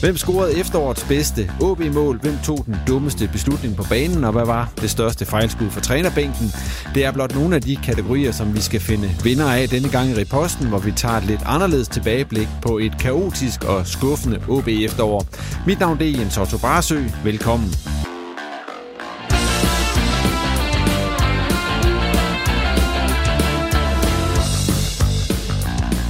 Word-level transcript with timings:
Hvem 0.00 0.16
scorede 0.16 0.58
efterårets 0.58 1.04
bedste 1.04 1.50
OB-mål? 1.62 2.20
Hvem 2.20 2.38
tog 2.44 2.66
den 2.66 2.76
dummeste 2.88 3.28
beslutning 3.32 3.76
på 3.76 3.84
banen? 3.88 4.24
Og 4.24 4.32
hvad 4.32 4.46
var 4.46 4.72
det 4.80 4.90
største 4.90 5.26
fejlskud 5.26 5.70
for 5.70 5.80
trænerbænken? 5.80 6.52
Det 6.94 7.04
er 7.04 7.12
blot 7.12 7.34
nogle 7.34 7.54
af 7.54 7.62
de 7.62 7.76
kategorier, 7.76 8.32
som 8.32 8.54
vi 8.54 8.60
skal 8.60 8.80
finde 8.80 9.08
vinder 9.22 9.52
af 9.52 9.68
denne 9.68 9.88
gang 9.88 10.10
i 10.10 10.20
reposten, 10.20 10.68
hvor 10.68 10.78
vi 10.78 10.92
tager 10.92 11.14
et 11.14 11.24
lidt 11.24 11.40
anderledes 11.46 11.88
tilbageblik 11.88 12.48
på 12.62 12.78
et 12.78 12.98
kaotisk 13.00 13.64
og 13.64 13.86
skuffende 13.86 14.42
OB 14.48 14.68
efterår. 14.68 15.26
Mit 15.66 15.80
navn 15.80 16.00
er 16.00 16.04
Jens 16.04 16.38
Otto 16.38 16.58
Barsø. 16.58 17.02
Velkommen. 17.24 17.68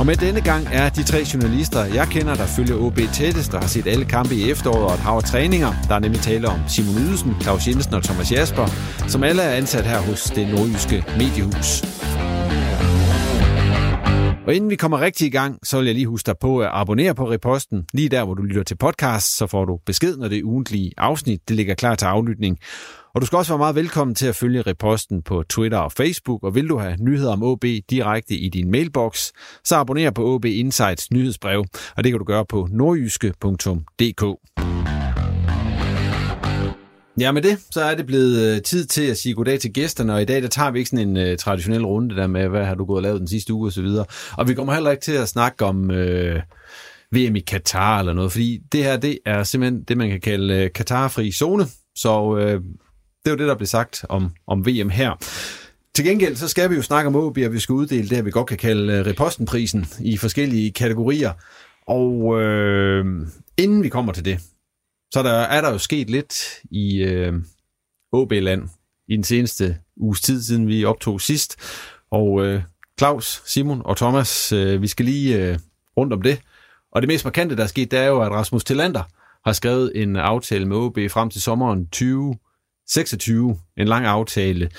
Og 0.06 0.08
med 0.08 0.16
denne 0.16 0.40
gang 0.40 0.68
er 0.72 0.88
de 0.88 1.02
tre 1.02 1.24
journalister, 1.34 1.84
jeg 1.84 2.06
kender, 2.06 2.34
der 2.34 2.46
følger 2.46 2.76
OB 2.76 2.98
tættest 3.12 3.54
og 3.54 3.60
har 3.60 3.68
set 3.68 3.86
alle 3.86 4.04
kampe 4.04 4.34
i 4.34 4.50
efteråret 4.50 4.84
og 4.84 4.94
et 4.94 5.00
hav 5.00 5.16
af 5.16 5.22
træninger. 5.22 5.72
Der 5.88 5.94
er 5.94 5.98
nemlig 5.98 6.20
tale 6.20 6.48
om 6.48 6.60
Simon 6.68 6.94
Ydelsen, 6.94 7.36
Claus 7.42 7.68
Jensen 7.68 7.94
og 7.94 8.02
Thomas 8.02 8.32
Jasper, 8.32 8.66
som 9.08 9.22
alle 9.22 9.42
er 9.42 9.56
ansat 9.56 9.86
her 9.86 9.98
hos 9.98 10.22
det 10.22 10.48
nordjyske 10.48 11.04
mediehus. 11.18 11.82
Og 14.46 14.54
inden 14.54 14.70
vi 14.70 14.76
kommer 14.76 15.00
rigtig 15.00 15.26
i 15.26 15.30
gang, 15.30 15.58
så 15.66 15.78
vil 15.78 15.86
jeg 15.86 15.94
lige 15.94 16.06
huske 16.06 16.26
dig 16.26 16.34
på 16.40 16.60
at 16.60 16.70
abonnere 16.72 17.14
på 17.14 17.30
Reposten. 17.30 17.84
Lige 17.92 18.08
der, 18.08 18.24
hvor 18.24 18.34
du 18.34 18.42
lytter 18.42 18.62
til 18.62 18.76
podcast, 18.76 19.36
så 19.36 19.46
får 19.46 19.64
du 19.64 19.78
besked, 19.86 20.16
når 20.16 20.28
det 20.28 20.42
ugentlige 20.42 20.92
afsnit. 20.96 21.48
Det 21.48 21.56
ligger 21.56 21.74
klar 21.74 21.94
til 21.94 22.06
aflytning. 22.06 22.58
Og 23.14 23.20
du 23.20 23.26
skal 23.26 23.36
også 23.36 23.52
være 23.52 23.58
meget 23.58 23.74
velkommen 23.74 24.14
til 24.14 24.26
at 24.26 24.36
følge 24.36 24.62
Reposten 24.62 25.22
på 25.22 25.42
Twitter 25.48 25.78
og 25.78 25.92
Facebook, 25.92 26.44
og 26.44 26.54
vil 26.54 26.68
du 26.68 26.78
have 26.78 26.96
nyheder 27.00 27.32
om 27.32 27.42
OB 27.42 27.64
direkte 27.90 28.34
i 28.34 28.48
din 28.48 28.70
mailbox, 28.70 29.30
så 29.64 29.76
abonner 29.76 30.10
på 30.10 30.34
OB 30.34 30.44
Insights 30.44 31.10
nyhedsbrev, 31.10 31.64
og 31.96 32.04
det 32.04 32.12
kan 32.12 32.18
du 32.18 32.24
gøre 32.24 32.46
på 32.46 32.68
nordjyske.dk. 32.70 34.22
Ja, 37.20 37.32
med 37.32 37.42
det, 37.42 37.58
så 37.70 37.80
er 37.80 37.94
det 37.94 38.06
blevet 38.06 38.56
øh, 38.56 38.62
tid 38.62 38.86
til 38.86 39.02
at 39.02 39.16
sige 39.16 39.34
goddag 39.34 39.60
til 39.60 39.72
gæsterne, 39.72 40.14
og 40.14 40.22
i 40.22 40.24
dag 40.24 40.42
der 40.42 40.48
tager 40.48 40.70
vi 40.70 40.78
ikke 40.78 40.90
sådan 40.90 41.16
en 41.16 41.30
uh, 41.30 41.36
traditionel 41.36 41.86
runde 41.86 42.16
der 42.16 42.26
med, 42.26 42.48
hvad 42.48 42.64
har 42.64 42.74
du 42.74 42.84
gået 42.84 42.96
og 42.96 43.02
lavet 43.02 43.20
den 43.20 43.28
sidste 43.28 43.52
uge 43.52 43.66
osv. 43.66 43.84
Og, 43.84 44.06
og 44.38 44.48
vi 44.48 44.54
kommer 44.54 44.74
heller 44.74 44.90
ikke 44.90 45.00
til 45.00 45.12
at 45.12 45.28
snakke 45.28 45.64
om 45.64 45.90
øh, 45.90 46.36
uh, 46.36 46.42
VM 47.18 47.36
i 47.36 47.40
Katar 47.40 47.98
eller 47.98 48.12
noget, 48.12 48.32
fordi 48.32 48.60
det 48.72 48.84
her, 48.84 48.96
det 48.96 49.18
er 49.26 49.42
simpelthen 49.42 49.82
det, 49.82 49.96
man 49.96 50.10
kan 50.10 50.20
kalde 50.20 50.64
uh, 50.64 50.70
Katar-fri 50.74 51.32
zone, 51.32 51.64
så 51.94 52.22
uh, 52.22 52.40
det 52.40 53.26
er 53.26 53.30
jo 53.30 53.36
det, 53.36 53.48
der 53.48 53.54
bliver 53.54 53.66
sagt 53.66 54.04
om, 54.08 54.30
om 54.46 54.66
VM 54.66 54.90
her. 54.90 55.12
Til 55.94 56.04
gengæld, 56.04 56.36
så 56.36 56.48
skal 56.48 56.70
vi 56.70 56.74
jo 56.74 56.82
snakke 56.82 57.08
om 57.08 57.16
OB, 57.16 57.38
og 57.46 57.52
vi 57.52 57.58
skal 57.58 57.72
uddele 57.72 58.08
det, 58.08 58.24
vi 58.24 58.30
godt 58.30 58.46
kan 58.46 58.58
kalde 58.58 59.00
uh, 59.00 59.06
Repostenprisen 59.06 59.86
i 60.00 60.16
forskellige 60.16 60.72
kategorier. 60.72 61.32
Og 61.88 62.42
øh, 62.42 63.04
inden 63.56 63.82
vi 63.82 63.88
kommer 63.88 64.12
til 64.12 64.24
det, 64.24 64.40
så 65.10 65.22
der, 65.22 65.32
er 65.32 65.60
der 65.60 65.70
jo 65.70 65.78
sket 65.78 66.10
lidt 66.10 66.34
i 66.70 67.02
øh, 67.02 67.32
OB-land 68.12 68.68
i 69.08 69.16
den 69.16 69.24
seneste 69.24 69.78
uges 69.96 70.20
tid, 70.20 70.42
siden 70.42 70.68
vi 70.68 70.84
optog 70.84 71.20
sidst. 71.20 71.56
Og 72.10 72.44
øh, 72.44 72.62
Claus, 72.98 73.42
Simon 73.46 73.82
og 73.84 73.96
Thomas, 73.96 74.52
øh, 74.52 74.82
vi 74.82 74.86
skal 74.86 75.04
lige 75.04 75.36
øh, 75.36 75.58
rundt 75.96 76.12
om 76.12 76.22
det. 76.22 76.40
Og 76.92 77.02
det 77.02 77.08
mest 77.08 77.24
markante, 77.24 77.56
der 77.56 77.62
er 77.62 77.66
sket, 77.66 77.90
det 77.90 77.98
er 77.98 78.06
jo, 78.06 78.22
at 78.22 78.32
Rasmus 78.32 78.64
Tillander 78.64 79.02
har 79.44 79.52
skrevet 79.52 79.92
en 79.94 80.16
aftale 80.16 80.66
med 80.66 80.76
OB 80.76 80.98
frem 81.10 81.30
til 81.30 81.42
sommeren 81.42 81.86
2026. 81.86 83.58
En 83.76 83.88
lang 83.88 84.06
aftale. 84.06 84.70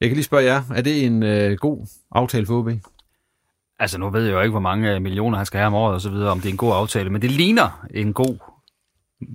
Jeg 0.00 0.08
kan 0.08 0.16
lige 0.16 0.24
spørge 0.24 0.44
jer, 0.44 0.62
er 0.74 0.82
det 0.82 1.04
en 1.06 1.22
øh, 1.22 1.56
god 1.56 1.86
aftale 2.12 2.46
for 2.46 2.58
OB? 2.58 2.68
Altså, 3.78 3.98
nu 3.98 4.10
ved 4.10 4.24
jeg 4.24 4.32
jo 4.32 4.40
ikke, 4.40 4.50
hvor 4.50 4.60
mange 4.60 5.00
millioner 5.00 5.36
han 5.36 5.46
skal 5.46 5.58
have 5.58 5.66
om 5.66 5.74
året 5.74 5.94
og 5.94 6.00
så 6.00 6.10
videre, 6.10 6.30
om 6.30 6.40
det 6.40 6.48
er 6.48 6.52
en 6.52 6.56
god 6.56 6.72
aftale, 6.74 7.10
men 7.10 7.22
det 7.22 7.30
ligner 7.30 7.86
en 7.94 8.12
god 8.12 8.38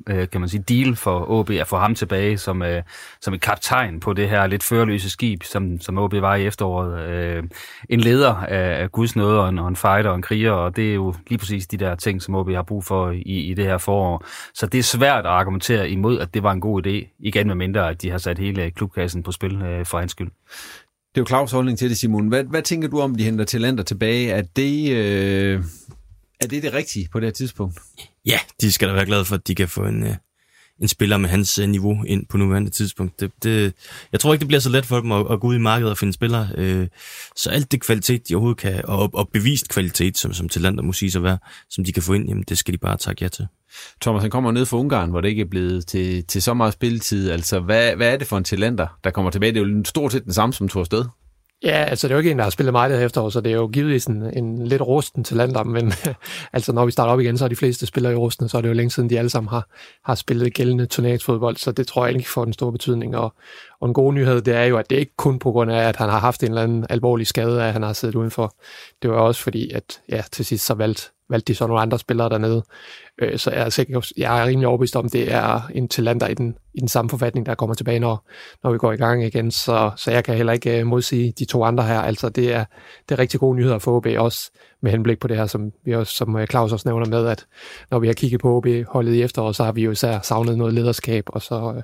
øh, 0.10 0.30
kan 0.30 0.42
man 0.42 0.50
sige, 0.50 0.64
deal 0.70 0.96
for 0.96 1.32
OB 1.32 1.50
at 1.50 1.68
få 1.68 1.78
ham 1.78 1.96
tilbage 1.96 2.38
som, 2.38 2.62
øh, 2.62 2.84
som 3.22 3.34
et 3.34 3.42
kaptajn 3.42 4.00
på 4.00 4.14
det 4.14 4.30
her 4.30 4.48
lidt 4.48 4.64
førerløse 4.64 5.10
skib, 5.10 5.44
som, 5.44 5.82
som 5.82 5.98
OB 5.98 6.14
var 6.14 6.36
i 6.36 6.46
efteråret. 6.46 7.10
Øh, 7.10 7.44
en 7.90 8.00
leder 8.00 8.34
af, 8.34 8.82
af 8.84 8.92
Guds 8.92 9.16
nåde 9.16 9.42
og 9.42 9.50
en, 9.50 9.60
og 9.60 9.68
en 9.68 9.76
fighter 9.76 10.10
og 10.10 10.16
en 10.16 10.22
kriger, 10.22 10.52
og 10.52 10.76
det 10.76 10.90
er 10.90 10.94
jo 10.94 11.14
lige 11.28 11.38
præcis 11.38 11.68
de 11.68 11.78
der 11.78 11.96
ting, 11.96 12.22
som 12.22 12.36
OB 12.36 12.50
har 12.50 12.64
brug 12.64 12.84
for 12.84 13.12
i, 13.12 13.22
i 13.22 13.54
det 13.54 13.66
her 13.66 13.78
forår. 13.78 14.26
Så 14.54 14.66
det 14.66 14.78
er 14.78 14.84
svært 14.84 15.26
at 15.26 15.32
argumentere 15.32 15.90
imod, 15.90 16.20
at 16.20 16.34
det 16.34 16.44
var 16.44 16.52
en 16.52 16.62
god 16.62 16.88
idé, 16.88 17.18
igen 17.20 17.48
med 17.48 17.56
mindre, 17.56 17.90
at 17.90 18.02
de 18.02 18.10
har 18.10 18.18
sat 18.18 18.40
hele 18.40 18.72
klubkassen 18.72 19.24
på 19.24 19.32
spil 19.32 19.62
øh, 19.62 19.86
for 19.86 20.00
hans 20.00 20.12
skyld. 20.12 20.30
Det 21.16 21.22
er 21.22 21.26
jo 21.32 21.38
Claus' 21.38 21.56
holdning 21.56 21.78
til 21.78 21.90
det, 21.90 21.98
Simon. 21.98 22.28
Hvad, 22.28 22.44
hvad 22.44 22.62
tænker 22.62 22.88
du 22.88 23.00
om, 23.00 23.16
de 23.16 23.24
henter 23.24 23.46
talenter 23.46 23.84
tilbage? 23.84 24.32
Er 24.32 24.42
det, 24.42 24.92
øh, 24.92 25.64
er 26.44 26.48
det 26.48 26.64
det 26.64 26.74
rigtige 26.74 27.10
på 27.12 27.20
det 27.20 27.28
her 27.28 27.34
tidspunkt? 27.34 27.80
Ja, 28.26 28.40
de 28.62 28.72
skal 28.72 28.88
da 28.88 28.94
være 28.94 29.06
glade 29.06 29.26
for, 29.26 29.36
at 29.36 29.48
de 29.48 29.56
kan 29.56 29.70
få 29.70 29.86
en, 29.86 30.06
en 30.82 30.88
spiller 30.88 31.18
med 31.18 31.30
hans 31.30 31.60
niveau 31.60 32.04
ind 32.04 32.26
på 32.26 32.38
nuværende 32.38 32.70
tidspunkt. 32.70 33.20
Det, 33.20 33.32
det, 33.44 33.74
jeg 34.12 34.20
tror 34.20 34.34
ikke, 34.34 34.40
det 34.40 34.48
bliver 34.48 34.62
så 34.62 34.70
let 34.70 34.86
for 34.86 35.00
dem 35.00 35.12
at, 35.12 35.26
at 35.32 35.40
gå 35.40 35.48
ud 35.48 35.56
i 35.56 35.60
markedet 35.60 35.92
og 35.92 35.98
finde 35.98 36.14
spillere. 36.14 36.50
Øh, 36.56 36.88
så 37.36 37.50
alt 37.50 37.72
det 37.72 37.82
kvalitet, 37.82 38.30
de 38.30 38.36
overhovedet 38.36 38.62
kan, 38.62 38.86
og, 38.86 39.10
og 39.14 39.30
bevist 39.30 39.70
kvalitet, 39.70 40.18
som, 40.18 40.34
som 40.34 40.50
Talander 40.50 40.84
må 40.84 40.94
sige 40.94 41.12
sig 41.12 41.24
være, 41.24 41.38
som 41.70 41.84
de 41.84 41.92
kan 41.94 42.04
få 42.04 42.14
ind, 42.14 42.28
jamen 42.28 42.44
det 42.50 42.58
skal 42.58 42.74
de 42.74 42.78
bare 42.78 42.98
takke 42.98 43.24
ja 43.24 43.28
til. 43.28 43.48
Thomas, 44.02 44.22
han 44.22 44.32
kommer 44.32 44.52
ned 44.52 44.66
fra 44.66 44.78
Ungarn, 44.78 45.10
hvor 45.10 45.22
det 45.22 45.30
ikke 45.30 45.42
er 45.42 45.50
blevet 45.50 45.88
til, 45.88 46.24
til 46.24 46.42
så 46.42 46.54
meget 46.54 46.74
spilletid. 46.74 47.32
Altså, 47.32 47.60
hvad, 47.60 47.96
hvad 47.96 48.14
er 48.14 48.18
det 48.18 48.28
for 48.28 48.38
en 48.38 48.44
talenter, 48.44 48.88
der 49.04 49.10
kommer 49.10 49.32
tilbage? 49.32 49.54
Det 49.54 49.62
er 49.62 49.66
jo 49.66 49.84
stort 49.86 50.12
set 50.12 50.24
den 50.24 50.34
samme, 50.34 50.54
som 50.54 50.68
tog 50.68 50.80
afsted. 50.80 51.06
Ja, 51.64 51.84
altså 51.84 52.08
det 52.08 52.12
er 52.12 52.16
jo 52.16 52.20
ikke 52.20 52.32
en, 52.32 52.38
der 52.38 52.44
har 52.44 52.50
spillet 52.50 52.74
meget 52.74 52.92
det 52.92 53.00
her 53.00 53.06
efterår, 53.06 53.30
så 53.30 53.42
det 53.42 53.52
er 53.52 53.56
jo 53.56 53.68
givetvis 53.68 54.06
en, 54.06 54.38
en 54.38 54.68
lidt 54.68 54.82
rusten 54.82 55.24
til 55.24 55.38
lander, 55.38 55.64
men 55.64 55.94
altså 56.54 56.74
når 56.74 56.86
vi 56.86 56.92
starter 56.92 57.14
op 57.14 57.20
igen, 57.20 57.38
så 57.38 57.46
er 57.46 57.50
de 57.50 57.56
fleste 57.56 57.86
spillere 57.86 58.14
i 58.14 58.16
rusten, 58.16 58.50
så 58.50 58.58
er 58.58 58.62
det 58.62 58.70
jo 58.70 58.74
længe 58.74 58.90
siden, 58.90 59.10
de 59.10 59.18
alle 59.18 59.30
sammen 59.30 59.50
har, 59.50 59.68
har 60.06 60.16
spillet 60.16 60.54
gældende 60.54 60.86
turneringsfodbold, 60.86 61.58
så 61.58 61.72
det 61.72 61.88
tror 61.88 62.06
jeg 62.06 62.16
ikke 62.16 62.30
får 62.30 62.44
den 62.44 62.54
store 62.54 62.72
betydning. 62.72 63.18
Og, 63.18 63.34
og 63.82 63.88
en 63.88 63.94
god 63.94 64.14
nyhed, 64.14 64.42
det 64.42 64.56
er 64.56 64.64
jo, 64.64 64.78
at 64.78 64.90
det 64.90 64.96
ikke 64.96 65.16
kun 65.18 65.40
på 65.40 65.52
grund 65.52 65.72
af, 65.72 65.88
at 65.88 65.96
han 65.96 66.10
har 66.10 66.20
haft 66.20 66.44
en 66.44 66.50
eller 66.50 66.64
anden 66.64 66.86
alvorlig 66.90 67.28
skade, 67.28 67.64
at 67.64 67.74
han 67.74 67.84
har 67.84 67.94
siddet 67.94 68.16
udenfor. 68.16 68.56
Det 69.02 69.10
var 69.10 69.18
også 69.18 69.42
fordi, 69.42 69.72
at 69.72 70.02
ja, 70.10 70.24
til 70.32 70.46
sidst 70.46 70.66
så 70.66 70.74
valgte 70.74 71.04
valgte 71.34 71.54
de 71.54 71.58
så 71.58 71.68
nogle 71.68 71.82
andre 71.82 72.00
spillere 72.00 72.30
dernede. 72.30 72.64
Øh, 73.22 73.38
så 73.38 73.52
jeg 73.52 73.62
er, 73.62 73.70
sikker, 73.70 74.12
jeg 74.18 74.42
er 74.42 74.46
rimelig 74.46 74.68
overbevist 74.68 74.96
om, 74.96 75.10
det 75.10 75.34
er 75.34 75.70
en 75.74 75.88
talenter 75.88 76.28
i 76.28 76.34
den, 76.34 76.56
i 76.74 76.80
den 76.80 76.88
samme 76.88 77.10
forfatning, 77.10 77.46
der 77.46 77.56
kommer 77.56 77.74
tilbage, 77.74 78.00
når, 78.00 78.30
når 78.64 78.72
vi 78.72 78.78
går 78.78 78.92
i 78.92 78.96
gang 78.96 79.26
igen. 79.26 79.52
Så, 79.52 79.92
så 79.96 80.12
jeg 80.12 80.24
kan 80.24 80.36
heller 80.36 80.54
ikke 80.54 80.80
øh, 80.80 80.88
modsige 80.88 81.34
de 81.40 81.46
to 81.46 81.64
andre 81.64 81.84
her. 81.84 82.00
Altså, 82.00 82.30
det 82.30 82.54
er, 82.54 82.66
det 83.10 83.16
er 83.16 83.20
rigtig 83.20 83.40
gode 83.40 83.58
nyheder 83.58 83.80
for 83.80 83.98
OB, 83.98 84.08
også 84.18 84.52
med 84.82 84.92
henblik 84.92 85.20
på 85.20 85.28
det 85.28 85.38
her, 85.38 85.46
som, 85.46 85.72
vi 85.86 85.96
også, 85.96 86.14
som 86.14 86.36
øh, 86.38 86.48
Claus 86.48 86.72
også 86.72 86.90
nævner 86.90 87.06
med, 87.06 87.28
at 87.28 87.46
når 87.92 88.00
vi 88.00 88.08
har 88.08 88.14
kigget 88.14 88.42
på 88.42 88.58
OB-holdet 88.58 89.14
i 89.14 89.22
efteråret, 89.22 89.56
så 89.56 89.64
har 89.64 89.72
vi 89.72 89.84
jo 89.84 89.92
især 89.92 90.20
savnet 90.20 90.58
noget 90.58 90.74
lederskab, 90.74 91.24
og 91.28 91.42
så, 91.42 91.74
øh, 91.78 91.84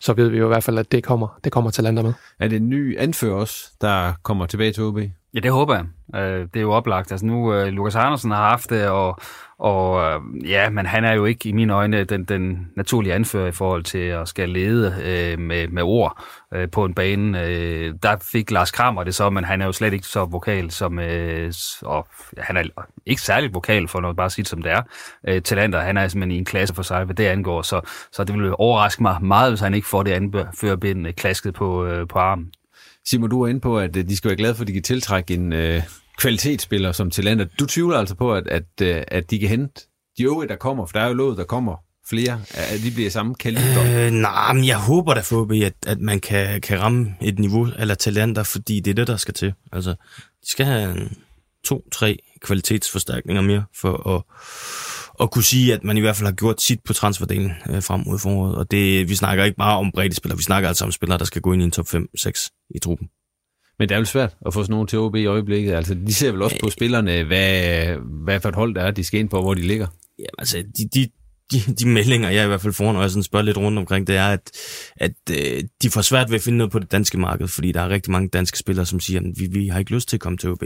så 0.00 0.12
ved 0.12 0.28
vi 0.28 0.38
jo 0.38 0.44
i 0.44 0.48
hvert 0.48 0.64
fald, 0.64 0.78
at 0.78 0.92
det 0.92 1.04
kommer, 1.04 1.38
det 1.44 1.52
kommer 1.52 1.70
talenter 1.70 2.02
med. 2.02 2.12
Er 2.40 2.48
det 2.48 2.56
en 2.56 2.68
ny 2.68 2.98
anfører 2.98 3.34
også, 3.34 3.70
der 3.80 4.12
kommer 4.22 4.46
tilbage 4.46 4.72
til 4.72 4.82
OB? 4.82 4.98
Ja, 5.34 5.40
det 5.40 5.52
håber 5.52 5.74
jeg. 5.74 5.84
Øh, 6.20 6.40
det 6.40 6.56
er 6.56 6.60
jo 6.60 6.72
oplagt. 6.72 7.12
Altså 7.12 7.26
nu, 7.26 7.54
øh, 7.54 7.66
Lukas 7.66 7.96
Andersen 7.96 8.30
har 8.30 8.48
haft 8.48 8.70
det, 8.70 8.88
og, 8.88 9.18
og 9.58 10.02
øh, 10.02 10.50
ja, 10.50 10.70
men 10.70 10.86
han 10.86 11.04
er 11.04 11.12
jo 11.12 11.24
ikke 11.24 11.48
i 11.48 11.52
mine 11.52 11.72
øjne 11.72 12.04
den, 12.04 12.24
den 12.24 12.68
naturlige 12.76 13.14
anfører 13.14 13.46
i 13.46 13.52
forhold 13.52 13.84
til 13.84 13.98
at 13.98 14.28
skal 14.28 14.48
lede 14.48 14.94
øh, 15.04 15.38
med, 15.38 15.68
med 15.68 15.82
ord 15.82 16.24
øh, 16.54 16.70
på 16.70 16.84
en 16.84 16.94
bane. 16.94 17.44
Øh, 17.44 17.94
der 18.02 18.16
fik 18.32 18.50
Lars 18.50 18.70
Kramer 18.70 19.04
det 19.04 19.14
så, 19.14 19.30
men 19.30 19.44
han 19.44 19.62
er 19.62 19.66
jo 19.66 19.72
slet 19.72 19.92
ikke 19.92 20.06
så 20.06 20.24
vokal 20.24 20.70
som... 20.70 20.98
Øh, 20.98 21.52
og 21.82 22.06
han 22.38 22.56
er 22.56 22.62
ikke 23.06 23.22
særligt 23.22 23.54
vokal, 23.54 23.88
for 23.88 24.00
noget 24.00 24.16
bare 24.16 24.30
sige 24.30 24.44
som 24.44 24.62
det 24.62 24.72
er. 24.72 24.82
Øh, 25.28 25.42
talenter, 25.42 25.80
han 25.80 25.96
er 25.96 26.08
simpelthen 26.08 26.36
i 26.36 26.38
en 26.38 26.44
klasse 26.44 26.74
for 26.74 26.82
sig, 26.82 27.04
hvad 27.04 27.14
det 27.14 27.26
angår, 27.26 27.62
så, 27.62 27.80
så 28.12 28.24
det 28.24 28.34
ville 28.34 28.60
overraske 28.60 29.02
mig 29.02 29.16
meget, 29.22 29.50
hvis 29.50 29.60
han 29.60 29.74
ikke 29.74 29.88
får 29.88 30.02
det 30.02 30.12
anførerbind 30.12 31.06
øh, 31.06 31.14
klasket 31.14 31.54
på, 31.54 31.84
øh, 31.84 32.08
på 32.08 32.18
armen. 32.18 32.52
Simon, 33.06 33.30
du 33.30 33.42
er 33.42 33.48
inde 33.48 33.60
på, 33.60 33.78
at 33.78 33.96
øh, 33.96 34.08
de 34.08 34.16
skal 34.16 34.28
være 34.28 34.36
glade 34.36 34.54
for, 34.54 34.62
at 34.62 34.68
de 34.68 34.72
kan 34.72 34.82
tiltrække 34.82 35.34
en 35.34 35.52
øh, 35.52 35.82
kvalitetsspiller 36.18 36.92
som 36.92 37.10
talenter. 37.10 37.46
Du 37.58 37.66
tvivler 37.66 37.98
altså 37.98 38.14
på, 38.14 38.34
at, 38.34 38.48
at, 38.48 38.82
øh, 38.82 39.02
at 39.08 39.30
de 39.30 39.38
kan 39.38 39.48
hente 39.48 39.86
de 40.18 40.24
øvrige, 40.24 40.48
der 40.48 40.56
kommer, 40.56 40.86
for 40.86 40.92
der 40.92 41.00
er 41.00 41.08
jo 41.08 41.14
lovet, 41.14 41.38
der 41.38 41.44
kommer 41.44 41.76
flere, 42.08 42.40
at 42.54 42.80
de 42.84 42.90
bliver 42.90 43.10
samme 43.10 43.34
kaliber? 43.34 44.06
Øh, 44.06 44.10
nej, 44.10 44.52
men 44.52 44.66
jeg 44.66 44.78
håber 44.78 45.14
da 45.14 45.20
forhåbentlig, 45.20 45.66
at, 45.66 45.74
at 45.86 46.00
man 46.00 46.20
kan, 46.20 46.60
kan 46.60 46.80
ramme 46.80 47.14
et 47.20 47.38
niveau 47.38 47.68
eller 47.78 47.94
talenter, 47.94 48.42
fordi 48.42 48.80
det 48.80 48.90
er 48.90 48.94
det, 48.94 49.06
der 49.06 49.16
skal 49.16 49.34
til. 49.34 49.54
Altså, 49.72 49.90
de 50.42 50.50
skal 50.50 50.66
have 50.66 51.08
to-tre 51.64 52.18
kvalitetsforstærkninger 52.40 53.42
mere 53.42 53.64
for 53.80 54.16
at, 54.16 54.22
at 55.20 55.30
kunne 55.30 55.44
sige, 55.44 55.74
at 55.74 55.84
man 55.84 55.96
i 55.96 56.00
hvert 56.00 56.16
fald 56.16 56.26
har 56.26 56.34
gjort 56.34 56.60
sit 56.60 56.80
på 56.84 56.92
transferdelen 56.92 57.52
øh, 57.70 57.82
frem 57.82 58.02
mod 58.06 58.18
foråret. 58.18 58.54
Og 58.54 58.70
det, 58.70 59.08
vi 59.08 59.14
snakker 59.14 59.44
ikke 59.44 59.56
bare 59.56 59.78
om 59.78 59.92
brede 59.94 60.14
spillere, 60.14 60.36
vi 60.36 60.42
snakker 60.42 60.68
altså 60.68 60.84
om 60.84 60.92
spillere, 60.92 61.18
der 61.18 61.24
skal 61.24 61.42
gå 61.42 61.52
ind 61.52 61.62
i 61.62 61.64
en 61.64 61.70
top 61.70 61.86
5-6 61.86 62.66
i 62.74 62.78
truppen. 62.78 63.08
Men 63.78 63.88
det 63.88 63.94
er 63.94 63.98
jo 63.98 64.04
svært 64.04 64.36
at 64.46 64.54
få 64.54 64.62
sådan 64.62 64.72
nogen 64.72 64.86
til 64.86 64.98
OB 64.98 65.16
i 65.16 65.26
øjeblikket. 65.26 65.72
Altså, 65.72 65.94
de 65.94 66.14
ser 66.14 66.32
vel 66.32 66.42
også 66.42 66.56
på 66.62 66.70
spillerne, 66.70 67.24
hvad, 67.24 67.86
hvad 68.24 68.40
for 68.40 68.48
et 68.48 68.54
hold 68.54 68.74
der 68.74 68.82
er, 68.82 68.90
de 68.90 69.04
skal 69.04 69.20
ind 69.20 69.28
på, 69.28 69.40
hvor 69.40 69.54
de 69.54 69.60
ligger. 69.60 69.86
Ja, 70.18 70.24
altså, 70.38 70.58
de, 70.78 70.88
de, 70.94 71.08
de, 71.52 71.60
de 71.74 71.88
meldinger, 71.88 72.30
jeg 72.30 72.44
i 72.44 72.46
hvert 72.46 72.60
fald 72.60 72.72
får, 72.72 72.92
når 72.92 73.00
jeg 73.00 73.10
sådan 73.10 73.22
spørger 73.22 73.44
lidt 73.44 73.56
rundt 73.56 73.78
omkring, 73.78 74.06
det 74.06 74.16
er, 74.16 74.26
at, 74.26 74.50
at 74.96 75.12
øh, 75.30 75.64
de 75.82 75.90
får 75.90 76.00
svært 76.00 76.30
ved 76.30 76.36
at 76.36 76.42
finde 76.42 76.58
noget 76.58 76.72
på 76.72 76.78
det 76.78 76.92
danske 76.92 77.18
marked, 77.18 77.48
fordi 77.48 77.72
der 77.72 77.80
er 77.80 77.88
rigtig 77.88 78.12
mange 78.12 78.28
danske 78.28 78.58
spillere, 78.58 78.86
som 78.86 79.00
siger, 79.00 79.20
at 79.20 79.26
vi, 79.36 79.46
vi 79.46 79.68
har 79.68 79.78
ikke 79.78 79.94
lyst 79.94 80.08
til 80.08 80.16
at 80.16 80.20
komme 80.20 80.38
til 80.38 80.50
OB, 80.50 80.62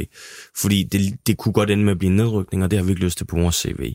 fordi 0.56 0.82
det, 0.82 1.26
det 1.26 1.36
kunne 1.36 1.52
godt 1.52 1.70
ende 1.70 1.84
med 1.84 1.92
at 1.92 1.98
blive 1.98 2.10
en 2.10 2.16
nedrykning, 2.16 2.64
og 2.64 2.70
det 2.70 2.78
har 2.78 2.84
vi 2.84 2.92
ikke 2.92 3.04
lyst 3.04 3.19
til 3.19 3.25
på 3.25 3.36
vores 3.36 3.54
CV. 3.54 3.94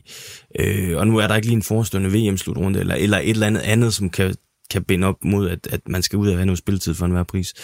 Øh, 0.60 0.96
og 0.96 1.06
nu 1.06 1.16
er 1.16 1.26
der 1.26 1.36
ikke 1.36 1.46
lige 1.46 1.56
en 1.56 1.62
forestående 1.62 2.10
VM-slutrunde, 2.10 2.80
eller, 2.80 2.94
eller 2.94 3.18
et 3.18 3.30
eller 3.30 3.46
andet 3.46 3.60
andet, 3.60 3.94
som 3.94 4.10
kan 4.10 4.34
kan 4.70 4.84
binde 4.84 5.06
op 5.06 5.24
mod, 5.24 5.50
at, 5.50 5.66
at 5.70 5.80
man 5.88 6.02
skal 6.02 6.16
ud 6.16 6.28
og 6.28 6.34
have 6.36 6.46
noget 6.46 6.58
spilletid 6.58 6.94
for 6.94 7.06
enhver 7.06 7.22
pris. 7.22 7.54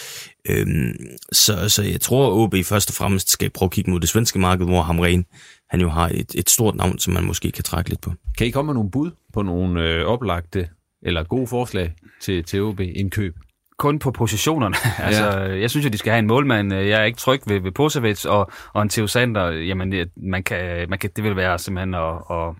Øhm, 0.49 0.93
så, 1.31 1.69
så 1.69 1.83
jeg 1.83 2.01
tror, 2.01 2.27
at 2.27 2.33
OB 2.33 2.55
først 2.65 2.89
og 2.89 2.95
fremmest 2.95 3.29
skal 3.29 3.49
prøve 3.49 3.67
at 3.67 3.71
kigge 3.71 3.91
mod 3.91 3.99
det 3.99 4.09
svenske 4.09 4.39
marked, 4.39 4.65
hvor 4.65 4.81
Hamren 4.81 5.25
han 5.69 5.81
jo 5.81 5.89
har 5.89 6.09
et, 6.09 6.35
et 6.35 6.49
stort 6.49 6.75
navn, 6.75 6.99
som 6.99 7.13
man 7.13 7.23
måske 7.23 7.51
kan 7.51 7.63
trække 7.63 7.89
lidt 7.89 8.01
på. 8.01 8.13
Kan 8.37 8.47
I 8.47 8.49
komme 8.49 8.67
med 8.67 8.73
nogle 8.73 8.91
bud 8.91 9.11
på 9.33 9.41
nogle 9.41 9.83
øh, 9.83 10.05
oplagte 10.05 10.69
eller 11.01 11.23
gode 11.23 11.47
forslag 11.47 11.93
til, 12.21 12.43
til 12.43 12.61
OB 12.61 12.79
indkøb? 12.79 13.35
kun 13.77 13.99
på 13.99 14.11
positionerne. 14.11 14.75
altså, 15.07 15.23
ja. 15.23 15.59
jeg 15.59 15.69
synes 15.69 15.85
jo, 15.85 15.89
de 15.89 15.97
skal 15.97 16.11
have 16.11 16.19
en 16.19 16.27
målmand. 16.27 16.73
Jeg 16.73 17.01
er 17.01 17.03
ikke 17.03 17.17
tryg 17.17 17.41
ved, 17.47 17.59
ved 17.59 17.71
Posevic 17.71 18.25
og, 18.25 18.51
og 18.73 18.81
en 18.81 18.89
Theo 18.89 19.07
Sander. 19.07 19.49
Jamen, 19.49 19.93
man 20.15 20.43
kan, 20.43 20.89
man 20.89 20.99
kan, 20.99 21.09
det 21.15 21.23
vil 21.23 21.35
være 21.35 21.59
simpelthen 21.59 21.93
at, 21.93 22.13
at 22.31 22.55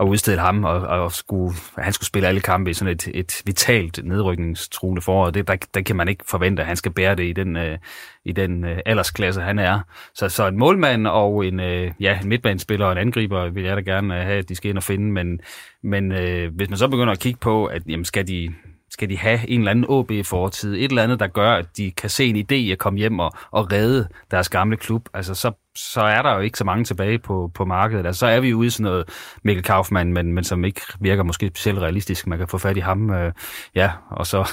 at 0.00 0.04
udstille 0.04 0.40
ham, 0.40 0.64
og, 0.64 0.80
og 0.80 1.12
skulle, 1.12 1.54
han 1.78 1.92
skulle 1.92 2.06
spille 2.06 2.28
alle 2.28 2.40
kampe 2.40 2.70
i 2.70 2.74
sådan 2.74 2.94
et, 2.94 3.08
et 3.14 3.42
vitalt 3.44 4.04
nedrykningstruende 4.04 5.02
forår. 5.02 5.30
Det, 5.30 5.48
der, 5.48 5.56
der 5.74 5.80
kan 5.80 5.96
man 5.96 6.08
ikke 6.08 6.24
forvente, 6.26 6.62
at 6.62 6.66
han 6.66 6.76
skal 6.76 6.92
bære 6.92 7.14
det 7.14 7.24
i 7.24 7.32
den, 7.32 7.56
øh, 7.56 7.78
i 8.24 8.32
den 8.32 8.64
øh, 8.64 8.78
aldersklasse, 8.86 9.40
han 9.40 9.58
er. 9.58 9.80
Så, 10.14 10.28
så 10.28 10.46
en 10.46 10.58
målmand 10.58 11.06
og 11.06 11.46
en, 11.46 11.60
øh, 11.60 11.92
ja, 12.00 12.18
en 12.22 12.28
midtbanespiller 12.28 12.86
og 12.86 12.92
en 12.92 12.98
angriber 12.98 13.48
vil 13.48 13.64
jeg 13.64 13.76
da 13.76 13.80
gerne 13.80 14.20
øh, 14.20 14.26
have, 14.26 14.38
at 14.38 14.48
de 14.48 14.54
skal 14.54 14.68
ind 14.68 14.78
og 14.78 14.84
finde, 14.84 15.12
men, 15.12 15.40
men 15.82 16.12
øh, 16.12 16.54
hvis 16.54 16.68
man 16.68 16.78
så 16.78 16.88
begynder 16.88 17.12
at 17.12 17.20
kigge 17.20 17.38
på, 17.40 17.66
at 17.66 17.82
jamen, 17.88 18.04
skal 18.04 18.28
de 18.28 18.54
skal 18.90 19.08
de 19.08 19.18
have 19.18 19.48
en 19.48 19.60
eller 19.60 19.70
anden 19.70 19.84
OB-fortid, 19.88 20.74
et 20.74 20.84
eller 20.84 21.02
andet, 21.02 21.20
der 21.20 21.26
gør, 21.26 21.50
at 21.50 21.76
de 21.76 21.90
kan 21.90 22.10
se 22.10 22.24
en 22.24 22.36
idé 22.36 22.72
at 22.72 22.78
komme 22.78 22.98
hjem 22.98 23.18
og, 23.18 23.32
og 23.50 23.72
redde 23.72 24.08
deres 24.30 24.48
gamle 24.48 24.76
klub, 24.76 25.08
altså 25.14 25.34
så, 25.34 25.52
så 25.74 26.00
er 26.00 26.22
der 26.22 26.34
jo 26.34 26.40
ikke 26.40 26.58
så 26.58 26.64
mange 26.64 26.84
tilbage 26.84 27.18
på, 27.18 27.50
på 27.54 27.64
markedet. 27.64 28.06
Altså, 28.06 28.20
så 28.20 28.26
er 28.26 28.40
vi 28.40 28.54
ude 28.54 28.66
i 28.66 28.70
sådan 28.70 28.84
noget 28.84 29.08
Mikkel 29.42 29.64
Kaufmann, 29.64 30.12
men, 30.12 30.32
men 30.32 30.44
som 30.44 30.64
ikke 30.64 30.80
virker 31.00 31.22
måske 31.22 31.48
specielt 31.48 31.78
realistisk. 31.78 32.26
Man 32.26 32.38
kan 32.38 32.48
få 32.48 32.58
fat 32.58 32.76
i 32.76 32.80
ham, 32.80 33.10
øh, 33.10 33.32
ja, 33.74 33.92
og 34.10 34.26
så, 34.26 34.50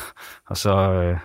og 0.50 0.58
så 0.58 0.78
øh, 0.78 1.18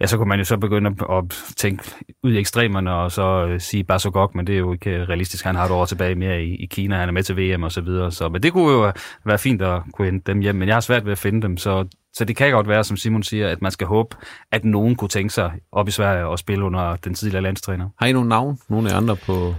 ja, 0.00 0.06
så 0.06 0.16
kunne 0.16 0.28
man 0.28 0.38
jo 0.38 0.44
så 0.44 0.56
begynde 0.56 0.94
at 1.10 1.24
tænke 1.56 1.84
ud 2.22 2.32
i 2.32 2.38
ekstremerne 2.38 2.94
og 2.94 3.12
så 3.12 3.46
øh, 3.46 3.60
sige 3.60 3.84
bare 3.84 3.98
så 3.98 4.10
godt, 4.10 4.34
men 4.34 4.46
det 4.46 4.54
er 4.54 4.58
jo 4.58 4.72
ikke 4.72 4.90
øh, 4.90 5.08
realistisk. 5.08 5.44
Han 5.44 5.54
har 5.54 5.64
et 5.64 5.70
år 5.70 5.84
tilbage 5.84 6.14
mere 6.14 6.42
i, 6.42 6.56
i 6.56 6.66
Kina, 6.66 6.96
han 6.96 7.08
er 7.08 7.12
med 7.12 7.22
til 7.22 7.36
VM 7.36 7.62
og 7.62 7.72
så 7.72 7.80
videre. 7.80 8.12
Så, 8.12 8.28
men 8.28 8.42
det 8.42 8.52
kunne 8.52 8.72
jo 8.72 8.86
øh, 8.86 8.92
være 9.24 9.38
fint 9.38 9.62
at 9.62 9.82
kunne 9.92 10.04
hente 10.04 10.32
dem 10.32 10.40
hjem, 10.40 10.54
men 10.54 10.68
jeg 10.68 10.76
har 10.76 10.80
svært 10.80 11.04
ved 11.04 11.12
at 11.12 11.18
finde 11.18 11.42
dem, 11.42 11.56
så, 11.56 11.88
så 12.12 12.24
det 12.24 12.36
kan 12.36 12.50
godt 12.50 12.68
være, 12.68 12.84
som 12.84 12.96
Simon 12.96 13.22
siger, 13.22 13.48
at 13.48 13.62
man 13.62 13.72
skal 13.72 13.86
håbe, 13.86 14.16
at 14.52 14.64
nogen 14.64 14.96
kunne 14.96 15.08
tænke 15.08 15.34
sig 15.34 15.52
op 15.72 15.88
i 15.88 15.90
Sverige 15.90 16.26
og 16.26 16.38
spille 16.38 16.64
under 16.64 16.96
den 16.96 17.14
tidligere 17.14 17.42
landstræner. 17.42 17.88
Har 17.98 18.06
I 18.06 18.12
nogle 18.12 18.28
navn? 18.28 18.58
Nogle 18.68 18.92
af 18.92 18.96
andre 18.96 19.16
på 19.16 19.54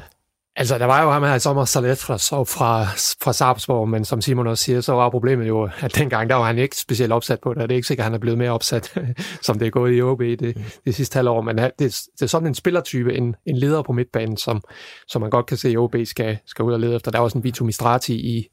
Altså, 0.59 0.77
der 0.77 0.85
var 0.85 1.03
jo 1.03 1.11
ham 1.11 1.23
her 1.23 1.35
i 1.35 1.39
sommer, 1.39 1.65
Salet 1.65 1.97
fra, 1.97 2.17
fra, 2.43 2.83
fra 3.23 3.33
Sarpsborg, 3.33 3.89
men 3.89 4.05
som 4.05 4.21
Simon 4.21 4.47
også 4.47 4.63
siger, 4.63 4.81
så 4.81 4.93
var 4.93 5.09
problemet 5.09 5.47
jo, 5.47 5.69
at 5.79 5.95
dengang, 5.95 6.29
der 6.29 6.35
var 6.35 6.45
han 6.45 6.57
ikke 6.57 6.77
specielt 6.77 7.13
opsat 7.13 7.39
på 7.39 7.53
det, 7.53 7.61
og 7.61 7.69
det 7.69 7.75
er 7.75 7.77
ikke 7.77 7.87
sikkert, 7.87 8.03
at 8.03 8.05
han 8.05 8.13
er 8.13 8.19
blevet 8.19 8.37
mere 8.37 8.51
opsat, 8.51 8.97
som 9.45 9.59
det 9.59 9.65
er 9.65 9.69
gået 9.69 9.97
i 9.97 10.01
OB 10.01 10.19
det, 10.19 10.57
det 10.85 10.95
sidste 10.95 11.15
halvår, 11.15 11.41
men 11.41 11.57
det, 11.57 11.71
det 11.79 12.21
er 12.21 12.25
sådan 12.25 12.47
en 12.47 12.55
spillertype, 12.55 13.13
en, 13.13 13.35
en 13.45 13.57
leder 13.57 13.81
på 13.81 13.91
midtbanen, 13.91 14.37
som, 14.37 14.61
som 15.07 15.21
man 15.21 15.29
godt 15.29 15.45
kan 15.45 15.57
se, 15.57 15.69
at 15.69 15.77
OB 15.77 15.95
skal, 16.05 16.37
skal 16.45 16.63
ud 16.63 16.73
og 16.73 16.79
lede 16.79 16.95
efter. 16.95 17.11
Der 17.11 17.19
er 17.19 17.23
også 17.23 17.37
en 17.37 17.43
Vito 17.43 17.65
Mistrati 17.65 18.13
i, 18.13 18.47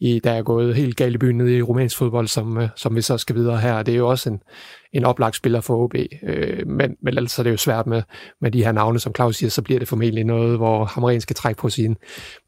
i, 0.00 0.20
der 0.24 0.32
er 0.32 0.42
gået 0.42 0.76
helt 0.76 0.96
galt 0.96 1.14
i 1.14 1.18
byen 1.18 1.36
nede 1.36 1.56
i 1.56 1.62
rumænsk 1.62 1.96
fodbold, 1.96 2.28
som, 2.28 2.58
øh, 2.58 2.68
som 2.76 2.96
vi 2.96 3.02
så 3.02 3.18
skal 3.18 3.36
videre 3.36 3.58
her. 3.58 3.82
Det 3.82 3.92
er 3.92 3.98
jo 3.98 4.08
også 4.08 4.30
en, 4.30 4.42
en 4.92 5.04
oplagt 5.04 5.36
spiller 5.36 5.60
for 5.60 5.84
OB, 5.84 5.94
øh, 6.22 6.66
men, 6.66 6.96
men 7.02 7.16
ellers 7.16 7.38
er 7.38 7.42
det 7.42 7.50
jo 7.50 7.56
svært 7.56 7.86
med, 7.86 8.02
med 8.40 8.50
de 8.50 8.64
her 8.64 8.72
navne, 8.72 8.98
som 8.98 9.14
Claus 9.14 9.36
siger, 9.36 9.50
så 9.50 9.62
bliver 9.62 9.78
det 9.78 9.88
formentlig 9.88 10.24
noget, 10.24 10.56
hvor 10.56 10.84
Hamren 10.84 11.20
skal 11.20 11.36
trække 11.36 11.60
på 11.60 11.68
sine 11.68 11.96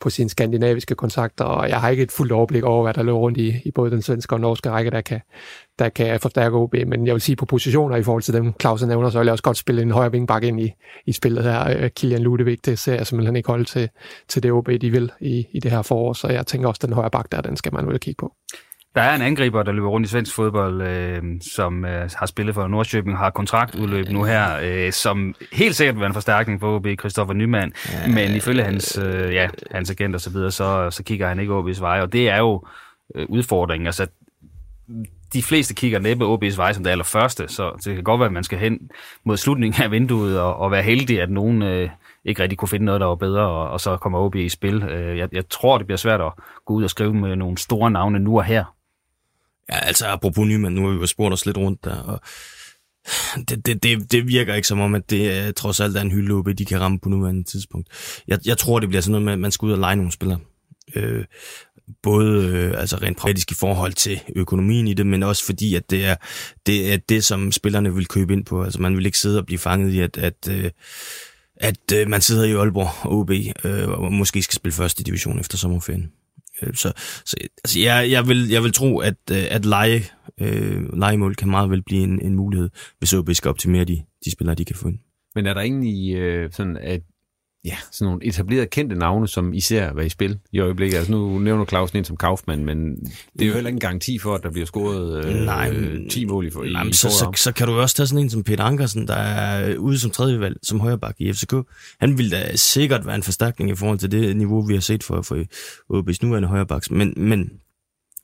på 0.01 0.11
sin 0.11 0.29
skandinaviske 0.29 0.95
kontakter, 0.95 1.45
og 1.45 1.69
jeg 1.69 1.81
har 1.81 1.89
ikke 1.89 2.03
et 2.03 2.13
fuldt 2.13 2.33
overblik 2.33 2.65
over, 2.65 2.83
hvad 2.83 2.95
der 2.95 3.03
løber 3.03 3.19
rundt 3.19 3.39
i, 3.39 3.55
i 3.65 3.71
både 3.71 3.91
den 3.91 4.03
svenske 4.03 4.35
og 4.35 4.41
norske 4.41 4.71
række, 4.71 4.91
der 4.91 5.01
kan, 5.01 5.21
der 5.79 5.89
kan 5.89 6.21
forstærke 6.21 6.57
OB, 6.57 6.75
men 6.87 7.07
jeg 7.07 7.15
vil 7.15 7.23
sige 7.23 7.37
på 7.37 7.47
positioner 7.47 7.97
i 7.97 8.03
forhold 8.03 8.23
til 8.23 8.35
dem, 8.35 8.53
Claus 8.61 8.83
nævner, 8.83 9.11
så 9.11 9.19
vil 9.19 9.27
jeg 9.27 9.33
også 9.33 9.45
godt 9.45 9.57
spille 9.57 9.83
en 9.83 9.91
højre 9.91 10.13
vingbakke 10.13 10.49
ind 10.49 10.61
i, 10.61 10.73
i 11.07 11.13
spillet 11.13 11.45
her. 11.45 11.77
Øh, 11.79 11.91
Kilian 11.91 12.23
Ludevig, 12.23 12.67
det 12.67 12.79
ser 12.79 12.95
jeg 12.95 13.07
simpelthen 13.07 13.37
ikke 13.37 13.49
holde 13.49 13.65
til, 13.65 13.89
til 14.29 14.43
det 14.43 14.53
OB, 14.53 14.69
de 14.81 14.91
vil 14.91 15.13
i, 15.21 15.47
i 15.53 15.61
det 15.61 15.71
her 15.71 15.83
forår, 15.83 16.13
så 16.13 16.29
jeg 16.29 16.47
tænker 16.47 16.69
også, 16.69 16.79
at 16.79 16.87
den 16.89 16.93
højre 16.93 17.11
bak 17.11 17.33
der, 17.33 17.41
den 17.41 17.57
skal 17.57 17.75
man 17.75 17.87
vel 17.87 17.99
kigge 17.99 18.21
på. 18.21 18.33
Der 18.95 19.01
er 19.01 19.15
en 19.15 19.23
angriber, 19.23 19.63
der 19.63 19.73
løber 19.73 19.89
rundt 19.89 20.07
i 20.07 20.11
svensk 20.11 20.35
fodbold, 20.35 20.83
øh, 20.83 21.23
som 21.41 21.85
øh, 21.85 22.11
har 22.15 22.27
spillet 22.27 22.55
for 22.55 22.69
Nordsjøbing, 22.69 23.19
har 23.19 23.31
kontraktudløb 23.31 24.09
nu 24.09 24.25
her, 24.25 24.59
øh, 24.63 24.93
som 24.93 25.35
helt 25.53 25.77
sikkert 25.77 25.95
vil 25.95 26.01
være 26.01 26.09
en 26.09 26.15
forstærkning 26.15 26.61
for 26.61 26.77
OB, 26.77 26.87
Christoffer 27.01 27.35
Nyman. 27.35 27.73
Ja, 27.93 28.09
men 28.09 28.37
ifølge 28.37 28.65
hans, 28.65 28.99
øh, 28.99 29.35
ja, 29.35 29.49
hans 29.71 29.91
agent 29.91 30.15
og 30.15 30.21
så 30.21 30.31
videre, 30.31 30.51
så, 30.51 30.91
så 30.91 31.03
kigger 31.03 31.29
han 31.29 31.41
ikke 31.41 31.59
OB's 31.59 31.81
vej, 31.81 32.01
og 32.01 32.13
det 32.13 32.29
er 32.29 32.39
jo 32.39 32.67
øh, 33.15 33.27
udfordringen. 33.29 33.87
Altså, 33.87 34.07
de 35.33 35.43
fleste 35.43 35.75
kigger 35.75 35.99
næppe 35.99 36.25
OB's 36.25 36.57
vej 36.57 36.73
som 36.73 36.85
det 36.85 36.91
allerførste, 36.91 37.49
så 37.49 37.81
det 37.85 37.95
kan 37.95 38.05
godt 38.05 38.19
være, 38.19 38.27
at 38.27 38.33
man 38.33 38.45
skal 38.45 38.59
hen 38.59 38.79
mod 39.25 39.37
slutningen 39.37 39.83
af 39.83 39.91
vinduet 39.91 40.41
og, 40.41 40.57
og 40.57 40.71
være 40.71 40.83
heldig, 40.83 41.21
at 41.21 41.31
nogen 41.31 41.63
øh, 41.63 41.91
ikke 42.25 42.43
rigtig 42.43 42.59
kunne 42.59 42.69
finde 42.69 42.87
noget, 42.87 43.01
der 43.01 43.07
var 43.07 43.15
bedre, 43.15 43.43
og, 43.43 43.71
og 43.71 43.81
så 43.81 43.97
kommer 43.97 44.19
OB 44.19 44.35
i 44.35 44.49
spil. 44.49 44.83
Øh, 44.83 45.19
jeg, 45.19 45.29
jeg 45.33 45.49
tror, 45.49 45.79
det 45.79 45.87
bliver 45.87 45.97
svært 45.97 46.21
at 46.21 46.33
gå 46.67 46.75
ud 46.75 46.85
og 46.85 46.91
skrive 46.91 47.15
med 47.15 47.37
nogle 47.37 47.59
store 47.59 47.91
navne 47.91 48.19
nu 48.19 48.39
og 48.39 48.45
her. 48.45 48.65
Ja, 49.71 49.79
altså 49.79 50.07
apropos 50.07 50.47
Nyman, 50.47 50.73
nu 50.73 50.87
har 50.87 50.93
vi 50.93 51.01
jo 51.01 51.07
spurgt 51.07 51.33
os 51.33 51.47
lidt 51.47 51.59
rundt 51.59 51.85
der, 51.85 51.97
og 51.97 52.21
det, 53.49 53.67
det, 53.67 53.83
det, 53.83 54.13
det 54.13 54.29
virker 54.29 54.55
ikke 54.55 54.69
som 54.69 54.81
om, 54.81 54.95
at 54.95 55.11
det 55.11 55.47
øh, 55.47 55.53
trods 55.53 55.81
alt 55.81 55.97
er 55.97 56.01
en 56.01 56.11
hyldeluppe, 56.11 56.53
de 56.53 56.65
kan 56.65 56.81
ramme 56.81 56.99
på 56.99 57.09
nuværende 57.09 57.45
tidspunkt. 57.45 57.89
Jeg, 58.29 58.39
jeg 58.45 58.59
tror, 58.59 58.81
det 58.81 58.89
bliver 58.89 59.03
sådan 59.03 59.13
noget 59.13 59.25
med, 59.25 59.33
at 59.33 59.39
man 59.39 59.53
skal 59.53 59.67
ud 59.67 59.73
og 59.73 59.79
lege 59.79 59.97
nogle 59.97 60.13
spillere. 60.13 60.39
Øh, 60.95 61.25
både 62.03 62.47
øh, 62.47 62.81
altså 62.81 62.97
rent 62.97 63.19
praktisk 63.19 63.51
i 63.51 63.55
forhold 63.55 63.93
til 63.93 64.21
økonomien 64.37 64.89
i 64.89 64.95
det, 64.95 65.07
men 65.07 65.23
også 65.23 65.45
fordi, 65.45 65.75
at 65.75 65.91
det 65.91 66.05
er 66.05 66.17
det, 66.67 66.93
er 66.93 66.97
det 66.97 67.25
som 67.25 67.53
spillerne 67.53 67.95
vil 67.95 68.07
købe 68.07 68.33
ind 68.33 68.45
på. 68.45 68.65
Altså 68.65 68.83
man 68.83 68.97
vil 68.97 69.07
ikke 69.07 69.19
sidde 69.19 69.39
og 69.39 69.47
blive 69.47 69.59
fanget 69.59 69.93
i, 69.93 70.01
at, 70.01 70.19
at, 70.19 70.49
øh, 70.51 70.71
at 71.57 71.93
øh, 71.95 72.09
man 72.09 72.21
sidder 72.21 72.45
i 72.45 72.53
Aalborg 72.53 73.07
og 73.07 73.19
OB 73.19 73.31
øh, 73.65 73.89
og 73.89 74.13
måske 74.13 74.43
skal 74.43 74.55
spille 74.55 74.75
første 74.75 75.05
division 75.05 75.41
efter 75.41 75.59
sommerferien. 75.59 76.13
Øh, 76.63 76.75
så, 76.75 76.93
så 77.25 77.37
altså, 77.65 77.81
jeg, 77.81 78.11
jeg, 78.11 78.29
vil, 78.29 78.49
jeg 78.49 78.63
vil 78.63 78.73
tro, 78.73 78.99
at, 78.99 79.15
øh, 79.31 79.45
at 79.51 79.65
lege, 79.65 80.05
øh, 80.41 80.99
legemål 80.99 81.35
kan 81.35 81.51
meget 81.51 81.71
vel 81.71 81.83
blive 81.83 82.03
en, 82.03 82.23
en 82.23 82.35
mulighed, 82.35 82.71
hvis 82.99 83.13
OB 83.13 83.31
skal 83.33 83.49
optimere 83.49 83.85
de, 83.85 84.03
de 84.25 84.31
spillere, 84.31 84.55
de 84.55 84.65
kan 84.65 84.77
få 84.77 84.89
ind. 84.89 84.99
Men 85.35 85.47
er 85.47 85.55
der 85.55 85.61
egentlig 85.61 86.15
øh, 86.17 86.53
sådan, 86.53 86.77
at 86.77 87.03
ja, 87.65 87.77
sådan 87.91 88.07
nogle 88.07 88.27
etablerede 88.27 88.67
kendte 88.67 88.97
navne, 88.97 89.29
som 89.29 89.53
især 89.53 89.93
var 89.93 90.03
i 90.03 90.09
spil 90.09 90.39
i 90.53 90.59
øjeblikket. 90.59 90.97
Altså 90.97 91.13
nu 91.13 91.39
nævner 91.39 91.65
Clausen 91.65 91.97
ind 91.97 92.05
som 92.05 92.17
Kaufmann, 92.17 92.65
men 92.65 92.97
det 93.33 93.43
er 93.43 93.47
jo 93.47 93.55
heller 93.55 93.69
ikke 93.69 93.77
en 93.77 93.81
garanti 93.81 94.19
for, 94.19 94.35
at 94.35 94.43
der 94.43 94.51
bliver 94.51 94.67
scoret 94.67 95.25
øh, 95.25 95.35
nej, 95.35 95.75
10 96.11 96.25
mål 96.25 96.47
i, 96.47 96.51
for, 96.51 96.65
nej, 96.65 96.83
i 96.83 96.93
så, 96.93 97.11
så, 97.11 97.33
så, 97.37 97.53
kan 97.53 97.67
du 97.67 97.81
også 97.81 97.97
tage 97.97 98.07
sådan 98.07 98.25
en 98.25 98.31
som 98.31 98.45
Peter 98.45 98.65
Ankersen, 98.65 99.09
der 99.09 99.15
er 99.15 99.77
ude 99.77 99.99
som 99.99 100.11
tredje 100.11 100.41
valg, 100.41 100.57
som 100.63 100.81
højreback 100.81 101.21
i 101.21 101.33
FCK. 101.33 101.55
Han 102.01 102.19
vil 102.19 102.31
da 102.31 102.57
sikkert 102.57 103.07
være 103.07 103.15
en 103.15 103.23
forstærkning 103.23 103.71
i 103.71 103.75
forhold 103.75 103.99
til 103.99 104.11
det 104.11 104.37
niveau, 104.37 104.63
vi 104.63 104.75
har 104.75 104.81
set 104.81 105.03
for, 105.05 105.23
for 105.23 105.37
OB's 105.95 106.19
nuværende 106.23 106.49
højrebacks. 106.49 106.91
Men, 106.91 107.15
men 107.17 107.51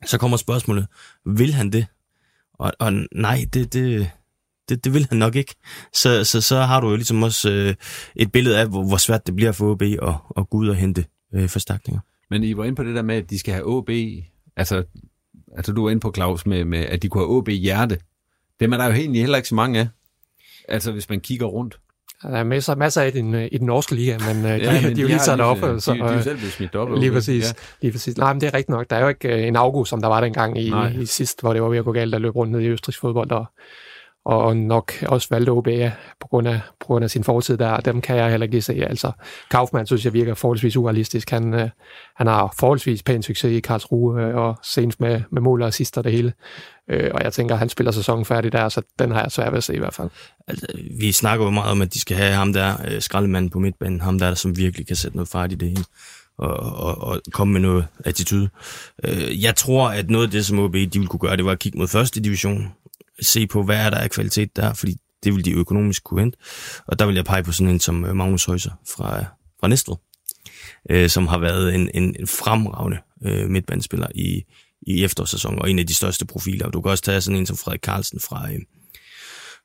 så 0.06 0.18
kommer 0.18 0.36
spørgsmålet, 0.36 0.86
vil 1.26 1.54
han 1.54 1.72
det? 1.72 1.86
Og, 2.58 2.72
og 2.78 2.92
nej, 3.12 3.44
det, 3.54 3.72
det, 3.72 4.10
det, 4.68 4.84
det 4.84 4.94
vil 4.94 5.06
han 5.08 5.18
nok 5.18 5.36
ikke. 5.36 5.54
Så, 5.92 6.24
så, 6.24 6.40
så 6.40 6.60
har 6.60 6.80
du 6.80 6.90
jo 6.90 6.96
ligesom 6.96 7.22
også 7.22 7.50
øh, 7.50 7.74
et 8.16 8.32
billede 8.32 8.58
af, 8.58 8.68
hvor, 8.68 8.82
hvor 8.88 8.96
svært 8.96 9.26
det 9.26 9.36
bliver 9.36 9.52
for 9.52 9.70
OB 9.70 9.82
at, 9.82 10.14
at 10.36 10.50
gå 10.50 10.58
ud 10.58 10.68
og 10.68 10.76
hente 10.76 11.04
øh, 11.34 11.48
forstærkninger. 11.48 12.00
Men 12.30 12.44
I 12.44 12.56
var 12.56 12.64
inde 12.64 12.76
på 12.76 12.84
det 12.84 12.94
der 12.94 13.02
med, 13.02 13.16
at 13.16 13.30
de 13.30 13.38
skal 13.38 13.54
have 13.54 13.66
OB, 13.66 13.90
altså, 14.56 14.84
altså 15.56 15.72
du 15.72 15.82
var 15.82 15.90
inde 15.90 16.00
på, 16.00 16.12
Claus, 16.14 16.46
med, 16.46 16.64
med 16.64 16.78
at 16.78 17.02
de 17.02 17.08
kunne 17.08 17.22
have 17.22 17.36
OB 17.36 17.48
hjerte. 17.48 17.98
Dem 18.60 18.72
er 18.72 18.76
der 18.76 18.86
jo 18.86 18.92
egentlig 18.92 19.20
heller 19.20 19.36
ikke 19.36 19.48
så 19.48 19.54
mange 19.54 19.80
af, 19.80 19.88
altså 20.68 20.92
hvis 20.92 21.08
man 21.08 21.20
kigger 21.20 21.46
rundt. 21.46 21.78
Der 22.22 22.28
er 22.28 22.44
masser, 22.44 22.74
masser 22.74 23.02
af 23.02 23.08
i 23.08 23.10
den, 23.10 23.34
i 23.34 23.58
den 23.58 23.66
norske 23.66 23.94
liga, 23.94 24.18
men 24.18 24.44
ja, 24.44 24.56
de, 24.56 24.86
men 24.86 24.96
de 24.96 25.00
er 25.00 25.02
jo 25.02 25.08
lige 25.08 25.44
op. 25.44 25.58
Så, 25.80 25.92
de, 25.92 25.98
de 25.98 26.04
er 26.04 26.12
jo 26.12 26.22
selv 26.22 26.36
blevet 26.36 26.52
smidt 26.52 26.74
op. 26.74 26.98
Lige 26.98 27.12
præcis, 27.12 27.44
ja. 27.44 27.52
lige 27.82 27.92
præcis. 27.92 28.16
Nej, 28.16 28.32
men 28.32 28.40
det 28.40 28.46
er 28.46 28.54
rigtigt 28.54 28.68
nok. 28.68 28.90
Der 28.90 28.96
er 28.96 29.00
jo 29.00 29.08
ikke 29.08 29.46
en 29.46 29.56
august, 29.56 29.90
som 29.90 30.00
der 30.00 30.08
var 30.08 30.20
dengang 30.20 30.58
i, 30.58 30.72
i 31.00 31.06
sidst, 31.06 31.40
hvor 31.40 31.52
det 31.52 31.62
var 31.62 31.68
ved 31.68 31.78
at 31.78 31.84
gå 31.84 31.92
galt, 31.92 32.12
der 32.12 32.18
løb 32.18 32.36
rundt 32.36 32.52
ned 32.52 32.60
i 32.60 32.66
østrigs 32.66 32.98
fodbold, 32.98 33.30
og 33.30 33.46
og 34.24 34.56
nok 34.56 34.92
også 35.06 35.28
valgte 35.30 35.50
OBA 35.50 35.92
på 36.20 36.28
grund 36.28 36.48
af, 36.48 36.60
på 36.80 36.86
grund 36.86 37.04
af 37.04 37.10
sin 37.10 37.24
fortid 37.24 37.56
der. 37.56 37.76
Dem 37.76 38.00
kan 38.00 38.16
jeg 38.16 38.30
heller 38.30 38.46
ikke 38.46 38.62
se. 38.62 38.72
Altså, 38.74 39.12
Kaufmann 39.50 39.86
synes 39.86 40.04
jeg 40.04 40.12
virker 40.12 40.34
forholdsvis 40.34 40.76
urealistisk. 40.76 41.30
Han, 41.30 41.54
øh, 41.54 41.68
han 42.16 42.26
har 42.26 42.54
forholdsvis 42.58 43.02
pæn 43.02 43.22
succes 43.22 43.52
i 43.52 43.60
Karlsruhe, 43.60 44.22
øh, 44.22 44.36
og 44.36 44.58
senest 44.62 45.00
med, 45.00 45.20
med 45.32 45.42
mål 45.42 45.62
og 45.62 45.68
assister 45.68 46.02
det 46.02 46.12
hele. 46.12 46.32
Øh, 46.90 47.10
og 47.14 47.24
jeg 47.24 47.32
tænker, 47.32 47.54
at 47.54 47.58
han 47.58 47.68
spiller 47.68 47.90
sæsonen 47.90 48.24
færdig 48.24 48.52
der, 48.52 48.68
så 48.68 48.82
den 48.98 49.10
har 49.10 49.22
jeg 49.22 49.32
svært 49.32 49.52
ved 49.52 49.58
at 49.58 49.64
se 49.64 49.74
i 49.74 49.78
hvert 49.78 49.94
fald. 49.94 50.10
Altså, 50.48 50.66
vi 51.00 51.12
snakker 51.12 51.44
jo 51.44 51.50
meget 51.50 51.70
om, 51.70 51.82
at 51.82 51.94
de 51.94 52.00
skal 52.00 52.16
have 52.16 52.32
ham 52.32 52.52
der, 52.52 52.74
øh, 52.88 53.00
skraldemanden 53.00 53.50
på 53.50 53.58
midtbanen, 53.58 54.00
ham 54.00 54.18
der, 54.18 54.34
som 54.34 54.56
virkelig 54.56 54.86
kan 54.86 54.96
sætte 54.96 55.16
noget 55.16 55.28
fart 55.28 55.52
i 55.52 55.54
det 55.54 55.68
hele 55.68 55.84
og, 56.38 56.56
og, 56.56 56.98
og 56.98 57.20
komme 57.32 57.52
med 57.52 57.60
noget 57.60 57.86
attitude. 58.04 58.48
Øh, 59.04 59.42
jeg 59.42 59.56
tror, 59.56 59.88
at 59.88 60.10
noget 60.10 60.26
af 60.26 60.30
det, 60.30 60.46
som 60.46 60.58
OB 60.58 60.74
de 60.74 60.88
ville 60.92 61.06
kunne 61.06 61.20
gøre, 61.20 61.36
det 61.36 61.44
var 61.44 61.52
at 61.52 61.58
kigge 61.58 61.78
mod 61.78 61.88
første 61.88 62.20
division, 62.20 62.72
se 63.22 63.46
på, 63.46 63.62
hvad 63.62 63.76
er 63.76 63.90
der 63.90 63.96
af 63.96 64.10
kvalitet 64.10 64.56
der, 64.56 64.74
fordi 64.74 64.96
det 65.24 65.34
vil 65.34 65.44
de 65.44 65.52
økonomisk 65.52 66.04
kunne 66.04 66.20
hente. 66.20 66.38
Og 66.86 66.98
der 66.98 67.06
vil 67.06 67.14
jeg 67.14 67.24
pege 67.24 67.42
på 67.42 67.52
sådan 67.52 67.72
en 67.72 67.80
som 67.80 68.04
øh, 68.04 68.16
Magnus 68.16 68.44
Højser 68.44 68.70
fra, 68.88 69.18
øh, 69.18 69.24
fra 69.60 69.68
Næstved, 69.68 69.96
øh, 70.90 71.10
som 71.10 71.26
har 71.26 71.38
været 71.38 71.74
en, 71.74 71.90
en, 71.94 72.16
en 72.20 72.26
fremragende 72.26 72.98
øh, 73.24 73.50
midtbandspiller 73.50 74.06
i, 74.14 74.42
i 74.82 75.04
efterårssæsonen, 75.04 75.58
og 75.58 75.70
en 75.70 75.78
af 75.78 75.86
de 75.86 75.94
største 75.94 76.26
profiler. 76.26 76.70
Du 76.70 76.80
kan 76.80 76.90
også 76.90 77.04
tage 77.04 77.20
sådan 77.20 77.38
en 77.38 77.46
som 77.46 77.56
Frederik 77.56 77.80
Carlsen 77.80 78.20
fra, 78.20 78.52
øh, 78.52 78.60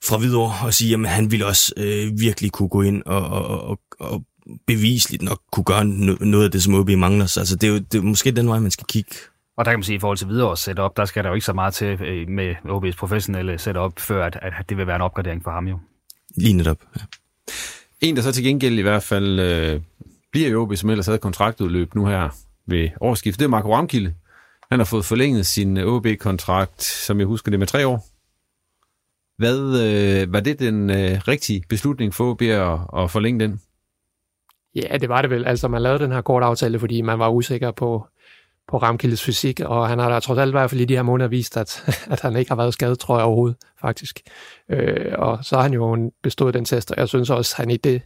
fra 0.03 0.17
Hvidovre 0.17 0.67
og 0.67 0.73
sige, 0.73 0.93
at 0.93 1.09
han 1.09 1.31
ville 1.31 1.45
også 1.45 1.73
øh, 1.77 2.19
virkelig 2.19 2.51
kunne 2.51 2.69
gå 2.69 2.81
ind 2.81 3.03
og, 3.05 3.27
og, 3.27 3.61
og, 3.61 3.79
og 3.99 4.23
bevisligt 4.67 5.21
nok 5.21 5.41
kunne 5.51 5.63
gøre 5.63 5.85
noget 5.85 6.45
af 6.45 6.51
det, 6.51 6.63
som 6.63 6.73
OB 6.73 6.89
mangler. 6.89 7.25
Så 7.25 7.39
altså, 7.39 7.55
det, 7.55 7.67
er 7.67 7.71
jo, 7.71 7.79
det 7.79 7.97
er 7.97 8.01
måske 8.01 8.31
den 8.31 8.47
vej, 8.47 8.59
man 8.59 8.71
skal 8.71 8.85
kigge 8.87 9.15
og 9.57 9.65
der 9.65 9.71
kan 9.71 9.79
man 9.79 9.83
sige, 9.83 9.95
at 9.95 9.99
i 9.99 9.99
forhold 9.99 10.17
til 10.17 10.27
videre 10.27 10.57
setup, 10.57 10.97
der 10.97 11.05
skal 11.05 11.23
der 11.23 11.29
jo 11.29 11.33
ikke 11.33 11.45
så 11.45 11.53
meget 11.53 11.73
til 11.73 12.01
øh, 12.01 12.29
med 12.29 12.55
OB's 12.65 12.97
professionelle 12.97 13.57
setup, 13.57 13.99
før 13.99 14.25
at, 14.25 14.39
at 14.41 14.69
det 14.69 14.77
vil 14.77 14.87
være 14.87 14.95
en 14.95 15.01
opgradering 15.01 15.43
for 15.43 15.51
ham 15.51 15.67
jo. 15.67 15.79
Lige 16.37 16.53
netop, 16.53 16.77
ja. 16.95 17.01
En, 18.01 18.15
der 18.15 18.21
så 18.21 18.31
til 18.31 18.43
gengæld 18.43 18.79
i 18.79 18.81
hvert 18.81 19.03
fald 19.03 19.39
øh, 19.39 19.81
bliver 20.31 20.49
i 20.49 20.55
OB, 20.55 20.75
som 20.75 20.89
ellers 20.89 21.05
havde 21.05 21.19
kontraktudløb 21.19 21.95
nu 21.95 22.05
her 22.05 22.29
ved 22.67 22.89
årsskiftet, 23.01 23.39
det 23.39 23.45
er 23.45 23.49
Marco 23.49 23.75
Ramkilde. 23.75 24.13
Han 24.71 24.79
har 24.79 24.85
fået 24.85 25.05
forlænget 25.05 25.45
sin 25.45 25.77
OB-kontrakt, 25.77 26.83
som 26.83 27.19
jeg 27.19 27.27
husker 27.27 27.51
det, 27.51 27.59
med 27.59 27.67
tre 27.67 27.87
år. 27.87 28.05
Hvad, 29.37 29.59
øh, 29.59 30.33
var 30.33 30.39
det 30.39 30.59
den 30.59 30.89
øh, 30.89 31.21
rigtige 31.27 31.63
beslutning 31.69 32.13
for 32.13 32.31
OB 32.31 32.41
at, 32.41 32.79
at 33.03 33.11
forlænge 33.11 33.39
den? 33.39 33.61
Ja, 34.75 34.97
det 34.97 35.09
var 35.09 35.21
det 35.21 35.31
vel. 35.31 35.45
Altså, 35.45 35.67
man 35.67 35.81
lavede 35.81 36.03
den 36.03 36.11
her 36.11 36.21
kort 36.21 36.43
aftale, 36.43 36.79
fordi 36.79 37.01
man 37.01 37.19
var 37.19 37.29
usikker 37.29 37.71
på, 37.71 38.07
på 38.67 38.77
Ramkildes 38.77 39.23
fysik, 39.23 39.59
og 39.59 39.89
han 39.89 39.99
har 39.99 40.09
da 40.09 40.19
trods 40.19 40.39
alt 40.39 40.49
i 40.49 40.51
hvert 40.51 40.69
fald 40.69 40.81
i 40.81 40.85
de 40.85 40.95
her 40.95 41.03
måneder 41.03 41.27
vist, 41.27 41.57
at, 41.57 41.83
at 42.13 42.21
han 42.21 42.35
ikke 42.35 42.51
har 42.51 42.55
været 42.55 42.73
skadet, 42.73 42.99
tror 42.99 43.17
jeg 43.17 43.25
overhovedet, 43.25 43.57
faktisk. 43.81 44.19
Øh, 44.69 45.13
og 45.17 45.39
så 45.41 45.55
har 45.55 45.63
han 45.63 45.73
jo 45.73 46.11
bestået 46.23 46.53
den 46.53 46.65
test, 46.65 46.91
og 46.91 46.97
jeg 46.97 47.07
synes 47.07 47.29
også, 47.29 47.55
at 47.57 47.57
han 47.57 47.71
i 47.71 47.77
det, 47.77 48.01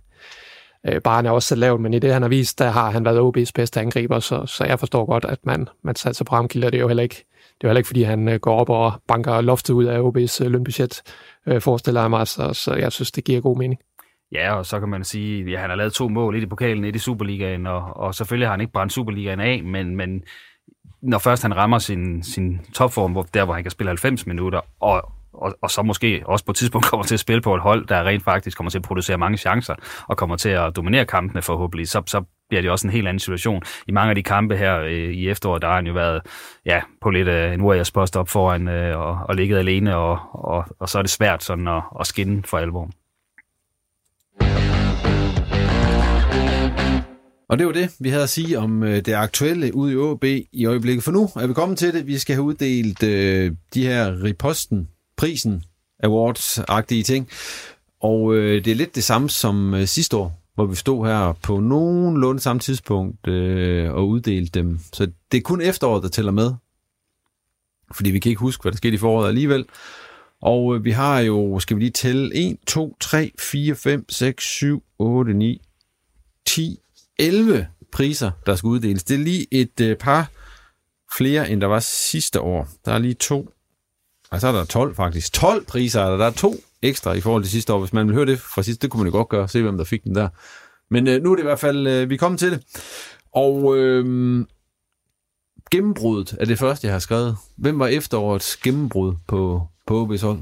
øh, 0.87 1.01
bare 1.01 1.15
han 1.15 1.25
er 1.25 1.31
også 1.31 1.47
så 1.47 1.55
lavt, 1.55 1.81
men 1.81 1.93
i 1.93 1.99
det, 1.99 2.13
han 2.13 2.21
har 2.21 2.29
vist, 2.29 2.59
der 2.59 2.69
har 2.69 2.91
han 2.91 3.05
været 3.05 3.19
OB's 3.19 3.51
bedste 3.55 3.79
angriber, 3.79 4.19
så, 4.19 4.45
så 4.45 4.65
jeg 4.65 4.79
forstår 4.79 5.05
godt, 5.05 5.25
at 5.25 5.39
man, 5.43 5.67
man 5.83 5.95
satser 5.95 6.25
på 6.25 6.35
Ramkilde, 6.35 6.67
og 6.67 6.71
det 6.71 6.77
er 6.77 6.81
jo 6.81 6.87
heller 6.87 7.03
ikke, 7.03 7.25
det 7.39 7.63
er 7.63 7.67
jo 7.67 7.69
heller 7.69 7.79
ikke, 7.79 7.87
fordi 7.87 8.03
han 8.03 8.29
øh, 8.29 8.39
går 8.39 8.59
op 8.59 8.69
og 8.69 8.93
banker 9.07 9.41
loftet 9.41 9.73
ud 9.73 9.85
af 9.85 9.99
OB's 9.99 10.43
øh, 10.43 10.51
lønbudget, 10.51 11.01
øh, 11.47 11.61
forestiller 11.61 12.01
jeg 12.01 12.09
mig, 12.09 12.27
så, 12.27 12.53
så 12.53 12.73
jeg 12.73 12.91
synes, 12.91 13.11
det 13.11 13.23
giver 13.23 13.41
god 13.41 13.57
mening. 13.57 13.79
Ja, 14.31 14.53
og 14.53 14.65
så 14.65 14.79
kan 14.79 14.89
man 14.89 15.03
sige, 15.03 15.41
at 15.41 15.51
ja, 15.51 15.59
han 15.59 15.69
har 15.69 15.77
lavet 15.77 15.93
to 15.93 16.09
mål, 16.09 16.35
et 16.35 16.43
i 16.43 16.45
pokalen, 16.45 16.83
et 16.83 16.95
i 16.95 16.99
Superligaen, 16.99 17.67
og, 17.67 17.97
og 17.97 18.15
selvfølgelig 18.15 18.47
har 18.47 18.53
han 18.53 18.61
ikke 18.61 18.73
brændt 18.73 18.93
Superligaen 18.93 19.39
af, 19.39 19.63
men, 19.63 19.95
men 19.95 20.23
når 21.01 21.17
først 21.17 21.41
han 21.41 21.55
rammer 21.55 21.79
sin, 21.79 22.23
sin 22.23 22.61
topform, 22.73 23.11
hvor, 23.11 23.23
der 23.33 23.45
hvor 23.45 23.53
han 23.53 23.63
kan 23.63 23.71
spille 23.71 23.89
90 23.89 24.27
minutter, 24.27 24.61
og, 24.79 25.11
og, 25.33 25.57
og 25.61 25.71
så 25.71 25.81
måske 25.81 26.23
også 26.25 26.45
på 26.45 26.51
et 26.51 26.55
tidspunkt 26.55 26.87
kommer 26.89 27.03
til 27.03 27.15
at 27.15 27.19
spille 27.19 27.41
på 27.41 27.55
et 27.55 27.61
hold, 27.61 27.87
der 27.87 28.03
rent 28.03 28.23
faktisk 28.23 28.57
kommer 28.57 28.71
til 28.71 28.77
at 28.77 28.83
producere 28.83 29.17
mange 29.17 29.37
chancer, 29.37 29.75
og 30.07 30.17
kommer 30.17 30.35
til 30.35 30.49
at 30.49 30.75
dominere 30.75 31.05
kampene 31.05 31.41
forhåbentlig, 31.41 31.87
så, 31.87 32.03
så 32.05 32.23
bliver 32.49 32.61
det 32.61 32.71
også 32.71 32.87
en 32.87 32.93
helt 32.93 33.07
anden 33.07 33.19
situation. 33.19 33.63
I 33.87 33.91
mange 33.91 34.09
af 34.09 34.15
de 34.15 34.23
kampe 34.23 34.57
her 34.57 34.79
øh, 34.79 34.91
i 34.91 35.29
efteråret, 35.29 35.61
der 35.61 35.67
har 35.67 35.75
han 35.75 35.87
jo 35.87 35.93
været 35.93 36.21
ja, 36.65 36.81
på 37.01 37.09
lidt 37.09 37.27
øh, 37.27 37.53
en 37.53 37.61
Warriors 37.61 37.91
post 37.91 38.17
op 38.17 38.29
foran 38.29 38.67
øh, 38.67 38.99
og, 38.99 39.19
og 39.29 39.35
ligget 39.35 39.57
alene, 39.57 39.95
og, 39.95 40.19
og, 40.31 40.65
og 40.79 40.89
så 40.89 40.97
er 40.97 41.01
det 41.01 41.11
svært 41.11 41.43
sådan 41.43 41.67
at, 41.67 41.83
at 41.99 42.07
skinne 42.07 42.43
for 42.43 42.57
alvor. 42.57 42.89
Og 47.49 47.59
det 47.59 47.65
var 47.65 47.73
det, 47.73 47.95
vi 47.99 48.09
havde 48.09 48.23
at 48.23 48.29
sige 48.29 48.59
om 48.59 48.83
øh, 48.83 49.05
det 49.05 49.13
aktuelle 49.13 49.75
ude 49.75 49.93
i 49.93 49.95
OB 49.95 50.23
i 50.51 50.65
øjeblikket. 50.65 51.03
For 51.03 51.11
nu 51.11 51.29
er 51.35 51.47
vi 51.47 51.53
kommet 51.53 51.77
til 51.77 51.93
det. 51.93 52.07
Vi 52.07 52.17
skal 52.17 52.35
have 52.35 52.43
uddelt 52.43 53.03
øh, 53.03 53.51
de 53.73 53.87
her 53.87 54.23
Riposten, 54.23 54.87
prisen, 55.17 55.63
awards-agtige 56.03 57.03
ting. 57.03 57.29
Og 58.01 58.35
øh, 58.35 58.65
det 58.65 58.71
er 58.71 58.75
lidt 58.75 58.95
det 58.95 59.03
samme 59.03 59.29
som 59.29 59.73
øh, 59.73 59.87
sidste 59.87 60.17
år, 60.17 60.41
hvor 60.55 60.65
vi 60.65 60.75
stod 60.75 61.07
her 61.07 61.31
på 61.43 61.59
nogenlunde 61.59 62.41
samme 62.41 62.59
tidspunkt 62.59 63.27
øh, 63.27 63.93
og 63.93 64.07
uddelte 64.07 64.59
dem. 64.59 64.79
Så 64.93 65.11
det 65.31 65.37
er 65.37 65.41
kun 65.41 65.61
efteråret, 65.61 66.03
der 66.03 66.09
tæller 66.09 66.31
med. 66.31 66.53
Fordi 67.91 68.11
vi 68.11 68.19
kan 68.19 68.29
ikke 68.29 68.39
huske, 68.39 68.61
hvad 68.61 68.71
der 68.71 68.77
skete 68.77 68.93
i 68.95 68.97
foråret 68.97 69.27
alligevel. 69.27 69.65
Og 70.41 70.75
øh, 70.75 70.85
vi 70.85 70.91
har 70.91 71.19
jo, 71.19 71.59
skal 71.59 71.77
vi 71.77 71.81
lige 71.81 71.91
tælle, 71.91 72.35
1, 72.35 72.57
2, 72.67 72.97
3, 72.99 73.31
4, 73.39 73.75
5, 73.75 74.05
6, 74.09 74.43
7, 74.43 74.83
8, 74.99 75.33
9, 75.33 75.61
10, 76.45 76.79
11 77.19 77.67
priser, 77.91 78.31
der 78.45 78.55
skal 78.55 78.67
uddeles. 78.67 79.03
Det 79.03 79.15
er 79.15 79.23
lige 79.23 79.47
et 79.51 79.81
øh, 79.81 79.95
par 79.95 80.29
flere, 81.17 81.49
end 81.49 81.61
der 81.61 81.67
var 81.67 81.79
sidste 81.79 82.41
år. 82.41 82.67
Der 82.85 82.91
er 82.91 82.99
lige 82.99 83.13
to. 83.13 83.49
Og 84.31 84.41
så 84.41 84.47
er 84.47 84.51
der 84.51 84.65
12 84.65 84.95
faktisk. 84.95 85.33
12 85.33 85.65
priser 85.65 86.01
er 86.01 86.09
der. 86.09 86.17
Der 86.17 86.25
er 86.25 86.31
to 86.31 86.55
ekstra 86.81 87.13
i 87.13 87.21
forhold 87.21 87.43
til 87.43 87.51
sidste 87.51 87.73
år. 87.73 87.79
Hvis 87.79 87.93
man 87.93 88.07
vil 88.07 88.15
høre 88.15 88.25
det 88.25 88.39
fra 88.39 88.63
sidste, 88.63 88.81
det 88.81 88.91
kunne 88.91 89.03
man 89.03 89.11
jo 89.11 89.17
godt 89.17 89.29
gøre. 89.29 89.47
Se, 89.47 89.61
hvem 89.61 89.77
der 89.77 89.83
fik 89.83 90.03
den 90.03 90.15
der. 90.15 90.29
Men 90.89 91.07
øh, 91.07 91.23
nu 91.23 91.31
er 91.31 91.35
det 91.35 91.43
i 91.43 91.45
hvert 91.45 91.59
fald, 91.59 91.87
øh, 91.87 92.09
vi 92.09 92.13
er 92.13 92.19
kommet 92.19 92.39
til 92.39 92.51
det. 92.51 92.63
Og 93.31 93.77
øh, 93.77 94.05
gennembruddet 95.71 96.37
er 96.39 96.45
det 96.45 96.59
første, 96.59 96.87
jeg 96.87 96.93
har 96.93 96.99
skrevet. 96.99 97.37
Hvem 97.55 97.79
var 97.79 97.87
efterårets 97.87 98.57
gennembrud 98.57 99.15
på, 99.27 99.67
på 99.87 100.05
OB's 100.05 100.25
hold? 100.25 100.39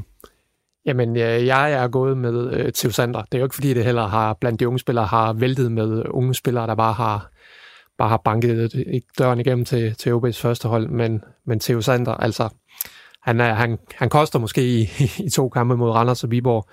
Jamen, 0.86 1.18
øh, 1.18 1.46
jeg 1.46 1.72
er 1.72 1.88
gået 1.88 2.18
med 2.18 2.54
øh, 2.54 2.72
Theo 2.72 2.92
Sander. 2.92 3.22
Det 3.22 3.34
er 3.34 3.40
jo 3.40 3.46
ikke, 3.46 3.56
fordi 3.56 3.74
det 3.74 3.86
heller 3.86 4.08
har 4.08 4.34
blandt 4.34 4.60
de 4.60 4.68
unge 4.68 4.80
spillere 4.80 5.06
har 5.06 5.34
væltet 5.34 5.72
med 5.72 6.04
unge 6.10 6.34
spillere, 6.34 6.68
der 6.68 6.76
bare 6.76 6.94
har, 6.94 7.30
bare 7.98 8.10
har 8.10 8.22
banket 8.26 8.76
øh, 8.76 9.02
døren 9.20 9.40
igennem 9.40 9.66
til, 9.66 9.96
til 9.96 10.12
OB's 10.14 10.42
første 10.42 10.68
hold, 10.68 10.90
men, 10.90 11.24
men 11.46 11.60
Theo 11.60 11.82
Sander, 11.82 12.14
altså, 12.14 12.50
han, 13.22 13.40
er, 13.40 13.54
han, 13.54 13.78
han 13.96 14.10
koster 14.10 14.40
måske 14.40 14.68
i, 14.68 14.90
i 15.26 15.30
to 15.30 15.50
kampe 15.50 15.78
mod 15.78 15.90
Randers 15.92 16.24
og 16.24 16.32
Viborg, 16.32 16.70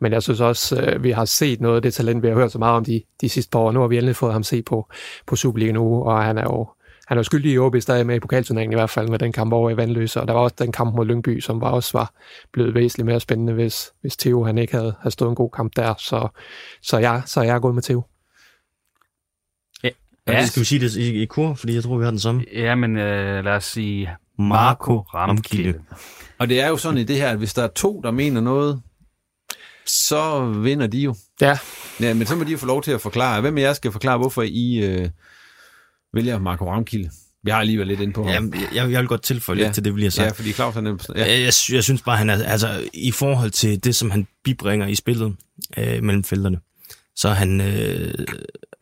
men 0.00 0.12
jeg 0.12 0.22
synes 0.22 0.40
også, 0.40 0.80
øh, 0.80 1.02
vi 1.02 1.10
har 1.10 1.24
set 1.24 1.60
noget 1.60 1.76
af 1.76 1.82
det 1.82 1.94
talent, 1.94 2.22
vi 2.22 2.28
har 2.28 2.34
hørt 2.34 2.52
så 2.52 2.58
meget 2.58 2.76
om 2.76 2.84
de, 2.84 3.02
de 3.20 3.28
sidste 3.28 3.50
par 3.50 3.58
år. 3.58 3.72
Nu 3.72 3.80
har 3.80 3.86
vi 3.86 3.96
endelig 3.96 4.16
fået 4.16 4.32
ham 4.32 4.42
se 4.42 4.62
på, 4.62 4.88
på 5.26 5.36
Superligaen 5.36 5.74
nu, 5.74 6.02
og 6.02 6.24
han 6.24 6.38
er 6.38 6.42
jo 6.42 6.66
han 7.06 7.16
er 7.16 7.18
jo 7.18 7.22
skyldig 7.22 7.52
i 7.52 7.58
OB 7.58 7.76
stadig 7.80 8.06
med 8.06 8.16
i 8.16 8.20
pokalturneringen 8.20 8.72
i 8.72 8.80
hvert 8.80 8.90
fald 8.90 9.08
med 9.08 9.18
den 9.18 9.32
kamp 9.32 9.52
over 9.52 9.70
i 9.70 9.76
Vandløse, 9.76 10.20
og 10.20 10.28
der 10.28 10.34
var 10.34 10.40
også 10.40 10.56
den 10.58 10.72
kamp 10.72 10.94
mod 10.94 11.06
Lyngby, 11.06 11.40
som 11.40 11.60
var 11.60 11.70
også 11.70 11.98
var 11.98 12.12
blevet 12.52 12.74
væsentligt 12.74 13.06
mere 13.06 13.20
spændende, 13.20 13.52
hvis, 13.52 13.92
hvis 14.00 14.16
Theo 14.16 14.44
han 14.44 14.58
ikke 14.58 14.72
havde, 14.72 14.94
havde 15.00 15.12
stået 15.12 15.28
en 15.28 15.34
god 15.34 15.50
kamp 15.50 15.76
der. 15.76 15.94
Så, 15.98 16.28
så, 16.82 16.98
jeg, 16.98 17.22
så 17.26 17.42
jeg 17.42 17.54
er 17.54 17.58
gået 17.58 17.74
med 17.74 17.82
Theo. 17.82 18.04
Ja. 19.84 19.88
ja. 20.28 20.46
Skal 20.46 20.60
vi 20.60 20.64
sige 20.64 20.80
det 20.80 20.96
i, 20.96 21.22
i 21.22 21.26
kur, 21.26 21.54
fordi 21.54 21.74
jeg 21.74 21.82
tror, 21.82 21.98
vi 21.98 22.04
har 22.04 22.10
den 22.10 22.20
samme? 22.20 22.44
Ja, 22.52 22.74
men 22.74 22.96
øh, 22.96 23.44
lad 23.44 23.52
os 23.52 23.64
sige 23.64 24.10
Marco 24.38 24.98
Ramkilde. 24.98 25.80
Og 26.38 26.48
det 26.48 26.60
er 26.60 26.68
jo 26.68 26.76
sådan 26.76 26.98
i 26.98 27.04
det 27.04 27.16
her, 27.16 27.28
at 27.28 27.38
hvis 27.38 27.54
der 27.54 27.62
er 27.62 27.68
to, 27.68 28.00
der 28.04 28.10
mener 28.10 28.40
noget, 28.40 28.82
så 29.86 30.46
vinder 30.46 30.86
de 30.86 30.98
jo. 30.98 31.14
Ja. 31.40 31.58
Ja, 32.00 32.14
men 32.14 32.26
så 32.26 32.36
må 32.36 32.44
de 32.44 32.50
jo 32.50 32.58
få 32.58 32.66
lov 32.66 32.82
til 32.82 32.92
at 32.92 33.00
forklare. 33.00 33.40
Hvem 33.40 33.58
af 33.58 33.62
jer 33.62 33.72
skal 33.72 33.92
forklare, 33.92 34.18
hvorfor 34.18 34.42
I 34.42 34.76
øh, 34.84 35.08
vælger 36.14 36.38
Marco 36.38 36.70
Ramkilde? 36.70 37.10
Vi 37.46 37.50
har 37.50 37.58
alligevel 37.58 37.86
lidt 37.86 38.00
ind 38.00 38.14
på 38.14 38.24
ham. 38.24 38.52
Ja, 38.54 38.60
jeg, 38.74 38.92
jeg 38.92 39.00
vil 39.00 39.08
godt 39.08 39.22
tilføje 39.22 39.58
ja. 39.58 39.64
lidt 39.64 39.74
til 39.74 39.84
det, 39.84 39.96
vi 39.96 40.02
har 40.02 40.10
sagt. 40.10 40.26
Ja, 40.26 40.32
fordi 40.32 40.52
Claus 40.52 40.76
er 40.76 40.80
nemt. 40.80 41.08
Ja. 41.14 41.20
Jeg, 41.20 41.28
jeg, 41.28 41.52
jeg 41.72 41.84
synes 41.84 42.02
bare, 42.02 42.16
han 42.16 42.30
er, 42.30 42.44
altså, 42.44 42.88
i 42.94 43.10
forhold 43.10 43.50
til 43.50 43.84
det, 43.84 43.94
som 43.94 44.10
han 44.10 44.26
bibringer 44.44 44.86
i 44.86 44.94
spillet 44.94 45.36
øh, 45.78 46.02
mellem 46.02 46.24
felterne, 46.24 46.58
så 47.16 47.28
er 47.28 47.32
han 47.32 47.60
øh, 47.60 48.14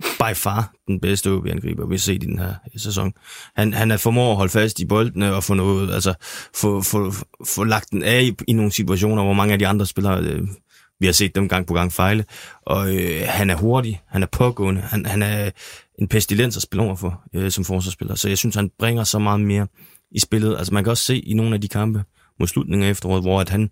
by 0.03 0.35
far 0.35 0.73
den 0.87 1.01
bedste 1.01 1.31
OB-angriber, 1.31 1.87
vi 1.87 1.95
har 1.95 1.99
set 1.99 2.23
i 2.23 2.27
den 2.27 2.39
her 2.39 2.55
sæson. 2.77 3.13
Han, 3.57 3.73
han 3.73 3.91
er 3.91 3.97
formået 3.97 4.31
at 4.31 4.37
holde 4.37 4.53
fast 4.53 4.81
i 4.81 4.87
boldene 4.87 5.35
og 5.35 5.45
få 5.45 5.55
noget, 5.55 5.95
altså 5.95 6.15
få, 6.55 6.83
få, 6.83 7.13
få 7.47 7.65
lagt 7.65 7.91
den 7.91 8.03
af 8.03 8.23
i, 8.23 8.35
i 8.49 8.53
nogle 8.53 8.73
situationer, 8.73 9.23
hvor 9.25 9.33
mange 9.33 9.53
af 9.53 9.59
de 9.59 9.67
andre 9.67 9.87
spillere, 9.87 10.23
øh, 10.23 10.43
vi 11.05 11.07
har 11.07 11.13
set 11.13 11.35
dem 11.35 11.49
gang 11.49 11.67
på 11.67 11.75
gang 11.75 11.93
fejle. 11.93 12.25
Og 12.67 12.95
øh, 12.95 13.23
han 13.27 13.51
er 13.51 13.57
hurtig, 13.57 14.03
han 14.09 14.23
er 14.23 14.27
pågående, 14.27 14.81
han, 14.81 15.07
han 15.07 15.23
er 15.23 15.51
en 15.99 16.09
pestilens 16.09 16.57
at 16.57 16.63
spille 16.63 16.83
over 16.83 16.97
for 16.97 17.23
øh, 17.35 17.51
som 17.51 17.65
forsvarsspiller. 17.65 18.15
Så 18.15 18.29
jeg 18.29 18.39
synes, 18.39 18.55
han 18.55 18.71
bringer 18.79 19.05
så 19.05 19.19
meget 19.19 19.41
mere 19.41 19.67
i 20.11 20.19
spillet. 20.19 20.57
Altså 20.59 20.75
man 20.75 20.85
kan 20.85 20.91
også 20.91 21.05
se 21.05 21.19
i 21.19 21.35
nogle 21.35 21.55
af 21.55 21.61
de 21.61 21.69
kampe, 21.69 22.05
mod 22.41 22.49
slutningen 22.49 22.87
af 22.87 22.91
efteråret, 22.91 23.23
hvor 23.23 23.41
at 23.41 23.49
han, 23.49 23.71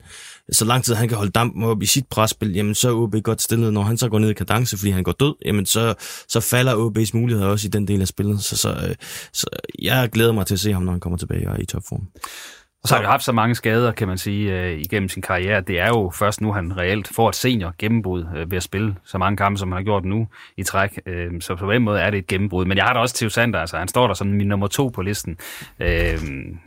så 0.53 0.65
lang 0.65 0.85
tid 0.85 0.95
han 0.95 1.09
kan 1.09 1.17
holde 1.17 1.33
dampen 1.33 1.63
op 1.63 1.83
i 1.83 1.87
sit 1.87 2.07
presspil, 2.07 2.53
jamen 2.53 2.75
så 2.75 2.89
er 2.89 2.93
OB 2.93 3.15
godt 3.23 3.43
stillet. 3.43 3.73
Når 3.73 3.83
han 3.83 3.99
så 3.99 4.09
går 4.09 4.19
ned 4.19 4.31
i 4.31 4.35
kadence, 4.35 4.79
fordi 4.79 4.91
han 4.91 5.03
går 5.03 5.13
død, 5.13 5.35
jamen 5.45 5.67
så, 5.67 5.95
så 6.29 6.41
falder 6.41 6.75
OB's 6.75 7.11
muligheder 7.15 7.49
også 7.49 7.67
i 7.67 7.71
den 7.71 7.89
del 7.89 8.01
af 8.01 8.09
spillet. 8.09 8.43
Så, 8.43 8.57
så, 8.57 8.69
øh, 8.89 8.95
så 9.33 9.47
jeg 9.79 10.11
glæder 10.11 10.33
mig 10.33 10.47
til 10.47 10.55
at 10.55 10.61
se 10.61 10.73
ham, 10.73 10.83
når 10.83 10.93
han 10.93 11.01
kommer 11.01 11.17
tilbage 11.17 11.49
og 11.49 11.55
er 11.57 11.61
i 11.61 11.67
topform. 11.67 12.07
Og 12.83 12.89
så 12.89 12.95
har 12.95 13.03
han 13.03 13.11
haft 13.11 13.25
så 13.25 13.33
mange 13.33 13.55
skader, 13.55 13.93
kan 13.93 14.09
man 14.09 14.19
sige, 14.19 14.61
øh, 14.61 14.79
igennem 14.79 15.09
sin 15.09 15.23
karriere. 15.23 15.61
Det 15.61 15.81
er 15.81 15.89
jo 15.89 16.11
først 16.15 16.41
nu, 16.41 16.53
han 16.53 16.77
reelt 16.77 17.09
får 17.15 17.29
et 17.29 17.35
senior 17.35 17.75
gennembrud 17.79 18.27
øh, 18.37 18.51
ved 18.51 18.57
at 18.57 18.63
spille 18.63 18.97
så 19.05 19.19
mange 19.19 19.37
kampe, 19.37 19.59
som 19.59 19.73
han 19.73 19.77
har 19.77 19.85
gjort 19.85 20.05
nu 20.05 20.29
i 20.57 20.63
træk. 20.63 21.01
Øh, 21.07 21.41
så 21.41 21.57
på 21.57 21.73
den 21.73 21.83
måde 21.83 22.01
er 22.01 22.11
det 22.11 22.19
et 22.19 22.27
gennembrud. 22.27 22.65
Men 22.65 22.77
jeg 22.77 22.85
har 22.85 22.93
da 22.93 23.01
også 23.01 23.15
Theo 23.15 23.29
Sander, 23.29 23.59
altså 23.59 23.77
han 23.77 23.89
står 23.89 24.07
der 24.07 24.15
som 24.15 24.27
min 24.27 24.49
nummer 24.49 24.67
to 24.67 24.89
på 24.89 25.03
listen. 25.03 25.39
Øh, 25.81 26.19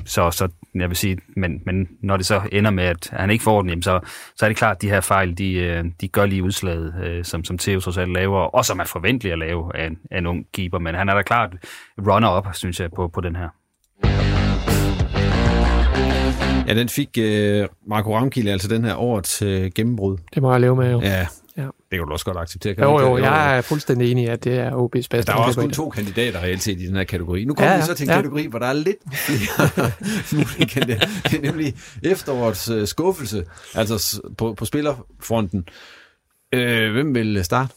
så, 0.05 0.31
så 0.31 0.49
jeg 0.75 0.89
vil 0.89 0.97
sige, 0.97 1.17
men, 1.35 1.61
men 1.65 1.87
når 2.01 2.17
det 2.17 2.25
så 2.25 2.41
ender 2.51 2.71
med, 2.71 2.83
at 2.83 3.09
han 3.13 3.29
ikke 3.29 3.43
får 3.43 3.61
den, 3.61 3.69
jamen 3.69 3.83
så, 3.83 3.99
så 4.35 4.45
er 4.45 4.49
det 4.49 4.57
klart, 4.57 4.75
at 4.75 4.81
de 4.81 4.89
her 4.89 5.01
fejl, 5.01 5.37
de, 5.37 5.53
øh, 5.53 5.85
de 6.01 6.07
gør 6.07 6.25
lige 6.25 6.43
udslaget, 6.43 6.93
øh, 7.03 7.25
som, 7.25 7.43
som 7.43 7.57
Theo 7.57 7.79
trods 7.79 7.97
alt 7.97 8.13
laver, 8.13 8.39
og 8.39 8.65
som 8.65 8.79
er 8.79 8.85
forventeligt 8.85 9.33
at 9.33 9.39
lave 9.39 9.75
af 9.75 9.87
en, 9.87 9.97
af 10.11 10.17
en 10.17 10.25
ung 10.25 10.45
keeper. 10.53 10.79
Men 10.79 10.95
han 10.95 11.09
er 11.09 11.13
da 11.13 11.21
klart 11.21 11.51
runner-up, 12.07 12.47
synes 12.53 12.79
jeg, 12.79 12.89
på, 12.95 13.07
på 13.07 13.21
den 13.21 13.35
her. 13.35 13.49
Ja, 16.67 16.73
den 16.73 16.89
fik 16.89 17.09
uh, 17.19 17.65
Marco 17.89 18.15
Ramkilde, 18.15 18.51
altså 18.51 18.67
den 18.67 18.85
her 18.85 18.95
årets 18.95 19.41
uh, 19.41 19.65
gennembrud. 19.75 20.17
Det 20.33 20.41
må 20.41 20.51
jeg 20.51 20.61
leve 20.61 20.75
med, 20.75 20.91
jo. 20.91 21.01
Ja, 21.01 21.27
ja. 21.57 21.63
det 21.63 21.71
kan 21.91 21.99
du 21.99 22.11
også 22.11 22.25
godt 22.25 22.37
acceptere. 22.37 22.75
Kan 22.75 22.83
jo, 22.83 22.99
jo, 22.99 23.17
jeg 23.17 23.57
er 23.57 23.61
fuldstændig 23.61 24.11
enig 24.11 24.23
i, 24.23 24.27
at 24.27 24.43
det 24.43 24.59
er 24.59 24.71
OB's 24.71 25.07
bedste. 25.09 25.15
Ja, 25.15 25.21
der 25.21 25.33
er 25.33 25.47
også 25.47 25.61
kun 25.61 25.71
to 25.71 25.89
kandidater 25.89 26.39
reelt 26.39 26.63
set 26.63 26.81
i 26.81 26.87
den 26.87 26.95
her 26.95 27.03
kategori. 27.03 27.45
Nu 27.45 27.53
kommer 27.53 27.71
ja, 27.71 27.77
vi 27.77 27.83
så 27.83 27.93
til 27.93 28.03
en 28.03 28.09
ja. 28.09 28.15
kategori, 28.15 28.45
hvor 28.45 28.59
der 28.59 28.65
er 28.65 28.73
lidt 28.73 28.97
mulige 30.33 30.65
kandidater. 30.65 31.07
Det 31.23 31.33
er 31.33 31.41
nemlig 31.41 31.75
efterårets 32.03 32.69
uh, 32.69 32.85
skuffelse, 32.85 33.45
altså 33.75 34.21
på, 34.37 34.53
på 34.53 34.65
spillerfronten. 34.65 35.67
Uh, 36.55 36.91
hvem 36.91 37.15
vil 37.15 37.43
starte? 37.43 37.73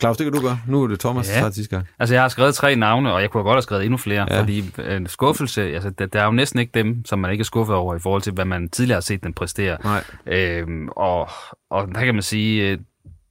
Claus, 0.00 0.16
det 0.16 0.24
kan 0.24 0.32
du 0.32 0.40
gøre. 0.40 0.60
Nu 0.68 0.82
er 0.82 0.88
det 0.88 1.00
Thomas, 1.00 1.36
ja. 1.36 1.44
der 1.44 1.50
sidste 1.50 1.76
gang. 1.76 1.88
Altså, 1.98 2.14
jeg 2.14 2.22
har 2.22 2.28
skrevet 2.28 2.54
tre 2.54 2.76
navne, 2.76 3.12
og 3.12 3.22
jeg 3.22 3.30
kunne 3.30 3.42
godt 3.42 3.54
have 3.54 3.62
skrevet 3.62 3.84
endnu 3.84 3.96
flere, 3.96 4.26
ja. 4.30 4.40
fordi 4.40 4.64
en 4.96 5.06
skuffelse, 5.06 5.62
altså, 5.62 5.90
der, 5.90 6.06
der 6.06 6.20
er 6.20 6.24
jo 6.24 6.30
næsten 6.30 6.60
ikke 6.60 6.72
dem, 6.74 7.04
som 7.04 7.18
man 7.18 7.30
ikke 7.30 7.42
er 7.42 7.44
skuffet 7.44 7.76
over 7.76 7.94
i 7.94 7.98
forhold 7.98 8.22
til, 8.22 8.32
hvad 8.32 8.44
man 8.44 8.68
tidligere 8.68 8.96
har 8.96 9.00
set 9.00 9.22
den 9.22 9.32
præstere. 9.32 9.78
Nej. 9.84 10.04
Øhm, 10.26 10.88
og, 10.88 11.28
og 11.70 11.88
der 11.94 12.04
kan 12.04 12.14
man 12.14 12.22
sige, 12.22 12.70
øh, 12.70 12.78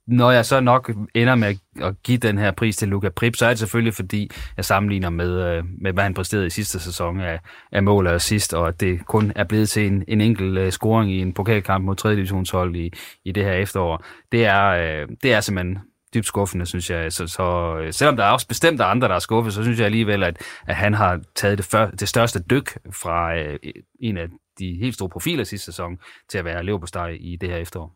når 0.07 0.31
jeg 0.31 0.45
så 0.45 0.59
nok 0.59 0.91
ender 1.15 1.35
med 1.35 1.55
at 1.81 1.95
give 2.03 2.17
den 2.17 2.37
her 2.37 2.51
pris 2.51 2.77
til 2.77 2.87
Luca 2.87 3.09
Prip, 3.09 3.35
så 3.35 3.45
er 3.45 3.49
det 3.49 3.59
selvfølgelig, 3.59 3.93
fordi 3.93 4.31
jeg 4.57 4.65
sammenligner 4.65 5.09
med, 5.09 5.31
øh, 5.41 5.63
med 5.81 5.93
hvad 5.93 6.03
han 6.03 6.13
præsterede 6.13 6.47
i 6.47 6.49
sidste 6.49 6.79
sæson 6.79 7.19
af, 7.19 7.39
af 7.71 7.83
mål 7.83 8.07
og 8.07 8.13
assist, 8.13 8.53
og 8.53 8.67
at 8.67 8.79
det 8.79 9.05
kun 9.05 9.31
er 9.35 9.43
blevet 9.43 9.69
til 9.69 9.87
en, 9.87 10.03
en 10.07 10.21
enkelt 10.21 10.73
scoring 10.73 11.11
i 11.11 11.19
en 11.19 11.33
pokalkamp 11.33 11.85
mod 11.85 11.95
3. 11.95 12.15
divisionshold 12.15 12.75
i, 12.75 12.93
i 13.25 13.31
det 13.31 13.43
her 13.43 13.53
efterår. 13.53 14.03
Det 14.31 14.45
er, 14.45 15.05
det 15.23 15.33
er 15.33 15.41
simpelthen 15.41 15.79
dybt 16.15 16.25
skuffende, 16.25 16.65
synes 16.65 16.89
jeg. 16.89 17.13
Så, 17.13 17.28
så 17.28 17.75
selvom 17.91 18.15
der 18.15 18.23
er 18.23 18.32
også 18.32 18.47
bestemt 18.47 18.82
andre, 18.82 19.08
der 19.08 19.15
er 19.15 19.19
skuffet, 19.19 19.54
så 19.54 19.63
synes 19.63 19.80
jeg 19.80 19.86
alligevel, 19.86 20.23
at, 20.23 20.38
at 20.67 20.75
han 20.75 20.93
har 20.93 21.19
taget 21.36 21.58
det, 21.58 21.65
før, 21.65 21.89
det 21.89 22.10
største 22.10 22.39
dyk 22.49 22.78
fra 22.91 23.38
øh, 23.38 23.60
en 24.01 24.17
af 24.17 24.28
de 24.60 24.78
helt 24.82 24.95
store 24.95 25.10
profiler 25.10 25.43
sidste 25.43 25.65
sæson 25.65 25.97
til 26.30 26.38
at 26.38 26.45
være 26.45 26.65
leverpostej 26.65 27.17
i 27.19 27.38
det 27.41 27.49
her 27.49 27.58
efterår. 27.58 27.95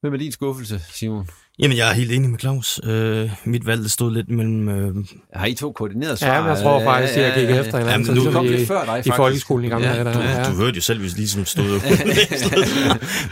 Hvem 0.00 0.14
er 0.14 0.18
din 0.18 0.32
skuffelse, 0.32 0.80
Simon? 0.92 1.28
Jamen, 1.58 1.76
jeg 1.76 1.90
er 1.90 1.94
helt 1.94 2.12
enig 2.12 2.30
med 2.30 2.38
Claus. 2.38 2.80
Øh, 2.84 3.30
mit 3.44 3.66
valg 3.66 3.90
stod 3.90 4.14
lidt 4.14 4.30
mellem... 4.30 4.68
Øh... 4.68 4.94
Har 5.34 5.46
I 5.46 5.54
to 5.54 5.72
koordineret 5.72 6.18
svar? 6.18 6.34
Ja, 6.34 6.40
men 6.40 6.50
jeg 6.50 6.58
tror 6.58 6.84
faktisk, 6.84 7.18
at 7.18 7.22
jeg 7.22 7.34
gik 7.34 7.56
efter 7.56 7.78
en 7.78 7.88
anden. 7.88 8.16
Du 8.16 8.32
kom 8.32 8.44
lidt 8.44 8.68
før 8.68 8.78
dig, 8.78 8.86
faktisk. 8.86 9.14
I 9.14 9.16
folkeskolen 9.16 9.64
i 9.64 9.68
gamle 9.68 9.88
ja, 9.88 10.04
dage. 10.04 10.14
Du, 10.14 10.20
ja. 10.20 10.44
du 10.44 10.56
hørte 10.56 10.76
jo 10.76 10.80
selv, 10.80 11.00
hvis 11.00 11.16
ligesom 11.16 11.44
stod... 11.44 11.64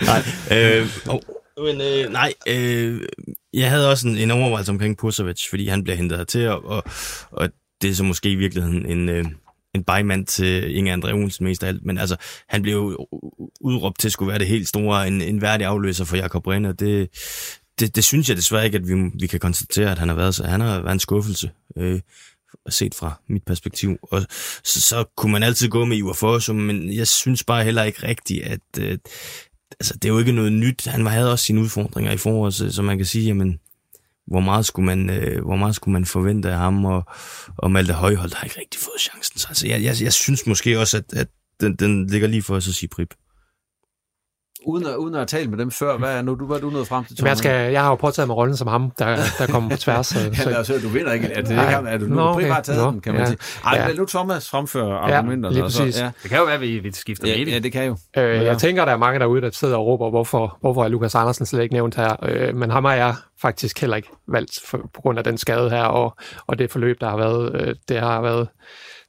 nej, 0.11 0.23
øh, 0.59 0.87
oh, 1.09 1.21
men 1.65 1.81
øh, 1.81 2.13
nej, 2.13 2.33
øh, 2.49 3.01
jeg 3.55 3.71
havde 3.71 3.91
også 3.91 4.09
en, 4.09 4.17
en 4.17 4.31
overvejelse 4.31 4.73
omkring 4.73 4.97
Pusovic, 4.97 5.51
fordi 5.51 5.69
han 5.69 5.85
bliver 5.85 5.97
hentet 5.97 6.19
hertil, 6.19 6.49
og, 6.49 6.65
og, 6.65 6.85
og 7.31 7.49
det 7.83 7.91
er 7.91 7.95
så 7.95 8.05
måske 8.05 8.31
i 8.31 8.35
virkeligheden 8.35 8.87
en, 8.87 9.09
øh, 9.09 9.25
en 9.75 9.85
bymand 9.85 10.27
til 10.27 10.77
Inge 10.77 10.95
André 10.95 11.13
Olsen 11.13 11.45
mest 11.45 11.63
af 11.63 11.69
alt, 11.69 11.85
men 11.85 11.99
altså, 11.99 12.17
han 12.49 12.63
blev 12.63 12.75
jo 12.75 13.07
udråbt 13.61 13.99
til 13.99 14.09
at 14.09 14.13
skulle 14.13 14.29
være 14.29 14.39
det 14.39 14.47
helt 14.47 14.69
store, 14.69 15.09
en, 15.09 15.23
en 15.23 15.41
værdig 15.43 15.67
afløser 15.67 16.05
for 16.05 16.17
Jakob 16.17 16.47
Rene, 16.47 16.69
og 16.69 16.81
det, 16.81 17.09
det, 17.81 17.97
det 17.97 18.05
synes 18.05 18.29
jeg 18.29 18.37
desværre 18.37 18.65
ikke, 18.65 18.79
at 18.79 18.89
vi, 18.89 18.95
vi 19.21 19.27
kan 19.27 19.41
konstatere, 19.41 19.91
at 19.91 19.99
han 19.99 20.09
har 20.09 20.17
været 20.17 20.35
så. 20.35 20.45
Han 20.45 20.61
har 20.61 20.81
været 20.81 20.93
en 20.93 21.01
skuffelse. 21.01 21.51
Øh, 21.79 22.01
set 22.69 22.95
fra 22.95 23.21
mit 23.29 23.45
perspektiv. 23.45 23.99
Og 24.03 24.27
så, 24.65 24.81
så 24.81 25.05
kunne 25.17 25.33
man 25.33 25.43
altid 25.43 25.69
gå 25.69 25.85
med 25.85 25.97
Ivar 25.97 26.13
Fossum, 26.13 26.57
men 26.57 26.95
jeg 26.95 27.09
synes 27.09 27.45
bare 27.45 27.65
heller 27.65 27.83
ikke 27.83 28.03
rigtigt, 28.03 28.45
at, 28.45 28.61
øh, 28.81 28.99
altså, 29.81 29.95
det 29.95 30.05
er 30.05 30.09
jo 30.09 30.19
ikke 30.19 30.33
noget 30.33 30.53
nyt. 30.53 30.87
Han 30.87 31.07
havde 31.07 31.33
også 31.33 31.45
sine 31.45 31.61
udfordringer 31.61 32.13
i 32.13 32.17
foråret, 32.17 32.55
så, 32.55 32.73
så 32.73 32.83
man 32.83 32.97
kan 32.97 33.07
sige, 33.07 33.27
jamen, 33.27 33.59
hvor 34.27 34.41
meget 34.41 34.67
skulle 34.67 34.87
man, 34.87 35.11
øh, 35.11 35.45
hvor 35.45 35.57
meget 35.57 35.75
skulle 35.75 35.93
man 35.93 36.05
forvente 36.05 36.51
af 36.51 36.59
ham, 36.59 36.85
og, 36.85 37.05
og 37.57 37.71
Malte 37.71 37.93
Højhold 37.93 38.35
har 38.35 38.45
ikke 38.45 38.61
rigtig 38.61 38.81
fået 38.81 39.01
chancen. 39.01 39.39
Så 39.39 39.47
altså, 39.49 39.67
jeg, 39.67 39.83
jeg, 39.83 39.97
jeg 40.03 40.13
synes 40.13 40.47
måske 40.47 40.79
også, 40.79 40.97
at, 40.97 41.13
at 41.13 41.29
den, 41.61 41.77
den 41.77 42.07
ligger 42.07 42.29
lige 42.29 42.43
for 42.43 42.57
os 42.57 42.69
at 42.69 42.75
sige 42.75 42.89
Prip. 42.89 43.15
Uden 44.69 44.87
at, 44.87 44.97
uden 44.97 45.15
at 45.15 45.19
have 45.19 45.27
talt 45.27 45.51
med 45.51 45.59
dem 45.59 45.71
før, 45.71 45.99
hvad 45.99 46.17
er 46.17 46.23
nu, 46.23 46.35
du, 46.35 46.47
hvad 46.47 46.57
er 46.57 46.61
du 46.61 46.71
nået 46.71 46.89
frem 46.89 47.05
til, 47.05 47.17
Thomas? 47.17 47.31
Jeg, 47.31 47.39
skal, 47.39 47.73
jeg 47.73 47.83
har 47.83 47.89
jo 47.89 47.95
påtaget 47.95 48.27
mig 48.27 48.37
rollen 48.37 48.57
som 48.57 48.67
ham, 48.67 48.91
der, 48.99 49.17
der 49.39 49.47
kommer 49.47 49.71
på 49.71 49.77
tværs. 49.77 50.07
Så, 50.13 50.19
ja, 50.51 50.57
altså, 50.57 50.81
du 50.83 50.89
vinder 50.89 51.13
ikke. 51.13 51.27
Er 51.27 51.43
det, 51.43 51.51
ikke, 51.51 51.63
er 51.63 51.99
du 51.99 52.05
nu 52.05 52.15
Nå, 52.15 52.23
okay. 52.23 52.55
taget 52.63 52.85
Nå, 52.85 52.91
den, 52.91 53.01
kan 53.01 53.13
man 53.13 53.23
ja. 53.23 53.27
sige. 53.27 53.39
Ej, 53.65 53.87
ja. 53.89 53.95
nu 53.95 54.07
Thomas 54.07 54.51
fremfører 54.51 54.97
argumenter. 54.97 55.51
Ja, 55.51 55.57
lige 55.57 55.71
Så, 55.71 55.85
ja. 55.85 56.11
Det 56.23 56.31
kan 56.31 56.39
jo 56.39 56.45
være, 56.45 56.55
at 56.55 56.61
vi, 56.61 56.79
vi 56.79 56.93
skifter 56.93 57.29
ja, 57.29 57.35
mening. 57.35 57.51
Ja, 57.51 57.59
det 57.59 57.73
kan 57.73 57.85
jo. 57.85 57.97
Øh, 58.17 58.23
ja. 58.23 58.43
Jeg 58.43 58.59
tænker, 58.59 58.85
der 58.85 58.93
er 58.93 58.97
mange 58.97 59.19
derude, 59.19 59.41
der 59.41 59.51
sidder 59.51 59.77
og 59.77 59.87
råber, 59.87 60.11
hvorfor, 60.11 60.59
hvorfor 60.61 60.85
er 60.85 60.89
Lukas 60.89 61.15
Andersen 61.15 61.47
slet 61.47 61.63
ikke 61.63 61.75
nævnt 61.75 61.97
her. 61.97 62.17
Øh, 62.23 62.57
men 62.57 62.71
ham 62.71 62.85
har 62.85 62.95
jeg 62.95 63.15
faktisk 63.43 63.81
heller 63.81 63.97
ikke 63.97 64.09
valgt 64.29 64.61
for, 64.67 64.79
på 64.79 65.01
grund 65.01 65.19
af 65.19 65.25
den 65.25 65.39
skade 65.39 65.71
her, 65.71 65.85
og, 65.85 66.17
og 66.47 66.59
det 66.59 66.71
forløb, 66.71 67.01
der 67.01 67.09
har 67.09 67.17
været. 67.17 67.55
Øh, 67.55 67.75
det 67.89 68.01
har 68.01 68.21
været 68.21 68.49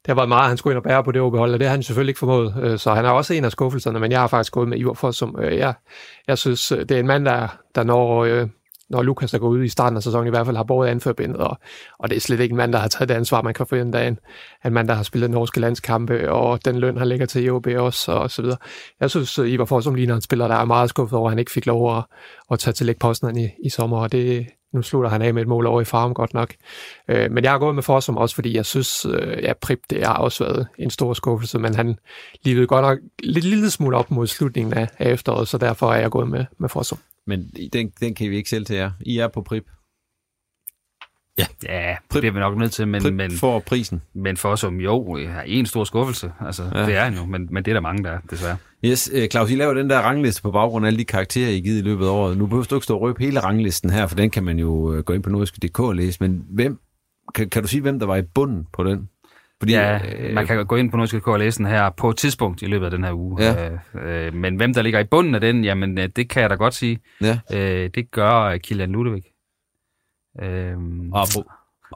det 0.05 0.07
har 0.07 0.15
været 0.15 0.29
meget, 0.29 0.47
han 0.47 0.57
skulle 0.57 0.73
ind 0.73 0.77
og 0.77 0.83
bære 0.83 1.03
på 1.03 1.11
det 1.11 1.21
overbehold, 1.21 1.53
og 1.53 1.59
det 1.59 1.67
har 1.67 1.71
han 1.75 1.83
selvfølgelig 1.83 2.09
ikke 2.09 2.19
formået. 2.19 2.55
Øh, 2.61 2.79
så 2.79 2.93
han 2.93 3.05
er 3.05 3.09
også 3.09 3.33
en 3.33 3.45
af 3.45 3.51
skuffelserne, 3.51 3.99
men 3.99 4.11
jeg 4.11 4.19
har 4.19 4.27
faktisk 4.27 4.53
gået 4.53 4.67
med 4.67 4.77
Ivar 4.77 4.93
for, 4.93 5.11
som 5.11 5.35
øh, 5.41 5.57
jeg, 5.57 5.73
jeg 6.27 6.37
synes, 6.37 6.71
øh, 6.71 6.79
det 6.79 6.91
er 6.91 6.99
en 6.99 7.07
mand, 7.07 7.25
der, 7.25 7.47
der 7.75 7.83
når, 7.83 8.23
øh, 8.23 8.47
når 8.89 9.01
Lukas 9.01 9.33
er 9.33 9.39
gået 9.39 9.57
ud 9.57 9.63
i 9.63 9.69
starten 9.69 9.97
af 9.97 10.03
sæsonen, 10.03 10.27
i 10.27 10.29
hvert 10.29 10.45
fald 10.45 10.57
har 10.57 10.63
båret 10.63 10.87
anførbindet, 10.87 11.37
og, 11.37 11.57
og 11.99 12.09
det 12.09 12.15
er 12.15 12.19
slet 12.19 12.39
ikke 12.39 12.53
en 12.53 12.57
mand, 12.57 12.73
der 12.73 12.79
har 12.79 12.87
taget 12.87 13.09
det 13.09 13.15
ansvar, 13.15 13.41
man 13.41 13.53
kan 13.53 13.65
få 13.65 13.75
en 13.75 13.91
dag. 13.91 14.07
En, 14.07 14.19
en 14.65 14.73
mand, 14.73 14.87
der 14.87 14.93
har 14.93 15.03
spillet 15.03 15.29
norske 15.29 15.59
landskampe, 15.59 16.31
og 16.31 16.65
den 16.65 16.79
løn, 16.79 16.97
han 16.97 17.07
ligger 17.07 17.25
til 17.25 17.45
EOB 17.45 17.67
også, 17.67 18.11
og 18.11 18.31
så 18.31 18.41
videre. 18.41 18.57
Jeg 18.99 19.09
synes, 19.09 19.37
Ivar 19.37 19.65
for 19.65 19.79
som 19.79 19.95
ligner 19.95 20.15
en 20.15 20.21
spiller, 20.21 20.47
der 20.47 20.55
er 20.55 20.65
meget 20.65 20.89
skuffet 20.89 21.19
over, 21.19 21.27
at 21.27 21.31
han 21.31 21.39
ikke 21.39 21.51
fik 21.51 21.65
lov 21.65 21.97
at, 21.97 22.03
at 22.51 22.59
tage 22.59 22.73
til 22.73 22.85
lægposten 22.85 23.37
i, 23.37 23.49
i 23.63 23.69
sommer, 23.69 23.97
og 23.97 24.11
det, 24.11 24.47
nu 24.73 24.81
slutter 24.81 25.09
han 25.09 25.21
af 25.21 25.33
med 25.33 25.41
et 25.41 25.47
mål 25.47 25.65
over 25.65 25.81
i 25.81 25.85
farm 25.85 26.13
godt 26.13 26.33
nok. 26.33 26.53
Øh, 27.07 27.31
men 27.31 27.43
jeg 27.43 27.51
har 27.51 27.59
gået 27.59 27.75
med 27.75 27.83
Fossum 27.83 28.17
også, 28.17 28.35
fordi 28.35 28.55
jeg 28.55 28.65
synes, 28.65 29.05
øh, 29.05 29.43
ja, 29.43 29.53
Prip, 29.53 29.79
det 29.89 30.05
har 30.05 30.13
også 30.13 30.43
været 30.43 30.67
en 30.77 30.89
stor 30.89 31.13
skuffelse, 31.13 31.59
men 31.59 31.75
han 31.75 31.99
livede 32.43 32.67
godt 32.67 32.83
nok 32.83 32.97
lidt 33.23 33.45
lille 33.45 33.71
smule 33.71 33.97
op 33.97 34.11
mod 34.11 34.27
slutningen 34.27 34.73
af, 34.73 34.87
af 34.97 35.11
efteråret, 35.11 35.47
så 35.47 35.57
derfor 35.57 35.93
er 35.93 35.99
jeg 36.01 36.11
gået 36.11 36.27
med, 36.27 36.45
med 36.57 36.69
Fossum. 36.69 36.99
Men 37.27 37.51
den, 37.73 37.89
den 37.99 38.15
kan 38.15 38.29
vi 38.29 38.37
ikke 38.37 38.49
sælge 38.49 38.65
til 38.65 38.75
jer. 38.75 38.91
I 39.01 39.17
er 39.17 39.27
på 39.27 39.41
Prip. 39.41 39.63
Ja, 41.39 41.45
ja 41.87 41.95
det 42.13 42.23
er 42.25 42.31
vi 42.31 42.39
nok 42.39 42.57
nødt 42.57 42.71
til, 42.71 42.87
men, 42.87 43.01
Prip 43.01 43.13
men, 43.13 43.31
for 43.31 43.59
prisen. 43.59 44.01
men 44.13 44.37
for 44.37 44.55
som 44.55 44.79
jo 44.79 45.11
er 45.11 45.41
en 45.45 45.65
stor 45.65 45.83
skuffelse. 45.83 46.31
Altså, 46.45 46.63
Ja. 46.75 46.85
det 46.85 46.95
er 46.95 47.03
han 47.03 47.13
jo, 47.13 47.25
men, 47.25 47.47
men 47.51 47.65
det 47.65 47.71
er 47.71 47.75
der 47.75 47.81
mange, 47.81 48.03
der 48.03 48.11
er, 48.11 48.19
desværre. 48.31 48.57
Yes, 48.85 49.09
øh, 49.13 49.27
Claus, 49.27 49.51
I 49.51 49.55
laver 49.55 49.73
den 49.73 49.89
der 49.89 49.99
rangliste 49.99 50.41
på 50.41 50.51
baggrund 50.51 50.85
af 50.85 50.87
alle 50.87 50.99
de 50.99 51.05
karakterer, 51.05 51.49
I 51.49 51.59
givet 51.59 51.77
i 51.77 51.81
løbet 51.81 52.05
af 52.05 52.09
året. 52.09 52.37
Nu 52.37 52.45
behøver 52.45 52.65
du 52.65 52.75
ikke 52.75 52.83
stå 52.83 52.95
og 52.95 53.01
røbe 53.01 53.23
hele 53.23 53.39
ranglisten 53.39 53.89
her, 53.89 54.07
for 54.07 54.15
den 54.15 54.29
kan 54.29 54.43
man 54.43 54.59
jo 54.59 54.93
øh, 54.93 55.03
gå 55.03 55.13
ind 55.13 55.23
på 55.23 55.29
nordisk.dk 55.29 55.79
og 55.79 55.95
læse. 55.95 56.17
Men 56.21 56.45
hvem, 56.49 56.79
kan, 57.35 57.49
kan 57.49 57.61
du 57.61 57.67
sige, 57.67 57.81
hvem 57.81 57.99
der 57.99 58.05
var 58.05 58.15
i 58.15 58.21
bunden 58.21 58.67
på 58.73 58.83
den? 58.83 59.09
Fordi, 59.61 59.73
ja, 59.73 59.99
øh, 60.19 60.33
man 60.33 60.47
kan 60.47 60.65
gå 60.65 60.75
ind 60.75 60.91
på 60.91 60.97
Nordisk 60.97 61.27
og 61.27 61.39
læse 61.39 61.57
den 61.57 61.65
her 61.65 61.89
på 61.89 62.09
et 62.09 62.17
tidspunkt 62.17 62.61
i 62.61 62.65
løbet 62.65 62.85
af 62.85 62.91
den 62.91 63.03
her 63.03 63.13
uge. 63.13 63.43
Ja. 63.43 63.69
Øh, 64.05 64.33
men 64.33 64.55
hvem 64.55 64.73
der 64.73 64.81
ligger 64.81 64.99
i 64.99 65.03
bunden 65.03 65.35
af 65.35 65.41
den, 65.41 65.63
jamen 65.63 65.97
det 65.97 66.29
kan 66.29 66.41
jeg 66.41 66.49
da 66.49 66.55
godt 66.55 66.73
sige. 66.73 66.99
Ja. 67.21 67.39
Øh, 67.53 67.89
det 67.95 68.11
gør 68.11 68.57
Kilian 68.57 68.91
Ludvig. 68.91 69.23
Øh, 70.41 70.77
Og, 71.11 71.27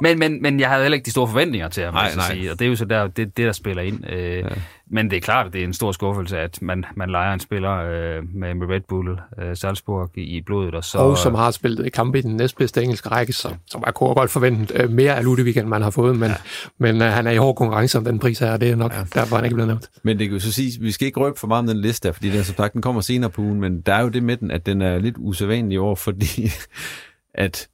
men, 0.02 0.20
men, 0.20 0.42
men 0.42 0.60
jeg 0.60 0.70
havde 0.70 0.82
heller 0.82 0.96
ikke 0.96 1.06
de 1.06 1.12
store 1.12 1.28
forventninger 1.28 1.70
til 1.70 1.84
ham, 1.84 1.94
Nej. 1.94 2.12
Sige, 2.32 2.52
og 2.52 2.60
det 2.60 2.66
er 2.66 2.70
jo 2.70 2.76
så 2.76 2.86
der, 2.86 3.08
det, 3.08 3.38
det 3.38 3.46
der 3.46 3.52
spiller 3.52 3.82
ind. 3.82 4.10
Øh, 4.10 4.38
ja. 4.38 4.44
Men 4.92 5.10
det 5.10 5.18
er 5.18 5.22
klart, 5.22 5.48
at 5.48 5.54
det 5.54 5.62
er 5.62 5.66
en 5.66 5.74
stor 5.74 5.92
skuffelse, 5.92 6.40
at 6.40 6.62
man, 6.62 6.86
man 6.96 7.10
leger 7.10 7.34
en 7.34 7.40
spiller 7.40 7.72
øh, 7.72 8.24
med, 8.36 8.54
med 8.54 8.68
Red 8.68 8.82
Bull 8.90 9.18
øh, 9.42 9.58
Salzburg 9.58 10.18
i, 10.18 10.42
blodet. 10.42 10.76
Og, 10.76 10.84
så, 10.84 10.98
og 10.98 11.18
som 11.18 11.36
har 11.36 11.52
spillet 11.52 11.86
i 11.86 11.90
kampe 11.90 12.20
i 12.20 12.22
den 12.22 12.36
næstbedste 12.36 12.84
engelske 12.84 13.10
række, 13.10 13.34
så, 13.34 13.56
som 13.66 13.84
er 13.88 13.92
godt 13.92 14.32
forventet 14.32 14.72
øh, 14.76 14.90
mere 14.90 15.16
af 15.16 15.24
Ludvig, 15.24 15.58
end 15.58 15.68
man 15.68 15.82
har 15.82 15.90
fået, 15.90 16.20
men, 16.20 16.30
ja. 16.30 16.36
men 16.78 17.02
øh, 17.02 17.12
han 17.12 17.28
er 17.28 17.32
i 17.32 17.38
hård 17.38 17.56
konkurrence 17.56 17.98
om 17.98 18.06
den 18.06 18.20
pris 18.20 18.40
her, 18.40 18.52
og 18.52 18.62
det 18.62 18.70
er 18.70 18.76
nok 18.76 18.94
ja. 18.94 19.04
derfor, 19.14 19.36
han 19.36 19.46
ikke 19.46 19.56
blevet 19.56 19.68
nævnt. 19.68 19.90
Men 20.04 20.20
det 20.20 20.28
kan 20.28 20.34
jo 20.34 20.40
så 20.40 20.52
sige, 20.52 20.82
vi 20.82 20.92
skal 20.92 21.06
ikke 21.06 21.20
røbe 21.20 21.40
for 21.40 21.48
meget 21.48 21.60
om 21.60 21.68
den 21.68 21.78
liste, 21.78 22.08
her, 22.08 22.14
fordi 22.14 22.30
den, 22.30 22.44
som 22.44 22.56
sagt, 22.56 22.74
den 22.74 22.82
kommer 22.82 23.02
senere 23.02 23.30
på 23.30 23.42
ugen, 23.42 23.60
men 23.60 23.82
der 23.82 23.94
er 23.94 24.02
jo 24.02 24.10
det 24.10 24.24
med 24.24 24.38
den, 24.38 24.52
at 24.52 24.66
den 24.66 24.82
er 24.82 25.00
lidt 25.00 25.16
usædvanlig 25.18 25.76
i 25.76 25.78
år, 25.78 25.96
fordi 25.96 26.52
at 27.34 27.68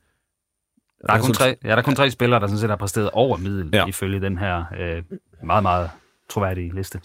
Der 1.08 1.14
er, 1.14 1.20
kun 1.22 1.34
tre, 1.34 1.56
ja, 1.64 1.70
der 1.70 1.76
er 1.76 1.82
kun 1.82 1.96
tre 1.96 2.12
spillere, 2.12 2.40
der 2.40 2.48
sådan 2.48 2.60
set 2.60 2.70
har 2.70 2.78
præsteret 2.78 3.10
over 3.14 3.38
middel, 3.38 3.70
Ja. 3.74 3.86
ifølge 3.86 4.22
den 4.22 4.38
her 4.38 4.64
øh, 4.80 5.04
meget, 5.44 5.64
meget 5.64 5.90
troværdige 6.30 6.76
liste. 6.76 7.02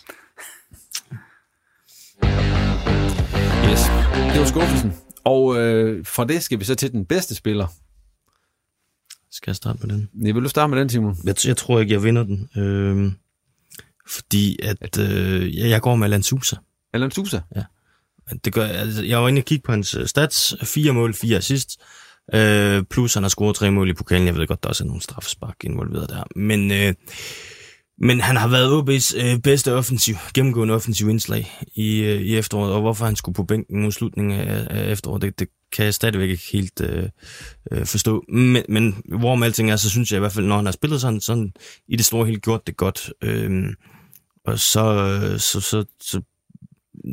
Yes. 3.70 3.80
Det 4.32 4.40
var 4.40 4.46
skuffelsen. 4.46 4.92
Og 5.24 5.56
øh, 5.58 6.06
fra 6.06 6.24
det 6.24 6.42
skal 6.42 6.60
vi 6.60 6.64
så 6.64 6.74
til 6.74 6.92
den 6.92 7.06
bedste 7.06 7.34
spiller. 7.34 7.66
Skal 9.30 9.50
jeg 9.50 9.56
starte 9.56 9.78
med 9.86 9.94
den? 9.96 10.10
Ja, 10.26 10.32
vil 10.32 10.42
du 10.42 10.48
starte 10.48 10.70
med 10.70 10.80
den, 10.80 10.88
Simon? 10.88 11.16
Jeg, 11.24 11.34
jeg 11.46 11.56
tror 11.56 11.80
ikke, 11.80 11.92
jeg 11.92 12.02
vinder 12.02 12.22
den. 12.24 12.50
Øh, 12.56 13.12
fordi 14.08 14.58
at 14.62 14.98
øh, 14.98 15.56
jeg, 15.56 15.70
jeg 15.70 15.80
går 15.80 15.96
med 15.96 16.04
Alan 16.06 16.22
Sousa. 16.22 16.56
Alan 16.92 17.10
Sousa? 17.10 17.40
Ja. 17.56 17.64
Det 18.44 18.52
gør, 18.52 18.64
altså, 18.66 19.04
jeg 19.04 19.22
var 19.22 19.28
inde 19.28 19.40
og 19.40 19.44
kigge 19.44 19.62
på 19.62 19.72
hans 19.72 19.94
øh, 19.94 20.06
stats. 20.06 20.54
Fire 20.62 20.92
mål, 20.92 21.14
fire 21.14 21.36
assist. 21.36 21.80
Øh, 22.34 22.84
plus 22.90 23.14
han 23.14 23.22
har 23.22 23.28
scoret 23.28 23.56
tre 23.56 23.70
mål 23.70 23.90
i 23.90 23.94
pokalen. 23.94 24.26
Jeg 24.26 24.34
ved 24.34 24.46
godt, 24.46 24.62
der 24.62 24.68
også 24.68 24.84
er 24.84 24.88
nogle 24.88 25.02
straffespark 25.02 25.56
involveret 25.64 26.08
der. 26.08 26.22
Men, 26.36 26.70
øh, 26.72 26.94
men 27.98 28.20
han 28.20 28.36
har 28.36 28.48
været 28.48 28.82
OB's 28.82 29.26
øh, 29.26 29.38
bedste 29.38 29.74
offensiv, 29.74 30.14
gennemgående 30.34 30.74
offensiv 30.74 31.08
indslag 31.08 31.52
i, 31.74 32.00
øh, 32.00 32.20
i 32.20 32.36
efteråret. 32.36 32.72
Og 32.72 32.80
hvorfor 32.80 33.04
han 33.04 33.16
skulle 33.16 33.34
på 33.34 33.44
bænken 33.44 33.82
mod 33.82 33.92
slutningen 33.92 34.40
af, 34.40 34.66
af 34.70 34.92
efteråret, 34.92 35.22
det, 35.22 35.38
det 35.38 35.48
kan 35.72 35.84
jeg 35.84 35.94
stadigvæk 35.94 36.30
ikke 36.30 36.48
helt 36.52 36.80
øh, 36.80 37.08
øh, 37.72 37.86
forstå. 37.86 38.24
Men, 38.28 38.62
men 38.68 39.02
hvorom 39.18 39.42
alting 39.42 39.70
er, 39.70 39.76
så 39.76 39.90
synes 39.90 40.12
jeg 40.12 40.16
i 40.16 40.20
hvert 40.20 40.32
fald, 40.32 40.46
når 40.46 40.56
han 40.56 40.64
har 40.64 40.72
spillet 40.72 41.00
sådan, 41.00 41.20
sådan 41.20 41.52
i 41.88 41.96
det 41.96 42.04
store 42.04 42.26
hele 42.26 42.40
gjort 42.40 42.66
det 42.66 42.76
godt. 42.76 43.12
Øh, 43.22 43.74
og 44.44 44.58
så, 44.58 44.94
øh, 44.94 45.38
så, 45.38 45.60
så, 45.60 45.84
så 46.00 46.20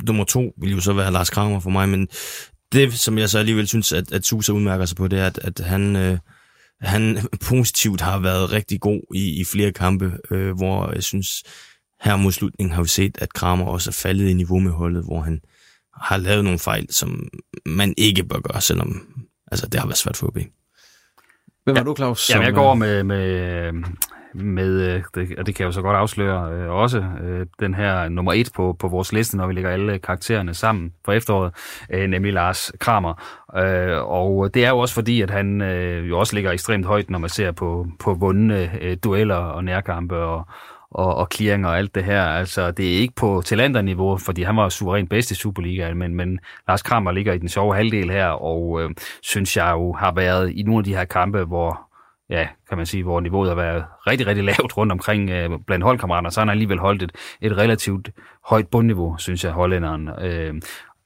nummer 0.07 0.23
to 0.23 0.53
vil 0.57 0.71
jo 0.71 0.79
så 0.79 0.93
være 0.93 1.11
Lars 1.11 1.29
Kramer 1.29 1.59
for 1.59 1.69
mig, 1.69 1.89
men 1.89 2.07
det, 2.71 2.93
som 2.93 3.17
jeg 3.17 3.29
så 3.29 3.39
alligevel 3.39 3.67
synes, 3.67 3.91
at, 3.91 4.11
at 4.11 4.25
Susa 4.25 4.51
udmærker 4.51 4.85
sig 4.85 4.97
på, 4.97 5.07
det 5.07 5.19
er, 5.19 5.25
at, 5.25 5.37
at 5.37 5.59
han, 5.59 5.95
øh, 5.95 6.17
han 6.81 7.17
positivt 7.49 8.01
har 8.01 8.19
været 8.19 8.51
rigtig 8.51 8.81
god 8.81 9.01
i, 9.15 9.41
i 9.41 9.43
flere 9.43 9.71
kampe, 9.71 10.17
øh, 10.31 10.57
hvor 10.57 10.93
jeg 10.93 11.03
synes, 11.03 11.43
her 12.01 12.15
mod 12.15 12.31
slutningen 12.31 12.75
har 12.75 12.81
vi 12.81 12.87
set, 12.87 13.17
at 13.21 13.33
Kramer 13.33 13.65
også 13.65 13.89
er 13.89 13.93
faldet 13.93 14.29
i 14.29 14.33
niveau 14.33 14.59
med 14.59 14.71
holdet, 14.71 15.03
hvor 15.03 15.21
han 15.21 15.41
har 16.01 16.17
lavet 16.17 16.43
nogle 16.43 16.59
fejl, 16.59 16.93
som 16.93 17.29
man 17.65 17.93
ikke 17.97 18.23
bør 18.23 18.39
gøre, 18.39 18.61
selvom 18.61 19.07
altså, 19.51 19.67
det 19.67 19.79
har 19.79 19.87
været 19.87 19.97
svært 19.97 20.17
for 20.17 20.27
OB. 20.27 20.37
Hvem 21.63 21.75
er 21.75 21.83
du, 21.83 21.95
Claus? 21.95 22.29
Jamen, 22.29 22.45
jeg 22.45 22.53
går 22.53 22.71
øh, 22.71 22.77
med, 22.77 23.03
med, 23.03 23.73
med 24.33 24.95
øh, 24.95 25.03
det, 25.15 25.39
og 25.39 25.45
det 25.45 25.55
kan 25.55 25.63
jeg 25.63 25.67
jo 25.67 25.71
så 25.71 25.81
godt 25.81 25.97
afsløre, 25.97 26.51
øh, 26.53 26.69
også 26.69 27.05
øh, 27.23 27.45
den 27.59 27.73
her 27.73 28.09
nummer 28.09 28.33
et 28.33 28.49
på, 28.55 28.75
på 28.79 28.87
vores 28.87 29.13
liste, 29.13 29.37
når 29.37 29.47
vi 29.47 29.53
lægger 29.53 29.69
alle 29.69 29.99
karaktererne 29.99 30.53
sammen 30.53 30.93
for 31.05 31.11
efteråret, 31.11 31.53
øh, 31.89 32.07
nemlig 32.09 32.33
Lars 32.33 32.71
Kramer. 32.79 33.13
Øh, 33.57 33.97
og 34.11 34.53
det 34.53 34.65
er 34.65 34.69
jo 34.69 34.79
også 34.79 34.93
fordi, 34.93 35.21
at 35.21 35.29
han 35.29 35.61
øh, 35.61 36.09
jo 36.09 36.19
også 36.19 36.35
ligger 36.35 36.51
ekstremt 36.51 36.85
højt, 36.85 37.09
når 37.09 37.19
man 37.19 37.29
ser 37.29 37.51
på, 37.51 37.87
på 37.99 38.13
vundne 38.13 38.69
øh, 38.81 38.97
dueller 39.03 39.35
og 39.35 39.63
nærkampe 39.63 40.15
og, 40.15 40.47
og, 40.91 41.15
og 41.15 41.27
clearing 41.33 41.67
og 41.67 41.77
alt 41.77 41.95
det 41.95 42.03
her. 42.03 42.23
Altså, 42.23 42.71
det 42.71 42.93
er 42.93 42.99
ikke 42.99 43.15
på 43.15 43.41
talenterniveau, 43.45 44.17
fordi 44.17 44.43
han 44.43 44.57
var 44.57 44.69
suveræn 44.69 45.07
bedst 45.07 45.31
i 45.31 45.35
Superligaen, 45.35 45.97
men, 45.97 46.15
men 46.15 46.39
Lars 46.67 46.81
Kramer 46.81 47.11
ligger 47.11 47.33
i 47.33 47.37
den 47.37 47.49
sjove 47.49 47.75
halvdel 47.75 48.11
her, 48.11 48.27
og 48.27 48.81
øh, 48.81 48.89
synes 49.21 49.57
jeg 49.57 49.71
jo 49.71 49.93
har 49.93 50.11
været 50.11 50.51
i 50.51 50.63
nogle 50.63 50.79
af 50.79 50.83
de 50.83 50.95
her 50.95 51.05
kampe, 51.05 51.43
hvor 51.43 51.90
ja, 52.31 52.47
kan 52.69 52.77
man 52.77 52.85
sige, 52.85 53.03
hvor 53.03 53.19
niveauet 53.19 53.49
har 53.49 53.55
været 53.55 53.83
rigtig, 54.07 54.27
rigtig 54.27 54.43
lavt 54.43 54.77
rundt 54.77 54.91
omkring 54.91 55.29
øh, 55.29 55.49
blandt 55.67 55.83
holdkammerater, 55.83 56.29
så 56.29 56.39
har 56.39 56.45
han 56.45 56.51
alligevel 56.51 56.79
holdt 56.79 57.03
et, 57.03 57.11
et 57.41 57.57
relativt 57.57 58.09
højt 58.45 58.67
bundniveau, 58.67 59.17
synes 59.17 59.43
jeg, 59.43 59.51
hollænderen. 59.51 60.09
Øh, 60.21 60.53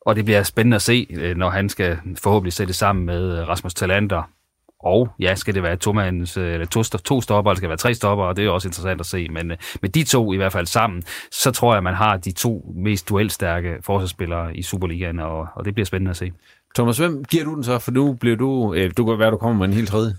og 0.01 0.15
det 0.15 0.25
bliver 0.25 0.43
spændende 0.43 0.75
at 0.75 0.81
se, 0.81 1.07
øh, 1.09 1.37
når 1.37 1.49
han 1.49 1.69
skal 1.69 1.97
forhåbentlig 2.23 2.53
sætte 2.53 2.67
det 2.67 2.75
sammen 2.75 3.05
med 3.05 3.39
øh, 3.39 3.47
Rasmus 3.47 3.73
Talander. 3.73 4.29
Og 4.79 5.09
ja, 5.19 5.35
skal 5.35 5.55
det 5.55 5.63
være 5.63 5.75
to, 5.75 5.93
mands, 5.93 6.37
øh, 6.37 6.53
eller 6.53 6.65
to, 6.65 6.81
sto- 6.81 7.01
to 7.03 7.21
stopper, 7.21 7.51
eller 7.51 7.57
skal 7.57 7.65
det 7.65 7.69
være 7.69 7.77
tre 7.77 7.93
stopper, 7.93 8.25
og 8.25 8.37
det 8.37 8.45
er 8.45 8.49
også 8.49 8.67
interessant 8.67 8.99
at 8.99 9.05
se. 9.05 9.27
Men 9.29 9.51
øh, 9.51 9.57
med 9.81 9.89
de 9.89 10.03
to 10.03 10.33
i 10.33 10.37
hvert 10.37 10.51
fald 10.51 10.65
sammen, 10.65 11.03
så 11.31 11.51
tror 11.51 11.73
jeg, 11.73 11.83
man 11.83 11.93
har 11.93 12.17
de 12.17 12.31
to 12.31 12.73
mest 12.75 13.09
duelstærke 13.09 13.77
forsvarsspillere 13.81 14.57
i 14.57 14.61
Superligaen, 14.61 15.19
og, 15.19 15.47
og 15.55 15.65
det 15.65 15.73
bliver 15.73 15.85
spændende 15.85 16.09
at 16.09 16.17
se. 16.17 16.31
Thomas, 16.75 16.97
hvem 16.97 17.23
giver 17.23 17.43
du 17.43 17.55
den 17.55 17.63
så? 17.63 17.79
For 17.79 17.91
nu 17.91 18.13
bliver 18.13 18.35
du... 18.35 18.73
Øh, 18.73 18.91
du 18.97 19.05
kan 19.05 19.19
være, 19.19 19.31
du 19.31 19.37
kommer 19.37 19.57
med 19.57 19.67
en 19.67 19.73
helt 19.73 19.89
tredje. 19.89 20.13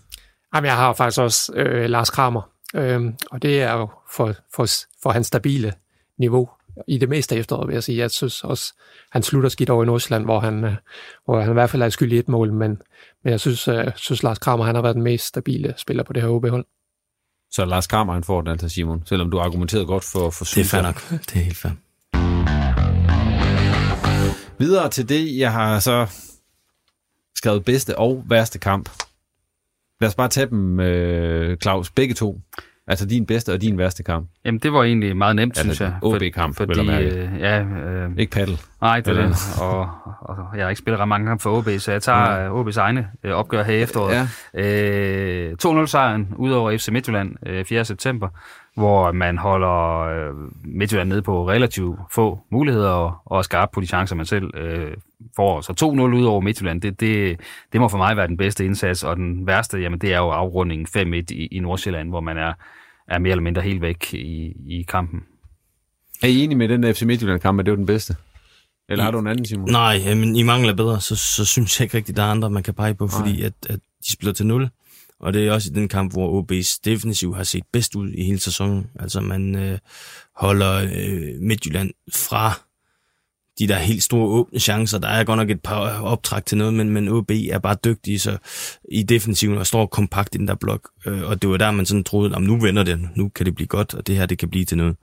Jamen, 0.54 0.66
jeg 0.66 0.76
har 0.76 0.92
faktisk 0.92 1.20
også 1.20 1.52
øh, 1.54 1.90
Lars 1.90 2.10
Kramer, 2.10 2.50
øh, 2.74 3.00
og 3.30 3.42
det 3.42 3.62
er 3.62 3.72
jo 3.72 3.88
for, 4.10 4.34
for, 4.54 4.66
for 5.02 5.10
hans 5.10 5.26
stabile 5.26 5.72
niveau 6.18 6.48
i 6.88 6.98
det 6.98 7.08
meste 7.08 7.34
af 7.34 7.38
efteråret, 7.38 7.68
vil 7.68 7.74
jeg 7.74 7.82
sige. 7.82 7.98
Jeg 7.98 8.10
synes 8.10 8.44
også, 8.44 8.74
han 9.10 9.22
slutter 9.22 9.48
skidt 9.48 9.70
over 9.70 9.82
i 9.82 9.86
Nordsjælland, 9.86 10.24
hvor 10.24 10.40
han, 10.40 10.64
øh, 10.64 10.74
hvor 11.24 11.40
han 11.40 11.50
i 11.50 11.52
hvert 11.52 11.70
fald 11.70 11.82
er 11.82 11.88
skyld 11.88 12.12
i 12.12 12.18
et 12.18 12.28
mål, 12.28 12.52
men, 12.52 12.82
men 13.24 13.30
jeg 13.30 13.40
synes, 13.40 13.68
øh, 13.68 13.86
synes 13.96 14.22
Lars 14.22 14.38
Kramer, 14.38 14.64
han 14.64 14.74
har 14.74 14.82
været 14.82 14.94
den 14.94 15.02
mest 15.02 15.26
stabile 15.26 15.74
spiller 15.76 16.02
på 16.02 16.12
det 16.12 16.22
her 16.22 16.28
OB-hold. 16.28 16.66
Så 17.50 17.64
Lars 17.64 17.86
Kramer, 17.86 18.12
han 18.12 18.24
får 18.24 18.40
den 18.40 18.50
altså, 18.50 18.68
Simon. 18.68 19.02
Selvom 19.06 19.30
du 19.30 19.40
argumenterede 19.40 19.86
godt 19.86 20.04
for, 20.04 20.30
for 20.30 20.44
Det 20.44 20.60
er 20.60 20.64
fair 20.64 20.82
nok. 20.82 21.10
Det 21.10 21.36
er 21.36 21.44
helt 21.44 21.56
fair. 21.56 21.72
Videre 24.58 24.90
til 24.90 25.08
det, 25.08 25.38
jeg 25.38 25.52
har 25.52 25.78
så 25.80 26.06
skrevet 27.34 27.64
bedste 27.64 27.98
og 27.98 28.24
værste 28.28 28.58
kamp. 28.58 28.88
Lad 30.00 30.08
os 30.08 30.14
bare 30.14 30.28
tage 30.28 30.46
dem, 30.46 30.80
øh, 30.80 31.56
Claus, 31.56 31.90
begge 31.90 32.14
to. 32.14 32.40
Altså 32.88 33.06
din 33.06 33.26
bedste 33.26 33.52
og 33.52 33.60
din 33.60 33.78
værste 33.78 34.02
kamp. 34.02 34.28
Jamen, 34.44 34.58
det 34.58 34.72
var 34.72 34.82
egentlig 34.82 35.16
meget 35.16 35.36
nemt, 35.36 35.58
Altså, 35.58 35.62
synes 35.62 35.80
jeg. 35.80 35.92
OB-kamp, 36.02 36.60
vel 36.60 36.76
fordi, 36.76 36.90
øh, 36.90 37.28
ja, 37.40 37.62
øh, 37.62 38.10
Ikke 38.18 38.32
paddle. 38.32 38.56
Nej, 38.80 39.00
det 39.00 39.18
er 39.18 39.26
det. 39.26 39.34
Og, 39.60 39.88
og, 40.20 40.36
jeg 40.56 40.64
har 40.64 40.68
ikke 40.70 40.78
spillet 40.78 41.00
ret 41.00 41.08
mange 41.08 41.26
kampe 41.26 41.42
for 41.42 41.58
OB, 41.58 41.68
så 41.78 41.92
jeg 41.92 42.02
tager 42.02 42.36
ja. 42.40 42.62
OB's 42.62 42.78
egne 42.78 43.08
øh, 43.24 43.32
opgør 43.32 43.62
her 43.62 43.74
i 43.74 43.82
efteråret. 43.82 44.28
Ja. 44.54 45.48
Øh, 45.50 45.52
2-0-sejren 45.64 46.34
ud 46.36 46.52
over 46.52 46.78
FC 46.78 46.88
Midtjylland 46.88 47.34
øh, 47.46 47.64
4. 47.64 47.84
september, 47.84 48.28
hvor 48.76 49.12
man 49.12 49.38
holder 49.38 50.00
øh, 50.00 50.34
Midtjylland 50.64 51.08
nede 51.08 51.22
på 51.22 51.48
relativt 51.48 51.98
få 52.12 52.40
muligheder 52.50 52.90
og, 52.90 53.14
og 53.24 53.38
er 53.38 53.42
skarp 53.42 53.70
på 53.72 53.80
de 53.80 53.86
chancer, 53.86 54.16
man 54.16 54.26
selv 54.26 54.50
øh, 54.56 54.92
får. 55.36 55.60
Så 55.60 55.72
2-0 55.72 55.84
ud 56.16 56.24
over 56.24 56.40
Midtjylland, 56.40 56.82
det, 56.82 57.00
det, 57.00 57.40
det 57.72 57.80
må 57.80 57.88
for 57.88 57.98
mig 57.98 58.16
være 58.16 58.26
den 58.26 58.36
bedste 58.36 58.64
indsats, 58.64 59.04
og 59.04 59.16
den 59.16 59.46
værste, 59.46 59.78
jamen 59.78 59.98
det 59.98 60.12
er 60.12 60.18
jo 60.18 60.30
afrundingen 60.30 60.86
5-1 60.96 61.24
i, 61.30 61.46
i 61.46 61.58
Nordsjælland, 61.58 62.08
hvor 62.08 62.20
man 62.20 62.38
er, 62.38 62.52
er 63.08 63.18
mere 63.18 63.30
eller 63.30 63.42
mindre 63.42 63.62
helt 63.62 63.80
væk 63.80 64.14
i, 64.14 64.52
i 64.66 64.82
kampen. 64.88 65.20
Er 66.22 66.26
I 66.28 66.44
enige 66.44 66.58
med 66.58 66.68
den 66.68 66.82
der 66.82 66.92
FC 66.92 67.02
Midtjylland-kamp, 67.02 67.60
at 67.60 67.66
det 67.66 67.72
var 67.72 67.76
den 67.76 67.86
bedste? 67.86 68.16
Eller 68.88 69.04
har 69.04 69.10
du 69.10 69.18
en 69.18 69.26
anden, 69.26 69.46
Simon? 69.46 69.70
Nej, 69.70 70.00
øh, 70.10 70.16
men 70.16 70.36
I 70.36 70.42
mangler 70.42 70.74
bedre, 70.74 71.00
så, 71.00 71.16
så 71.16 71.44
synes 71.44 71.80
jeg 71.80 71.84
ikke 71.84 71.96
rigtigt, 71.96 72.16
der 72.16 72.22
er 72.22 72.30
andre, 72.30 72.50
man 72.50 72.62
kan 72.62 72.74
pege 72.74 72.94
på, 72.94 73.08
fordi 73.08 73.42
at, 73.42 73.52
at 73.68 73.78
de 74.06 74.12
spiller 74.12 74.32
til 74.32 74.46
0. 74.46 74.68
Og 75.20 75.32
det 75.32 75.46
er 75.46 75.52
også 75.52 75.70
i 75.70 75.74
den 75.74 75.88
kamp, 75.88 76.12
hvor 76.12 76.42
OB's 76.42 76.80
defensiv 76.84 77.34
har 77.34 77.44
set 77.44 77.64
bedst 77.72 77.94
ud 77.94 78.10
i 78.10 78.24
hele 78.24 78.40
sæsonen. 78.40 78.86
Altså 79.00 79.20
man 79.20 79.54
øh, 79.54 79.78
holder 80.36 80.74
øh, 80.76 81.40
Midtjylland 81.40 81.90
fra 82.14 82.52
de 83.58 83.68
der 83.68 83.78
helt 83.78 84.02
store 84.02 84.28
åbne 84.28 84.58
chancer. 84.58 84.98
Der 84.98 85.08
er 85.08 85.24
godt 85.24 85.38
nok 85.38 85.50
et 85.50 85.62
par 85.62 86.00
optræk 86.00 86.46
til 86.46 86.58
noget, 86.58 86.74
men, 86.74 86.90
men 86.90 87.08
OB 87.08 87.30
er 87.30 87.58
bare 87.58 87.76
dygtige 87.84 88.18
så 88.18 88.38
i 88.92 89.02
defensiven 89.02 89.58
og 89.58 89.66
står 89.66 89.86
kompakt 89.86 90.34
i 90.34 90.38
den 90.38 90.48
der 90.48 90.54
blok. 90.54 90.88
Øh, 91.06 91.22
og 91.22 91.42
det 91.42 91.50
var 91.50 91.56
der, 91.56 91.70
man 91.70 91.86
sådan 91.86 92.04
troede, 92.04 92.36
at 92.36 92.42
nu 92.42 92.60
vender 92.60 92.82
det, 92.82 93.08
nu 93.16 93.28
kan 93.28 93.46
det 93.46 93.54
blive 93.54 93.68
godt, 93.68 93.94
og 93.94 94.06
det 94.06 94.16
her, 94.16 94.26
det 94.26 94.38
kan 94.38 94.50
blive 94.50 94.64
til 94.64 94.76
noget. 94.76 94.96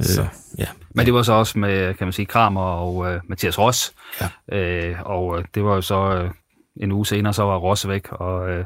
Så. 0.00 0.22
Øh, 0.22 0.28
ja. 0.58 0.66
Men 0.94 1.06
det 1.06 1.14
var 1.14 1.22
så 1.22 1.32
også 1.32 1.58
med, 1.58 1.94
kan 1.94 2.06
man 2.06 2.12
sige, 2.12 2.26
Kramer 2.26 2.62
og 2.62 3.12
øh, 3.12 3.20
Mathias 3.28 3.58
Ross. 3.58 3.92
Ja. 4.20 4.56
Øh, 4.58 4.96
og 5.04 5.38
øh, 5.38 5.44
det 5.54 5.64
var 5.64 5.74
jo 5.74 5.80
så 5.80 6.14
øh, 6.14 6.30
en 6.76 6.92
uge 6.92 7.06
senere, 7.06 7.32
så 7.32 7.42
var 7.42 7.56
Ross 7.56 7.88
væk, 7.88 8.12
og 8.12 8.50
øh, 8.50 8.64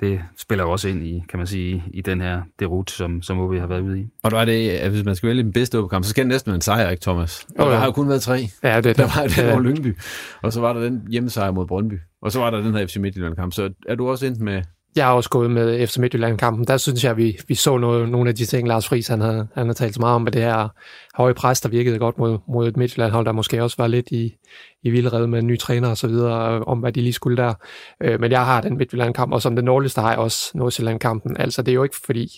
det 0.00 0.20
spiller 0.38 0.64
jo 0.64 0.70
også 0.70 0.88
ind 0.88 1.02
i, 1.06 1.22
kan 1.28 1.38
man 1.38 1.46
sige, 1.46 1.84
i 1.94 2.00
den 2.00 2.20
her 2.20 2.42
derut, 2.60 2.90
som, 2.90 3.22
som 3.22 3.38
OB 3.40 3.54
har 3.54 3.66
været 3.66 3.80
ude 3.80 4.00
i. 4.00 4.06
Og 4.22 4.30
der 4.30 4.38
er 4.38 4.44
det, 4.44 4.70
at 4.70 4.90
hvis 4.90 5.04
man 5.04 5.16
skal 5.16 5.28
vælge 5.28 5.42
den 5.42 5.52
bedste 5.52 5.78
åbekamp, 5.78 6.04
så 6.04 6.10
skal 6.10 6.24
det 6.24 6.28
næsten 6.28 6.50
være 6.50 6.54
en 6.54 6.60
sejr, 6.60 6.90
ikke 6.90 7.00
Thomas? 7.02 7.46
Og 7.58 7.66
der 7.66 7.72
jo. 7.72 7.78
har 7.78 7.84
jo 7.86 7.92
kun 7.92 8.08
været 8.08 8.22
tre. 8.22 8.48
Ja, 8.62 8.76
det 8.76 8.76
er 8.76 8.80
Der 8.80 8.92
det. 8.92 9.00
var 9.16 9.22
den 9.22 9.46
Ja. 9.46 9.52
over 9.52 9.60
Lyngby, 9.60 9.98
og 10.42 10.52
så 10.52 10.60
var 10.60 10.72
der 10.72 10.80
den 10.80 11.02
hjemmesejr 11.10 11.50
mod 11.50 11.66
Brøndby, 11.66 11.94
og 12.22 12.32
så 12.32 12.40
var 12.40 12.50
der 12.50 12.60
den 12.60 12.74
her 12.74 12.86
FC 12.86 12.96
Midtjylland-kamp. 12.96 13.52
Så 13.52 13.70
er 13.88 13.94
du 13.94 14.08
også 14.08 14.26
ind 14.26 14.36
med... 14.36 14.62
Jeg 14.96 15.06
har 15.06 15.12
også 15.12 15.30
gået 15.30 15.50
med 15.50 15.86
FC 15.86 15.98
Midtjylland-kampen. 15.98 16.66
Der 16.66 16.76
synes 16.76 17.04
jeg, 17.04 17.10
at 17.10 17.16
vi, 17.16 17.38
vi 17.48 17.54
så 17.54 17.78
noget, 17.78 18.08
nogle 18.08 18.28
af 18.28 18.34
de 18.34 18.44
ting, 18.44 18.68
Lars 18.68 18.88
Friis 18.88 19.08
han 19.08 19.20
havde, 19.20 19.48
han 19.54 19.66
havde 19.66 19.74
talt 19.74 19.94
så 19.94 20.00
meget 20.00 20.14
om, 20.14 20.22
med 20.22 20.32
det 20.32 20.42
her 20.42 20.68
høje 21.16 21.34
pres, 21.34 21.60
der 21.60 21.68
virkede 21.68 21.98
godt 21.98 22.18
mod, 22.18 22.38
mod 22.48 22.68
et 22.68 22.76
Midtjylland-hold, 22.76 23.26
der 23.26 23.32
måske 23.32 23.62
også 23.62 23.76
var 23.78 23.86
lidt 23.86 24.10
i, 24.10 24.34
i 24.82 24.90
vildrede 24.90 25.28
med 25.28 25.38
en 25.38 25.46
ny 25.46 25.58
træner 25.58 25.88
og 25.88 25.96
så 25.96 26.06
videre, 26.06 26.54
øh, 26.54 26.60
om 26.66 26.78
hvad 26.78 26.92
de 26.92 27.00
lige 27.00 27.12
skulle 27.12 27.36
der. 27.36 27.54
Øh, 28.02 28.20
men 28.20 28.30
jeg 28.30 28.44
har 28.44 28.60
den 28.60 28.76
Midtjylland-kamp, 28.76 29.32
og 29.32 29.42
som 29.42 29.56
den 29.56 29.64
nordligste 29.64 30.00
har 30.00 30.10
jeg 30.10 30.18
også 30.18 30.50
Nordsjælland-kampen. 30.54 31.36
Altså 31.36 31.62
det 31.62 31.72
er 31.72 31.74
jo 31.74 31.82
ikke 31.82 31.96
fordi, 32.06 32.28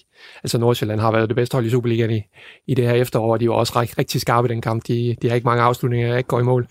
altså 0.44 0.58
Nordsjælland 0.58 1.00
har 1.00 1.12
været 1.12 1.28
det 1.28 1.36
bedste 1.36 1.54
hold 1.54 1.66
i 1.66 1.70
Superligaen 1.70 2.10
i, 2.10 2.22
i 2.66 2.74
det 2.74 2.84
her 2.84 2.94
efterår, 2.94 3.32
og 3.32 3.40
de 3.40 3.48
var 3.48 3.54
også 3.54 3.80
rigtig, 3.80 3.98
rigtig 3.98 4.20
skarpe 4.20 4.48
i 4.48 4.50
den 4.50 4.60
kamp. 4.60 4.86
De, 4.88 5.16
de 5.22 5.28
har 5.28 5.34
ikke 5.34 5.46
mange 5.48 5.62
afslutninger, 5.62 6.08
der 6.08 6.16
ikke 6.16 6.28
går 6.28 6.40
i 6.40 6.42
mål. 6.42 6.66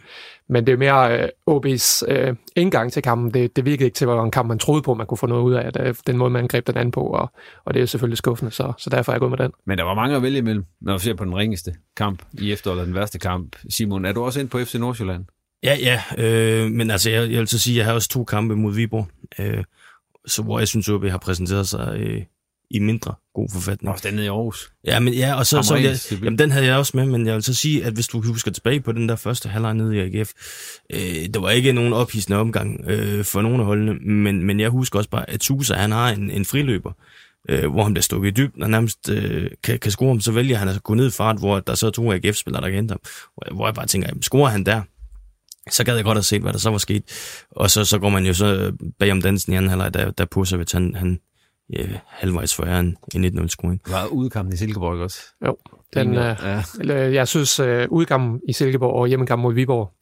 Men 0.49 0.67
det 0.67 0.73
er 0.73 0.77
mere 0.77 1.21
øh, 1.21 1.29
OB's 1.49 2.11
øh, 2.11 2.35
indgang 2.55 2.93
til 2.93 3.03
kampen. 3.03 3.33
Det, 3.33 3.55
det 3.55 3.65
virkede 3.65 3.85
ikke 3.85 3.95
til 3.95 4.05
at 4.05 4.09
være 4.09 4.23
en 4.23 4.31
kamp, 4.31 4.47
man 4.47 4.59
troede 4.59 4.81
på, 4.81 4.93
man 4.93 5.07
kunne 5.07 5.17
få 5.17 5.27
noget 5.27 5.43
ud 5.43 5.53
af. 5.53 5.73
Det, 5.73 5.99
den 6.07 6.17
måde, 6.17 6.29
man 6.29 6.47
greb 6.47 6.67
den 6.67 6.77
an 6.77 6.91
på, 6.91 7.01
og, 7.01 7.31
og 7.65 7.73
det 7.73 7.79
er 7.79 7.81
jo 7.81 7.87
selvfølgelig 7.87 8.17
skuffende, 8.17 8.51
så, 8.51 8.73
så 8.77 8.89
derfor 8.89 9.11
er 9.11 9.15
jeg 9.15 9.19
gået 9.19 9.31
med 9.31 9.37
den. 9.37 9.51
Men 9.65 9.77
der 9.77 9.83
var 9.83 9.93
mange 9.93 10.15
at 10.15 10.21
vælge 10.21 10.37
imellem, 10.37 10.65
når 10.81 10.93
vi 10.93 10.99
ser 10.99 11.13
på 11.13 11.25
den 11.25 11.35
ringeste 11.35 11.75
kamp 11.97 12.23
i 12.33 12.51
efteråret, 12.51 12.75
eller 12.75 12.85
den 12.85 12.95
værste 12.95 13.19
kamp. 13.19 13.55
Simon, 13.69 14.05
er 14.05 14.11
du 14.11 14.23
også 14.23 14.39
ind 14.39 14.49
på 14.49 14.59
FC 14.59 14.75
Nordsjælland? 14.75 15.25
Ja, 15.63 15.77
ja, 15.81 16.01
øh, 16.17 16.71
men 16.71 16.91
altså, 16.91 17.09
jeg, 17.09 17.31
jeg 17.31 17.39
vil 17.39 17.47
så 17.47 17.59
sige, 17.59 17.73
at 17.73 17.77
jeg 17.77 17.85
har 17.85 17.93
også 17.93 18.09
to 18.09 18.23
kampe 18.23 18.55
mod 18.55 18.73
Viborg, 18.73 19.07
øh, 19.39 19.63
så 20.25 20.43
hvor 20.43 20.59
jeg 20.59 20.67
synes, 20.67 20.89
at 20.89 20.93
OB 20.93 21.03
har 21.03 21.17
præsenteret 21.17 21.67
sig 21.67 21.97
øh, 21.99 22.21
i 22.71 22.79
mindre 22.79 23.13
god 23.33 23.49
forfatning. 23.51 23.93
Også 23.93 24.09
den 24.09 24.19
i 24.19 24.27
Aarhus. 24.27 24.71
Ja, 24.85 24.99
men 24.99 25.13
ja, 25.13 25.35
og 25.35 25.45
så, 25.45 25.61
så 25.61 25.75
jeg, 25.75 25.97
jamen, 26.11 26.39
den 26.39 26.51
havde 26.51 26.65
jeg 26.65 26.77
også 26.77 26.97
med, 26.97 27.05
men 27.05 27.27
jeg 27.27 27.35
vil 27.35 27.43
så 27.43 27.53
sige, 27.53 27.85
at 27.85 27.93
hvis 27.93 28.07
du 28.07 28.21
husker 28.21 28.51
tilbage 28.51 28.81
på 28.81 28.91
den 28.91 29.09
der 29.09 29.15
første 29.15 29.49
halvleg 29.49 29.73
nede 29.73 29.95
i 29.95 29.99
AGF, 29.99 30.31
øh, 30.93 31.33
der 31.33 31.39
var 31.39 31.49
ikke 31.49 31.73
nogen 31.73 31.93
ophidsende 31.93 32.37
omgang 32.37 32.85
øh, 32.87 33.25
for 33.25 33.41
nogen 33.41 33.59
af 33.59 33.65
holdene, 33.65 33.93
men, 33.93 34.43
men 34.43 34.59
jeg 34.59 34.69
husker 34.69 34.99
også 34.99 35.09
bare, 35.09 35.29
at 35.29 35.39
Tusa, 35.39 35.73
han 35.73 35.91
har 35.91 36.09
en, 36.09 36.31
en 36.31 36.45
friløber, 36.45 36.91
øh, 37.49 37.71
hvor 37.71 37.83
han 37.83 37.93
bliver 37.93 38.03
stukket 38.03 38.29
i 38.29 38.33
dybden, 38.33 38.63
og 38.63 38.69
nærmest 38.69 39.09
øh, 39.09 39.51
kan, 39.63 39.79
kan 39.79 39.91
score 39.91 40.07
ham, 40.07 40.21
så 40.21 40.31
vælger 40.31 40.57
han 40.57 40.67
at 40.67 40.83
gå 40.83 40.93
ned 40.93 41.07
i 41.07 41.11
fart, 41.11 41.37
hvor 41.37 41.59
der 41.59 41.75
så 41.75 41.87
er 41.87 41.91
to 41.91 42.13
AGF-spillere, 42.13 42.61
der 42.61 42.69
kan 42.69 42.75
hente 42.75 42.91
ham. 42.91 43.01
Hvor 43.33 43.43
jeg, 43.47 43.55
hvor 43.55 43.67
jeg 43.67 43.73
bare 43.73 43.87
tænker, 43.87 44.07
jamen, 44.07 44.23
scorer 44.23 44.49
han 44.49 44.63
der, 44.63 44.81
så 45.71 45.83
gad 45.83 45.95
jeg 45.95 46.03
godt 46.03 46.17
at 46.17 46.25
se, 46.25 46.39
hvad 46.39 46.53
der 46.53 46.59
så 46.59 46.69
var 46.69 46.77
sket. 46.77 47.03
Og 47.51 47.71
så, 47.71 47.85
så 47.85 47.99
går 47.99 48.09
man 48.09 48.25
jo 48.25 48.33
så 48.33 48.73
bag 48.99 49.11
om 49.11 49.21
dansen 49.21 49.53
i 49.53 49.55
anden 49.55 49.69
halvleg, 49.69 49.93
der, 49.93 50.11
der 50.11 50.25
Pusovic, 50.25 50.71
han, 50.71 50.95
han 50.95 51.19
ja, 51.73 51.87
halvvejs 52.07 52.55
for 52.55 52.63
en, 52.63 52.97
en 53.15 53.25
1-0-scoring. 53.25 53.81
Var 53.91 54.05
udkampen 54.05 54.53
i 54.53 54.57
Silkeborg 54.57 54.99
også? 54.99 55.19
Jo, 55.45 55.57
den, 55.93 56.13
Ja. 56.13 56.31
øh, 56.31 56.63
ja. 56.87 57.11
jeg 57.13 57.27
synes, 57.27 57.59
øh, 57.59 57.87
udkampen 57.89 58.41
i 58.49 58.53
Silkeborg 58.53 58.93
og 58.93 59.07
hjemmekampen 59.07 59.43
mod 59.43 59.53
Viborg 59.53 59.93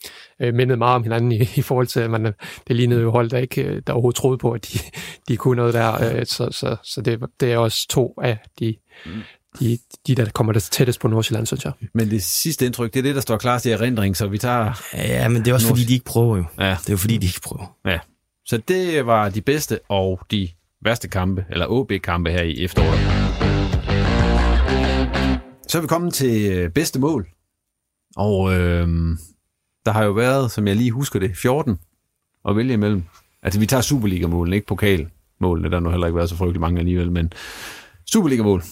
øh, 0.42 0.54
mindede 0.54 0.78
meget 0.78 0.96
om 0.96 1.04
hinanden 1.04 1.32
i, 1.32 1.40
i 1.56 1.62
forhold 1.62 1.88
til, 1.88 2.00
at 2.00 2.10
man, 2.12 2.26
øh, 2.26 2.34
det 2.68 2.76
lignede 2.76 3.02
jo 3.02 3.12
hold, 3.12 3.30
der 3.30 3.38
ikke 3.38 3.64
øh, 3.64 3.82
der 3.88 3.94
overhovedet 3.94 4.18
troede 4.18 4.38
på, 4.38 4.52
at 4.52 4.68
de, 4.74 4.80
de 5.28 5.38
kunne 5.38 5.56
noget 5.56 5.74
der. 5.74 5.94
Øh, 6.16 6.26
så 6.26 6.48
så, 6.52 6.76
så 6.84 7.02
det, 7.02 7.20
det 7.40 7.54
er 7.54 7.58
også 7.58 7.88
to 7.90 8.14
af 8.22 8.38
de, 8.60 8.76
de, 9.60 9.78
de 10.08 10.16
der 10.16 10.26
kommer 10.30 10.54
der 10.54 10.60
tættest 10.60 11.00
på 11.00 11.08
Nordsjælland, 11.08 11.46
synes 11.46 11.66
jeg. 11.66 11.74
Men 11.94 12.10
det 12.10 12.24
sidste 12.24 12.66
indtryk, 12.66 12.94
det 12.94 13.00
er 13.00 13.04
det, 13.04 13.16
der 13.16 13.22
står 13.22 13.38
klar 13.38 13.60
til 13.60 13.72
erindring, 13.72 14.18
så 14.18 14.28
vi 14.28 14.38
tager... 14.38 14.84
Ja, 14.94 15.28
men 15.30 15.42
det 15.46 15.48
er 15.48 15.54
også 15.54 15.68
fordi, 15.68 15.84
de 15.84 15.94
ikke 15.94 16.06
prøver 16.06 16.38
jo. 16.38 16.46
Ja. 16.60 16.70
Det 16.82 16.90
er 16.90 16.94
jo 16.94 16.98
fordi, 16.98 17.18
de 17.18 17.26
ikke 17.26 17.42
prøver. 17.44 17.76
Ja. 17.86 18.00
Så 18.46 18.58
det 18.58 19.06
var 19.06 19.30
de 19.30 19.42
bedste 19.42 19.80
og 19.90 20.20
de 20.32 20.50
værste 20.86 21.08
kampe, 21.08 21.46
eller 21.50 21.68
OB-kampe 21.68 22.32
her 22.32 22.44
i 22.44 22.64
efteråret. 22.64 23.00
Så 25.68 25.78
er 25.78 25.82
vi 25.82 25.88
kommet 25.88 26.14
til 26.14 26.52
øh, 26.52 26.70
bedste 26.70 27.00
mål. 27.00 27.28
Og 28.16 28.54
øh, 28.54 28.88
der 29.86 29.92
har 29.92 30.04
jo 30.04 30.12
været, 30.12 30.52
som 30.52 30.68
jeg 30.68 30.76
lige 30.76 30.92
husker 30.92 31.20
det, 31.20 31.38
14 31.38 31.80
at 32.50 32.56
vælge 32.56 32.74
imellem. 32.74 33.04
Altså 33.44 33.60
vi 33.60 33.66
tager 33.66 33.82
Superliga-målene, 33.82 34.56
ikke 34.56 34.68
pokalmålene, 34.68 35.70
der 35.70 35.76
har 35.76 35.80
nu 35.80 35.90
heller 35.90 36.08
ikke 36.08 36.18
været 36.18 36.30
så 36.30 36.36
frygtelig 36.36 36.62
mange 36.62 36.80
alligevel, 36.80 37.12
men 37.12 37.34
Superliga-mål. 38.12 38.64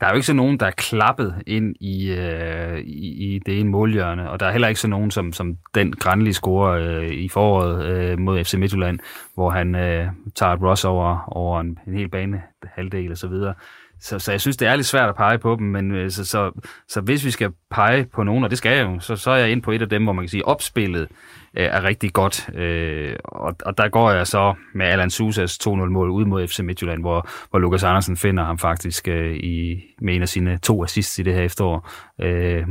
Der 0.00 0.06
er 0.06 0.10
jo 0.10 0.14
ikke 0.14 0.26
så 0.26 0.34
nogen, 0.34 0.60
der 0.60 0.66
er 0.66 0.70
klappet 0.70 1.34
ind 1.46 1.76
i, 1.80 2.10
øh, 2.10 2.78
i, 2.78 3.34
i 3.34 3.38
det 3.46 3.60
ene 3.60 3.70
målhjørne, 3.70 4.30
og 4.30 4.40
der 4.40 4.46
er 4.46 4.52
heller 4.52 4.68
ikke 4.68 4.80
så 4.80 4.88
nogen, 4.88 5.10
som, 5.10 5.32
som 5.32 5.56
den 5.74 5.92
grænlige 5.92 6.34
score 6.34 6.82
øh, 6.82 7.08
i 7.08 7.28
foråret 7.28 7.86
øh, 7.86 8.18
mod 8.18 8.44
FC 8.44 8.54
Midtjylland, 8.54 8.98
hvor 9.34 9.50
han 9.50 9.74
øh, 9.74 10.06
tager 10.34 10.52
et 10.52 10.62
rush 10.62 10.86
over, 10.86 11.24
over 11.26 11.60
en, 11.60 11.78
en 11.86 11.94
hel 11.94 12.08
bane, 12.08 12.42
halvdel 12.64 13.10
og 13.10 13.18
så 13.18 13.28
videre. 13.28 13.54
Så, 14.00 14.18
så 14.18 14.30
jeg 14.30 14.40
synes, 14.40 14.56
det 14.56 14.68
er 14.68 14.76
lidt 14.76 14.86
svært 14.86 15.08
at 15.08 15.16
pege 15.16 15.38
på 15.38 15.56
dem, 15.58 15.66
men 15.66 15.92
øh, 15.94 16.10
så, 16.10 16.24
så, 16.24 16.52
så 16.88 17.00
hvis 17.00 17.24
vi 17.24 17.30
skal 17.30 17.50
pege 17.70 18.06
på 18.14 18.22
nogen, 18.22 18.44
og 18.44 18.50
det 18.50 18.58
skal 18.58 18.76
jeg 18.76 18.86
jo, 18.86 19.00
så, 19.00 19.16
så 19.16 19.30
er 19.30 19.36
jeg 19.36 19.50
ind 19.50 19.62
på 19.62 19.72
et 19.72 19.82
af 19.82 19.88
dem, 19.88 20.04
hvor 20.04 20.12
man 20.12 20.24
kan 20.24 20.28
sige, 20.28 20.46
opspillet 20.48 21.08
øh, 21.56 21.64
er 21.64 21.84
rigtig 21.84 22.12
godt. 22.12 22.50
Øh, 22.54 23.16
og, 23.24 23.56
og 23.64 23.78
der 23.78 23.88
går 23.88 24.10
jeg 24.10 24.26
så 24.26 24.54
med 24.74 24.86
Alan 24.86 25.10
Sousas 25.10 25.58
2-0-mål 25.66 26.10
ud 26.10 26.24
mod 26.24 26.48
FC 26.48 26.60
Midtjylland, 26.60 27.00
hvor, 27.00 27.28
hvor 27.50 27.58
Lukas 27.58 27.84
Andersen 27.84 28.16
finder 28.16 28.44
ham 28.44 28.58
faktisk 28.58 29.08
øh, 29.08 29.36
i, 29.36 29.84
med 30.00 30.14
en 30.14 30.22
af 30.22 30.28
sine 30.28 30.58
to 30.58 30.84
assists 30.84 31.18
i 31.18 31.22
det 31.22 31.34
her 31.34 31.42
efterår. 31.42 31.90
Øh, 32.20 32.66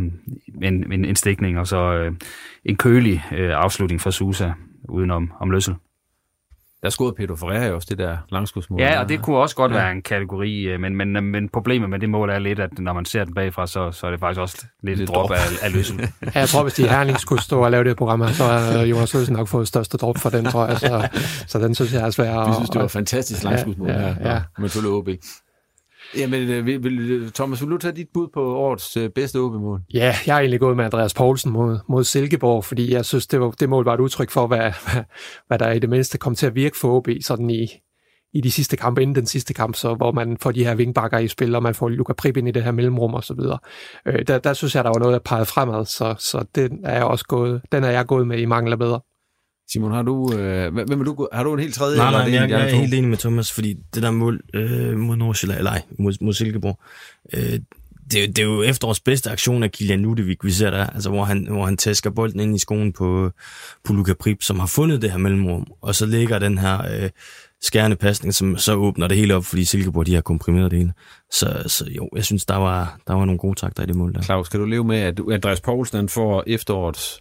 en, 0.61 0.91
en, 0.93 1.05
en 1.05 1.15
stikning, 1.15 1.59
og 1.59 1.67
så 1.67 1.93
øh, 1.93 2.11
en 2.65 2.75
kølig 2.75 3.23
øh, 3.31 3.51
afslutning 3.53 4.01
fra 4.01 4.11
Sousa 4.11 4.51
udenom 4.89 5.31
om 5.39 5.51
løssel. 5.51 5.75
Der 6.83 6.89
scorede 6.89 7.13
Pedro 7.17 7.35
Ferreira 7.35 7.71
også 7.73 7.87
det 7.89 7.97
der 7.97 8.17
langskudsmål. 8.31 8.81
Ja, 8.81 8.99
og 8.99 9.09
det 9.09 9.21
kunne 9.21 9.37
også 9.37 9.55
godt 9.55 9.71
Ja. 9.71 9.77
være 9.77 9.91
en 9.91 10.01
kategori, 10.01 10.61
øh, 10.63 10.79
men, 10.79 10.95
men, 10.95 11.13
men 11.13 11.49
problemet 11.49 11.89
med 11.89 11.99
det 11.99 12.09
mål 12.09 12.29
er 12.29 12.39
lidt, 12.39 12.59
at 12.59 12.79
når 12.79 12.93
man 12.93 13.05
ser 13.05 13.23
den 13.23 13.33
bagfra, 13.33 13.67
så, 13.67 13.91
så 13.91 14.07
er 14.07 14.11
det 14.11 14.19
faktisk 14.19 14.41
også 14.41 14.57
lidt 14.83 14.97
Lidt 14.99 15.09
et 15.09 15.15
drop 15.15 15.29
drop. 15.29 15.37
af, 15.37 15.65
af 15.65 15.73
løssel. 15.73 15.99
Ja, 16.35 16.39
jeg 16.39 16.49
tror, 16.49 16.63
hvis 16.63 16.73
de 16.73 16.87
Herning 16.89 17.19
skulle 17.19 17.41
stå 17.41 17.59
og 17.63 17.71
lave 17.71 17.83
det 17.83 17.97
program 17.97 18.21
her, 18.21 18.27
så 18.27 18.43
har 18.43 18.81
Jonas 18.81 19.13
Løsen 19.13 19.35
nok 19.35 19.47
fået 19.47 19.67
største 19.67 19.97
drop 19.97 20.17
for 20.17 20.29
den, 20.29 20.45
tror 20.45 20.67
jeg. 20.67 20.77
Så, 20.79 21.07
så 21.47 21.59
den 21.59 21.75
synes 21.75 21.93
jeg 21.93 22.01
er 22.05 22.09
svær. 22.09 22.47
Vi 22.47 22.53
synes, 22.53 22.69
det 22.69 22.79
var 22.79 22.85
et 22.85 22.91
fantastisk 22.91 23.43
langskudsmål 23.43 23.89
Ja, 23.89 24.01
ja, 24.01 24.15
ja. 24.33 24.41
Men 24.57 24.69
selvfølgelig 24.69 24.91
OB. 24.97 25.09
Jamen, 26.15 26.49
øh, 26.49 26.65
vil, 26.65 26.83
vil, 26.83 27.11
øh, 27.11 27.31
Thomas, 27.31 27.61
vil 27.61 27.71
du 27.71 27.77
tage 27.77 27.95
dit 27.95 28.07
bud 28.13 28.27
på 28.33 28.55
årets 28.55 28.97
øh, 28.97 29.09
bedste 29.09 29.37
OB-mål? 29.37 29.81
Ja, 29.93 30.15
jeg 30.27 30.35
er 30.35 30.39
egentlig 30.39 30.59
gået 30.59 30.77
med 30.77 30.85
Andreas 30.85 31.13
Poulsen 31.13 31.51
mod, 31.51 31.79
mod 31.89 32.03
Silkeborg, 32.03 32.65
fordi 32.65 32.93
jeg 32.93 33.05
synes, 33.05 33.27
det, 33.27 33.39
var, 33.39 33.51
det 33.51 33.69
mål 33.69 33.85
var 33.85 33.93
et 33.93 33.99
udtryk 33.99 34.29
for, 34.29 34.47
hvad, 34.47 34.57
hvad, 34.57 35.03
hvad 35.47 35.59
der 35.59 35.71
i 35.71 35.79
det 35.79 35.89
mindste 35.89 36.17
kom 36.17 36.35
til 36.35 36.45
at 36.45 36.55
virke 36.55 36.77
for 36.77 36.95
OB 36.95 37.07
sådan 37.21 37.49
i, 37.49 37.67
i 38.33 38.41
de 38.41 38.51
sidste 38.51 38.77
kampe, 38.77 39.01
inden 39.01 39.15
den 39.15 39.25
sidste 39.25 39.53
kamp, 39.53 39.75
så 39.75 39.93
hvor 39.93 40.11
man 40.11 40.37
får 40.41 40.51
de 40.51 40.65
her 40.65 40.75
vingbakker 40.75 41.17
i 41.17 41.27
spil, 41.27 41.55
og 41.55 41.63
man 41.63 41.75
får 41.75 41.89
Luka 41.89 42.13
Prip 42.13 42.37
ind 42.37 42.47
i 42.47 42.51
det 42.51 42.63
her 42.63 42.71
mellemrum 42.71 43.13
og 43.13 43.23
så 43.23 43.33
videre. 43.33 43.59
Øh, 44.05 44.27
der, 44.27 44.39
der 44.39 44.53
synes 44.53 44.75
jeg, 44.75 44.83
der 44.83 44.89
var 44.89 44.99
noget, 44.99 45.13
der 45.13 45.19
pegede 45.19 45.45
fremad, 45.45 45.85
så, 45.85 46.15
så 46.19 46.45
den 46.55 46.79
er 46.83 46.93
jeg 46.93 47.03
også 47.03 47.25
gået, 47.25 47.61
den 47.71 47.83
er 47.83 47.89
jeg 47.89 48.05
gået 48.05 48.27
med 48.27 48.39
i 48.39 48.45
mangler 48.45 48.75
bedre. 48.75 48.99
Simon, 49.71 49.91
har 49.91 50.01
du, 50.01 50.33
øh, 50.33 50.73
hvem 50.73 50.99
er 51.01 51.03
du, 51.05 51.27
har 51.33 51.43
du 51.43 51.53
en 51.53 51.59
helt 51.59 51.73
tredje? 51.75 51.97
Nej, 51.97 52.07
eller 52.07 52.19
nej, 52.19 52.21
er 52.21 52.29
det 52.31 52.33
jeg, 52.41 52.49
jeg 52.49 52.59
andre 52.59 52.71
er 52.71 52.75
helt 52.81 52.93
enig 52.93 53.09
med 53.09 53.17
Thomas, 53.17 53.51
fordi 53.51 53.73
det 53.93 54.03
der 54.03 54.11
mål 54.11 54.41
øh, 54.53 54.97
mod 54.97 55.15
Nordsjælland, 55.15 55.57
eller 55.57 55.71
ej, 55.71 55.81
mod, 55.99 56.13
mod 56.21 56.33
Silkeborg, 56.33 56.79
øh, 57.33 57.59
det, 58.11 58.17
er 58.19 58.21
jo- 58.21 58.27
det 58.27 58.39
er 58.39 58.43
jo 58.43 58.61
efterårs 58.63 58.99
bedste 58.99 59.29
aktion 59.31 59.63
af 59.63 59.71
Kilian 59.71 59.99
Nudevik, 59.99 60.43
vi 60.43 60.51
ser 60.51 60.69
der, 60.69 60.85
altså 60.87 61.09
hvor 61.09 61.23
han, 61.23 61.47
hvor 61.49 61.65
han 61.65 61.77
tæsker 61.77 62.09
bolden 62.09 62.39
ind 62.39 62.55
i 62.55 62.59
skoen 62.59 62.93
på, 62.93 63.31
på 63.83 63.93
Luka 63.93 64.13
Prip, 64.13 64.43
som 64.43 64.59
har 64.59 64.67
fundet 64.67 65.01
det 65.01 65.11
her 65.11 65.17
mellemrum, 65.17 65.67
og 65.81 65.95
så 65.95 66.05
ligger 66.05 66.39
den 66.39 66.57
her 66.57 67.03
øh, 67.03 67.09
skærende 67.61 67.95
pasning, 67.97 68.33
som 68.33 68.57
så 68.57 68.73
åbner 68.75 69.07
det 69.07 69.17
hele 69.17 69.35
op, 69.35 69.45
fordi 69.45 69.65
Silkeborg, 69.65 70.05
de 70.05 70.13
har 70.13 70.21
komprimeret 70.21 70.71
det 70.71 70.79
hele. 70.79 70.93
Så, 71.31 71.63
så 71.67 71.85
jo, 71.89 72.09
jeg 72.15 72.25
synes, 72.25 72.45
der 72.45 72.55
var, 72.55 72.97
der 73.07 73.13
var 73.13 73.25
nogle 73.25 73.39
gode 73.39 73.55
takter 73.59 73.83
i 73.83 73.85
det 73.85 73.95
mål 73.95 74.13
der. 74.13 74.21
Claus, 74.21 74.49
kan 74.49 74.59
du 74.59 74.65
leve 74.65 74.83
med, 74.83 74.97
at 74.97 75.17
du- 75.17 75.31
Andreas 75.31 75.61
Poulsen 75.61 76.09
får 76.09 76.43
efterårets... 76.47 77.19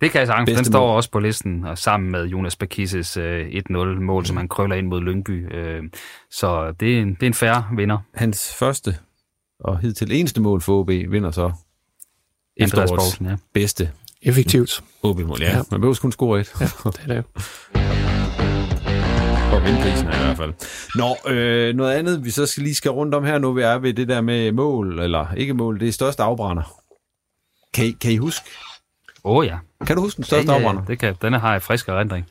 Det 0.00 0.10
kan 0.10 0.18
jeg 0.18 0.26
sagtens. 0.26 0.56
Den 0.56 0.64
står 0.64 0.86
mål. 0.86 0.96
også 0.96 1.10
på 1.10 1.18
listen, 1.18 1.64
og 1.64 1.78
sammen 1.78 2.10
med 2.10 2.24
Jonas 2.24 2.56
Bakisses 2.56 3.16
øh, 3.16 3.46
1-0-mål, 3.70 4.26
som 4.26 4.36
han 4.36 4.48
krøller 4.48 4.76
ind 4.76 4.86
mod 4.86 5.00
Lyngby. 5.00 5.54
Øh, 5.54 5.82
så 6.30 6.72
det 6.80 6.96
er, 6.98 7.02
en, 7.02 7.14
det 7.14 7.22
er 7.22 7.26
en 7.26 7.34
færre 7.34 7.64
vinder. 7.76 7.98
Hans 8.14 8.54
første 8.58 8.96
og 9.60 9.78
hidtil 9.78 10.12
eneste 10.12 10.40
mål 10.40 10.60
for 10.60 10.80
OB 10.80 10.88
vinder 10.88 11.30
så 11.30 11.52
Andreas 12.60 12.90
Poulsen, 12.90 13.26
ja. 13.26 13.36
bedste 13.54 13.90
Effektivt. 14.22 14.84
OB-mål. 15.02 15.38
Ja, 15.40 15.56
Ja. 15.56 15.62
man 15.70 15.80
behøver 15.80 15.98
kun 16.00 16.12
score 16.12 16.40
et. 16.40 16.52
Ja, 16.60 16.64
det 16.84 17.00
er 17.08 17.14
det. 17.14 17.24
For 19.50 19.56
at 19.56 19.64
vinde 19.64 19.80
prisen 19.82 20.06
her 20.06 20.20
i 20.20 20.24
hvert 20.24 20.36
fald. 20.36 20.52
Nå, 20.94 21.32
øh, 21.34 21.74
noget 21.74 21.92
andet, 21.94 22.24
vi 22.24 22.30
så 22.30 22.46
skal 22.46 22.62
lige 22.62 22.74
skal 22.74 22.90
rundt 22.90 23.14
om 23.14 23.24
her 23.24 23.38
nu, 23.38 23.52
vi 23.52 23.62
er 23.62 23.78
ved 23.78 23.94
det 23.94 24.08
der 24.08 24.20
med 24.20 24.52
mål, 24.52 24.98
eller 25.00 25.34
ikke 25.36 25.54
mål, 25.54 25.80
det 25.80 25.88
er 25.88 25.92
største 25.92 26.22
afbrænder. 26.22 26.62
Kan 27.74 27.84
I, 27.86 27.90
kan 27.90 28.12
I 28.12 28.16
huske? 28.16 28.50
Åh 29.28 29.36
oh, 29.36 29.46
ja. 29.46 29.58
Kan 29.86 29.96
du 29.96 30.02
huske 30.02 30.16
den 30.16 30.24
største 30.24 30.52
ja, 30.52 30.58
ja, 30.58 30.64
afbrænder? 30.64 30.82
ja, 30.82 30.92
det 30.92 30.98
kan 30.98 31.14
Den 31.22 31.32
har 31.32 31.52
jeg 31.52 31.62
frisk 31.62 31.88
erindring. 31.88 32.26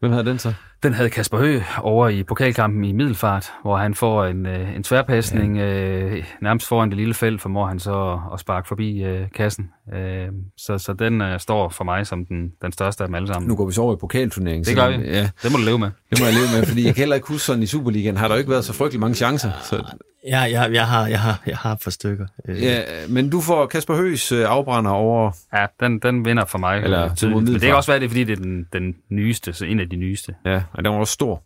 Hvem 0.00 0.12
havde 0.12 0.24
den 0.24 0.38
så? 0.38 0.54
Den 0.86 0.94
havde 0.94 1.10
Kasper 1.10 1.38
Høgh 1.38 1.84
over 1.84 2.08
i 2.08 2.22
pokalkampen 2.22 2.84
i 2.84 2.92
Middelfart, 2.92 3.52
hvor 3.62 3.76
han 3.76 3.94
får 3.94 4.24
en, 4.24 4.46
øh, 4.46 4.76
en 4.76 4.82
tværpasning 4.82 5.56
ja. 5.56 5.64
øh, 5.64 6.24
nærmest 6.42 6.68
foran 6.68 6.88
det 6.88 6.96
lille 6.96 7.14
felt, 7.14 7.40
formår 7.40 7.66
han 7.66 7.78
så 7.78 8.20
at 8.32 8.40
sparke 8.40 8.68
forbi 8.68 9.02
øh, 9.02 9.26
kassen. 9.34 9.70
Øh, 9.94 10.26
så, 10.56 10.78
så 10.78 10.92
den 10.92 11.20
øh, 11.20 11.40
står 11.40 11.68
for 11.68 11.84
mig 11.84 12.06
som 12.06 12.26
den, 12.26 12.52
den 12.62 12.72
største 12.72 13.02
af 13.04 13.08
dem 13.08 13.14
alle 13.14 13.28
sammen. 13.28 13.48
Nu 13.48 13.56
går 13.56 13.66
vi 13.66 13.72
så 13.72 13.82
over 13.82 13.94
i 13.94 13.96
pokalturneringen. 14.00 14.64
Det 14.64 14.76
gør 14.76 14.88
vi. 14.88 15.04
Ja. 15.04 15.28
Det 15.42 15.52
må 15.52 15.58
du 15.58 15.64
leve 15.64 15.78
med. 15.78 15.90
Det 16.10 16.20
må 16.20 16.26
jeg 16.26 16.34
leve 16.34 16.60
med, 16.60 16.66
fordi 16.66 16.84
jeg 16.86 16.94
kan 16.94 17.02
heller 17.02 17.16
ikke 17.16 17.28
huske 17.28 17.46
sådan 17.46 17.62
i 17.62 17.66
Superligaen, 17.66 18.16
har 18.16 18.28
der 18.28 18.34
jo 18.34 18.38
ikke 18.38 18.50
været 18.50 18.64
så 18.64 18.72
frygtelig 18.72 19.00
mange 19.00 19.14
chancer. 19.14 19.50
Så... 19.62 19.84
Ja, 20.28 20.40
jeg, 20.40 20.72
jeg, 20.72 20.86
har, 20.86 21.06
jeg, 21.06 21.20
har, 21.20 21.42
jeg 21.46 21.56
har 21.56 21.72
et 21.72 21.78
par 21.84 21.90
stykker. 21.90 22.26
Ja, 22.48 22.80
men 23.08 23.30
du 23.30 23.40
får 23.40 23.66
Kasper 23.66 23.96
Høgs 23.96 24.32
afbrænder 24.32 24.90
over... 24.90 25.30
Ja, 25.54 25.66
den, 25.80 25.98
den 25.98 26.24
vinder 26.24 26.44
for 26.44 26.58
mig. 26.58 26.82
Eller. 26.82 27.28
Men 27.34 27.46
det 27.46 27.60
kan 27.60 27.74
også 27.74 27.92
være, 27.92 28.00
det 28.00 28.04
er, 28.04 28.08
fordi 28.08 28.24
det 28.24 28.38
er 28.38 28.42
den, 28.42 28.66
den 28.72 28.94
nyeste, 29.10 29.52
så 29.52 29.64
en 29.64 29.80
af 29.80 29.88
de 29.88 29.96
nyeste. 29.96 30.34
Ja, 30.44 30.62
og 30.76 30.84
den 30.84 30.92
var 30.92 30.98
også 30.98 31.12
stor. 31.12 31.42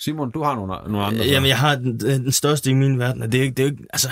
Simon, 0.00 0.30
du 0.30 0.42
har 0.42 0.54
nogle, 0.54 0.92
nogle 0.92 1.06
andre. 1.06 1.24
Jamen, 1.24 1.48
jeg 1.48 1.58
har 1.58 1.74
den, 1.74 2.00
den 2.00 2.32
største 2.32 2.70
i 2.70 2.74
min 2.74 2.98
verden, 2.98 3.22
og 3.22 3.32
det 3.32 3.46
er, 3.46 3.50
det 3.50 3.64
er 3.64 3.68
jo 3.70 3.76
altså, 3.92 4.08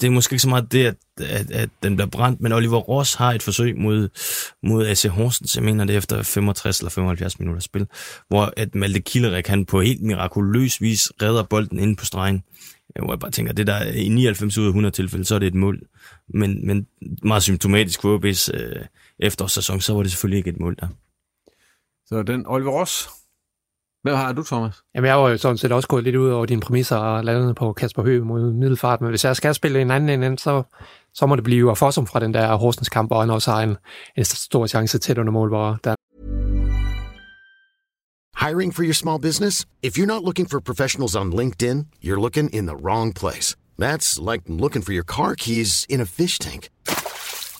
det 0.00 0.06
er 0.06 0.10
måske 0.10 0.32
ikke 0.32 0.42
så 0.42 0.48
meget 0.48 0.72
det, 0.72 0.86
at, 0.86 0.96
at, 1.20 1.50
at 1.50 1.68
den 1.82 1.96
bliver 1.96 2.08
brændt, 2.08 2.40
men 2.40 2.52
Oliver 2.52 2.78
Ross 2.78 3.14
har 3.14 3.32
et 3.32 3.42
forsøg 3.42 3.76
mod, 3.76 4.08
mod 4.62 4.86
AC 4.86 5.04
Horsens, 5.04 5.56
jeg 5.56 5.64
mener 5.64 5.84
det 5.84 5.96
efter 5.96 6.22
65 6.22 6.78
eller 6.78 6.90
75 6.90 7.38
minutter 7.38 7.60
spil, 7.62 7.86
hvor 8.28 8.52
at 8.56 8.74
Malte 8.74 9.00
Killerik, 9.00 9.46
han 9.46 9.66
på 9.66 9.80
helt 9.80 10.02
mirakuløs 10.02 10.80
vis 10.80 11.12
redder 11.22 11.42
bolden 11.42 11.78
inde 11.78 11.96
på 11.96 12.04
stregen. 12.04 12.42
Hvor 12.98 13.12
jeg 13.12 13.18
bare 13.18 13.30
tænker, 13.30 13.52
det 13.52 13.66
der 13.66 13.84
i 13.84 14.08
99 14.08 14.58
ud 14.58 14.64
af 14.64 14.68
100 14.68 14.94
tilfælde, 14.94 15.24
så 15.24 15.34
er 15.34 15.38
det 15.38 15.46
et 15.46 15.54
mål. 15.54 15.80
Men, 16.34 16.66
men 16.66 16.86
meget 17.22 17.42
symptomatisk 17.42 18.02
for 18.02 18.18
OB's 18.18 18.50
øh, 18.54 18.84
efterårssæson, 19.18 19.80
så 19.80 19.94
var 19.94 20.02
det 20.02 20.10
selvfølgelig 20.10 20.38
ikke 20.38 20.50
et 20.50 20.60
mål 20.60 20.76
der. 20.80 20.88
Så 22.12 22.22
den 22.22 22.46
Oliver 22.46 22.70
Ross, 22.70 23.08
hvad 24.02 24.16
har 24.16 24.32
du, 24.32 24.42
Thomas? 24.42 24.82
Jamen, 24.94 25.08
jeg 25.08 25.18
var 25.18 25.28
jo 25.28 25.36
sådan 25.36 25.58
set 25.58 25.72
også 25.72 25.88
gået 25.88 26.04
lidt 26.04 26.16
ud 26.16 26.30
over 26.30 26.46
dine 26.46 26.60
præmisser 26.60 26.96
og 26.96 27.24
landet 27.24 27.56
på 27.56 27.72
Kasper 27.72 28.02
Høgh 28.02 28.26
mod 28.26 28.52
Middelfart, 28.52 29.00
men 29.00 29.10
hvis 29.10 29.24
jeg 29.24 29.36
skal 29.36 29.54
spille 29.54 29.80
en 29.80 29.90
anden 29.90 30.22
ende, 30.22 30.38
så, 30.38 30.62
så 31.14 31.26
må 31.26 31.36
det 31.36 31.44
blive 31.44 31.76
Fossum 31.76 32.06
fra 32.06 32.20
den 32.20 32.34
der 32.34 32.56
Horsens 32.56 32.88
kamp, 32.88 33.12
og 33.12 33.20
han 33.20 33.30
også 33.30 33.50
har 33.50 33.62
en, 33.62 33.76
en 34.16 34.24
stor 34.24 34.66
chance 34.66 34.98
tæt 34.98 35.18
under 35.18 35.32
mål, 35.32 35.48
hvor 35.48 35.78
der 35.84 35.94
Hiring 38.46 38.74
for 38.74 38.82
your 38.82 38.94
small 38.94 39.20
business? 39.20 39.66
If 39.82 39.98
you're 39.98 40.12
not 40.14 40.22
looking 40.22 40.50
for 40.50 40.60
professionals 40.60 41.16
on 41.16 41.32
LinkedIn, 41.32 41.86
you're 42.04 42.20
looking 42.20 42.54
in 42.54 42.66
the 42.66 42.76
wrong 42.76 43.14
place. 43.14 43.56
That's 43.78 44.30
like 44.30 44.42
looking 44.48 44.82
for 44.82 44.92
your 44.92 45.04
car 45.04 45.34
keys 45.34 45.86
in 45.88 46.00
a 46.00 46.06
fish 46.06 46.38
tank. 46.38 46.68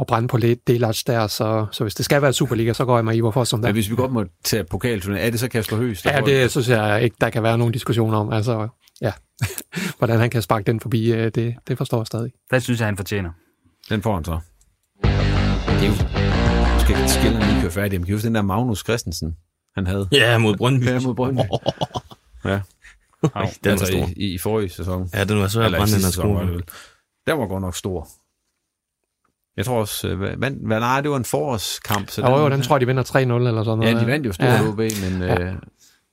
og 0.00 0.06
brænde 0.06 0.28
på 0.28 0.36
lidt 0.36 0.68
delage 0.68 1.04
der, 1.06 1.26
så, 1.26 1.66
så 1.72 1.84
hvis 1.84 1.94
det 1.94 2.04
skal 2.04 2.22
være 2.22 2.32
Superliga, 2.32 2.72
så 2.72 2.84
går 2.84 2.96
jeg 2.96 3.04
mig 3.04 3.16
i, 3.16 3.20
hvorfor 3.20 3.44
som 3.44 3.62
der. 3.62 3.68
Men 3.68 3.74
hvis 3.74 3.90
vi 3.90 3.96
godt 3.96 4.12
må 4.12 4.24
tage 4.44 4.64
pokalturneringen, 4.64 5.26
er 5.26 5.30
det 5.30 5.40
så 5.40 5.48
Kasper 5.48 5.76
Høgh? 5.76 5.96
Ja, 6.04 6.20
det 6.20 6.50
synes 6.50 6.68
jeg 6.68 7.02
ikke, 7.02 7.16
der 7.20 7.30
kan 7.30 7.42
være 7.42 7.58
nogen 7.58 7.72
diskussion 7.72 8.14
om. 8.14 8.32
Altså, 8.32 8.68
ja, 9.00 9.12
hvordan 9.98 10.20
han 10.20 10.30
kan 10.30 10.42
sparke 10.42 10.64
den 10.64 10.80
forbi, 10.80 11.12
øh, 11.12 11.30
det, 11.34 11.54
det 11.68 11.78
forstår 11.78 11.98
jeg 11.98 12.06
stadig. 12.06 12.32
Det 12.50 12.62
synes 12.62 12.80
jeg, 12.80 12.86
han 12.86 12.96
fortjener. 12.96 13.30
Den 13.88 14.02
får 14.02 14.14
han 14.14 14.24
så. 14.24 14.38
Det 15.02 15.10
er 15.82 15.86
jo, 15.86 15.94
skal 16.80 17.08
skille 17.08 17.38
lige 17.38 17.60
køre 17.60 17.70
færdig. 17.70 18.00
Men 18.00 18.06
kan 18.06 18.18
den 18.18 18.34
der 18.34 18.42
Magnus 18.42 18.78
Christensen, 18.78 19.36
han 19.74 19.86
havde? 19.86 20.08
Ja, 20.12 20.38
mod 20.38 20.56
Brøndby. 20.56 20.84
Ja, 20.84 21.00
mod 21.00 21.14
Brøndby. 21.14 21.40
ja. 22.50 22.60
Ej, 23.34 23.54
den 23.64 23.70
altså 23.70 23.96
var 23.96 24.06
stor. 24.06 24.08
I, 24.16 24.34
i, 24.34 24.38
forrige 24.38 24.68
sæson. 24.68 25.10
Ja, 25.14 25.24
den 25.24 25.38
var 25.38 25.48
så 25.48 25.60
at 25.62 25.72
brænde, 25.72 25.92
den 25.92 26.62
Den 27.26 27.38
var 27.38 27.46
godt 27.46 27.62
nok 27.62 27.76
stor. 27.76 28.08
Jeg 29.60 29.66
tror 29.66 29.80
også, 29.80 30.08
øh, 30.08 30.18
hvad, 30.18 30.50
hvad, 30.66 30.80
nej, 30.80 31.00
det 31.00 31.10
var 31.10 31.16
en 31.16 31.24
forårskamp. 31.24 32.10
Så 32.10 32.20
jo, 32.20 32.26
den, 32.26 32.36
jo, 32.36 32.50
den 32.50 32.62
tror 32.62 32.76
jeg, 32.76 32.80
de 32.80 32.86
vinder 32.86 33.02
3-0 33.02 33.16
eller 33.16 33.64
sådan 33.64 33.78
noget. 33.78 33.94
Ja, 33.94 34.00
de 34.00 34.06
vandt 34.06 34.26
jo 34.26 34.32
stort 34.32 34.48
ja. 34.48 34.68
OB, 34.68 34.78
men... 34.78 35.22
Ja. 35.22 35.40
Øh, 35.40 35.52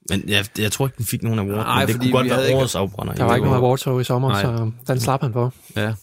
men 0.10 0.24
jeg, 0.28 0.46
jeg 0.58 0.72
tror 0.72 0.88
ikke, 0.88 0.98
den 0.98 1.06
fik 1.06 1.24
nogen 1.24 1.40
award, 1.40 1.66
nej, 1.66 1.80
men 1.80 1.88
det 1.88 2.02
kunne 2.02 2.12
godt 2.12 2.30
være 2.30 2.56
årets 2.56 2.76
afbrænder. 2.76 3.14
Der 3.14 3.24
var 3.24 3.36
ikke 3.36 3.48
nogen 3.48 3.64
award 3.64 4.02
i 4.02 4.04
sommer, 4.04 4.30
nej. 4.30 4.42
så 4.42 4.94
den 4.94 5.00
slap 5.00 5.22
han 5.22 5.34
på. 5.34 5.52
Ja. 5.76 5.94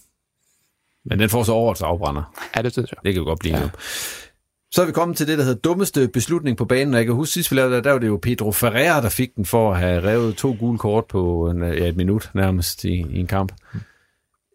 Men 1.05 1.19
den 1.19 1.29
får 1.29 1.43
så 1.43 1.53
årets 1.53 1.83
afbrænder. 1.83 2.35
Ja, 2.57 2.63
det 2.63 2.73
synes 2.73 2.91
jeg. 2.91 2.99
Det 3.05 3.15
kan 3.15 3.23
jo 3.23 3.29
godt 3.29 3.39
blive 3.39 3.57
ja. 3.57 3.69
Så 4.73 4.83
er 4.83 4.87
vi 4.87 4.93
kommet 4.93 5.17
til 5.17 5.27
det, 5.27 5.39
der 5.39 5.45
hedder 5.45 5.61
dummeste 5.61 6.09
beslutning 6.09 6.57
på 6.57 6.65
banen. 6.65 6.95
Og 6.95 6.99
jeg 6.99 7.07
kan 7.07 7.15
huske 7.15 7.33
sidst 7.33 7.51
vi 7.51 7.57
lavede 7.57 7.77
det, 7.77 7.85
der 7.85 7.93
var 7.93 7.99
det 7.99 8.07
jo 8.07 8.19
Pedro 8.23 8.53
Ferreira, 8.53 9.01
der 9.01 9.09
fik 9.09 9.37
den 9.37 9.45
for 9.45 9.73
at 9.73 9.79
have 9.79 10.03
revet 10.03 10.37
to 10.37 10.57
gule 10.59 10.79
kort 10.79 11.05
på 11.05 11.51
en, 11.51 11.63
ja, 11.63 11.89
et 11.89 11.97
minut 11.97 12.31
nærmest 12.35 12.85
i, 12.85 12.89
i 12.89 13.21
en 13.21 13.27
kamp. 13.27 13.53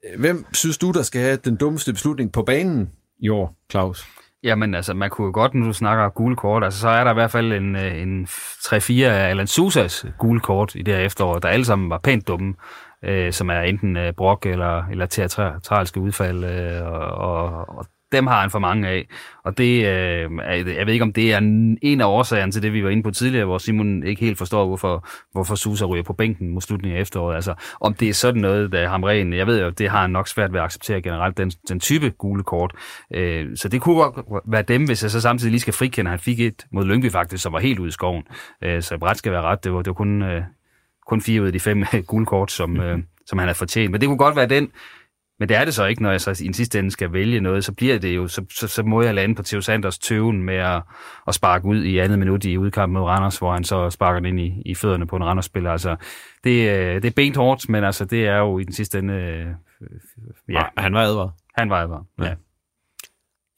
Øh, 0.03 0.19
hvem 0.19 0.45
synes 0.53 0.77
du, 0.77 0.91
der 0.91 1.01
skal 1.01 1.21
have 1.21 1.37
den 1.37 1.55
dummeste 1.55 1.93
beslutning 1.93 2.31
på 2.31 2.43
banen 2.43 2.91
i 3.19 3.29
år, 3.29 3.57
Claus? 3.71 4.05
Jamen, 4.43 4.75
altså, 4.75 4.93
man 4.93 5.09
kunne 5.09 5.25
jo 5.25 5.31
godt, 5.33 5.53
når 5.53 5.65
du 5.65 5.73
snakker 5.73 6.09
gule 6.09 6.35
kort, 6.35 6.63
altså, 6.63 6.79
så 6.79 6.89
er 6.89 7.03
der 7.03 7.11
i 7.11 7.13
hvert 7.13 7.31
fald 7.31 7.53
en, 7.53 7.75
øh, 7.75 8.01
en 8.01 8.25
3-4 8.25 9.03
af 9.03 9.29
Alan 9.29 9.47
Susas 9.47 10.05
gule 10.17 10.39
kort 10.39 10.75
i 10.75 10.81
det 10.81 10.93
her 10.93 11.01
efterår, 11.01 11.39
der 11.39 11.49
alle 11.49 11.65
sammen 11.65 11.89
var 11.89 11.97
pænt 11.97 12.27
dumme, 12.27 12.53
øh, 13.03 13.33
som 13.33 13.49
er 13.49 13.61
enten 13.61 13.97
øh, 13.97 14.13
brok 14.13 14.45
eller, 14.45 14.83
eller 14.91 15.05
teatralske 15.05 15.99
udfald, 15.99 16.43
øh, 16.43 16.87
og, 16.87 17.69
og 17.69 17.85
dem 18.11 18.27
har 18.27 18.41
han 18.41 18.49
for 18.49 18.59
mange 18.59 18.87
af. 18.87 19.07
Og 19.43 19.57
det, 19.57 19.85
øh, 19.85 20.29
jeg 20.47 20.85
ved 20.85 20.93
ikke, 20.93 21.03
om 21.03 21.13
det 21.13 21.33
er 21.33 21.37
en 21.81 22.01
af 22.01 22.05
årsagerne 22.05 22.51
til 22.51 22.63
det, 22.63 22.73
vi 22.73 22.83
var 22.83 22.89
inde 22.89 23.03
på 23.03 23.11
tidligere, 23.11 23.45
hvor 23.45 23.57
Simon 23.57 24.03
ikke 24.03 24.21
helt 24.21 24.37
forstår, 24.37 24.67
hvorfor, 24.67 25.07
hvorfor 25.31 25.55
Susa 25.55 25.85
ryger 25.85 26.03
på 26.03 26.13
bænken 26.13 26.49
mod 26.49 26.61
slutningen 26.61 26.97
af 26.97 27.01
efteråret. 27.01 27.35
Altså, 27.35 27.53
om 27.81 27.93
det 27.93 28.09
er 28.09 28.13
sådan 28.13 28.41
noget, 28.41 28.71
der 28.71 28.89
ham 28.89 29.03
ren. 29.03 29.33
Jeg 29.33 29.47
ved 29.47 29.61
jo, 29.61 29.69
det 29.69 29.89
har 29.89 30.01
han 30.01 30.09
nok 30.09 30.27
svært 30.27 30.53
ved 30.53 30.59
at 30.59 30.65
acceptere 30.65 31.01
generelt, 31.01 31.37
den, 31.37 31.51
den 31.69 31.79
type 31.79 32.09
gule 32.09 32.43
kort. 32.43 32.73
Øh, 33.13 33.47
så 33.55 33.69
det 33.69 33.81
kunne 33.81 33.95
godt 33.95 34.43
være 34.47 34.61
dem, 34.61 34.83
hvis 34.85 35.03
jeg 35.03 35.11
så 35.11 35.21
samtidig 35.21 35.51
lige 35.51 35.61
skal 35.61 35.73
frikende. 35.73 36.11
Han 36.11 36.19
fik 36.19 36.39
et 36.39 36.65
mod 36.71 36.85
Lyngby 36.85 37.11
faktisk, 37.11 37.43
som 37.43 37.53
var 37.53 37.59
helt 37.59 37.79
ude 37.79 37.87
i 37.87 37.91
skoven. 37.91 38.23
Øh, 38.63 38.81
så 38.81 38.95
ret 38.95 39.17
skal 39.17 39.31
være 39.31 39.41
ret. 39.41 39.63
Det 39.63 39.73
var, 39.73 39.77
det 39.77 39.87
var 39.87 39.93
kun, 39.93 40.21
øh, 40.21 40.43
kun 41.07 41.21
fire 41.21 41.41
ud 41.41 41.47
af 41.47 41.53
de 41.53 41.59
fem 41.59 41.83
gule 42.07 42.25
kort, 42.25 42.51
som, 42.51 42.79
øh, 42.81 42.99
som 43.25 43.39
han 43.39 43.47
havde 43.47 43.57
fortjent. 43.57 43.91
Men 43.91 44.01
det 44.01 44.07
kunne 44.07 44.17
godt 44.17 44.35
være 44.35 44.47
den, 44.47 44.71
men 45.39 45.49
det 45.49 45.57
er 45.57 45.65
det 45.65 45.73
så 45.73 45.85
ikke, 45.85 46.01
når 46.01 46.11
jeg 46.11 46.21
så 46.21 46.41
i 46.43 46.47
en 46.47 46.53
sidste 46.53 46.79
ende 46.79 46.91
skal 46.91 47.13
vælge 47.13 47.39
noget, 47.39 47.65
så 47.65 47.71
bliver 47.71 47.99
det 47.99 48.15
jo, 48.15 48.27
så, 48.27 48.45
så, 48.51 48.67
så 48.67 48.83
må 48.83 49.01
jeg 49.01 49.15
lande 49.15 49.35
på 49.35 49.43
Theo 49.43 49.61
Sanders 49.61 49.99
tøven 49.99 50.43
med 50.43 50.55
at, 50.55 50.81
at 51.27 51.35
sparke 51.35 51.65
ud 51.65 51.83
i 51.83 51.97
andet 51.97 52.19
minut 52.19 52.45
i 52.45 52.57
udkampen 52.57 52.93
mod 52.93 53.03
Randers, 53.03 53.37
hvor 53.37 53.53
han 53.53 53.63
så 53.63 53.89
sparker 53.89 54.19
den 54.19 54.25
ind 54.25 54.39
i, 54.39 54.61
i 54.65 54.75
fødderne 54.75 55.07
på 55.07 55.15
en 55.15 55.23
Randers-spiller. 55.23 55.71
Altså, 55.71 55.95
det, 56.43 56.69
øh, 56.69 56.95
det 56.95 57.05
er 57.05 57.13
bent 57.15 57.37
hårdt, 57.37 57.69
men 57.69 57.83
altså, 57.83 58.05
det 58.05 58.27
er 58.27 58.37
jo 58.37 58.59
i 58.59 58.63
den 58.63 58.73
sidste 58.73 58.99
ende... 58.99 59.13
Øh, 59.13 59.45
ja, 60.49 60.61
han 60.77 60.93
var 60.93 61.01
advaret. 61.01 61.31
Han 61.57 61.69
var 61.69 61.83
advaret, 61.83 62.05
ja. 62.19 62.33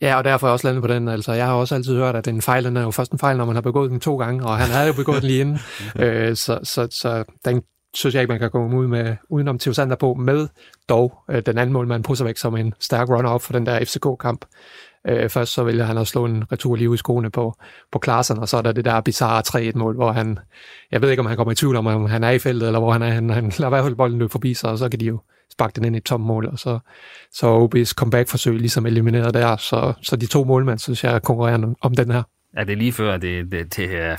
Ja, 0.02 0.16
og 0.16 0.24
derfor 0.24 0.48
er 0.48 0.50
jeg 0.50 0.54
også 0.54 0.68
landet 0.68 0.82
på 0.82 0.88
den. 0.88 1.08
Altså, 1.08 1.34
jeg 1.34 1.46
har 1.46 1.54
også 1.54 1.76
altid 1.76 1.96
hørt, 1.96 2.16
at 2.16 2.28
en 2.28 2.42
fejl, 2.42 2.66
den 2.66 2.78
er 2.78 2.82
jo 2.82 2.92
først 2.92 3.12
en 3.12 3.20
fejl, 3.20 3.38
når 3.38 3.46
man 3.46 3.56
har 3.56 3.62
begået 3.62 3.92
den 3.92 4.00
to 4.00 4.18
gange, 4.18 4.46
og 4.46 4.58
han 4.58 4.70
havde 4.70 4.88
jo 4.88 4.94
begået 4.94 5.22
den 5.22 5.28
lige 5.30 5.42
inden. 5.42 5.60
øh, 6.04 6.36
så, 6.36 6.60
så, 6.64 6.88
så 6.92 7.24
den 7.46 7.62
synes 7.94 8.16
jeg 8.16 8.22
ikke, 8.22 8.32
man 8.32 8.40
kan 8.40 8.52
komme 8.52 8.78
ud 8.78 8.88
med 8.88 9.16
udenom 9.30 9.60
Theo 9.60 9.74
Sander 9.74 9.96
på, 9.96 10.14
med 10.14 10.48
dog 10.90 11.24
øh, 11.30 11.42
den 11.46 11.58
anden 11.58 11.74
målmand 11.74 12.24
væk 12.24 12.38
som 12.38 12.56
en 12.56 12.74
stærk 12.80 13.10
runner-up 13.10 13.42
for 13.42 13.54
den 13.54 13.66
der 13.66 13.86
FCK-kamp. 13.86 14.46
Øh, 15.08 15.30
først 15.30 15.54
så 15.54 15.64
ville 15.64 15.84
han 15.84 15.96
have 15.96 16.06
slå 16.06 16.26
en 16.26 16.52
retur 16.52 16.76
lige 16.76 16.90
ud 16.90 16.96
i 16.96 16.98
skoene 16.98 17.30
på, 17.30 17.54
på 17.92 18.00
Klaassen, 18.00 18.40
og 18.40 18.50
så 18.50 18.58
er 18.58 18.62
der 18.62 18.72
det 18.72 18.86
der 18.86 19.02
bizarre 19.02 19.70
3-1-mål, 19.70 19.96
hvor 19.96 20.12
han, 20.12 20.40
jeg 20.92 21.02
ved 21.02 21.10
ikke, 21.10 21.20
om 21.20 21.26
han 21.26 21.38
kommer 21.38 21.52
i 21.52 21.56
tvivl 21.56 21.76
om, 21.76 21.88
om 21.88 22.06
han 22.06 22.24
er 22.24 22.30
i 22.30 22.40
feltet, 22.40 22.68
eller 22.68 22.80
hvor 22.80 22.92
han 22.92 23.02
er, 23.02 23.10
han, 23.10 23.30
han 23.30 23.52
lader 23.58 23.68
i 23.68 23.70
hvert 23.70 23.84
fald 23.84 23.96
bolden 23.96 24.20
løbe 24.20 24.32
forbi 24.32 24.54
sig, 24.54 24.70
og 24.70 24.78
så 24.78 24.90
kan 24.90 25.00
de 25.00 25.06
jo 25.06 25.20
sparke 25.52 25.74
den 25.76 25.86
ind 25.86 25.96
i 25.96 25.98
et 25.98 26.04
tomt 26.04 26.26
mål, 26.26 26.46
og 26.46 26.60
så, 26.60 26.80
så 27.34 27.68
OB's 27.68 27.94
comeback-forsøg 27.94 28.60
ligesom 28.60 28.86
elimineret 28.86 29.34
der, 29.34 29.58
så, 29.58 29.94
så 30.02 30.16
de 30.16 30.26
to 30.26 30.44
målmænd, 30.44 30.80
synes 30.80 31.04
jeg, 31.04 31.22
konkurrerer 31.22 31.74
om 31.82 31.96
den 31.96 32.12
her. 32.12 32.24
Er 32.54 32.64
det 32.64 32.78
lige 32.78 32.92
før, 32.92 33.18
det, 33.18 33.52
det, 33.52 33.78
det 33.78 33.98
er 33.98 34.16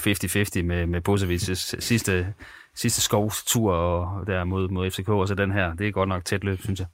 50-50 0.60 0.62
med, 0.62 0.86
med 0.86 1.00
Bosevics 1.00 1.84
sidste 1.84 2.26
sidste 2.76 3.00
skovstur 3.00 3.72
og 3.72 4.26
der 4.26 4.44
mod, 4.44 4.68
mod 4.68 4.90
FCK, 4.90 5.08
og 5.08 5.28
så 5.28 5.34
den 5.34 5.52
her. 5.52 5.74
Det 5.74 5.88
er 5.88 5.90
godt 5.90 6.08
nok 6.08 6.24
tæt 6.24 6.44
løb, 6.44 6.62
synes 6.62 6.80
jeg. 6.80 6.86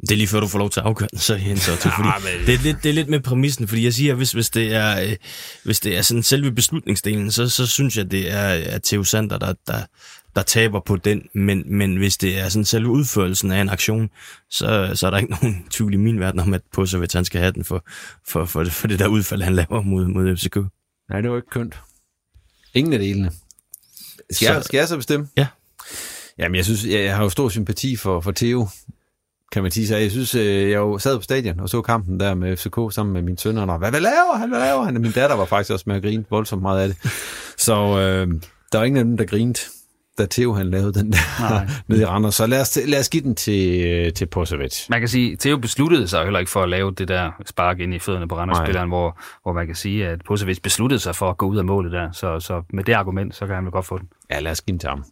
Det 0.00 0.10
er 0.10 0.16
lige 0.16 0.28
før, 0.28 0.40
du 0.40 0.46
får 0.46 0.58
lov 0.58 0.70
til 0.70 0.80
at 0.80 0.86
afgøre 0.86 1.08
den, 1.10 1.18
så 1.18 1.34
Jens 1.34 1.64
til, 1.64 1.74
fordi 1.74 2.08
ja, 2.08 2.38
men... 2.38 2.46
det, 2.46 2.54
er 2.54 2.62
lidt, 2.62 2.82
det 2.82 2.88
er 2.88 2.92
lidt 2.92 3.08
med 3.08 3.20
præmissen, 3.20 3.68
fordi 3.68 3.84
jeg 3.84 3.94
siger, 3.94 4.14
hvis, 4.14 4.32
hvis 4.32 4.50
det 4.50 4.74
er, 4.74 5.02
øh, 5.02 5.16
hvis 5.64 5.80
det 5.80 5.96
er 5.96 6.02
sådan 6.02 6.22
selve 6.22 6.52
beslutningsdelen, 6.52 7.30
så, 7.30 7.48
så 7.48 7.66
synes 7.66 7.96
jeg, 7.96 8.10
det 8.10 8.30
er, 8.30 8.48
er 8.48 8.78
Theo 8.84 9.04
Sander, 9.04 9.38
der, 9.38 9.54
der, 9.66 9.82
der 10.36 10.42
taber 10.42 10.80
på 10.80 10.96
den, 10.96 11.22
men, 11.34 11.78
men 11.78 11.96
hvis 11.96 12.16
det 12.16 12.40
er 12.40 12.48
sådan 12.48 12.64
selve 12.64 12.88
udførelsen 12.88 13.52
af 13.52 13.60
en 13.60 13.68
aktion, 13.68 14.10
så, 14.50 14.90
så 14.94 15.06
er 15.06 15.10
der 15.10 15.18
ikke 15.18 15.32
nogen 15.42 15.66
tvivl 15.70 15.94
i 15.94 15.96
min 15.96 16.20
verden 16.20 16.40
om, 16.40 16.54
at 16.54 16.62
Pusovic 16.72 17.12
han 17.12 17.24
skal 17.24 17.40
have 17.40 17.52
den 17.52 17.64
for, 17.64 17.84
for, 18.28 18.44
for, 18.44 18.64
det, 18.64 18.72
for 18.72 18.88
det 18.88 18.98
der 18.98 19.06
udfald, 19.06 19.42
han 19.42 19.54
laver 19.54 19.82
mod, 19.82 20.06
mod 20.06 20.36
FCK. 20.36 20.56
Nej, 21.10 21.20
det 21.20 21.30
var 21.30 21.36
ikke 21.36 21.50
kønt. 21.50 21.80
Ingen 22.74 22.92
af 22.92 22.98
delene. 22.98 23.30
Skal, 24.30 24.46
så, 24.46 24.52
jeg, 24.52 24.64
skal 24.64 24.78
jeg 24.78 24.88
så 24.88 24.96
bestemme? 24.96 25.28
Ja. 25.36 25.46
Jamen, 26.38 26.56
jeg 26.56 26.64
synes, 26.64 26.84
jeg, 26.84 27.04
jeg 27.04 27.16
har 27.16 27.22
jo 27.22 27.28
stor 27.28 27.48
sympati 27.48 27.96
for, 27.96 28.20
for 28.20 28.32
Theo, 28.32 28.68
kan 29.52 29.62
man 29.62 29.72
sige. 29.72 29.88
Så 29.88 29.96
jeg 29.96 30.10
synes, 30.10 30.34
øh, 30.34 30.70
jeg 30.70 30.76
jo 30.76 30.98
sad 30.98 31.16
på 31.16 31.22
stadion 31.22 31.60
og 31.60 31.68
så 31.68 31.82
kampen 31.82 32.20
der 32.20 32.34
med 32.34 32.56
FCK 32.56 32.94
sammen 32.94 33.12
med 33.12 33.22
min 33.22 33.38
sønner, 33.38 33.66
og 33.66 33.78
hvad, 33.78 33.90
hvad 33.90 34.00
laver 34.00 34.36
han, 34.36 34.48
hvad 34.48 34.60
laver 34.60 34.84
han? 34.84 34.94
Min 34.94 35.12
datter 35.12 35.36
var 35.36 35.44
faktisk 35.44 35.70
også 35.70 35.84
med 35.86 35.96
at 35.96 36.02
grine 36.02 36.24
voldsomt 36.30 36.62
meget 36.62 36.82
af 36.82 36.88
det. 36.88 36.96
Så 37.66 37.74
øh, 37.74 38.28
der 38.72 38.78
var 38.78 38.84
ingen 38.84 38.98
af 38.98 39.04
dem, 39.04 39.16
der 39.16 39.24
grinede, 39.24 39.60
da 40.18 40.26
Theo 40.30 40.52
han 40.52 40.70
lavede 40.70 40.92
den 40.92 41.12
der 41.12 41.60
nede 41.88 42.02
i 42.02 42.04
Randers. 42.04 42.34
Så 42.34 42.46
lad 42.46 42.60
os, 42.60 42.78
lad 42.86 43.00
os 43.00 43.08
give 43.08 43.22
den 43.22 43.34
til, 43.34 44.12
til 44.14 44.26
Posevic. 44.26 44.88
Man 44.90 45.00
kan 45.00 45.08
sige, 45.08 45.36
Theo 45.36 45.56
besluttede 45.56 46.08
sig 46.08 46.24
heller 46.24 46.38
ikke 46.38 46.50
for 46.50 46.62
at 46.62 46.68
lave 46.68 46.92
det 46.92 47.08
der 47.08 47.30
spark 47.46 47.80
ind 47.80 47.94
i 47.94 47.98
fødderne 47.98 48.28
på 48.28 48.36
Randers-spilleren, 48.36 48.88
hvor, 48.88 49.20
hvor 49.42 49.52
man 49.52 49.66
kan 49.66 49.76
sige, 49.76 50.08
at 50.08 50.20
Posevic 50.26 50.60
besluttede 50.62 51.00
sig 51.00 51.16
for 51.16 51.30
at 51.30 51.36
gå 51.36 51.46
ud 51.46 51.58
af 51.58 51.64
målet 51.64 51.92
der. 51.92 52.12
Så, 52.12 52.40
så 52.40 52.62
med 52.72 52.84
det 52.84 52.92
argument, 52.92 53.34
så 53.34 53.46
kan 53.46 53.54
han 53.54 53.64
vel 53.64 53.72
godt 53.72 53.86
få 53.86 53.98
den. 53.98 54.08
Ja, 54.30 54.40
lad 54.40 54.52
os 54.52 54.60
give 54.60 54.72
den 54.72 54.78
til 54.78 54.88
ham. 54.88 55.04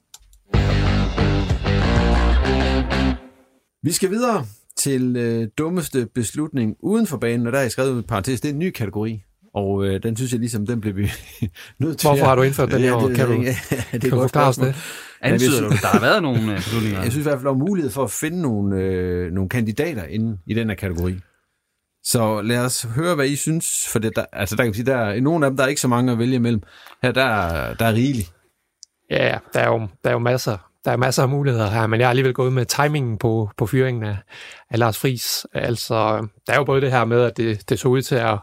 Vi 3.83 3.93
skal 3.93 4.11
videre 4.11 4.47
til 4.77 5.17
øh, 5.17 5.49
dummeste 5.59 6.09
beslutning 6.15 6.77
uden 6.81 7.07
for 7.07 7.17
banen, 7.17 7.47
og 7.47 7.53
der 7.53 7.59
er 7.59 7.63
jeg 7.63 7.71
skrevet 7.71 7.99
et 7.99 8.07
parentes. 8.07 8.41
Det 8.41 8.49
er 8.49 8.53
en 8.53 8.59
ny 8.59 8.71
kategori, 8.71 9.23
og 9.57 9.85
øh, 9.87 10.03
den 10.03 10.17
synes 10.17 10.33
jeg 10.33 10.41
ligesom, 10.41 10.67
den 10.67 10.81
blev 10.81 10.97
vi 10.97 11.11
nødt 11.81 11.99
til. 11.99 12.09
Hvorfor 12.09 12.25
har 12.25 12.35
du 12.35 12.43
indført 12.43 12.71
den 12.71 12.81
her? 12.81 12.93
Ja, 13.01 13.09
det, 13.09 13.17
kan 13.17 13.27
du, 13.27 13.33
ja, 13.43 13.57
det 13.93 14.01
kan 14.01 14.11
du 14.11 14.21
forklare 14.21 14.49
os 14.49 14.57
det? 14.57 14.75
Antyder 15.23 15.61
du, 15.61 15.69
der 15.69 15.87
har 15.87 16.01
været 16.01 16.23
nogle 16.23 16.51
øh, 16.51 16.57
beslutninger? 16.65 17.03
Jeg 17.03 17.13
synes 17.13 17.27
i 17.27 17.29
hvert 17.29 17.39
fald, 17.39 17.45
der 17.45 17.51
er 17.53 17.59
mulighed 17.69 17.91
for 17.91 18.05
at 18.05 18.11
finde 18.11 18.43
nogle, 18.43 18.77
øh, 18.83 19.33
nogle 19.33 19.49
kandidater 19.49 20.05
inde 20.05 20.39
i 20.47 20.55
den 20.55 20.69
her 20.69 20.77
kategori. 20.77 21.15
Så 22.05 22.43
lad 22.43 22.59
os 22.65 22.83
høre, 22.95 23.15
hvad 23.15 23.27
I 23.27 23.37
synes, 23.37 23.89
for 23.93 23.99
det, 23.99 24.17
der, 24.17 24.25
altså 24.33 24.57
der 24.57 24.63
kan 24.63 24.69
man 24.69 24.75
sige, 24.75 24.87
der 24.87 24.97
er, 24.97 25.21
nogle 25.21 25.47
af 25.47 25.51
dem, 25.51 25.57
der 25.57 25.65
er 25.65 25.69
ikke 25.69 25.81
så 25.81 25.89
mange 25.89 26.13
at 26.13 26.19
vælge 26.19 26.35
imellem. 26.35 26.63
Her, 27.03 27.13
der, 27.13 27.25
er- 27.25 27.75
der 27.75 27.85
er 27.87 27.93
rigeligt. 27.93 28.33
Ja, 29.11 29.39
der 29.55 29.61
er 29.61 29.67
jo, 29.69 29.79
der 30.05 30.11
er 30.11 30.13
jo 30.15 30.19
masser, 30.19 30.57
der 30.85 30.91
er 30.93 30.97
masser 30.97 31.23
af 31.23 31.29
muligheder 31.29 31.71
her, 31.71 31.87
men 31.87 32.01
jeg 32.01 32.07
har 32.07 32.11
alligevel 32.11 32.35
gået 32.35 32.53
med 32.53 32.65
timingen 32.67 33.19
på, 33.19 33.51
på 33.57 33.67
fyringen 33.67 34.03
af, 34.05 34.17
af 34.71 34.79
Lars 34.79 34.99
Friis. 34.99 35.47
Altså, 35.55 36.27
der 36.47 36.53
er 36.53 36.57
jo 36.57 36.65
både 36.65 36.81
det 36.81 36.91
her 36.93 37.05
med, 37.05 37.23
at 37.23 37.37
det, 37.37 37.69
det 37.69 37.79
så 37.79 37.89
ud 37.89 38.03
til 38.03 38.15
at, 38.15 38.39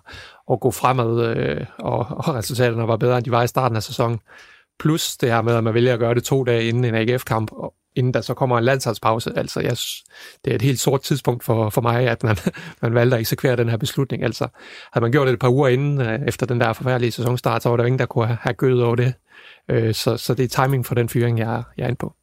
at 0.52 0.60
gå 0.60 0.72
fremad, 0.72 1.38
øh, 1.38 1.66
og, 1.80 1.98
og 2.10 2.36
resultaterne 2.36 2.88
var 2.88 2.98
bedre, 2.98 3.18
end 3.18 3.26
de 3.26 3.32
var 3.32 3.44
i 3.44 3.48
starten 3.48 3.76
af 3.76 3.84
sæsonen. 3.84 4.20
Plus 4.80 5.18
det 5.18 5.30
her 5.30 5.42
med, 5.42 5.56
at 5.56 5.64
man 5.64 5.74
vælger 5.74 5.94
at 5.94 6.00
gøre 6.00 6.16
det 6.16 6.24
to 6.24 6.44
dage 6.44 6.64
inden 6.64 6.86
en 6.86 6.96
AGF-kamp, 6.96 7.52
og 7.52 7.74
inden 7.96 8.14
der 8.14 8.22
så 8.22 8.34
kommer 8.34 8.58
en 8.58 8.64
landsholdspause. 8.64 9.38
Altså, 9.38 9.60
jeg, 9.60 9.78
det 10.46 10.52
er 10.52 10.56
et 10.56 10.62
helt 10.62 10.80
sort 10.80 11.02
tidspunkt 11.02 11.44
for, 11.44 11.70
for 11.70 11.82
mig, 11.82 12.08
at 12.08 12.24
man, 12.24 12.38
man 12.82 12.94
valgte 12.94 13.16
at 13.16 13.20
eksekvere 13.20 13.56
den 13.56 13.70
her 13.70 13.78
beslutning. 13.78 14.24
Altså, 14.24 14.48
havde 14.94 15.04
man 15.04 15.12
gjort 15.12 15.28
det 15.28 15.34
et 15.34 15.40
par 15.40 15.50
uger 15.50 15.68
inden, 15.68 16.02
øh, 16.02 16.20
efter 16.28 16.46
den 16.46 16.62
der 16.62 16.74
forfærdelige 16.74 17.12
sæsonstart, 17.12 17.64
så 17.64 17.70
var 17.70 17.78
der 17.78 17.86
ingen, 17.86 18.00
der 18.00 18.06
kunne 18.06 18.28
have, 18.28 18.38
have 18.42 18.54
gødet 18.54 18.84
over 18.84 18.96
det. 18.96 19.14
Øh, 19.70 19.94
så, 19.94 20.18
så 20.18 20.34
det 20.34 20.44
er 20.44 20.64
timing 20.64 20.86
for 20.86 20.96
den 20.96 21.10
fyring, 21.10 21.40
jeg, 21.40 21.64
jeg 21.78 21.84
er 21.84 21.88
inde 21.88 22.00
på. 22.00 22.14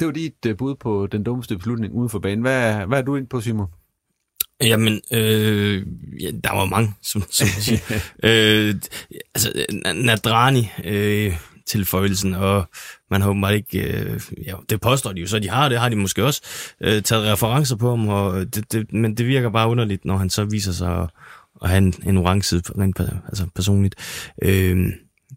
Det 0.00 0.06
var 0.06 0.12
dit 0.12 0.46
øh, 0.46 0.56
bud 0.56 0.74
på 0.74 1.06
den 1.06 1.22
dummeste 1.22 1.56
beslutning 1.56 1.94
uden 1.94 2.08
for 2.08 2.18
banen. 2.18 2.40
Hvad, 2.40 2.86
hvad 2.86 2.98
er 2.98 3.02
du 3.02 3.16
ind 3.16 3.26
på, 3.26 3.40
Simon? 3.40 3.66
Jamen, 4.62 5.00
øh, 5.12 5.86
ja, 6.20 6.30
der 6.44 6.56
var 6.56 6.64
mange, 6.64 6.94
som, 7.02 7.22
som 7.30 7.46
man 7.46 7.62
siger. 7.62 7.78
øh, 8.22 8.74
altså, 9.34 9.64
Na- 9.72 9.92
Nadrani, 9.92 10.68
øh, 10.84 11.36
tilføjelsen, 11.66 12.34
og 12.34 12.68
man 13.10 13.22
har 13.22 13.28
åbenbart 13.28 13.54
ikke, 13.54 13.80
øh, 13.80 14.20
ja, 14.46 14.54
det 14.70 14.80
påstår 14.80 15.12
de 15.12 15.20
jo, 15.20 15.26
så 15.26 15.38
de 15.38 15.50
har, 15.50 15.68
det 15.68 15.78
har 15.78 15.88
de 15.88 15.96
måske 15.96 16.24
også, 16.24 16.42
øh, 16.80 17.02
taget 17.02 17.32
referencer 17.32 17.76
på 17.76 17.90
ham, 17.90 18.08
og 18.08 18.54
det, 18.54 18.72
det, 18.72 18.92
men 18.92 19.16
det 19.16 19.26
virker 19.26 19.50
bare 19.50 19.68
underligt, 19.68 20.04
når 20.04 20.16
han 20.16 20.30
så 20.30 20.44
viser 20.44 20.72
sig 20.72 21.02
at, 21.02 21.10
at 21.62 21.68
have 21.68 21.78
en, 21.78 21.94
en 22.06 22.16
orange 22.16 22.42
side, 22.42 22.62
rent 22.78 23.00
altså 23.00 23.46
personligt. 23.54 23.94
Øh, 24.42 24.92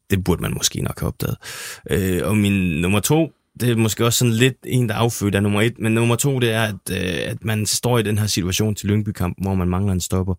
det 0.09 0.23
burde 0.23 0.41
man 0.41 0.53
måske 0.53 0.81
nok 0.81 0.99
have 0.99 1.07
opdaget. 1.07 1.37
Øh, 1.89 2.27
og 2.27 2.37
min 2.37 2.81
nummer 2.81 2.99
to, 2.99 3.31
det 3.59 3.69
er 3.69 3.75
måske 3.75 4.05
også 4.05 4.19
sådan 4.19 4.33
lidt 4.33 4.57
en, 4.65 4.89
der 4.89 4.95
er 4.95 4.99
affødt 4.99 5.35
af 5.35 5.43
nummer 5.43 5.61
et, 5.61 5.79
men 5.79 5.91
nummer 5.91 6.15
to, 6.15 6.39
det 6.39 6.51
er, 6.51 6.63
at, 6.63 6.75
øh, 6.91 7.31
at 7.31 7.43
man 7.43 7.65
står 7.65 7.97
i 7.97 8.03
den 8.03 8.17
her 8.17 8.27
situation 8.27 8.75
til 8.75 8.89
lyngby 8.89 9.09
hvor 9.17 9.55
man 9.55 9.67
mangler 9.67 9.93
en 9.93 10.01
stopper, 10.01 10.35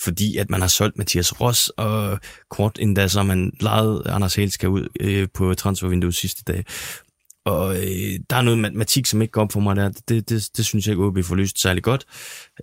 fordi 0.00 0.36
at 0.36 0.50
man 0.50 0.60
har 0.60 0.68
solgt 0.68 0.98
Mathias 0.98 1.40
Ross, 1.40 1.68
og 1.68 2.18
kort 2.50 2.78
endda 2.80 3.08
så 3.08 3.22
man 3.22 3.52
lejet 3.60 4.02
Anders 4.06 4.34
Helska 4.34 4.66
ud 4.66 4.88
øh, 5.00 5.28
på 5.34 5.54
transfervinduet 5.54 6.14
sidste 6.14 6.42
dag. 6.52 6.64
Og 7.44 7.76
øh, 7.76 8.18
der 8.30 8.36
er 8.36 8.42
noget 8.42 8.58
matematik, 8.58 9.06
som 9.06 9.22
ikke 9.22 9.32
går 9.32 9.42
op 9.42 9.52
for 9.52 9.60
mig 9.60 9.76
der. 9.76 9.88
Det, 9.88 10.28
det, 10.28 10.50
det 10.56 10.66
synes 10.66 10.86
jeg 10.86 10.92
ikke, 10.92 11.04
OB 11.04 11.24
får 11.24 11.34
løst 11.34 11.60
særlig 11.60 11.82
godt. 11.82 12.04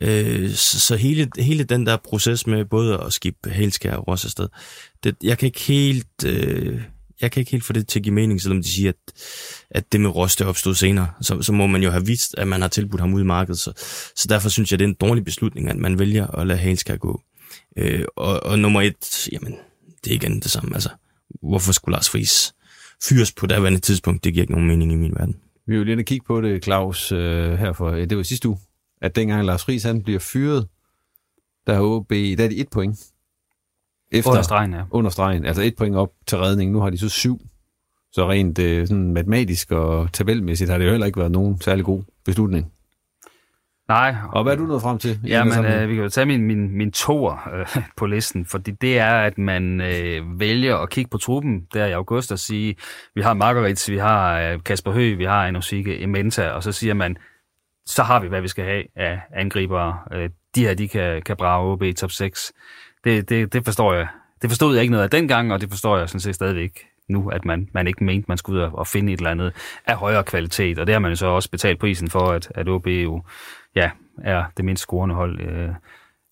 Øh, 0.02 0.50
så 0.50 0.80
så 0.80 0.96
hele, 0.96 1.30
hele 1.40 1.64
den 1.64 1.86
der 1.86 1.98
proces 1.98 2.48
med 2.48 2.66
både 2.66 3.00
at 3.00 3.14
skifte 3.14 3.50
Helskær 3.50 3.96
og 3.96 4.08
Ross 4.08 4.26
afsted, 4.26 4.48
det, 5.04 5.16
jeg 5.24 5.38
kan 5.38 5.46
ikke 5.46 5.62
helt... 5.62 6.26
Øh, 6.26 6.82
jeg 7.22 7.32
kan 7.32 7.42
ikke 7.42 7.52
helt 7.52 7.64
få 7.64 7.74
det 7.74 7.88
til 7.88 8.00
at 8.00 8.04
give 8.04 8.16
mening, 8.16 8.42
selvom 8.42 8.62
de 8.62 8.72
siger, 8.72 8.90
at, 8.90 9.14
at 9.70 9.92
det 9.92 10.02
med 10.02 10.10
Ross, 10.10 10.36
det 10.36 10.48
opstod 10.48 10.76
senere. 10.76 11.08
Så, 11.22 11.42
så 11.42 11.54
må 11.54 11.68
man 11.68 11.84
jo 11.84 11.90
have 11.90 12.06
vist, 12.06 12.36
at 12.38 12.48
man 12.48 12.62
har 12.62 12.68
tilbudt 12.68 13.02
ham 13.02 13.14
ud 13.14 13.22
i 13.22 13.26
markedet. 13.26 13.60
Så, 13.60 13.74
så 14.16 14.26
derfor 14.30 14.50
synes 14.50 14.72
jeg, 14.72 14.80
det 14.80 14.86
er 14.86 14.90
en 14.90 14.98
dårlig 15.02 15.26
beslutning, 15.26 15.70
at 15.70 15.78
man 15.78 16.00
vælger 16.00 16.28
at 16.28 16.48
lade 16.48 16.60
Halskær 16.60 16.96
gå. 16.96 17.22
Øh, 17.78 18.06
og, 18.16 18.44
og 18.44 18.60
nummer 18.60 18.82
et, 18.82 19.30
jamen, 19.32 19.56
det 20.04 20.12
er 20.12 20.16
igen 20.16 20.40
det 20.40 20.52
samme. 20.52 20.74
Altså, 20.74 20.90
hvorfor 21.42 21.72
skulle 21.72 21.94
Lars 21.94 22.10
Friis 22.10 22.54
fyres 23.10 23.32
på 23.32 23.48
daværende 23.48 23.80
tidspunkt? 23.80 24.24
Det 24.24 24.34
giver 24.34 24.44
ikke 24.44 24.54
nogen 24.54 24.68
mening 24.68 24.92
i 24.92 24.96
min 24.96 25.12
verden. 25.16 25.36
Vi 25.68 25.78
vil 25.78 25.86
lige 25.86 26.04
kigge 26.04 26.26
på 26.26 26.42
det, 26.42 26.64
Claus, 26.64 27.12
øh, 27.12 27.54
her 27.54 27.74
for, 27.74 27.92
ja, 27.92 28.06
det 28.06 28.18
var 28.18 28.24
sidste 28.24 28.50
uge, 28.50 28.58
at 29.02 29.16
dengang 29.16 29.46
Lars 29.46 29.64
Friis 29.64 29.84
han 29.84 30.04
bliver 30.04 30.20
fyret, 30.20 30.68
der 31.68 31.74
er 31.74 31.82
OB, 31.82 32.10
der 32.10 32.44
er 32.44 32.48
de 32.48 32.58
et 32.58 32.70
point. 32.70 33.00
Under 34.28 34.42
stregen, 34.42 34.74
ja. 34.74 34.82
Under 34.92 35.10
stregen, 35.12 35.46
altså 35.46 35.62
et 35.62 35.76
point 35.78 35.96
op 35.96 36.10
til 36.28 36.38
redning. 36.38 36.72
Nu 36.72 36.80
har 36.80 36.90
de 36.90 36.98
så 36.98 37.10
syv. 37.10 37.38
Så 38.14 38.30
rent 38.30 38.60
øh, 38.60 38.88
sådan 38.88 39.14
matematisk 39.14 39.72
og 39.72 40.14
tabelmæssigt 40.14 40.70
har 40.70 40.78
det 40.78 40.86
jo 40.86 40.92
heller 40.92 41.06
ikke 41.06 41.20
været 41.20 41.32
nogen 41.32 41.62
særlig 41.62 41.86
god 41.86 42.04
beslutning. 42.26 42.72
Nej. 43.88 44.16
Og 44.32 44.44
hvad 44.44 44.54
er 44.54 44.58
du 44.58 44.66
nået 44.66 44.82
frem 44.82 44.98
til? 44.98 45.20
i 45.24 45.28
Ja, 45.28 45.38
den 45.40 45.46
men 45.46 45.54
sammenhæng? 45.54 45.84
øh, 45.84 45.90
vi 45.90 45.96
kan 45.96 46.04
jo 46.04 46.10
tage 46.10 46.26
min, 46.26 46.42
min, 46.42 46.78
min 46.78 46.92
toer 46.92 47.50
øh, 47.54 47.66
på 47.98 48.06
listen, 48.06 48.46
fordi 48.46 48.72
det 48.72 49.00
er, 49.00 49.14
at 49.14 49.38
man 49.38 49.82
øh, 49.82 50.40
vælger 50.40 50.78
at 50.78 50.90
kigge 50.90 51.10
på 51.10 51.18
truppen 51.18 51.68
der 51.74 51.86
i 51.86 51.92
august 51.92 52.32
og 52.32 52.40
sige, 52.40 52.76
vi 53.16 53.22
har 53.22 53.34
Margaret, 53.34 53.86
vi 53.90 53.98
har 53.98 54.40
øh, 54.40 54.60
Kasper 54.64 54.92
Høgh, 54.92 55.18
vi 55.18 55.26
har 55.26 55.48
Enosike, 55.48 56.02
Ementa, 56.02 56.50
og 56.50 56.64
så 56.64 56.72
siger 56.72 56.94
man, 56.94 57.18
så 57.86 58.04
har 58.04 58.20
vi, 58.20 58.28
hvad 58.28 58.42
vi 58.42 58.48
skal 58.48 58.66
have 58.66 58.84
af 58.96 59.20
angribere. 59.36 59.98
Øh, 60.14 60.30
de 60.56 60.62
her, 60.66 60.74
de 60.74 60.88
kan, 60.88 61.22
kan 61.22 61.38
brage 61.38 61.72
OB 61.72 61.84
i 61.84 61.94
top 61.94 62.12
6. 62.12 62.54
Det, 63.04 63.30
det, 63.30 63.54
det 63.54 63.66
forstår 63.66 63.94
jeg. 63.94 64.08
Det 64.42 64.50
forstod 64.50 64.74
jeg 64.76 64.82
ikke 64.82 64.92
noget 64.92 65.04
af 65.04 65.10
dengang, 65.10 65.54
og 65.54 65.62
det 65.62 65.70
forstår 65.70 65.98
jeg 65.98 66.10
sådan 66.10 66.20
set 66.20 66.36
stadigvæk 66.36 66.80
nu, 67.10 67.30
at 67.30 67.46
man, 67.46 67.68
man 67.74 67.88
ikke 67.88 68.04
mente, 68.04 68.26
man 68.28 68.38
skulle 68.38 68.60
ud 68.60 68.64
og- 68.66 68.78
og 68.78 68.88
finde 68.88 69.14
et 69.14 69.18
eller 69.18 69.32
andet 69.32 69.54
af 69.88 69.96
højere 69.96 70.24
kvalitet. 70.24 70.80
Og 70.80 70.88
det 70.88 70.96
har 70.96 71.00
man 71.00 71.12
jo 71.12 71.16
så 71.16 71.26
også 71.26 71.52
betalt 71.52 71.80
prisen 71.80 72.10
for, 72.10 72.20
at, 72.32 72.52
at 72.56 72.70
OB 72.70 72.88
jo 72.88 73.22
ja, 73.76 73.90
er 74.24 74.44
det 74.58 74.66
mindst 74.66 74.82
scorende 74.84 75.16
hold 75.16 75.40
øh, 75.42 75.70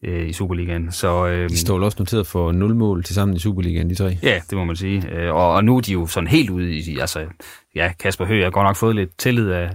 øh, 0.04 0.30
i 0.30 0.34
Superligaen. 0.34 0.92
Så, 0.92 1.28
øh, 1.28 1.50
De 1.50 1.58
står 1.58 1.84
også 1.84 1.96
noteret 2.00 2.28
for 2.28 2.52
0 2.52 2.76
mål 2.76 3.04
til 3.04 3.16
sammen 3.16 3.36
i 3.38 3.40
Superligaen, 3.40 3.90
de 3.90 3.96
tre. 3.96 4.18
Ja, 4.24 4.42
det 4.50 4.58
må 4.58 4.64
man 4.66 4.76
sige. 4.76 5.10
Øh, 5.12 5.34
Og, 5.36 5.54
og 5.54 5.64
nu 5.64 5.78
er 5.78 5.82
de 5.82 5.94
jo 5.94 6.06
sådan 6.08 6.28
helt 6.28 6.50
ude 6.50 6.74
i, 6.74 6.98
altså, 7.00 7.26
ja, 7.76 7.92
Kasper 8.00 8.26
Høgh 8.26 8.44
har 8.44 8.50
godt 8.52 8.66
nok 8.68 8.76
fået 8.76 8.96
lidt 8.96 9.18
tillid 9.18 9.50
af, 9.52 9.70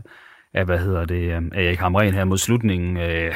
af 0.54 0.64
hvad 0.64 0.78
hedder 0.78 1.04
det, 1.04 1.22
øh, 1.36 1.42
af 1.52 1.62
Erik 1.64 1.78
Hamren 1.78 2.14
her 2.14 2.24
mod 2.24 2.38
slutningen. 2.38 2.96
Øh, 2.96 3.34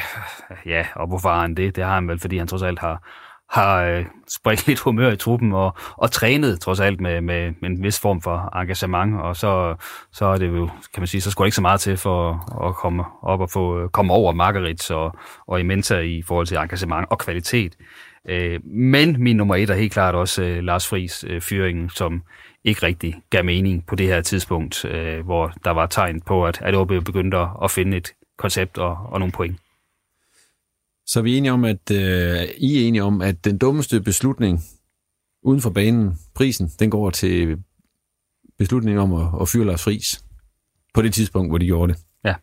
ja, 0.65 0.85
og 0.95 1.07
hvorfor 1.07 1.29
har 1.29 1.41
han 1.41 1.55
det? 1.55 1.75
Det 1.75 1.83
har 1.83 1.93
han 1.95 2.07
vel, 2.07 2.19
fordi 2.19 2.37
han 2.37 2.47
trods 2.47 2.61
alt 2.63 2.79
har, 2.79 3.03
har 3.49 3.83
øh, 3.83 4.05
spredt 4.27 4.67
lidt 4.67 4.79
humør 4.79 5.11
i 5.11 5.17
truppen 5.17 5.53
og, 5.53 5.73
og 5.97 6.11
trænet 6.11 6.61
trods 6.61 6.79
alt 6.79 7.01
med, 7.01 7.21
med, 7.21 7.53
med 7.61 7.69
en 7.69 7.83
vis 7.83 7.99
form 7.99 8.21
for 8.21 8.57
engagement, 8.57 9.21
og 9.21 9.35
så, 9.35 9.75
så 10.11 10.25
er 10.25 10.37
det 10.37 10.47
jo, 10.47 10.69
kan 10.93 11.01
man 11.01 11.07
sige, 11.07 11.21
så 11.21 11.31
skulle 11.31 11.47
ikke 11.47 11.55
så 11.55 11.61
meget 11.61 11.81
til 11.81 11.97
for 11.97 12.31
at 12.67 12.75
komme 12.75 13.03
op 13.21 13.41
og 13.41 13.49
få 13.49 13.79
øh, 13.79 13.89
komme 13.89 14.13
over 14.13 14.33
Margarits 14.33 14.91
og, 14.91 15.15
og 15.47 15.59
Imenta 15.59 15.99
i 15.99 16.21
forhold 16.21 16.47
til 16.47 16.57
engagement 16.57 17.07
og 17.09 17.19
kvalitet. 17.19 17.75
Øh, 18.29 18.59
men 18.65 19.23
min 19.23 19.35
nummer 19.35 19.55
et 19.55 19.69
er 19.69 19.75
helt 19.75 19.93
klart 19.93 20.15
også 20.15 20.43
øh, 20.43 20.63
Lars 20.63 20.87
Friis 20.87 21.25
øh, 21.27 21.41
fyringen, 21.41 21.89
som 21.89 22.23
ikke 22.63 22.85
rigtig 22.85 23.21
gav 23.29 23.45
mening 23.45 23.85
på 23.85 23.95
det 23.95 24.07
her 24.07 24.21
tidspunkt, 24.21 24.85
øh, 24.85 25.25
hvor 25.25 25.53
der 25.65 25.71
var 25.71 25.85
tegn 25.85 26.21
på, 26.21 26.45
at, 26.45 26.61
at 26.61 26.75
OB 26.75 26.87
begyndte 26.87 27.37
at, 27.37 27.47
at 27.63 27.71
finde 27.71 27.97
et 27.97 28.13
koncept 28.37 28.77
og, 28.77 28.97
og 29.11 29.19
nogle 29.19 29.31
point. 29.31 29.59
Så 31.09 31.19
er 31.19 31.23
vi 31.23 31.37
enige 31.37 31.51
om, 31.51 31.65
at 31.65 31.91
øh, 31.91 32.43
I 32.57 32.83
er 32.83 32.87
enige 32.87 33.03
om, 33.03 33.21
at 33.21 33.45
den 33.45 33.57
dummeste 33.57 34.01
beslutning 34.01 34.63
uden 35.43 35.61
for 35.61 35.69
banen, 35.69 36.19
prisen, 36.35 36.71
den 36.79 36.89
går 36.89 37.09
til 37.09 37.57
beslutningen 38.57 39.01
om 39.01 39.13
at, 39.13 39.41
at 39.41 39.49
fyre 39.49 39.65
Lars 39.65 39.83
Friis 39.83 40.23
på 40.93 41.01
det 41.01 41.13
tidspunkt, 41.13 41.51
hvor 41.51 41.57
de 41.57 41.65
gjorde 41.65 41.93
det. 41.93 42.01
Ja. 42.25 42.35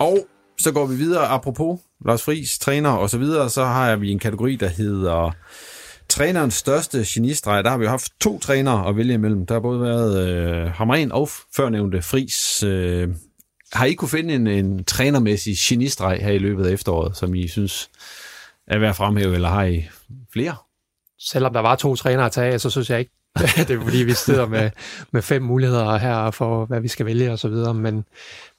Og 0.00 0.26
så 0.58 0.72
går 0.72 0.86
vi 0.86 0.96
videre. 0.96 1.26
Apropos 1.26 1.80
Lars 2.06 2.22
Friis, 2.22 2.58
træner 2.58 2.90
og 2.90 3.10
så 3.10 3.18
videre, 3.18 3.50
så 3.50 3.64
har 3.64 3.96
vi 3.96 4.10
en 4.10 4.18
kategori, 4.18 4.56
der 4.56 4.68
hedder 4.68 5.30
trænerens 6.08 6.54
største 6.54 7.04
genistreg. 7.08 7.64
Der 7.64 7.70
har 7.70 7.78
vi 7.78 7.84
jo 7.84 7.90
haft 7.90 8.12
to 8.20 8.38
trænere 8.38 8.88
at 8.88 8.96
vælge 8.96 9.14
imellem. 9.14 9.46
Der 9.46 9.54
har 9.54 9.60
både 9.60 9.80
været 9.80 10.28
øh, 10.28 10.70
Hamren 10.70 11.12
og 11.12 11.28
førnævnte 11.56 12.02
Friis. 12.02 12.62
Øh, 12.62 13.08
har 13.72 13.86
I 13.86 13.94
kunne 13.94 14.08
finde 14.08 14.34
en, 14.34 14.46
en 14.46 14.84
trænermæssig 14.84 15.54
genistreg 15.58 16.18
her 16.22 16.32
i 16.32 16.38
løbet 16.38 16.66
af 16.66 16.72
efteråret, 16.72 17.16
som 17.16 17.34
I 17.34 17.48
synes 17.48 17.90
er 18.66 18.78
værd 18.78 18.90
at 18.90 18.96
fremhæve, 18.96 19.34
eller 19.34 19.48
har 19.48 19.64
I 19.64 19.88
flere? 20.32 20.56
selvom 21.22 21.52
der 21.52 21.60
var 21.60 21.76
to 21.76 21.96
trænere 21.96 22.26
at 22.26 22.32
tage, 22.32 22.58
så 22.58 22.70
synes 22.70 22.90
jeg 22.90 22.98
ikke, 22.98 23.12
det 23.68 23.70
er 23.70 23.80
fordi, 23.80 24.02
vi 24.02 24.12
sidder 24.12 24.46
med, 24.46 24.70
med 25.12 25.22
fem 25.22 25.42
muligheder 25.42 25.98
her 25.98 26.30
for, 26.30 26.64
hvad 26.66 26.80
vi 26.80 26.88
skal 26.88 27.06
vælge 27.06 27.32
og 27.32 27.38
så 27.38 27.48
videre. 27.48 27.74
Men, 27.74 28.04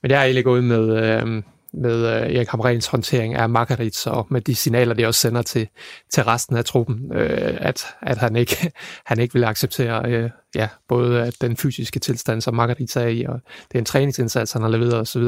men 0.01 0.11
jeg 0.11 0.19
er 0.19 0.23
egentlig 0.23 0.43
gået 0.43 0.63
med, 0.63 1.03
øh, 1.03 1.43
med 1.73 2.05
øh, 2.05 2.35
Erik 2.35 2.47
Hamrens 2.47 2.87
håndtering 2.87 3.35
af 3.35 3.49
Margarit, 3.49 4.07
og 4.07 4.27
med 4.29 4.41
de 4.41 4.55
signaler, 4.55 4.93
det 4.93 5.07
også 5.07 5.19
sender 5.19 5.41
til, 5.41 5.67
til 6.13 6.23
resten 6.23 6.57
af 6.57 6.65
truppen, 6.65 7.11
øh, 7.13 7.57
at, 7.61 7.85
at 8.01 8.17
han 8.17 8.35
ikke, 8.35 8.71
han 9.05 9.19
ikke 9.19 9.33
vil 9.33 9.43
acceptere 9.43 10.11
øh, 10.11 10.29
ja, 10.55 10.67
både 10.87 11.21
at 11.21 11.35
den 11.41 11.57
fysiske 11.57 11.99
tilstand, 11.99 12.41
som 12.41 12.55
Margarit 12.55 12.95
er 12.95 13.07
i, 13.07 13.23
og 13.23 13.39
det 13.67 13.75
er 13.75 13.79
en 13.79 13.85
træningsindsats, 13.85 14.51
han 14.51 14.61
har 14.61 14.69
leveret 14.69 14.93
osv. 14.93 15.23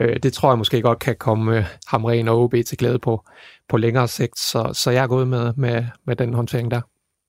Øh, 0.00 0.16
det 0.22 0.32
tror 0.32 0.50
jeg 0.50 0.58
måske 0.58 0.82
godt 0.82 0.98
kan 0.98 1.16
komme 1.16 1.58
øh, 1.58 1.64
Hamren 1.86 2.28
og 2.28 2.42
OB 2.42 2.54
til 2.66 2.78
glæde 2.78 2.98
på, 2.98 3.24
på 3.68 3.76
længere 3.76 4.08
sigt, 4.08 4.38
så, 4.38 4.70
så 4.72 4.90
jeg 4.90 5.02
er 5.02 5.06
gået 5.06 5.28
med, 5.28 5.52
med, 5.56 5.84
med 6.06 6.16
den 6.16 6.34
håndtering 6.34 6.70
der. 6.70 6.80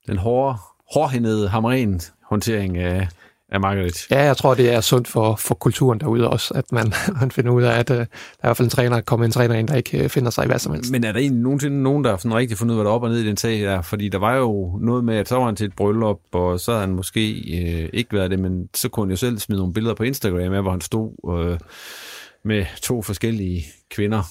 Den 0.08 0.18
hårde, 0.18 0.58
hårdhændede 0.94 1.50
Hamren 1.50 2.02
håndtering 2.30 2.78
af, 2.78 3.08
af 3.50 3.60
Margaret. 3.60 4.08
Ja, 4.12 4.24
jeg 4.24 4.38
tror, 4.38 4.54
det 4.54 4.74
er 4.74 4.82
sundt 4.82 5.08
for, 5.08 5.36
for 5.36 5.56
kulturen 5.56 6.00
derude 6.00 6.30
også, 6.30 6.54
at 6.54 6.72
man, 6.72 6.94
man 7.22 7.32
finder 7.32 7.52
ud 7.52 7.64
af, 7.64 7.80
at 7.80 7.90
uh, 7.90 7.96
der 7.96 8.02
er 8.02 8.06
i 8.06 8.08
hvert 8.42 8.58
fald 8.58 8.66
en 8.66 8.70
træner, 8.70 9.02
kommer 9.02 9.26
en 9.26 9.32
træner 9.32 9.56
ind, 9.56 9.68
der 9.68 9.76
ikke 9.76 10.04
uh, 10.04 10.10
finder 10.10 10.32
sig 10.32 10.44
i 10.44 10.48
hvad 10.48 10.60
som 10.60 10.74
helst. 10.74 10.92
Men 10.92 11.04
er 11.04 11.12
der 11.12 11.20
egentlig 11.20 11.42
nogensinde 11.42 11.84
nogen, 11.84 12.04
der 12.04 12.10
har 12.10 12.18
sådan 12.18 12.36
rigtig 12.36 12.58
fundet 12.58 12.76
ud 12.76 12.80
af, 12.80 12.84
hvad 12.84 12.86
der 12.86 12.92
er 12.92 12.96
op 12.96 13.04
og 13.04 13.10
ned 13.10 13.20
i 13.20 13.28
den 13.28 13.38
sag 13.38 13.60
der? 13.60 13.82
Fordi 13.82 14.10
der 14.10 14.18
var 14.18 14.36
jo 14.36 14.80
noget 14.82 15.04
med, 15.04 15.16
at 15.16 15.28
så 15.28 15.36
var 15.36 15.46
han 15.46 15.56
til 15.56 15.66
et 15.66 15.76
bryllup, 15.76 16.20
og 16.32 16.60
så 16.60 16.72
havde 16.72 16.86
han 16.86 16.96
måske 16.96 17.30
øh, 17.32 17.90
ikke 17.94 18.14
været 18.14 18.32
det, 18.32 18.40
men 18.40 18.70
så 18.76 18.90
kunne 18.90 19.06
han 19.06 19.12
jo 19.12 19.18
selv 19.18 19.40
smide 19.40 19.60
nogle 19.60 19.74
billeder 19.74 19.96
på 19.96 20.04
Instagram 20.04 20.54
af, 20.54 20.62
hvor 20.62 20.72
han 20.72 20.82
stod 20.82 21.40
øh, 21.40 21.60
med 22.44 22.66
to 22.82 23.02
forskellige 23.02 23.66
kvinder 23.90 24.24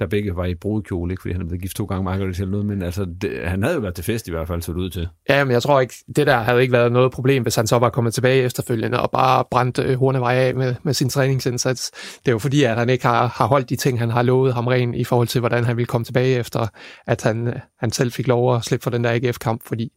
der 0.00 0.06
begge 0.06 0.36
var 0.36 0.44
i 0.44 0.54
brudekjole, 0.54 1.12
ikke 1.12 1.20
fordi 1.20 1.32
han 1.32 1.42
er 1.42 1.46
blevet 1.46 1.62
gift 1.62 1.76
to 1.76 1.84
gange 1.84 2.04
Margaret 2.04 2.36
eller 2.36 2.50
noget, 2.50 2.66
men 2.66 2.82
altså, 2.82 3.06
det, 3.22 3.40
han 3.44 3.62
havde 3.62 3.74
jo 3.74 3.80
været 3.80 3.94
til 3.94 4.04
fest 4.04 4.28
i 4.28 4.30
hvert 4.30 4.48
fald, 4.48 4.62
så 4.62 4.72
det 4.72 4.78
ud 4.78 4.90
til. 4.90 5.08
Ja, 5.28 5.44
men 5.44 5.52
jeg 5.52 5.62
tror 5.62 5.80
ikke, 5.80 5.94
det 6.16 6.26
der 6.26 6.36
havde 6.36 6.62
ikke 6.62 6.72
været 6.72 6.92
noget 6.92 7.12
problem, 7.12 7.42
hvis 7.42 7.54
han 7.56 7.66
så 7.66 7.78
var 7.78 7.90
kommet 7.90 8.14
tilbage 8.14 8.42
efterfølgende 8.42 9.00
og 9.00 9.10
bare 9.10 9.44
brændt 9.50 9.78
øh, 9.78 9.98
Hornevej 9.98 10.34
af 10.34 10.54
med, 10.54 10.74
med 10.82 10.94
sin 10.94 11.08
træningsindsats. 11.08 11.90
Det 11.90 12.28
er 12.28 12.32
jo 12.32 12.38
fordi, 12.38 12.64
at 12.64 12.76
han 12.76 12.88
ikke 12.88 13.06
har, 13.06 13.26
har 13.26 13.46
holdt 13.46 13.70
de 13.70 13.76
ting, 13.76 13.98
han 13.98 14.10
har 14.10 14.22
lovet 14.22 14.54
ham 14.54 14.66
ren 14.66 14.94
i 14.94 15.04
forhold 15.04 15.28
til, 15.28 15.40
hvordan 15.40 15.64
han 15.64 15.76
ville 15.76 15.86
komme 15.86 16.04
tilbage 16.04 16.38
efter, 16.38 16.66
at 17.06 17.22
han, 17.22 17.48
øh, 17.48 17.54
han 17.78 17.90
selv 17.90 18.12
fik 18.12 18.26
lov 18.26 18.56
at 18.56 18.64
slippe 18.64 18.82
for 18.82 18.90
den 18.90 19.04
der 19.04 19.10
AGF-kamp, 19.10 19.60
fordi 19.66 19.92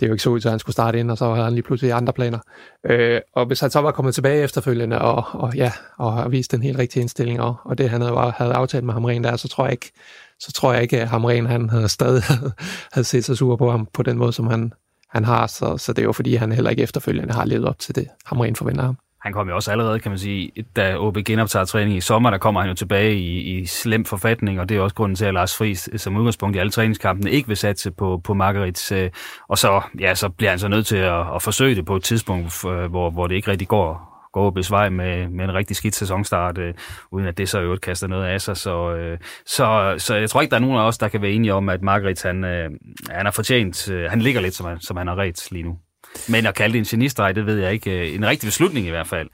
det 0.00 0.06
er 0.06 0.08
jo 0.08 0.14
ikke 0.14 0.22
så 0.22 0.30
ud 0.30 0.40
til, 0.40 0.48
at 0.48 0.52
han 0.52 0.58
skulle 0.58 0.72
starte 0.72 0.98
ind, 0.98 1.10
og 1.10 1.18
så 1.18 1.30
havde 1.30 1.44
han 1.44 1.52
lige 1.52 1.62
pludselig 1.62 1.92
andre 1.92 2.12
planer. 2.12 2.38
Øh, 2.86 3.20
og 3.34 3.46
hvis 3.46 3.60
han 3.60 3.70
så 3.70 3.80
var 3.80 3.90
kommet 3.90 4.14
tilbage 4.14 4.42
efterfølgende, 4.42 4.98
og, 4.98 5.24
og 5.32 5.54
ja, 5.54 5.72
og 5.98 6.12
har 6.12 6.28
vist 6.28 6.52
den 6.52 6.62
helt 6.62 6.78
rigtige 6.78 7.00
indstilling, 7.00 7.40
og, 7.40 7.56
og 7.64 7.78
det 7.78 7.90
han 7.90 8.00
havde, 8.00 8.32
havde 8.36 8.52
aftalt 8.52 8.84
med 8.84 8.94
Hamren 8.94 9.24
der, 9.24 9.36
så 9.36 9.48
tror 9.48 9.64
jeg 9.64 9.72
ikke, 9.72 9.92
så 10.40 10.52
tror 10.52 10.72
jeg 10.72 10.82
ikke, 10.82 11.00
at 11.00 11.08
Hamren 11.08 11.46
han 11.46 11.70
havde 11.70 11.88
stadig 11.88 12.22
havde 12.94 13.04
set 13.04 13.24
sig 13.24 13.36
sur 13.36 13.56
på 13.56 13.70
ham 13.70 13.88
på 13.92 14.02
den 14.02 14.18
måde, 14.18 14.32
som 14.32 14.46
han, 14.46 14.72
han 15.10 15.24
har. 15.24 15.46
Så, 15.46 15.76
så 15.76 15.92
det 15.92 15.98
er 16.02 16.06
jo 16.06 16.12
fordi, 16.12 16.34
han 16.34 16.52
heller 16.52 16.70
ikke 16.70 16.82
efterfølgende 16.82 17.34
har 17.34 17.44
levet 17.44 17.64
op 17.64 17.78
til 17.78 17.94
det, 17.94 18.08
Hamren 18.26 18.56
forventer 18.56 18.84
ham 18.84 18.96
han 19.24 19.32
kom 19.32 19.48
jo 19.48 19.54
også 19.54 19.70
allerede, 19.70 20.00
kan 20.00 20.10
man 20.10 20.18
sige, 20.18 20.52
da 20.76 20.96
OB 20.98 21.16
genoptager 21.16 21.64
træning 21.64 21.96
i 21.96 22.00
sommer, 22.00 22.30
der 22.30 22.38
kommer 22.38 22.60
han 22.60 22.70
jo 22.70 22.74
tilbage 22.74 23.14
i, 23.14 23.58
i 23.58 23.66
slem 23.66 24.04
forfatning, 24.04 24.60
og 24.60 24.68
det 24.68 24.76
er 24.76 24.80
også 24.80 24.94
grunden 24.94 25.16
til, 25.16 25.24
at 25.24 25.34
Lars 25.34 25.56
Friis 25.56 25.88
som 25.96 26.16
udgangspunkt 26.16 26.56
i 26.56 26.58
alle 26.58 26.70
træningskampene 26.70 27.30
ikke 27.30 27.48
vil 27.48 27.56
satse 27.56 27.90
på, 27.90 28.20
på 28.24 28.34
Margarits. 28.34 28.92
Øh, 28.92 29.10
og 29.48 29.58
så, 29.58 29.82
ja, 30.00 30.14
så 30.14 30.28
bliver 30.28 30.50
han 30.50 30.58
så 30.58 30.68
nødt 30.68 30.86
til 30.86 30.96
at, 30.96 31.34
at 31.34 31.42
forsøge 31.42 31.74
det 31.74 31.86
på 31.86 31.96
et 31.96 32.02
tidspunkt, 32.02 32.64
øh, 32.64 32.90
hvor, 32.90 33.10
hvor 33.10 33.26
det 33.26 33.34
ikke 33.34 33.50
rigtig 33.50 33.68
går, 33.68 34.14
går 34.32 34.50
OB's 34.50 34.70
vej 34.70 34.88
med, 34.88 35.28
med 35.28 35.44
en 35.44 35.54
rigtig 35.54 35.76
skidt 35.76 35.94
sæsonstart, 35.94 36.58
øh, 36.58 36.74
uden 37.10 37.26
at 37.26 37.38
det 37.38 37.48
så 37.48 37.60
øvrigt 37.60 37.82
kaster 37.82 38.06
noget 38.06 38.24
af 38.24 38.40
sig. 38.40 38.56
Så, 38.56 38.94
øh, 38.94 39.18
så, 39.46 39.94
så 39.98 40.16
jeg 40.16 40.30
tror 40.30 40.40
ikke, 40.40 40.50
der 40.50 40.56
er 40.56 40.60
nogen 40.60 40.78
af 40.78 40.86
os, 40.86 40.98
der 40.98 41.08
kan 41.08 41.22
være 41.22 41.30
enige 41.30 41.54
om, 41.54 41.68
at 41.68 41.82
Margaret, 41.82 42.22
han, 42.22 42.44
øh, 42.44 42.70
han 43.10 43.26
har 43.26 43.32
fortjent, 43.32 43.90
øh, 43.90 44.10
han 44.10 44.20
ligger 44.20 44.40
lidt, 44.40 44.54
som 44.54 44.66
han, 44.66 44.80
som 44.80 44.96
han 44.96 45.06
har 45.06 45.16
ret 45.16 45.48
lige 45.50 45.62
nu. 45.62 45.78
Men 46.28 46.46
at 46.46 46.54
kalde 46.54 46.72
det 46.72 46.78
en 46.78 46.84
genistreg, 46.84 47.34
det 47.36 47.46
ved 47.46 47.58
jeg 47.58 47.72
ikke. 47.72 48.14
En 48.14 48.26
rigtig 48.26 48.46
beslutning 48.46 48.86
i 48.86 48.90
hvert 48.90 49.06
fald. 49.06 49.28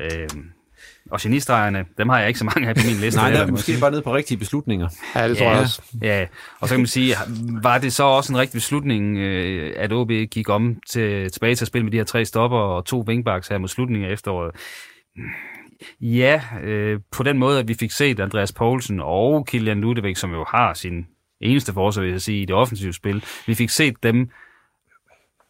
Øh, 0.00 0.28
og 1.10 1.20
genistregerne, 1.20 1.84
dem 1.98 2.08
har 2.08 2.18
jeg 2.18 2.28
ikke 2.28 2.38
så 2.38 2.44
mange 2.44 2.68
af 2.68 2.74
på 2.74 2.80
min 2.86 2.96
liste. 2.96 3.20
Nej, 3.20 3.30
der 3.30 3.38
er 3.38 3.46
måske 3.46 3.72
bare 3.80 3.90
nede 3.90 4.02
på 4.02 4.14
rigtige 4.14 4.38
beslutninger. 4.38 4.88
Ja, 5.14 5.28
det 5.28 5.38
tror 5.38 5.46
ja. 5.46 5.52
jeg 5.52 5.60
også. 5.60 5.82
Ja, 6.02 6.26
og 6.60 6.68
så 6.68 6.74
kan 6.74 6.80
man 6.80 6.86
sige, 6.86 7.14
var 7.62 7.78
det 7.78 7.92
så 7.92 8.04
også 8.04 8.32
en 8.32 8.38
rigtig 8.38 8.54
beslutning, 8.54 9.18
øh, 9.18 9.72
at 9.76 9.92
OB 9.92 10.10
gik 10.30 10.48
om 10.48 10.76
til, 10.88 11.30
tilbage 11.30 11.54
til 11.54 11.64
at 11.64 11.68
spille 11.68 11.84
med 11.84 11.92
de 11.92 11.96
her 11.96 12.04
tre 12.04 12.24
stopper 12.24 12.58
og 12.58 12.84
to 12.84 13.04
wingbacks 13.08 13.48
her 13.48 13.58
mod 13.58 13.68
slutningen 13.68 14.08
af 14.08 14.12
efteråret? 14.12 14.50
Ja, 16.00 16.42
øh, 16.62 17.00
på 17.12 17.22
den 17.22 17.38
måde, 17.38 17.58
at 17.58 17.68
vi 17.68 17.74
fik 17.74 17.90
set 17.90 18.20
Andreas 18.20 18.52
Poulsen 18.52 19.00
og 19.00 19.46
Kilian 19.46 19.80
Ludvig, 19.80 20.16
som 20.16 20.32
jo 20.32 20.44
har 20.48 20.74
sin 20.74 21.06
eneste 21.40 21.72
forsvar, 21.72 22.02
vil 22.02 22.10
jeg 22.10 22.20
sige, 22.20 22.42
i 22.42 22.44
det 22.44 22.54
offensive 22.54 22.92
spil. 22.92 23.24
Vi 23.46 23.54
fik 23.54 23.70
set 23.70 24.02
dem 24.02 24.30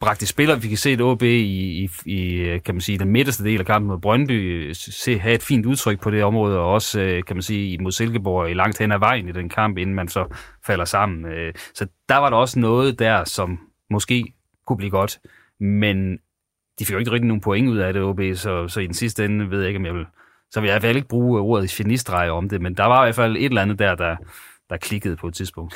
bragt 0.03 0.23
i 0.23 0.27
spiller. 0.27 0.57
Vi 0.57 0.69
kan 0.69 0.77
se 0.77 0.93
et 0.93 1.01
OB 1.01 1.23
i, 1.23 1.27
i, 1.27 1.91
i, 2.07 2.59
kan 2.59 2.75
man 2.75 2.81
sige, 2.81 2.99
den 2.99 3.09
midterste 3.09 3.45
del 3.45 3.61
af 3.61 3.67
kampen 3.67 3.89
mod 3.89 3.99
Brøndby 3.99 4.71
se, 4.73 5.19
have 5.19 5.35
et 5.35 5.43
fint 5.43 5.67
udtryk 5.67 6.01
på 6.01 6.11
det 6.11 6.25
område, 6.25 6.59
og 6.59 6.73
også, 6.73 7.01
øh, 7.01 7.25
kan 7.25 7.37
man 7.37 7.43
sige, 7.43 7.79
mod 7.79 7.93
Silkeborg 7.93 8.51
i 8.51 8.55
langt 8.55 8.79
hen 8.79 8.93
ad 8.93 8.99
vejen 8.99 9.29
i 9.29 9.33
den 9.33 9.49
kamp, 9.49 9.79
inden 9.79 9.95
man 9.95 10.09
så 10.09 10.37
falder 10.67 10.85
sammen. 10.85 11.33
Øh, 11.33 11.55
så 11.75 11.87
der 12.09 12.17
var 12.17 12.31
der 12.31 12.37
også 12.37 12.59
noget 12.59 12.99
der, 12.99 13.25
som 13.25 13.59
måske 13.91 14.35
kunne 14.67 14.77
blive 14.77 14.91
godt, 14.91 15.19
men 15.61 16.19
de 16.79 16.85
fik 16.87 16.93
jo 16.93 16.99
ikke 16.99 17.11
rigtig 17.11 17.29
nogen 17.29 17.41
point 17.41 17.69
ud 17.69 17.79
af 17.79 17.93
det, 17.93 18.03
OB, 18.03 18.21
så, 18.35 18.69
så 18.69 18.81
i 18.81 18.87
den 18.87 18.95
sidste 18.95 19.25
ende 19.25 19.51
ved 19.51 19.59
jeg 19.59 19.69
ikke, 19.69 19.79
om 19.79 19.87
jeg 19.87 19.95
vil... 19.95 20.07
Så 20.51 20.61
vil 20.61 20.69
jeg 20.69 20.73
i 20.73 20.81
hvert 20.81 20.89
fald 20.89 20.97
ikke 20.97 21.09
bruge 21.09 21.41
ordet 21.41 21.71
genistreg 21.71 22.31
om 22.31 22.49
det, 22.49 22.61
men 22.61 22.75
der 22.75 22.85
var 22.85 23.03
i 23.03 23.07
hvert 23.07 23.15
fald 23.15 23.37
et 23.37 23.45
eller 23.45 23.63
andet 23.63 23.79
der, 23.79 23.95
der, 23.95 24.17
der 24.71 24.77
klikkede 24.77 25.17
på 25.17 25.29
et 25.29 25.35
tidspunkt. 25.35 25.75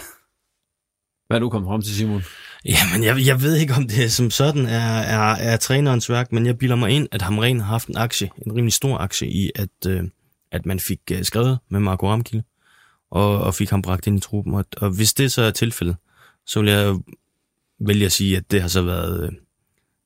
Hvad 1.27 1.37
er 1.37 1.41
du 1.41 1.51
kommet 1.51 1.69
frem 1.69 1.83
til, 1.83 1.95
Simon? 1.95 2.23
Jamen, 2.69 3.05
jeg, 3.05 3.27
jeg 3.27 3.43
ved 3.43 3.57
ikke, 3.57 3.75
om 3.75 3.89
det 3.89 4.13
som 4.13 4.31
sådan 4.31 4.67
er, 4.67 4.99
er, 4.99 5.35
er 5.35 5.57
trænerens 5.57 6.11
værk, 6.11 6.33
men 6.33 6.47
jeg 6.47 6.59
bilder 6.59 6.77
mig 6.77 6.91
ind, 6.91 7.09
at 7.13 7.23
Hamren 7.23 7.61
har 7.61 7.67
haft 7.67 7.89
en 7.89 7.97
aktie, 7.97 8.31
en 8.47 8.53
rimelig 8.53 8.73
stor 8.73 8.99
aktie 8.99 9.29
i, 9.29 9.51
at, 9.55 9.87
øh, 9.87 10.05
at 10.51 10.67
man 10.67 10.81
fik 10.81 11.01
øh, 11.13 11.25
skrevet 11.25 11.59
med 11.69 11.81
Marco 11.81 12.09
Ramkilde, 12.09 12.45
og, 13.11 13.39
og 13.39 13.55
fik 13.55 13.71
ham 13.71 13.83
bragt 13.83 14.07
ind 14.07 14.19
i 14.19 14.21
truppen. 14.21 14.55
Og, 14.55 14.65
og 14.77 14.91
hvis 14.91 15.15
det 15.15 15.33
så 15.33 15.43
er 15.43 15.51
tilfældet, 15.51 15.97
så 16.47 16.61
vil 16.61 16.71
jeg 16.71 16.97
vælge 17.81 18.07
at 18.07 18.13
sige, 18.13 18.37
at 18.37 18.51
det 18.51 18.61
har 18.61 18.69
så 18.69 18.83
været 18.83 19.33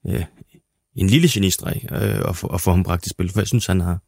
øh, 0.06 0.14
øh 0.14 0.24
en 0.94 1.06
lille 1.06 1.28
genistreg 1.32 1.80
øh, 1.92 2.28
at, 2.28 2.36
få, 2.36 2.46
at 2.46 2.60
få 2.60 2.70
ham 2.70 2.82
bragt 2.82 3.06
i 3.06 3.08
spil, 3.08 3.30
for 3.32 3.40
jeg 3.40 3.48
synes, 3.48 3.66
han 3.66 3.80
har, 3.80 3.98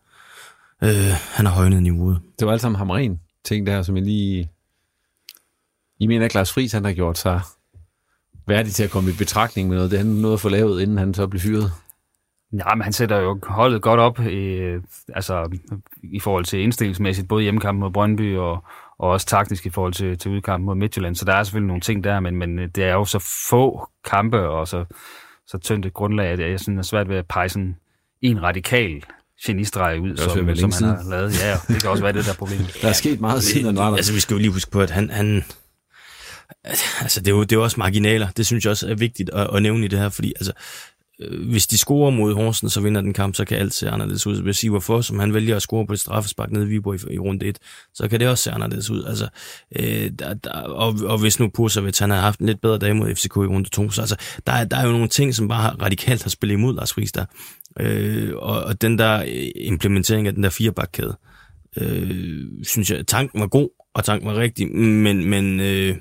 øh, 0.82 1.12
han 1.34 1.46
har 1.46 1.53
højnet 1.53 1.82
niveauet. 1.82 2.20
Det 2.38 2.46
var 2.46 2.53
alt 2.53 2.62
sammen 2.62 2.78
Hamren 2.78 3.20
ting 3.44 3.66
der, 3.66 3.82
som 3.82 3.96
jeg 3.96 4.05
lige 4.05 4.50
i 5.98 6.07
mener, 6.07 6.24
at 6.24 6.34
Lars 6.34 6.53
Friis 6.53 6.72
han 6.72 6.84
har 6.84 6.92
gjort 6.92 7.18
sig 7.18 7.40
værdig 8.47 8.72
til 8.72 8.84
at 8.84 8.90
komme 8.90 9.11
i 9.11 9.14
betragtning 9.18 9.68
med 9.68 9.76
noget. 9.76 9.90
Det 9.90 9.99
han 9.99 10.07
noget 10.07 10.34
at 10.34 10.40
få 10.40 10.49
lavet, 10.49 10.82
inden 10.82 10.99
han 10.99 11.14
så 11.14 11.26
blev 11.26 11.40
fyret. 11.40 11.72
Ja, 12.53 12.74
men 12.74 12.82
han 12.82 12.93
sætter 12.93 13.16
jo 13.16 13.38
holdet 13.43 13.82
godt 13.82 14.01
op 14.01 14.20
i, 14.20 14.61
altså, 15.14 15.59
i 16.03 16.20
forhold 16.20 16.45
til 16.45 16.61
indstillingsmæssigt, 16.61 17.28
både 17.28 17.43
hjemmekampen 17.43 17.80
mod 17.80 17.90
Brøndby 17.90 18.36
og, 18.36 18.64
og 18.99 19.11
også 19.11 19.26
taktisk 19.26 19.66
i 19.66 19.70
forhold 19.70 19.93
til, 19.93 20.18
til 20.18 20.30
udkampen 20.30 20.66
mod 20.66 20.74
Midtjylland. 20.74 21.14
Så 21.14 21.24
der 21.24 21.32
er 21.32 21.43
selvfølgelig 21.43 21.68
nogle 21.68 21.80
ting 21.80 22.05
der, 22.05 22.20
men, 22.20 22.36
men 22.36 22.59
det 22.59 22.84
er 22.84 22.93
jo 22.93 23.05
så 23.05 23.18
få 23.51 23.88
kampe 24.11 24.49
og 24.49 24.68
så, 24.68 24.84
så 25.47 25.59
tyndt 25.59 25.86
et 25.86 25.95
grundlag, 25.95 26.26
at 26.26 26.38
jeg 26.38 26.61
synes, 26.61 26.76
det 26.76 26.78
er 26.78 26.82
svært 26.82 27.09
ved 27.09 27.16
at 27.16 27.26
pege 27.26 27.49
sådan 27.49 27.76
en 28.22 28.43
radikal 28.43 29.05
genistreg 29.47 30.01
ud, 30.01 30.16
som, 30.16 30.30
som 30.30 30.47
han 30.47 30.72
siden. 30.72 30.97
har 30.97 31.11
lavet. 31.11 31.43
Ja, 31.45 31.57
det 31.68 31.82
kan 31.82 31.90
også 31.90 32.03
være 32.03 32.12
det 32.12 32.26
der 32.26 32.34
problem. 32.34 32.61
Der 32.82 32.88
er 32.88 32.93
sket 32.93 33.20
meget 33.20 33.43
siden 33.43 33.66
han 33.66 33.76
var 33.76 33.88
der. 33.88 33.97
Altså, 33.97 34.12
vi 34.12 34.20
skal 34.20 34.34
jo 34.34 34.38
lige 34.38 34.53
huske 34.53 34.70
på, 34.70 34.80
at 34.80 34.90
han, 34.90 35.11
han, 35.11 35.45
Altså, 37.01 37.20
det 37.20 37.28
er, 37.28 37.32
jo, 37.32 37.43
det 37.43 37.53
er 37.53 37.57
jo 37.57 37.62
også 37.62 37.80
marginaler. 37.80 38.28
Det 38.36 38.47
synes 38.47 38.64
jeg 38.64 38.70
også 38.70 38.88
er 38.88 38.95
vigtigt 38.95 39.30
at, 39.30 39.57
at 39.57 39.62
nævne 39.62 39.84
i 39.84 39.88
det 39.88 39.99
her, 39.99 40.09
fordi 40.09 40.32
altså, 40.36 40.53
øh, 41.20 41.51
hvis 41.51 41.66
de 41.66 41.78
scorer 41.78 42.11
mod 42.11 42.34
Horsen, 42.34 42.70
så 42.70 42.80
vinder 42.80 43.01
den 43.01 43.12
kamp, 43.12 43.34
så 43.34 43.45
kan 43.45 43.59
alt 43.59 43.74
se 43.74 43.90
anderledes 43.90 44.26
ud. 44.26 44.43
Hvis 44.43 44.61
hvorfor, 44.61 45.01
som 45.01 45.18
han 45.18 45.34
vælger 45.34 45.57
at 45.57 45.62
score 45.62 45.86
på 45.86 45.93
et 45.93 46.01
straffespark 46.01 46.51
nede 46.51 46.64
i 46.64 46.68
Viborg 46.68 47.11
i, 47.11 47.14
i 47.14 47.18
runde 47.18 47.47
1, 47.47 47.59
så 47.95 48.09
kan 48.09 48.20
det 48.20 48.28
også 48.28 48.45
se 48.45 48.51
anderledes 48.51 48.90
ud. 48.90 49.05
Altså, 49.05 49.28
øh, 49.76 50.11
der, 50.18 50.34
der, 50.34 50.51
og, 50.51 50.95
og 51.05 51.18
hvis 51.18 51.40
nu 51.40 51.49
Pusovic, 51.49 51.99
han 51.99 52.11
har 52.11 52.20
haft 52.20 52.40
en 52.40 52.47
lidt 52.47 52.61
bedre 52.61 52.78
dag 52.78 52.97
mod 52.97 53.14
FCK 53.14 53.36
i 53.36 53.38
runde 53.38 53.68
2, 53.68 53.90
så 53.90 54.01
altså, 54.01 54.16
der, 54.47 54.64
der 54.64 54.76
er 54.76 54.86
jo 54.86 54.93
nogle 54.93 55.09
ting, 55.09 55.34
som 55.34 55.49
bare 55.49 55.70
radikalt 55.82 56.22
har 56.22 56.30
spillet 56.30 56.55
imod 56.55 56.74
Lars 56.74 56.93
Friis 56.93 57.12
der. 57.12 57.24
Øh, 57.80 58.32
og, 58.36 58.64
og 58.64 58.82
den 58.82 58.99
der 58.99 59.22
øh, 59.22 59.51
implementering 59.55 60.26
af 60.26 60.34
den 60.34 60.43
der 60.43 60.51
firebakkæde, 60.51 61.16
øh, 61.76 62.45
synes 62.62 62.90
jeg, 62.90 63.07
tanken 63.07 63.40
var 63.40 63.47
god, 63.47 63.68
og 63.95 64.05
tanken 64.05 64.28
var 64.28 64.36
rigtig, 64.36 64.76
men, 64.76 65.30
men 65.30 65.61
øh, 65.61 65.97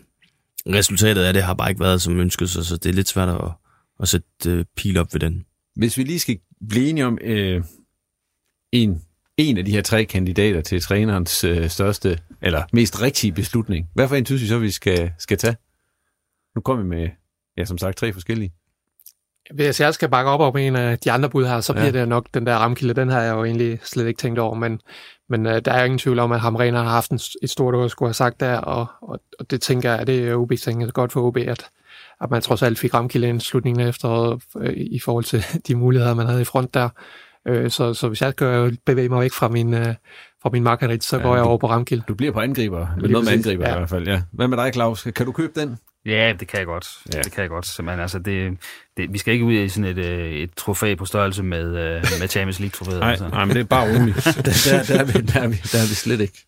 resultatet 0.68 1.22
af 1.22 1.34
det 1.34 1.44
har 1.44 1.54
bare 1.54 1.70
ikke 1.70 1.82
været 1.82 2.02
som 2.02 2.20
ønsket, 2.20 2.50
så, 2.50 2.64
så 2.64 2.78
det 2.78 2.90
er 2.90 2.94
lidt 2.94 3.08
svært 3.08 3.30
at, 3.30 3.52
at 4.00 4.08
sætte 4.08 4.28
uh, 4.48 4.64
pil 4.78 4.98
op 4.98 5.14
ved 5.14 5.20
den. 5.20 5.46
Hvis 5.76 5.98
vi 5.98 6.04
lige 6.04 6.20
skal 6.20 6.40
blive 6.70 6.90
enige 6.90 7.06
om 7.06 7.18
øh, 7.22 7.64
en, 8.72 9.02
en 9.38 9.58
af 9.58 9.66
de 9.66 9.72
her 9.72 9.82
tre 9.82 10.06
kandidater 10.06 10.62
til 10.62 10.82
trænerens 10.82 11.44
øh, 11.44 11.70
største, 11.70 12.20
eller 12.42 12.64
mest 12.74 13.02
rigtige 13.02 13.32
beslutning, 13.32 13.88
hvad 13.94 14.08
for 14.08 14.16
en 14.16 14.26
synes 14.26 14.42
vi 14.42 14.48
så, 14.48 14.60
vi 14.60 14.72
skal, 14.72 15.12
skal 15.18 15.38
tage? 15.38 15.56
Nu 16.56 16.62
kommer 16.62 16.84
vi 16.84 16.90
med, 16.90 17.10
ja 17.58 17.66
som 17.66 17.78
sagt, 17.78 17.98
tre 17.98 18.14
forskellige. 18.14 18.54
Hvis 19.54 19.80
jeg 19.80 19.94
skal 19.94 20.10
bakke 20.10 20.32
op 20.32 20.40
om 20.40 20.58
en 20.58 20.76
af 20.76 21.00
de 21.00 21.12
andre 21.12 21.30
bud 21.30 21.46
her, 21.46 21.62
så 21.62 21.74
bliver 21.74 21.86
ja. 21.86 22.00
det 22.00 22.08
nok 22.08 22.28
den 22.34 22.46
der 22.46 22.56
ramkilde. 22.56 22.94
Den 22.94 23.10
har 23.10 23.22
jeg 23.22 23.34
jo 23.34 23.44
egentlig 23.44 23.80
slet 23.84 24.08
ikke 24.08 24.18
tænkt 24.18 24.40
over, 24.40 24.56
men, 24.56 24.80
men 25.32 25.46
uh, 25.46 25.52
der 25.52 25.72
er 25.72 25.84
ingen 25.84 26.00
tvivl 26.00 26.20
om, 26.20 26.32
at 26.32 26.40
Hamren 26.40 26.74
har 26.74 26.84
haft 26.84 27.12
en, 27.12 27.20
et 27.44 27.50
stort 27.50 27.76
ord, 27.76 27.90
skulle 27.90 28.10
have 28.10 28.14
sagt 28.14 28.40
der, 28.40 28.58
og, 28.58 28.88
og, 29.02 29.20
og 29.40 29.52
det 29.52 29.62
tænker 29.62 29.92
jeg, 29.92 30.00
at 30.00 30.08
det 30.08 30.28
er 30.28 30.36
OB 30.36 30.52
tænker 30.62 30.92
godt 30.92 31.12
for 31.12 31.22
OB, 31.22 31.38
at 31.38 31.70
at 32.22 32.32
man 32.32 32.42
trods 32.42 32.62
alt 32.62 32.80
fik 32.80 32.94
Ramkild 32.94 33.24
ind 33.24 33.40
slutningen 33.40 33.86
af 33.86 33.90
efteråret 33.90 34.44
øh, 34.58 34.74
i 34.78 35.00
forhold 35.00 35.24
til 35.24 35.46
de 35.68 35.76
muligheder, 35.76 36.14
man 36.14 36.28
havde 36.28 36.42
i 36.42 36.46
front 36.46 36.74
der. 36.74 36.90
Øh, 37.48 37.72
så, 37.72 37.94
så 37.94 38.08
hvis 38.08 38.22
jeg 38.22 38.32
skal 38.32 38.78
bevæge 38.86 39.10
mig 39.10 39.22
væk 39.22 39.32
fra 39.32 39.50
min, 39.50 39.74
øh, 39.74 39.96
fra 40.42 40.50
min 40.50 40.64
markerit, 40.64 41.04
så 41.04 41.18
ja, 41.18 41.24
går 41.24 41.36
jeg 41.36 41.44
du, 41.44 41.50
over 41.50 41.58
på 41.58 41.70
Ramkild. 41.70 42.02
Du 42.08 42.16
bliver 42.16 42.32
på 42.32 42.40
angriber, 42.40 42.88
med 43.02 43.10
noget 43.10 43.26
med 43.26 43.34
angriber 43.34 43.68
ja. 43.68 43.76
i 43.76 43.78
hvert 43.78 43.90
fald, 43.90 44.08
ja. 44.08 44.22
Hvad 44.32 44.48
med 44.48 44.58
dig, 44.58 44.74
Claus? 44.74 45.08
Kan 45.16 45.26
du 45.26 45.32
købe 45.32 45.60
den? 45.60 45.78
Ja, 46.06 46.34
det 46.40 46.48
kan 46.48 46.60
jeg 46.60 46.66
godt. 46.66 46.88
Ja. 47.14 47.20
Det 47.22 47.32
kan 47.32 47.42
jeg 47.42 47.50
godt. 47.50 47.84
Men 47.84 48.00
altså, 48.00 48.20
det, 48.20 48.58
det, 48.98 49.14
vi 49.14 49.18
skal 49.18 49.34
ikke 49.34 49.46
ud 49.46 49.54
i 49.54 49.70
sådan 49.70 49.98
et, 49.98 50.06
et 50.44 50.54
trofæ 50.56 50.96
på 50.96 51.06
størrelse 51.06 51.44
med, 51.44 51.72
med 52.20 52.28
Champions 52.28 52.60
League-trofæet. 52.60 53.00
Nej, 53.00 53.10
altså. 53.10 53.28
nej, 53.28 53.46
men 53.46 53.56
det 53.56 53.62
er 53.62 53.66
bare 53.66 54.00
roligt. 54.00 54.16
der, 54.26 54.32
der, 54.42 54.84
der, 54.84 55.00
er 55.00 55.04
vi, 55.04 55.22
der, 55.22 55.42
er 55.42 55.48
vi, 55.48 55.56
der 55.56 55.80
er 55.80 55.90
vi 55.90 55.96
slet 55.96 56.22
ikke. 56.22 56.46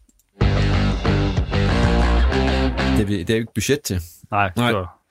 Det 2.97 3.01
er, 3.01 3.25
det 3.25 3.29
er 3.29 3.35
ikke 3.35 3.53
budget 3.55 3.81
til. 3.81 4.01
Nej, 4.31 4.51
Nej. 4.55 4.67
det 4.67 4.75
var 4.75 5.03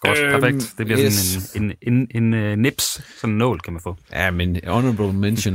godt. 0.00 0.18
Øhm, 0.18 0.40
perfekt. 0.40 0.74
Det 0.78 0.86
bliver 0.86 1.04
yes. 1.04 1.14
sådan 1.14 1.62
en, 1.62 1.76
en, 1.82 2.08
en, 2.14 2.24
en, 2.24 2.34
en 2.34 2.58
nips, 2.58 3.02
sådan 3.20 3.34
en 3.34 3.38
nål 3.38 3.60
kan 3.60 3.72
man 3.72 3.82
få. 3.82 3.96
Ja, 4.12 4.30
men 4.30 4.60
honorable 4.66 5.12
mention, 5.12 5.54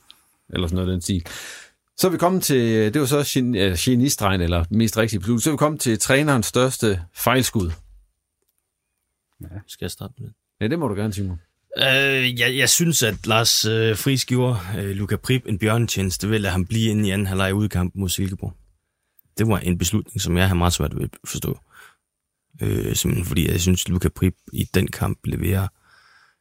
eller 0.52 0.66
sådan 0.66 0.74
noget 0.74 0.88
den 0.88 1.00
stil. 1.00 1.26
Så 1.96 2.06
er 2.06 2.10
vi 2.10 2.18
kommet 2.18 2.42
til, 2.42 2.94
det 2.94 3.00
var 3.00 3.06
så 3.06 3.76
genistregen, 3.78 4.40
eller 4.40 4.64
mest 4.70 4.96
rigtige 4.96 5.20
beslutning, 5.20 5.42
så 5.42 5.50
er 5.50 5.54
vi 5.54 5.56
kommet 5.56 5.80
til 5.80 5.98
trænerens 5.98 6.46
største 6.46 7.02
fejlskud. 7.14 7.70
Ja, 9.42 9.46
skal 9.66 9.84
jeg 9.84 9.90
starte 9.90 10.14
med 10.18 10.28
det? 10.28 10.34
Ja, 10.60 10.68
det 10.68 10.78
må 10.78 10.88
du 10.88 10.94
gerne, 10.94 11.12
Simon. 11.12 11.40
Øh, 11.78 12.40
jeg, 12.40 12.56
jeg 12.56 12.68
synes, 12.68 13.02
at 13.02 13.26
Lars 13.26 13.64
øh, 13.64 13.96
Friis 13.96 14.24
gjorde 14.24 14.58
øh, 14.78 14.90
Luca 14.90 15.16
Prip 15.16 15.46
en 15.46 15.58
bjørnetjeneste 15.58 16.28
ved 16.28 16.34
at 16.34 16.40
lade 16.40 16.52
ham 16.52 16.66
blive 16.66 16.90
inde 16.90 17.08
i 17.08 17.10
anden 17.10 17.26
halvleg 17.26 17.54
udkamp 17.54 17.94
mod 17.94 18.08
Silkeborg. 18.08 18.52
Det 19.38 19.48
var 19.48 19.58
en 19.58 19.78
beslutning, 19.78 20.20
som 20.20 20.36
jeg 20.36 20.48
har 20.48 20.54
meget 20.54 20.72
svært 20.72 20.96
ved 20.96 21.02
at 21.02 21.10
forstå. 21.24 21.58
Øh, 22.62 22.94
simpelthen 22.94 23.26
fordi 23.26 23.50
jeg 23.50 23.60
synes, 23.60 23.84
at 23.84 23.88
Luca 23.88 24.08
Prip 24.08 24.34
i 24.52 24.64
den 24.74 24.86
kamp 24.86 25.18
leverer 25.24 25.68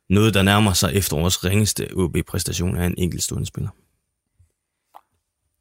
noget, 0.10 0.34
der 0.34 0.44
nærmer 0.44 0.74
sig 0.74 0.94
efterårets 0.94 1.46
ringeste 1.46 1.90
OB-præstation 1.94 2.78
af 2.78 2.86
en 2.86 2.96
enkeltstående 2.98 3.46
spiller. 3.46 3.70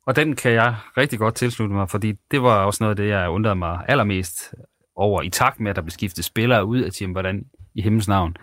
Og 0.07 0.17
den 0.17 0.37
kan 0.37 0.53
jeg 0.53 0.77
rigtig 0.97 1.19
godt 1.19 1.35
tilslutte 1.35 1.75
mig, 1.75 1.91
fordi 1.91 2.13
det 2.31 2.43
var 2.43 2.65
også 2.65 2.85
noget 2.85 2.91
af 2.91 2.97
det, 2.97 3.09
jeg 3.09 3.31
undrede 3.31 3.57
mig 3.57 3.85
allermest 3.89 4.55
over 4.97 5.23
i 5.23 5.31
takt 5.31 5.61
med, 5.61 5.71
at 5.71 5.77
der 5.77 5.83
blev 5.83 5.91
skiftet 5.91 6.25
spillere 6.25 6.65
ud 6.65 6.81
af 6.81 6.93
team, 6.93 7.11
hvordan 7.11 7.45
i 7.75 7.83
himmels 7.83 8.09
navn 8.09 8.37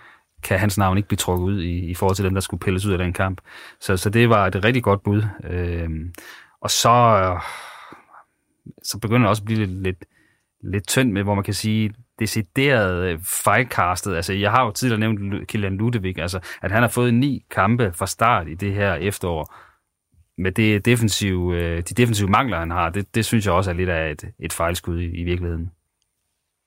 kan 0.44 0.60
hans 0.60 0.78
navn 0.78 0.98
ikke 0.98 1.08
blive 1.08 1.18
trukket 1.18 1.46
ud 1.46 1.62
i, 1.62 1.90
i 1.90 1.94
forhold 1.94 2.16
til 2.16 2.26
dem, 2.26 2.34
der 2.34 2.42
skulle 2.42 2.60
pilles 2.60 2.86
ud 2.86 2.92
af 2.92 2.98
den 2.98 3.14
kamp. 3.14 3.42
Så, 3.80 3.98
så 3.98 4.10
det 4.10 4.30
var 4.30 4.48
et 4.48 4.66
rigtig 4.66 4.84
godt 4.84 5.04
bud. 5.04 5.24
Øh, 5.50 5.90
og 6.62 6.70
så, 6.72 6.90
øh, 6.90 7.42
så 8.84 9.00
begynder 9.00 9.20
det 9.22 9.30
også 9.30 9.42
at 9.42 9.46
blive 9.46 9.60
lidt, 9.60 9.84
lidt, 9.84 10.06
lidt 10.64 10.88
tyndt 10.88 11.14
med, 11.14 11.24
hvor 11.24 11.36
man 11.36 11.44
kan 11.44 11.54
sige, 11.54 11.94
decideret 12.20 13.04
øh, 13.04 13.20
fejlkastet. 13.24 14.16
Altså, 14.16 14.34
jeg 14.34 14.52
har 14.52 14.66
jo 14.66 14.72
tidligere 14.72 15.00
nævnt 15.00 15.48
Kilian 15.48 15.78
Ludevig, 15.78 16.20
altså, 16.20 16.40
at 16.62 16.72
han 16.72 16.82
har 16.82 16.90
fået 16.90 17.14
ni 17.14 17.46
kampe 17.52 17.92
fra 17.94 18.08
start 18.08 18.48
i 18.48 18.54
det 18.54 18.74
her 18.74 18.94
efterår. 18.94 19.56
Med 20.40 20.52
det 20.52 20.86
defensive, 20.86 21.58
øh, 21.58 21.78
de 21.78 21.94
defensive 21.94 22.30
mangler, 22.30 22.60
han 22.60 22.72
har, 22.72 22.90
det, 22.90 23.16
det 23.16 23.26
synes 23.26 23.46
jeg 23.46 23.54
også 23.54 23.72
er 23.72 23.76
lidt 23.76 23.90
af 23.90 24.12
et, 24.12 24.24
et 24.40 24.54
fejlskud 24.54 25.00
i, 25.00 25.06
i 25.06 25.24
virkeligheden. 25.24 25.72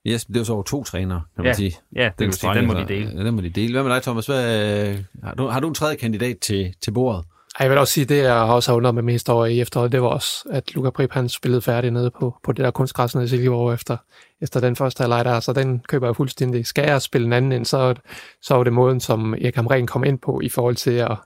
Yes, 0.07 0.25
det 0.25 0.37
er 0.37 0.41
jo 0.41 0.45
så 0.45 0.53
over 0.53 0.63
to 0.63 0.85
trænere, 0.85 1.23
kan 1.35 1.45
man 1.45 1.47
ja, 1.47 1.53
sige. 1.53 1.77
Ja, 1.97 2.05
det 2.05 2.19
den, 2.19 2.33
sige, 2.33 2.55
den 2.55 2.67
må 2.67 2.75
de 2.75 2.89
dele. 2.89 3.11
Ja, 3.17 3.25
den 3.25 3.35
må 3.35 3.41
de 3.41 3.51
dele. 3.51 3.73
Hvad 3.73 3.83
med 3.83 3.95
dig, 3.95 4.03
Thomas? 4.03 4.27
Hvad, 4.27 4.97
har, 5.23 5.35
du, 5.35 5.47
har 5.47 5.61
du 5.61 5.69
en 5.69 5.75
tredje 5.75 5.97
kandidat 5.97 6.39
til, 6.39 6.75
til 6.81 6.91
bordet? 6.91 7.25
Jeg 7.61 7.71
vil 7.71 7.79
også 7.79 7.93
sige, 7.93 8.05
det 8.05 8.23
jeg 8.23 8.35
også 8.35 8.71
har 8.71 8.77
undret 8.77 8.95
mig 8.95 9.05
mest 9.05 9.31
over 9.31 9.47
i 9.47 9.61
efteråret, 9.61 9.93
det 9.93 10.03
var 10.03 10.09
også, 10.09 10.45
at 10.51 10.75
Luca 10.75 10.91
Prip 10.91 11.13
han 11.13 11.29
spillede 11.29 11.63
færdig 11.63 11.91
nede 11.91 12.11
på, 12.11 12.35
på 12.43 12.53
det 12.53 12.65
der 12.65 12.71
kunstgræs 12.71 13.15
nede 13.15 13.25
i 13.25 13.29
Silkeborg 13.29 13.75
efter, 13.75 13.97
efter 14.41 14.61
den 14.61 14.77
første 14.77 15.01
halvleg 15.01 15.25
der, 15.25 15.41
så 15.41 15.53
den 15.53 15.81
køber 15.89 16.07
jeg 16.07 16.17
fuldstændig. 16.17 16.67
Skal 16.67 16.85
jeg 16.89 17.03
spille 17.03 17.27
en 17.27 17.33
anden 17.33 17.53
ind, 17.53 17.65
så, 17.65 17.95
så 18.43 18.55
var 18.55 18.65
det 18.65 18.73
måden, 18.73 19.01
som 19.01 19.35
Erik 19.35 19.55
Hamren 19.55 19.87
kom 19.87 20.05
ind 20.05 20.19
på 20.19 20.41
i 20.41 20.49
forhold 20.49 20.77
til 20.77 20.91
at 20.91 21.17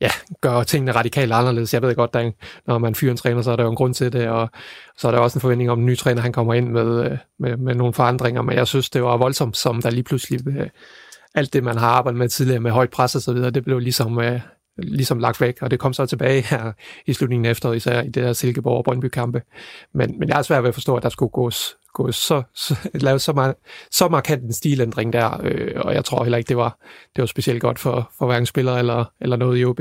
ja, 0.00 0.10
gøre 0.40 0.64
tingene 0.64 0.92
radikalt 0.92 1.32
anderledes. 1.32 1.74
Jeg 1.74 1.82
ved 1.82 1.94
godt, 1.94 2.14
der, 2.14 2.30
når 2.66 2.78
man 2.78 2.94
fyrer 2.94 3.10
en 3.10 3.16
træner, 3.16 3.42
så 3.42 3.50
er 3.50 3.56
der 3.56 3.64
jo 3.64 3.70
en 3.70 3.76
grund 3.76 3.94
til 3.94 4.12
det, 4.12 4.28
og 4.28 4.48
så 4.98 5.08
er 5.08 5.12
der 5.12 5.18
også 5.18 5.36
en 5.36 5.40
forventning 5.40 5.70
om, 5.70 5.78
at 5.78 5.80
en 5.80 5.86
ny 5.86 5.96
træner 5.96 6.22
han 6.22 6.32
kommer 6.32 6.54
ind 6.54 6.68
med, 6.68 7.18
med, 7.38 7.56
med 7.56 7.74
nogle 7.74 7.94
forandringer, 7.94 8.42
men 8.42 8.56
jeg 8.56 8.66
synes, 8.66 8.90
det 8.90 9.02
var 9.02 9.16
voldsomt, 9.16 9.56
som 9.56 9.82
der 9.82 9.90
lige 9.90 10.04
pludselig 10.04 10.48
øh, 10.48 10.68
alt 11.34 11.52
det, 11.52 11.64
man 11.64 11.76
har 11.78 11.88
arbejdet 11.88 12.18
med 12.18 12.28
tidligere 12.28 12.60
med 12.60 12.70
højt 12.70 12.90
pres 12.90 13.14
og 13.14 13.22
så 13.22 13.32
videre, 13.32 13.50
det 13.50 13.64
blev 13.64 13.78
ligesom 13.78 14.18
øh, 14.18 14.40
ligesom 14.76 15.18
lagt 15.18 15.40
væk, 15.40 15.58
og 15.62 15.70
det 15.70 15.78
kom 15.78 15.92
så 15.92 16.06
tilbage 16.06 16.42
her 16.42 16.72
i 17.06 17.12
slutningen 17.12 17.46
af 17.46 17.50
efteråret, 17.50 17.76
især 17.76 18.02
i 18.02 18.06
det 18.06 18.14
der 18.14 18.32
Silkeborg 18.32 18.76
og 18.76 18.84
Brøndby 18.84 19.08
kampe. 19.08 19.42
Men, 19.94 20.18
men 20.18 20.28
jeg 20.28 20.38
er 20.38 20.42
svært 20.42 20.62
ved 20.62 20.68
at 20.68 20.74
forstå, 20.74 20.96
at 20.96 21.02
der 21.02 21.08
skulle 21.08 21.30
gås, 21.30 21.76
gås 21.92 22.16
så, 22.16 22.42
så, 22.54 22.76
lavet 22.94 23.20
så, 23.20 23.32
meget, 23.32 23.54
så 23.90 24.08
markant 24.08 24.42
en 24.42 24.52
stilændring 24.52 25.12
der, 25.12 25.40
øh, 25.42 25.72
og 25.76 25.94
jeg 25.94 26.04
tror 26.04 26.24
heller 26.24 26.38
ikke, 26.38 26.48
det 26.48 26.56
var, 26.56 26.78
det 27.16 27.22
var 27.22 27.26
specielt 27.26 27.60
godt 27.60 27.78
for, 27.78 28.10
for 28.18 28.26
hverken 28.26 28.46
spiller 28.46 28.72
eller, 28.72 29.04
eller 29.20 29.36
noget 29.36 29.60
i 29.60 29.64
OB. 29.64 29.80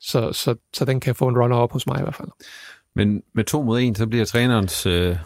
Så, 0.00 0.32
så, 0.32 0.54
så 0.72 0.84
den 0.84 1.00
kan 1.00 1.14
få 1.14 1.28
en 1.28 1.38
runner 1.38 1.56
op 1.56 1.72
hos 1.72 1.86
mig 1.86 1.98
i 1.98 2.02
hvert 2.02 2.14
fald. 2.14 2.28
Men 2.94 3.22
med 3.34 3.44
to 3.44 3.62
mod 3.62 3.80
en, 3.80 3.94
så 3.94 4.06
bliver 4.06 4.24
trænerens 4.24 4.86
øh, 4.86 5.16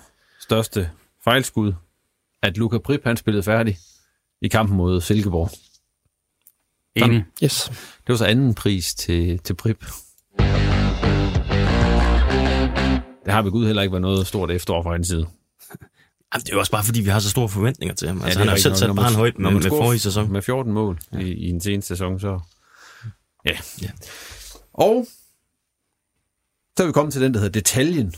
største 0.40 0.90
fejlskud, 1.24 1.72
at 2.42 2.56
Luca 2.56 2.78
Prip, 2.78 3.00
han 3.04 3.16
spillede 3.16 3.42
færdig 3.42 3.76
i 4.42 4.48
kampen 4.48 4.76
mod 4.76 5.00
Silkeborg. 5.00 5.50
Enig. 6.97 7.24
Yes. 7.45 7.70
Det 7.72 8.09
var 8.09 8.16
så 8.16 8.24
anden 8.24 8.55
pris 8.55 8.95
til, 8.95 9.38
til 9.38 9.55
Prip. 9.55 9.84
Det 13.24 13.32
har 13.32 13.42
vi 13.42 13.51
gud 13.51 13.66
heller 13.66 13.82
ikke 13.82 13.92
været 13.92 14.03
noget 14.03 14.26
stort 14.26 14.51
efterår 14.51 14.82
fra 14.82 14.92
hans 14.92 15.09
side. 15.09 15.26
Jamen, 16.34 16.45
det 16.45 16.49
er 16.49 16.53
jo 16.53 16.59
også 16.59 16.72
bare, 16.72 16.84
fordi 16.84 17.01
vi 17.01 17.09
har 17.09 17.20
så 17.20 17.30
store 17.30 17.49
forventninger 17.49 17.95
til 17.95 18.09
ham. 18.09 18.22
Altså, 18.22 18.38
ja, 18.38 18.45
han 18.45 18.49
har 18.49 18.57
selv 18.57 18.74
sat 18.74 18.97
bare 18.97 19.09
en 19.09 19.14
højt 19.14 19.38
med, 19.38 19.51
med 19.51 19.62
forrige 19.62 20.01
sæson. 20.01 20.32
Med 20.32 20.42
14 20.42 20.72
mål 20.72 20.99
ja. 21.12 21.18
i, 21.18 21.32
i 21.32 21.49
en 21.51 21.61
seneste 21.61 21.88
sæson, 21.88 22.20
så... 22.20 22.40
Ja. 23.45 23.57
ja. 23.82 23.90
Og 24.72 25.07
så 26.76 26.82
er 26.82 26.86
vi 26.86 26.92
kommet 26.92 27.12
til 27.12 27.22
den, 27.22 27.34
der 27.34 27.40
hedder 27.40 27.53
detaljen. 27.53 28.14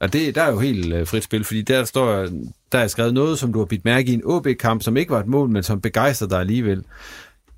Og 0.00 0.12
det, 0.12 0.34
der 0.34 0.42
er 0.42 0.50
jo 0.50 0.58
helt 0.58 0.94
uh, 0.94 1.06
frit 1.06 1.24
spil, 1.24 1.44
fordi 1.44 1.62
der 1.62 1.84
står, 1.84 2.28
der 2.72 2.78
er 2.78 2.88
skrevet 2.88 3.14
noget, 3.14 3.38
som 3.38 3.52
du 3.52 3.58
har 3.58 3.66
bidt 3.66 3.84
mærke 3.84 4.10
i 4.10 4.14
en 4.14 4.22
OB-kamp, 4.24 4.82
som 4.82 4.96
ikke 4.96 5.10
var 5.10 5.20
et 5.20 5.26
mål, 5.26 5.48
men 5.48 5.62
som 5.62 5.80
begejstrer 5.80 6.28
dig 6.28 6.40
alligevel. 6.40 6.84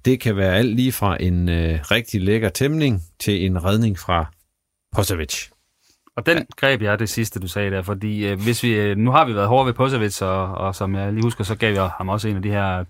Det 0.05 0.21
kan 0.21 0.37
være 0.37 0.55
alt 0.55 0.77
lige 0.77 0.93
fra 0.93 1.17
en 1.21 1.49
øh, 1.49 1.79
rigtig 1.91 2.21
lækker 2.21 2.49
tæmning 2.49 3.03
til 3.19 3.47
en 3.47 3.65
redning 3.65 3.99
fra 3.99 4.27
Posovic. 4.97 5.49
Og 6.17 6.27
den 6.27 6.47
greb 6.57 6.83
jeg 6.83 6.99
det 6.99 7.09
sidste, 7.09 7.41
du 7.41 7.49
sagde 7.49 7.71
der, 7.71 7.83
fordi 7.83 8.27
øh, 8.27 8.41
hvis 8.43 8.63
vi, 8.63 8.73
øh, 8.73 8.97
nu 8.97 9.11
har 9.11 9.25
vi 9.25 9.35
været 9.35 9.49
hårde 9.49 9.67
ved 9.67 9.75
Posovic, 9.75 10.23
og, 10.23 10.55
og 10.55 10.75
som 10.75 10.95
jeg 10.95 11.13
lige 11.13 11.23
husker, 11.23 11.45
så 11.45 11.55
gav 11.55 11.75
jeg 11.75 11.91
ham 11.97 12.09
også 12.09 12.29
en 12.29 12.37
af 12.37 12.43
de 12.43 12.51
her 12.51 12.85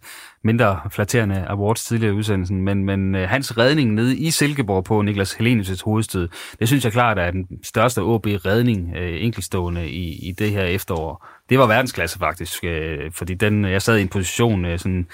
mindre 0.44 0.80
flatterende 0.90 1.46
awards 1.48 1.84
tidligere 1.84 2.14
i 2.14 2.16
udsendelsen, 2.16 2.62
men, 2.62 2.84
men 2.84 3.14
øh, 3.14 3.28
hans 3.28 3.58
redning 3.58 3.94
nede 3.94 4.16
i 4.16 4.30
Silkeborg 4.30 4.84
på 4.84 5.02
Niklas 5.02 5.34
Helenius' 5.34 5.84
hovedstød, 5.84 6.28
det 6.58 6.68
synes 6.68 6.84
jeg 6.84 6.92
klart 6.92 7.18
er 7.18 7.30
den 7.30 7.46
største 7.62 8.02
OB-redning 8.02 8.96
øh, 8.96 9.24
enkeltstående 9.24 9.90
i, 9.90 10.28
i 10.28 10.32
det 10.32 10.50
her 10.50 10.64
efterår. 10.64 11.26
Det 11.48 11.58
var 11.58 11.66
verdensklasse 11.66 12.18
faktisk, 12.18 12.64
øh, 12.64 13.12
fordi 13.12 13.34
den, 13.34 13.64
jeg 13.64 13.82
sad 13.82 13.98
i 13.98 14.02
en 14.02 14.08
position 14.08 14.64
øh, 14.64 14.78
sådan 14.78 15.06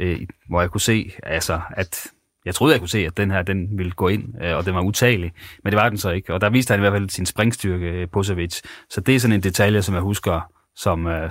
øh, 0.00 0.20
hvor 0.48 0.60
jeg 0.60 0.70
kunne 0.70 0.80
se, 0.80 1.12
altså, 1.22 1.60
at 1.70 2.06
jeg 2.44 2.54
troede, 2.54 2.72
jeg 2.72 2.80
kunne 2.80 2.88
se, 2.88 2.98
at 2.98 3.16
den 3.16 3.30
her, 3.30 3.42
den 3.42 3.78
ville 3.78 3.92
gå 3.92 4.08
ind, 4.08 4.42
øh, 4.42 4.56
og 4.56 4.66
den 4.66 4.74
var 4.74 4.82
utagelig, 4.82 5.32
men 5.64 5.72
det 5.72 5.80
var 5.80 5.88
den 5.88 5.98
så 5.98 6.10
ikke. 6.10 6.34
Og 6.34 6.40
der 6.40 6.50
viste 6.50 6.72
han 6.72 6.80
i 6.80 6.82
hvert 6.82 6.92
fald 6.92 7.10
sin 7.10 7.26
springstyrke, 7.26 7.86
øh, 7.86 8.08
Posevic. 8.08 8.60
Så 8.90 9.00
det 9.00 9.14
er 9.14 9.20
sådan 9.20 9.34
en 9.34 9.42
detalje, 9.42 9.82
som 9.82 9.94
jeg 9.94 10.02
husker, 10.02 10.50
som, 10.76 11.06
øh, 11.06 11.30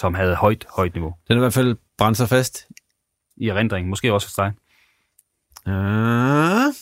som 0.00 0.14
havde 0.14 0.34
højt, 0.34 0.66
højt 0.76 0.94
niveau. 0.94 1.14
Den 1.28 1.32
er 1.34 1.40
i 1.40 1.44
hvert 1.44 1.52
fald 1.52 1.76
brændt 1.98 2.18
sig 2.18 2.28
fast. 2.28 2.66
I 3.36 3.48
erindring, 3.48 3.88
måske 3.88 4.12
også 4.12 4.26
hos 4.26 4.34
dig. 4.34 4.52
Uh, 5.66 6.74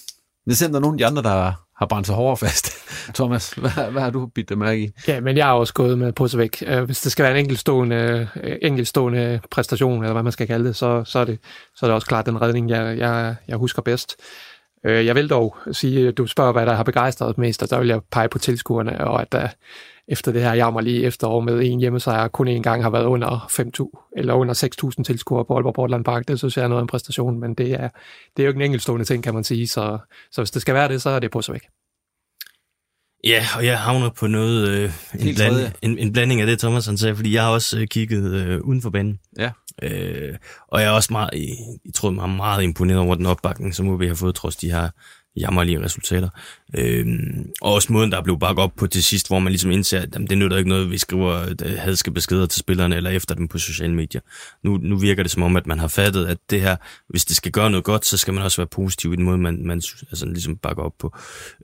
det 0.46 0.62
er 0.62 0.68
der 0.72 0.80
nogen 0.80 0.94
af 0.94 0.98
de 0.98 1.06
andre, 1.06 1.22
der 1.22 1.65
har 1.78 1.86
brændt 1.86 2.06
sig 2.06 2.16
hårdere 2.16 2.36
fast. 2.36 2.70
Thomas, 3.14 3.52
hvad, 3.52 3.90
hvad 3.90 4.02
har 4.02 4.10
du 4.10 4.26
bidt 4.26 4.48
dig 4.48 4.58
mærke 4.58 4.82
i? 4.82 4.90
Ja, 5.08 5.20
men 5.20 5.36
jeg 5.36 5.46
har 5.46 5.52
også 5.52 5.74
gået 5.74 5.98
med 5.98 6.12
på 6.12 6.28
sig 6.28 6.38
væk. 6.38 6.62
Øh, 6.66 6.84
hvis 6.84 7.00
det 7.00 7.12
skal 7.12 7.22
være 7.22 7.32
en 7.32 7.38
enkeltstående, 7.38 8.28
øh, 8.42 8.56
enkeltstående 8.62 9.40
præstation, 9.50 10.02
eller 10.02 10.12
hvad 10.12 10.22
man 10.22 10.32
skal 10.32 10.46
kalde 10.46 10.64
det, 10.64 10.76
så, 10.76 11.04
så, 11.04 11.18
er, 11.18 11.24
det, 11.24 11.38
så 11.76 11.86
er 11.86 11.88
det 11.88 11.94
også 11.94 12.06
klart 12.06 12.26
den 12.26 12.42
redning, 12.42 12.70
jeg, 12.70 12.98
jeg, 12.98 13.34
jeg 13.48 13.56
husker 13.56 13.82
bedst. 13.82 14.16
Øh, 14.86 15.06
jeg 15.06 15.14
vil 15.14 15.30
dog 15.30 15.56
sige, 15.72 16.08
at 16.08 16.18
du 16.18 16.26
spørger, 16.26 16.52
hvad 16.52 16.66
der 16.66 16.74
har 16.74 16.84
begejstret 16.84 17.38
mest, 17.38 17.62
og 17.62 17.70
der 17.70 17.78
vil 17.78 17.88
jeg 17.88 18.00
pege 18.12 18.28
på 18.28 18.38
tilskuerne, 18.38 19.08
og 19.08 19.22
at 19.22 19.32
der 19.32 19.48
efter 20.08 20.32
det 20.32 20.42
her 20.42 20.54
jammerlige 20.54 21.04
efterår 21.04 21.40
med 21.40 21.62
en 21.62 21.80
hjemmesejr, 21.80 22.28
kun 22.28 22.48
en 22.48 22.62
gang 22.62 22.82
har 22.82 22.90
været 22.90 23.04
under 23.04 23.38
5.000 23.38 24.12
eller 24.16 24.34
under 24.34 24.54
6.000 24.98 25.02
tilskuere 25.02 25.44
på 25.44 25.54
Aalborg 25.54 25.74
Portland 25.74 26.04
Park. 26.04 26.28
Det 26.28 26.38
synes 26.38 26.56
jeg 26.56 26.64
er 26.64 26.68
noget 26.68 26.80
af 26.80 26.82
en 26.82 26.88
præstation, 26.88 27.40
men 27.40 27.54
det 27.54 27.72
er, 27.72 27.88
det 28.36 28.42
er 28.42 28.42
jo 28.42 28.48
ikke 28.48 28.58
en 28.58 28.64
enkeltstående 28.64 29.04
ting, 29.04 29.24
kan 29.24 29.34
man 29.34 29.44
sige. 29.44 29.66
Så, 29.66 29.98
så 30.30 30.40
hvis 30.40 30.50
det 30.50 30.62
skal 30.62 30.74
være 30.74 30.88
det, 30.88 31.02
så 31.02 31.10
er 31.10 31.18
det 31.18 31.30
på 31.30 31.42
så 31.42 31.52
væk. 31.52 31.62
Ja, 33.24 33.44
og 33.56 33.66
jeg 33.66 33.78
havner 33.78 34.10
på 34.10 34.26
noget, 34.26 34.68
øh, 34.68 34.92
en, 35.18 35.34
bland, 35.34 35.72
en, 35.82 35.98
en 35.98 36.12
blanding 36.12 36.40
af 36.40 36.46
det, 36.46 36.58
Thomas 36.58 36.86
han 36.86 36.96
sagde, 36.96 37.16
fordi 37.16 37.34
jeg 37.34 37.42
har 37.42 37.50
også 37.50 37.78
øh, 37.78 37.86
kigget 37.86 38.34
øh, 38.34 38.60
uden 38.60 38.82
for 38.82 38.90
banen. 38.90 39.18
Ja. 39.38 39.50
Øh, 39.82 40.34
og 40.68 40.80
jeg 40.80 40.88
er 40.88 40.92
også 40.92 41.12
meget, 41.12 41.30
jeg, 41.84 41.94
tror, 41.94 42.12
jeg 42.12 42.22
er 42.22 42.26
meget 42.26 42.62
imponeret 42.62 43.00
over 43.00 43.14
den 43.14 43.26
opbakning, 43.26 43.74
som 43.74 44.00
vi 44.00 44.06
har 44.06 44.14
fået, 44.14 44.34
trods 44.34 44.56
de 44.56 44.70
her 44.70 44.88
jammerlige 45.36 45.82
resultater. 45.82 46.28
Øhm, 46.74 47.50
og 47.60 47.72
også 47.72 47.92
måden, 47.92 48.12
der 48.12 48.22
blev 48.22 48.38
bakket 48.38 48.62
op 48.62 48.72
på 48.76 48.86
til 48.86 49.02
sidst, 49.02 49.28
hvor 49.28 49.38
man 49.38 49.52
ligesom 49.52 49.70
indser, 49.70 50.00
at 50.00 50.08
jamen, 50.14 50.28
det 50.28 50.38
nytter 50.38 50.56
ikke 50.56 50.68
noget, 50.68 50.90
vi 50.90 50.98
skriver 50.98 51.54
øh, 51.64 51.78
hadske 51.78 52.10
beskeder 52.10 52.46
til 52.46 52.60
spillerne 52.60 52.96
eller 52.96 53.10
efter 53.10 53.34
dem 53.34 53.48
på 53.48 53.58
sociale 53.58 53.94
medier. 53.94 54.20
Nu, 54.64 54.76
nu 54.76 54.96
virker 54.96 55.22
det 55.22 55.32
som 55.32 55.42
om, 55.42 55.56
at 55.56 55.66
man 55.66 55.78
har 55.78 55.88
fattet, 55.88 56.26
at 56.26 56.38
det 56.50 56.60
her, 56.60 56.76
hvis 57.08 57.24
det 57.24 57.36
skal 57.36 57.52
gøre 57.52 57.70
noget 57.70 57.84
godt, 57.84 58.04
så 58.04 58.16
skal 58.16 58.34
man 58.34 58.42
også 58.42 58.56
være 58.56 58.66
positiv 58.66 59.12
i 59.12 59.16
den 59.16 59.24
måde, 59.24 59.38
man, 59.38 59.66
man 59.66 59.82
altså, 60.10 60.26
ligesom 60.26 60.56
bakker 60.56 60.82
op 60.82 60.94
på 60.98 61.16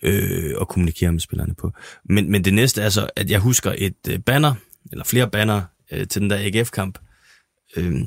øh, 0.02 0.52
og 0.56 0.68
kommunikere 0.68 1.12
med 1.12 1.20
spillerne 1.20 1.54
på. 1.54 1.72
Men, 2.04 2.30
men 2.30 2.44
det 2.44 2.54
næste 2.54 2.82
er 2.82 2.88
så, 2.88 3.08
at 3.16 3.30
jeg 3.30 3.40
husker 3.40 3.74
et 3.78 4.08
øh, 4.10 4.18
banner, 4.18 4.54
eller 4.92 5.04
flere 5.04 5.30
banner 5.30 5.62
øh, 5.92 6.06
til 6.06 6.22
den 6.22 6.30
der 6.30 6.36
AGF-kamp, 6.38 6.98
øh, 7.76 8.00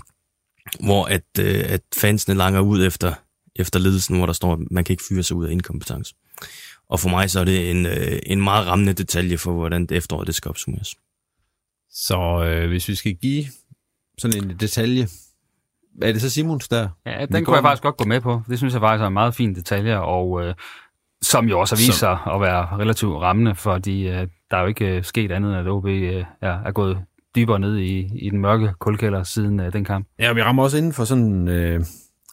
hvor 0.80 1.06
at, 1.06 1.40
øh, 1.40 1.64
at 1.68 1.82
fansene 1.96 2.36
langer 2.36 2.60
ud 2.60 2.86
efter 2.86 3.14
efter 3.56 3.80
ledelsen, 3.80 4.18
hvor 4.18 4.26
der 4.26 4.34
står, 4.34 4.54
at 4.54 4.60
man 4.72 4.84
kan 4.84 4.94
ikke 4.94 5.04
fyre 5.10 5.24
sig 5.24 5.38
ud 5.38 5.46
af 5.46 5.52
inkompetence. 5.52 6.16
Og 6.90 7.00
for 7.00 7.10
mig 7.10 7.32
så 7.32 7.40
er 7.40 7.44
det 7.44 7.72
en, 7.72 7.86
øh, 7.86 8.20
en 8.26 8.42
meget 8.42 8.68
rammende 8.68 8.94
detalje 8.94 9.38
for, 9.38 9.54
hvordan 9.54 9.86
det 9.86 9.98
efteråret 9.98 10.28
det 10.28 10.36
skal 10.36 10.50
opsummeres. 10.50 10.96
Så 11.90 12.44
øh, 12.46 12.68
hvis 12.68 12.88
vi 12.88 12.96
skal 12.96 13.16
give 13.16 13.46
sådan 14.18 14.44
en 14.44 14.58
detalje, 14.60 15.08
er 16.02 16.12
det 16.12 16.22
så 16.22 16.30
Simons 16.30 16.68
der? 16.68 16.90
Ja, 17.06 17.26
den 17.26 17.46
kunne 17.46 17.56
jeg 17.56 17.64
faktisk 17.64 17.84
godt 17.84 17.98
gå 17.98 18.06
med 18.06 18.22
på. 18.22 18.42
Det 18.50 18.58
synes 18.58 18.74
jeg 18.74 18.82
faktisk 18.82 19.02
er 19.02 19.08
en 19.08 19.14
meget 19.14 19.36
fin 19.36 19.56
detalje, 19.56 20.00
og 20.00 20.46
øh, 20.46 20.56
som 21.22 21.50
jo 21.50 21.60
også 21.60 21.76
har 21.76 21.78
vist 21.78 22.00
sig 22.00 22.20
at 22.34 22.42
være 22.42 22.78
relativt 22.80 23.14
rammende, 23.22 23.56
fordi 23.56 24.08
øh, 24.08 24.28
der 24.52 24.58
er 24.58 24.62
jo 24.62 24.68
ikke 24.68 24.86
øh, 24.86 25.04
sket 25.04 25.32
andet, 25.32 25.50
end 25.50 25.60
at 25.60 25.68
OB 25.68 25.86
øh, 25.86 26.26
er, 26.42 26.60
er 26.66 26.72
gået 26.72 26.98
dybere 27.36 27.60
ned 27.60 27.78
i, 27.78 28.10
i 28.16 28.30
den 28.30 28.40
mørke 28.40 28.74
kulkælder 28.80 29.24
siden 29.24 29.60
øh, 29.60 29.74
den 29.74 29.86
kamp. 29.86 30.08
Ja, 30.20 30.34
vi 30.34 30.42
rammer 30.44 30.64
også 30.64 30.78
inden 30.78 30.94
for 30.94 31.06
sådan... 31.06 31.48
Øh 31.48 31.86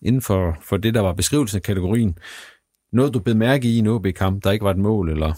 inden 0.03 0.23
for, 0.23 0.59
for 0.63 0.77
det, 0.77 0.95
der 0.95 1.01
var 1.01 1.13
beskrivelsen 1.13 1.57
af 1.57 1.63
kategorien, 1.63 2.19
noget 2.93 3.15
du 3.15 3.19
blev 3.19 3.37
mærke 3.37 3.69
i 3.69 3.79
en 3.79 3.87
OB-kamp, 3.87 4.45
der 4.45 4.51
ikke 4.51 4.65
var 4.65 4.71
et 4.71 4.79
mål, 4.79 5.11
eller 5.11 5.35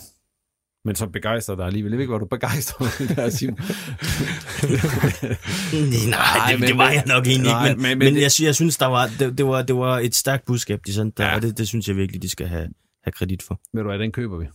men 0.87 0.95
som 0.95 1.13
begejstrer 1.13 1.57
dig 1.57 1.67
alligevel. 1.67 1.91
Jeg 1.91 1.97
ved 1.97 2.03
ikke, 2.03 2.13
var 2.13 2.19
du 2.19 2.27
begejstret 2.27 3.17
der, 3.17 3.31
Simon? 3.31 3.59
nej, 6.11 6.51
det, 6.51 6.61
men, 6.61 6.69
det 6.69 6.79
var 6.79 6.91
jeg 6.91 7.05
nok 7.07 7.27
egentlig 7.27 7.53
nej, 7.53 7.69
ikke, 7.69 7.81
men, 7.81 7.89
men, 7.89 7.99
men, 7.99 8.15
men 8.15 8.23
jeg, 8.23 8.31
jeg 8.43 8.55
synes, 8.55 8.77
der 8.77 8.87
var, 8.87 9.11
det, 9.19 9.39
det, 9.39 9.47
var, 9.47 9.63
det 9.63 9.77
var 9.77 9.99
et 9.99 10.15
stærkt 10.15 10.45
budskab, 10.47 10.81
de 10.87 10.93
sendte 10.93 11.23
der, 11.23 11.29
ja. 11.29 11.37
og 11.37 11.43
det, 11.43 11.59
det 11.59 11.69
synes 11.69 11.89
jeg 11.89 11.97
virkelig, 11.97 12.23
de 12.23 12.29
skal 12.29 12.47
have, 12.47 12.69
have 13.05 13.13
kredit 13.13 13.43
for. 13.43 13.61
Ved 13.75 13.83
du 13.83 13.89
hvad, 13.89 13.99
den 13.99 14.13
køber 14.13 14.39
vi. 14.39 14.47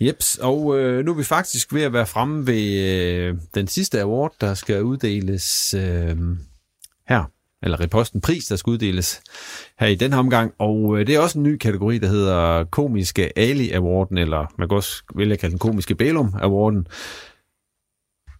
Jeps, 0.00 0.38
og 0.38 0.78
øh, 0.78 1.04
nu 1.04 1.10
er 1.12 1.16
vi 1.16 1.24
faktisk 1.24 1.74
ved 1.74 1.82
at 1.82 1.92
være 1.92 2.06
fremme 2.06 2.46
ved 2.46 2.80
øh, 2.84 3.36
den 3.54 3.66
sidste 3.66 4.00
award, 4.00 4.34
der 4.40 4.54
skal 4.54 4.82
uddeles 4.82 5.74
øh, 5.74 6.16
her, 7.08 7.24
eller 7.62 7.80
reposten 7.80 8.20
pris, 8.20 8.44
der 8.44 8.56
skal 8.56 8.70
uddeles 8.70 9.22
her 9.78 9.86
i 9.86 9.94
den 9.94 10.12
her 10.12 10.18
omgang, 10.18 10.54
og 10.58 10.98
øh, 10.98 11.06
det 11.06 11.14
er 11.14 11.20
også 11.20 11.38
en 11.38 11.44
ny 11.44 11.56
kategori, 11.56 11.98
der 11.98 12.08
hedder 12.08 12.64
Komiske 12.64 13.38
Ali 13.38 13.70
Awarden, 13.70 14.18
eller 14.18 14.46
man 14.58 14.68
kan 14.68 14.76
også 14.76 15.02
vælge 15.14 15.32
at 15.32 15.38
kalde 15.38 15.50
den 15.50 15.58
Komiske 15.58 15.94
Bælum 15.94 16.34
Awarden. 16.40 16.86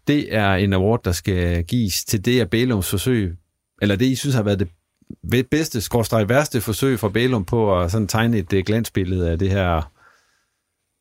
Det 0.07 0.35
er 0.35 0.55
en 0.55 0.73
award, 0.73 1.03
der 1.05 1.13
skal 1.13 1.65
gives 1.65 2.05
til 2.05 2.25
det 2.25 2.41
af 2.41 2.51
Bælums 2.51 2.91
forsøg, 2.91 3.37
eller 3.83 3.97
det, 3.97 4.07
I 4.07 4.15
synes 4.15 4.35
har 4.35 4.43
været 4.43 4.59
det 4.59 5.49
bedste, 5.51 5.81
skorstræk 5.81 6.29
værste 6.29 6.61
forsøg 6.61 6.99
fra 6.99 7.09
Bælum 7.09 7.45
på 7.45 7.81
at 7.81 7.91
sådan 7.91 8.09
tegne 8.09 8.39
et 8.39 8.53
øh, 8.53 8.65
glansbillede 8.65 9.31
af 9.31 9.39
det 9.39 9.51
her, 9.51 9.93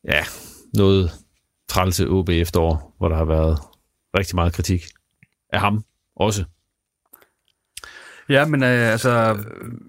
ja, 0.04 0.24
noget 0.74 1.10
trælse 1.68 2.08
OB 2.08 2.28
efterår, 2.28 2.94
hvor 2.98 3.08
der 3.08 3.16
har 3.16 3.24
været 3.24 3.58
rigtig 4.18 4.34
meget 4.34 4.52
kritik 4.52 4.84
af 5.52 5.60
ham 5.60 5.84
også. 6.16 6.44
Ja, 8.28 8.46
men 8.46 8.62
øh, 8.62 8.92
altså, 8.92 9.36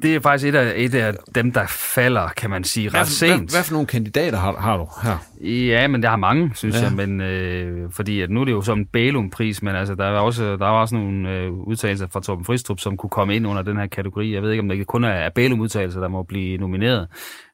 det 0.02 0.16
er 0.16 0.20
faktisk 0.20 0.48
et 0.48 0.56
af, 0.56 0.74
et 0.76 0.96
af 0.96 1.16
dem, 1.36 1.52
der 1.52 1.66
falder, 1.68 2.28
kan 2.38 2.50
man 2.50 2.64
sige, 2.64 2.88
ret 2.88 2.94
hvad, 2.94 3.06
sent. 3.06 3.32
Hvad, 3.32 3.50
hvad 3.50 3.64
for 3.64 3.74
nogle 3.74 3.88
kandidater 3.88 4.38
har, 4.38 4.56
har 4.60 4.78
du 4.78 4.88
her? 5.04 5.18
Ja, 5.50 5.88
men 5.88 6.04
der 6.04 6.10
har 6.10 6.16
mange, 6.16 6.52
synes 6.56 6.76
ja. 6.76 6.82
jeg, 6.82 6.94
men 6.94 7.22
øh, 7.22 7.92
fordi 7.92 8.22
at 8.22 8.30
nu 8.30 8.42
er 8.42 8.46
det 8.46 8.52
jo 8.52 8.62
som 8.62 8.80
en 8.80 8.86
Bælum-pris, 8.86 9.62
men 9.62 9.76
altså, 9.76 9.96
der 9.96 10.06
er 10.06 10.20
også, 10.20 10.44
der 10.44 10.66
er 10.66 10.70
også 10.70 10.96
nogle 10.96 11.30
øh, 11.30 11.52
udtalelser 11.52 12.08
fra 12.08 12.22
Torben 12.22 12.46
Fristrup, 12.46 12.80
som 12.80 12.98
kunne 12.98 13.10
komme 13.10 13.36
ind 13.36 13.48
under 13.48 13.62
den 13.62 13.78
her 13.78 13.88
kategori. 13.88 14.34
Jeg 14.34 14.42
ved 14.42 14.52
ikke, 14.52 14.62
om 14.62 14.70
det 14.70 14.88
kun 14.88 15.04
er 15.04 15.30
Bælum-udtalelser, 15.30 16.00
der 16.00 16.08
må 16.08 16.24
blive 16.24 16.58
nomineret. 16.58 17.08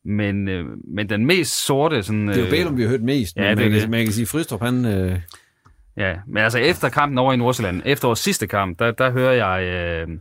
Men, 0.05 0.47
øh, 0.47 0.65
men 0.87 1.09
den 1.09 1.25
mest 1.25 1.65
sorte... 1.65 2.03
Sådan, 2.03 2.27
det 2.27 2.37
er 2.37 2.43
jo 2.43 2.49
Bælum, 2.49 2.77
vi 2.77 2.81
har 2.81 2.89
hørt 2.89 3.01
mest, 3.01 3.35
ja, 3.35 3.55
men 3.55 3.71
man, 3.71 3.79
kan, 3.79 3.91
man 3.91 4.03
kan 4.03 4.13
sige, 4.13 4.25
Fristrup, 4.25 4.61
han... 4.61 4.85
Øh... 4.85 5.19
Ja, 5.97 6.13
men 6.27 6.43
altså 6.43 6.59
efter 6.59 6.89
kampen 6.89 7.17
over 7.17 7.33
i 7.33 7.37
Nordsjælland, 7.37 7.81
efter 7.85 8.07
vores 8.07 8.19
sidste 8.19 8.47
kamp, 8.47 8.79
der, 8.79 8.91
der 8.91 9.11
hører 9.11 9.33
jeg... 9.33 9.63
Øh, 9.63 10.07
Øh, 10.07 10.17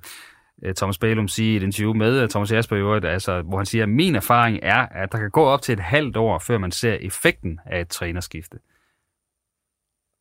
Thomas 0.77 0.99
Bælum 0.99 1.29
sige 1.29 1.53
i 1.53 1.57
et 1.57 1.63
interview 1.63 1.95
med 1.95 2.23
øh, 2.23 2.29
Thomas 2.29 2.53
Jasper 2.53 2.77
i 2.77 2.79
øvrigt, 2.79 3.05
altså, 3.05 3.43
hvor 3.43 3.57
han 3.57 3.67
siger, 3.67 3.83
at 3.83 3.89
min 3.89 4.15
erfaring 4.15 4.59
er, 4.63 4.87
at 4.91 5.13
der 5.13 5.19
kan 5.19 5.31
gå 5.31 5.45
op 5.45 5.63
til 5.63 5.73
et 5.73 5.81
halvt 5.81 6.17
år, 6.17 6.39
før 6.39 6.59
man 6.59 6.71
ser 6.71 6.95
effekten 6.95 7.61
af 7.67 7.81
et 7.81 7.89
trænerskifte. 7.89 8.59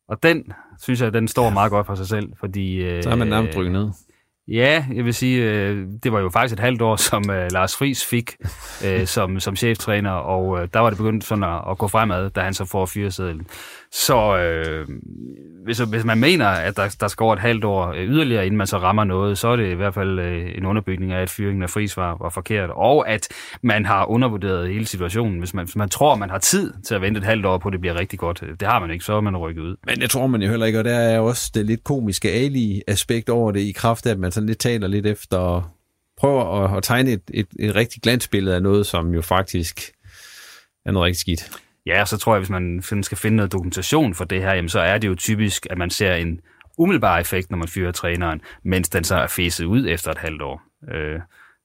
Og 0.08 0.22
den, 0.22 0.52
synes 0.80 1.00
jeg, 1.00 1.12
den 1.12 1.28
står 1.28 1.50
meget 1.50 1.70
godt 1.70 1.86
for 1.86 1.94
sig 1.94 2.06
selv, 2.06 2.32
fordi... 2.36 3.00
Så 3.02 3.08
har 3.08 3.16
man 3.16 3.28
nærmest 3.28 3.58
rykket 3.58 3.72
ned. 3.72 3.90
Ja, 4.48 4.86
jeg 4.94 5.04
vil 5.04 5.14
sige, 5.14 5.50
øh, 5.50 5.86
det 6.02 6.12
var 6.12 6.20
jo 6.20 6.30
faktisk 6.30 6.52
et 6.52 6.60
halvt 6.60 6.82
år, 6.82 6.96
som 6.96 7.30
øh, 7.30 7.52
Lars 7.52 7.76
Friis 7.76 8.04
fik 8.04 8.36
øh, 8.86 9.06
som, 9.06 9.40
som 9.40 9.56
cheftræner, 9.56 10.10
og 10.10 10.62
øh, 10.62 10.68
der 10.74 10.80
var 10.80 10.90
det 10.90 10.96
begyndt 10.96 11.24
sådan 11.24 11.44
at, 11.44 11.62
at 11.70 11.78
gå 11.78 11.88
fremad, 11.88 12.30
da 12.30 12.40
han 12.40 12.54
så 12.54 12.64
får 12.64 12.86
fyresedlen. 12.86 13.46
Så 13.94 14.36
øh, 14.38 14.88
hvis, 15.64 15.78
hvis 15.78 16.04
man 16.04 16.18
mener, 16.18 16.46
at 16.46 16.76
der, 16.76 16.96
der 17.00 17.08
skal 17.08 17.24
over 17.24 17.32
et 17.32 17.40
halvt 17.40 17.64
år 17.64 17.92
øh, 17.92 18.08
yderligere, 18.08 18.46
inden 18.46 18.58
man 18.58 18.66
så 18.66 18.78
rammer 18.78 19.04
noget, 19.04 19.38
så 19.38 19.48
er 19.48 19.56
det 19.56 19.70
i 19.70 19.74
hvert 19.74 19.94
fald 19.94 20.18
øh, 20.18 20.58
en 20.58 20.66
underbygning 20.66 21.12
af, 21.12 21.22
at 21.22 21.30
fyringen 21.30 21.62
af 21.62 21.70
Friis 21.70 21.96
var, 21.96 22.16
var 22.20 22.28
forkert, 22.28 22.70
og 22.72 23.08
at 23.08 23.28
man 23.62 23.86
har 23.86 24.10
undervurderet 24.10 24.68
hele 24.68 24.86
situationen. 24.86 25.38
Hvis 25.38 25.54
man, 25.54 25.64
hvis 25.64 25.76
man 25.76 25.88
tror, 25.88 26.16
man 26.16 26.30
har 26.30 26.38
tid 26.38 26.72
til 26.86 26.94
at 26.94 27.00
vente 27.00 27.18
et 27.18 27.24
halvt 27.24 27.46
år 27.46 27.58
på, 27.58 27.68
at 27.68 27.72
det 27.72 27.80
bliver 27.80 28.00
rigtig 28.00 28.18
godt, 28.18 28.42
øh, 28.42 28.48
det 28.60 28.68
har 28.68 28.78
man 28.78 28.90
ikke, 28.90 29.04
så 29.04 29.12
er 29.12 29.20
man 29.20 29.36
rykket 29.36 29.62
ud. 29.62 29.76
Men 29.86 30.00
det 30.00 30.10
tror 30.10 30.26
man 30.26 30.42
jo 30.42 30.50
heller 30.50 30.66
ikke, 30.66 30.78
og 30.78 30.84
der 30.84 30.98
er 30.98 31.20
også 31.20 31.50
det 31.54 31.66
lidt 31.66 31.84
komiske 31.84 32.30
Ali-aspekt 32.30 33.28
over 33.28 33.52
det, 33.52 33.60
i 33.60 33.72
kraft 33.72 34.06
af, 34.06 34.10
at 34.10 34.18
man 34.18 34.32
sådan 34.32 34.46
lidt 34.46 34.58
taler 34.58 34.86
lidt 34.86 35.06
efter 35.06 35.38
og 35.38 35.64
prøver 36.18 36.64
at, 36.64 36.76
at 36.76 36.82
tegne 36.82 37.10
et, 37.10 37.22
et, 37.34 37.46
et 37.58 37.74
rigtig 37.74 38.02
glansbillede 38.02 38.56
af 38.56 38.62
noget, 38.62 38.86
som 38.86 39.14
jo 39.14 39.22
faktisk 39.22 39.92
er 40.86 40.92
noget 40.92 41.06
rigtig 41.06 41.20
skidt. 41.20 41.63
Ja, 41.86 42.04
så 42.04 42.18
tror 42.18 42.34
jeg, 42.34 42.40
hvis 42.40 42.50
man 42.50 43.02
skal 43.02 43.18
finde 43.18 43.36
noget 43.36 43.52
dokumentation 43.52 44.14
for 44.14 44.24
det 44.24 44.42
her, 44.42 44.52
jamen, 44.52 44.68
så 44.68 44.80
er 44.80 44.98
det 44.98 45.08
jo 45.08 45.14
typisk, 45.14 45.66
at 45.70 45.78
man 45.78 45.90
ser 45.90 46.14
en 46.14 46.40
umiddelbar 46.78 47.18
effekt, 47.18 47.50
når 47.50 47.58
man 47.58 47.68
fyrer 47.68 47.92
træneren, 47.92 48.40
mens 48.62 48.88
den 48.88 49.04
så 49.04 49.16
er 49.16 49.26
fæset 49.26 49.64
ud 49.64 49.86
efter 49.88 50.10
et 50.10 50.18
halvt 50.18 50.42
år. 50.42 50.62
Øh, 50.92 51.20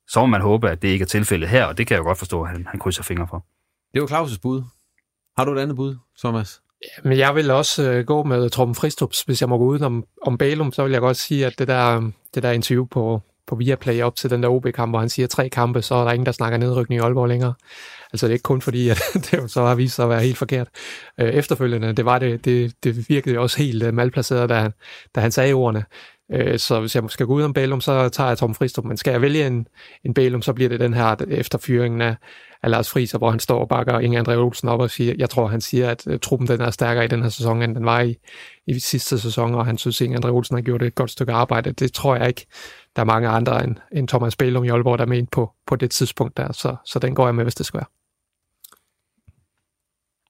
så 0.08 0.20
må 0.20 0.26
man 0.26 0.42
håbe, 0.42 0.70
at 0.70 0.82
det 0.82 0.88
ikke 0.88 1.04
er 1.04 1.08
tilfældet 1.08 1.50
her, 1.50 1.66
og 1.66 1.78
det 1.78 1.88
kan 1.88 1.96
jeg 1.96 2.00
jo 2.00 2.08
godt 2.08 2.18
forstå, 2.18 2.42
at 2.42 2.50
han, 2.50 2.68
han 2.68 2.80
krydser 2.80 3.04
fingre 3.04 3.28
for. 3.30 3.46
Det 3.94 4.02
var 4.02 4.08
Claus' 4.08 4.40
bud. 4.42 4.64
Har 5.38 5.46
du 5.46 5.54
et 5.54 5.60
andet 5.60 5.76
bud, 5.76 5.96
Thomas? 6.20 6.62
Men 7.04 7.18
jeg 7.18 7.36
vil 7.36 7.52
også 7.52 7.92
øh, 7.92 8.06
gå 8.06 8.24
med 8.24 8.50
Torben 8.50 8.76
Fristrups, 8.76 9.22
hvis 9.22 9.42
jeg 9.42 9.50
må 9.50 9.58
gå 9.58 9.66
ud 9.66 9.82
om, 9.82 10.06
om 10.22 10.38
Balum, 10.38 10.72
så 10.72 10.84
vil 10.84 10.92
jeg 10.92 11.02
godt 11.02 11.18
sige, 11.18 11.46
at 11.46 11.60
det 11.60 11.68
der, 11.68 12.12
det 12.36 12.44
der 12.44 12.52
interview 12.52 12.86
på, 12.86 13.22
på 13.50 13.56
Viaplay 13.56 14.02
op 14.02 14.16
til 14.16 14.30
den 14.30 14.44
der 14.44 14.50
OB-kamp, 14.50 14.92
hvor 14.92 15.00
han 15.00 15.10
siger 15.10 15.28
tre 15.28 15.50
kampe, 15.50 15.82
så 15.82 15.96
er 15.96 16.04
der 16.04 16.12
ingen, 16.12 16.26
der 16.26 16.32
snakker 16.32 16.58
nedrykning 16.58 17.02
i 17.02 17.04
Aalborg 17.04 17.28
længere. 17.28 17.54
Altså 18.14 18.26
det 18.26 18.32
er 18.32 18.36
ikke 18.36 18.44
kun 18.44 18.62
fordi, 18.62 18.90
at 18.90 19.02
det 19.32 19.52
så 19.52 19.66
har 19.66 19.76
vist 19.76 19.96
sig 19.96 20.04
at 20.04 20.10
være 20.10 20.22
helt 20.22 20.38
forkert. 20.38 20.68
Øh, 21.20 21.30
efterfølgende, 21.30 21.94
det 21.94 22.06
var 22.06 22.20
det, 22.20 22.46
det, 22.46 22.74
det 22.84 23.10
virkede 23.10 23.40
også 23.40 23.58
helt 23.58 23.84
øh, 23.84 23.94
malplaceret, 23.94 24.50
da 24.50 24.56
han, 24.56 24.72
da 25.16 25.22
han 25.22 25.32
sagde 25.32 25.54
ordene. 25.54 25.84
Øh, 26.32 26.60
så 26.60 26.80
hvis 26.80 26.96
jeg 26.96 27.04
skal 27.08 27.26
gå 27.26 27.34
ud 27.34 27.44
om 27.44 27.54
Bælum, 27.54 27.82
så 27.82 28.10
tager 28.10 28.28
jeg 28.28 28.38
Tom 28.38 28.56
Fristrup. 28.56 28.86
Men 28.86 28.98
skal 28.98 29.12
jeg 29.12 29.22
vælge 29.22 29.48
en, 29.48 29.68
en 30.04 30.14
Bælum, 30.14 30.42
så 30.42 30.54
bliver 30.54 30.70
det 30.70 30.80
den 30.80 30.94
her 30.94 31.16
efterfyringen 31.28 32.02
af, 32.02 32.16
af 32.64 32.70
Lars 32.70 32.90
Friis, 32.90 33.12
hvor 33.12 33.30
han 33.30 33.40
står 33.40 33.60
og 33.60 33.70
bakker 33.70 34.00
Inge 34.00 34.20
André 34.20 34.34
Olsen 34.34 34.70
op 34.70 34.80
og 34.80 34.90
siger, 34.90 35.14
jeg 35.18 35.30
tror, 35.30 35.48
han 35.48 35.62
siger, 35.62 35.90
at 35.90 36.08
øh, 36.08 36.20
truppen 36.20 36.48
den 36.48 36.62
er 36.62 36.72
stærkere 36.72 37.06
i 37.06 37.08
den 37.08 37.22
her 37.22 37.30
sæson, 37.30 37.62
end 37.62 37.76
den 37.76 37.86
var 37.86 38.02
i, 38.02 38.16
i 38.68 38.80
sidste 38.80 39.20
sæson, 39.20 39.56
og 39.56 39.66
han 39.66 39.78
synes, 39.78 40.02
at 40.02 40.06
Inge 40.06 40.18
André 40.18 40.30
Olsen 40.30 40.56
har 40.56 40.62
gjort 40.62 40.84
et 40.84 40.96
godt 40.96 41.12
stykke 41.12 41.34
arbejde. 41.34 41.72
Det 41.72 41.94
tror 41.94 42.16
jeg 42.16 42.28
ikke, 42.28 42.46
der 42.96 43.02
er 43.02 43.06
mange 43.06 43.28
andre 43.28 43.64
end, 43.64 43.76
end 43.92 44.08
Thomas 44.08 44.36
Bælum 44.36 44.64
i 44.64 44.70
Aalborg, 44.70 44.98
der 44.98 45.06
er 45.06 45.10
med 45.10 45.28
på, 45.32 45.54
på 45.68 45.76
det 45.76 45.92
tidspunkt 45.92 46.38
der, 46.38 46.52
så, 46.52 46.76
så 46.86 47.00
den 47.00 47.16
går 47.16 47.28
jeg 47.28 47.36
med, 47.36 47.44
hvis 47.46 47.56
det 47.56 47.66
skal 47.66 47.78
være. 47.78 47.88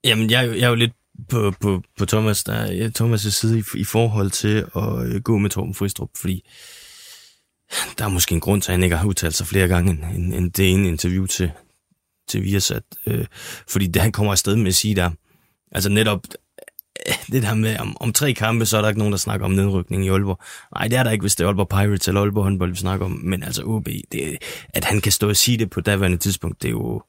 Jamen, 0.03 0.29
jeg, 0.29 0.47
jeg 0.47 0.65
er 0.65 0.69
jo 0.69 0.75
lidt 0.75 0.93
på, 1.29 1.53
på, 1.61 1.81
på 1.97 2.05
Thomas, 2.05 2.43
der, 2.43 2.91
Thomas' 2.99 3.29
side 3.29 3.59
i, 3.59 3.63
i 3.75 3.83
forhold 3.83 4.29
til 4.31 4.65
at 4.75 5.15
øh, 5.15 5.21
gå 5.21 5.37
med 5.37 5.49
Torben 5.49 5.73
Fristrup, 5.73 6.09
fordi 6.15 6.49
der 7.97 8.05
er 8.05 8.09
måske 8.09 8.35
en 8.35 8.41
grund 8.41 8.61
til, 8.61 8.71
at 8.71 8.73
han 8.73 8.83
ikke 8.83 8.95
har 8.95 9.07
udtalt 9.07 9.35
sig 9.35 9.47
flere 9.47 9.67
gange 9.67 9.91
end, 10.15 10.33
end 10.33 10.51
det 10.51 10.73
ene 10.73 10.87
interview 10.87 11.25
til, 11.25 11.51
til 12.27 12.43
Viasat. 12.43 12.83
Øh, 13.05 13.25
fordi 13.67 13.87
det, 13.87 14.01
han 14.01 14.11
kommer 14.11 14.31
afsted 14.31 14.55
med 14.55 14.67
at 14.67 14.75
sige 14.75 14.95
der, 14.95 15.11
altså 15.71 15.89
netop 15.89 16.23
det 17.31 17.43
der 17.43 17.53
med, 17.53 17.77
om, 17.77 17.97
om 17.99 18.13
tre 18.13 18.33
kampe, 18.33 18.65
så 18.65 18.77
er 18.77 18.81
der 18.81 18.89
ikke 18.89 18.99
nogen, 18.99 19.11
der 19.11 19.17
snakker 19.17 19.45
om 19.45 19.51
nedrykning 19.51 20.05
i 20.05 20.09
Aalborg. 20.09 20.39
Nej, 20.75 20.87
det 20.87 20.97
er 20.99 21.03
der 21.03 21.11
ikke, 21.11 21.23
hvis 21.23 21.35
det 21.35 21.43
er 21.43 21.47
Aalborg 21.47 21.69
Pirates 21.69 22.07
eller 22.07 22.21
Aalborg 22.21 22.43
håndbold, 22.43 22.71
vi 22.71 22.77
snakker 22.77 23.05
om. 23.05 23.11
Men 23.23 23.43
altså 23.43 23.63
OB, 23.65 23.87
det, 24.11 24.37
at 24.69 24.85
han 24.85 25.01
kan 25.01 25.11
stå 25.11 25.29
og 25.29 25.35
sige 25.35 25.57
det 25.57 25.69
på 25.69 25.81
daværende 25.81 26.17
tidspunkt, 26.17 26.61
det 26.61 26.67
er 26.67 26.71
jo... 26.71 27.03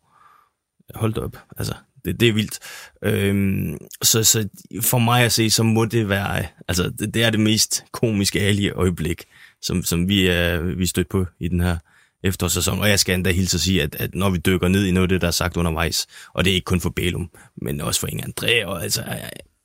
Hold 0.95 1.18
op, 1.18 1.36
altså 1.57 1.74
det, 2.05 2.20
det 2.20 2.28
er 2.28 2.32
vildt. 2.32 2.59
Øhm, 3.03 3.78
så, 4.03 4.24
så 4.24 4.49
for 4.80 4.99
mig 4.99 5.24
at 5.24 5.32
se, 5.32 5.51
så 5.51 5.62
må 5.62 5.84
det 5.84 6.09
være, 6.09 6.47
altså 6.68 6.93
det, 6.99 7.14
det 7.14 7.24
er 7.24 7.30
det 7.30 7.41
mest 7.41 7.84
komiske 7.93 8.41
ærlige 8.41 8.72
øjeblik, 8.72 9.24
som, 9.62 9.82
som 9.82 10.09
vi 10.09 10.26
er 10.26 10.59
vi 10.59 10.86
stødt 10.86 11.09
på 11.09 11.26
i 11.41 11.49
den 11.49 11.61
her 11.61 11.76
efterårssæson. 12.24 12.80
Og 12.80 12.88
jeg 12.88 12.99
skal 12.99 13.14
endda 13.14 13.30
hilse 13.30 13.57
at 13.57 13.61
sige, 13.61 13.82
at, 13.82 13.95
at 13.95 14.14
når 14.14 14.30
vi 14.30 14.38
dykker 14.38 14.68
ned 14.68 14.84
i 14.84 14.91
noget 14.91 15.05
af 15.05 15.09
det, 15.09 15.20
der 15.20 15.26
er 15.26 15.32
sagt 15.32 15.57
undervejs, 15.57 16.07
og 16.34 16.45
det 16.45 16.51
er 16.51 16.55
ikke 16.55 16.64
kun 16.64 16.80
for 16.80 16.91
Bælum, 16.91 17.30
men 17.62 17.80
også 17.80 18.01
for 18.01 18.07
Inge 18.07 18.24
André 18.24 18.64
og 18.64 18.82
altså, 18.82 19.05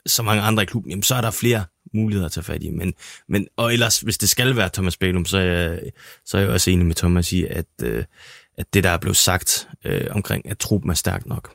så 0.06 0.24
mange 0.24 0.42
andre 0.42 0.64
i 0.64 0.66
klubben, 0.66 0.90
jamen, 0.90 1.04
så 1.04 1.16
er 1.16 1.22
der 1.22 1.32
flere 1.32 1.66
muligheder 1.94 2.26
at 2.26 2.32
tage 2.32 2.44
fat 2.44 2.64
i. 2.64 2.70
Men, 2.70 2.94
men, 3.28 3.48
og 3.58 3.74
ellers, 3.74 4.00
hvis 4.00 4.18
det 4.18 4.30
skal 4.30 4.56
være 4.56 4.70
Thomas 4.74 4.98
Bælum, 4.98 5.26
så 5.26 5.38
er 5.38 5.42
jeg, 5.42 5.80
så 6.26 6.38
er 6.38 6.42
jeg 6.42 6.50
også 6.50 6.72
enig 6.72 6.86
med 6.86 6.96
Thomas 6.96 7.34
i, 7.34 7.46
at, 7.46 7.66
øh, 7.84 8.04
at 8.58 8.74
det, 8.74 8.84
der 8.84 8.90
er 8.90 8.98
blevet 8.98 9.18
sagt 9.18 9.68
øh, 9.86 10.08
omkring, 10.10 10.50
at 10.50 10.58
truppen 10.58 10.90
er 10.90 10.94
stærk 10.94 11.26
nok, 11.26 11.54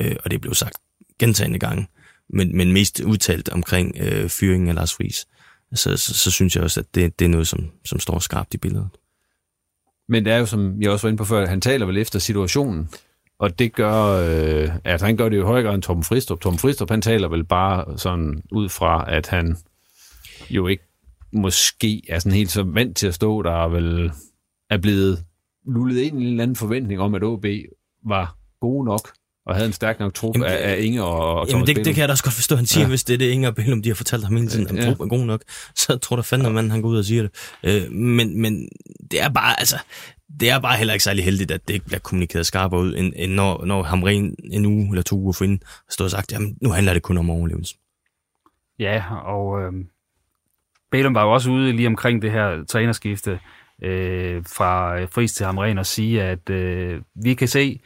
øh, 0.00 0.16
og 0.24 0.30
det 0.30 0.36
er 0.36 0.40
blevet 0.40 0.56
sagt 0.56 0.76
gentagende 1.18 1.58
gange, 1.58 1.88
men, 2.30 2.56
men 2.56 2.72
mest 2.72 3.00
udtalt 3.00 3.48
omkring 3.48 3.96
øh, 4.00 4.28
fyringen 4.28 4.68
af 4.68 4.74
Lars 4.74 4.94
Friis, 4.94 5.26
så, 5.74 5.96
så, 5.96 6.14
så 6.14 6.30
synes 6.30 6.56
jeg 6.56 6.64
også, 6.64 6.80
at 6.80 6.94
det, 6.94 7.18
det 7.18 7.24
er 7.24 7.28
noget, 7.28 7.48
som, 7.48 7.70
som 7.84 8.00
står 8.00 8.18
skarpt 8.18 8.54
i 8.54 8.58
billedet. 8.58 8.88
Men 10.08 10.24
det 10.24 10.32
er 10.32 10.36
jo, 10.36 10.46
som 10.46 10.82
jeg 10.82 10.90
også 10.90 11.06
var 11.06 11.08
inde 11.08 11.18
på 11.18 11.24
før, 11.24 11.42
at 11.42 11.48
han 11.48 11.60
taler 11.60 11.86
vel 11.86 11.98
efter 11.98 12.18
situationen. 12.18 12.88
Og 13.38 13.58
det 13.58 13.72
gør, 13.72 13.92
øh, 13.92 14.68
altså 14.84 15.06
han 15.06 15.16
gør 15.16 15.28
det 15.28 15.36
jo 15.36 15.42
i 15.42 15.46
højere 15.46 15.66
grad 15.66 15.74
end 15.74 15.82
Torben 15.82 16.04
Fristrup. 16.04 16.40
Torben 16.40 16.58
Fristrup, 16.58 16.90
han 16.90 17.02
taler 17.02 17.28
vel 17.28 17.44
bare 17.44 17.98
sådan 17.98 18.42
ud 18.52 18.68
fra, 18.68 19.04
at 19.08 19.26
han 19.26 19.56
jo 20.50 20.66
ikke 20.66 20.84
måske 21.32 22.02
er 22.08 22.18
sådan 22.18 22.36
helt 22.36 22.50
så 22.50 22.62
vant 22.62 22.96
til 22.96 23.06
at 23.06 23.14
stå 23.14 23.42
der, 23.42 23.50
og 23.50 23.72
vel 23.72 24.12
er 24.70 24.78
blevet 24.78 25.24
lullet 25.66 26.00
ind 26.00 26.20
i 26.20 26.24
en 26.24 26.30
eller 26.30 26.42
anden 26.42 26.56
forventning 26.56 27.00
om, 27.00 27.14
at 27.14 27.24
OB 27.24 27.44
var 28.04 28.36
gode 28.60 28.84
nok 28.84 29.08
og 29.46 29.54
havde 29.54 29.66
en 29.66 29.72
stærk 29.72 30.00
nok 30.00 30.14
trup 30.14 30.42
af, 30.42 30.70
af 30.70 30.76
Inge 30.80 31.04
og, 31.04 31.40
og 31.40 31.48
Jamen, 31.48 31.66
det, 31.66 31.76
det 31.76 31.94
kan 31.94 31.96
jeg 31.96 32.08
da 32.08 32.12
også 32.12 32.24
godt 32.24 32.34
forstå, 32.34 32.54
at 32.54 32.58
han 32.58 32.66
siger, 32.66 32.84
ja. 32.84 32.88
hvis 32.88 33.04
det 33.04 33.14
er 33.14 33.18
det 33.18 33.30
Inge 33.30 33.48
og 33.48 33.54
Bellum, 33.54 33.82
de 33.82 33.88
har 33.88 33.94
fortalt 33.94 34.24
ham 34.24 34.36
hele 34.36 34.48
tiden, 34.48 34.78
at 34.78 34.84
ja. 34.84 34.90
er 34.90 34.94
god 34.94 35.24
nok, 35.24 35.42
så 35.74 35.98
tror 35.98 36.16
der 36.16 36.22
fandme, 36.22 36.48
at 36.48 36.54
manden 36.54 36.70
han 36.70 36.82
går 36.82 36.88
ud 36.88 36.98
og 36.98 37.04
siger 37.04 37.22
det. 37.22 37.30
Øh, 37.64 37.92
men, 37.92 38.42
men 38.42 38.68
det 39.10 39.22
er 39.22 39.28
bare, 39.28 39.60
altså, 39.60 39.76
det 40.40 40.50
er 40.50 40.58
bare 40.58 40.76
heller 40.76 40.94
ikke 40.94 41.04
særlig 41.04 41.24
heldigt, 41.24 41.50
at 41.50 41.68
det 41.68 41.74
ikke 41.74 41.86
bliver 41.86 41.98
kommunikeret 41.98 42.46
skarpere 42.46 42.80
ud, 42.80 42.94
end, 42.96 43.12
end 43.16 43.32
når, 43.32 43.64
når 43.64 43.82
Hamren 43.82 44.34
en 44.44 44.66
uge 44.66 44.88
eller 44.88 45.02
to 45.02 45.16
uger 45.16 45.32
forinden 45.32 45.62
stod 45.90 46.04
og 46.04 46.10
sagt, 46.10 46.32
jamen 46.32 46.56
nu 46.62 46.70
handler 46.70 46.92
det 46.92 47.02
kun 47.02 47.18
om 47.18 47.30
overlevelse. 47.30 47.74
Ja, 48.78 49.04
og 49.24 49.62
øh, 49.62 49.72
Bælum 50.90 51.14
var 51.14 51.24
jo 51.24 51.32
også 51.32 51.50
ude 51.50 51.72
lige 51.72 51.88
omkring 51.88 52.22
det 52.22 52.32
her 52.32 52.64
trænerskifte 52.64 53.38
øh, 53.82 54.44
fra 54.44 55.04
Friis 55.04 55.34
til 55.34 55.46
Hamren 55.46 55.78
og 55.78 55.86
sige, 55.86 56.22
at 56.22 56.50
øh, 56.50 57.00
vi 57.14 57.34
kan 57.34 57.48
se 57.48 57.80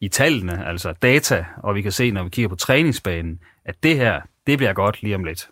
i 0.00 0.08
tallene, 0.08 0.66
altså 0.66 0.92
data, 0.92 1.46
og 1.62 1.74
vi 1.74 1.82
kan 1.82 1.92
se, 1.92 2.10
når 2.10 2.22
vi 2.22 2.30
kigger 2.30 2.48
på 2.48 2.56
træningsbanen, 2.56 3.40
at 3.64 3.74
det 3.82 3.96
her, 3.96 4.20
det 4.46 4.58
bliver 4.58 4.72
godt 4.72 5.02
lige 5.02 5.14
om 5.14 5.24
lidt. 5.24 5.48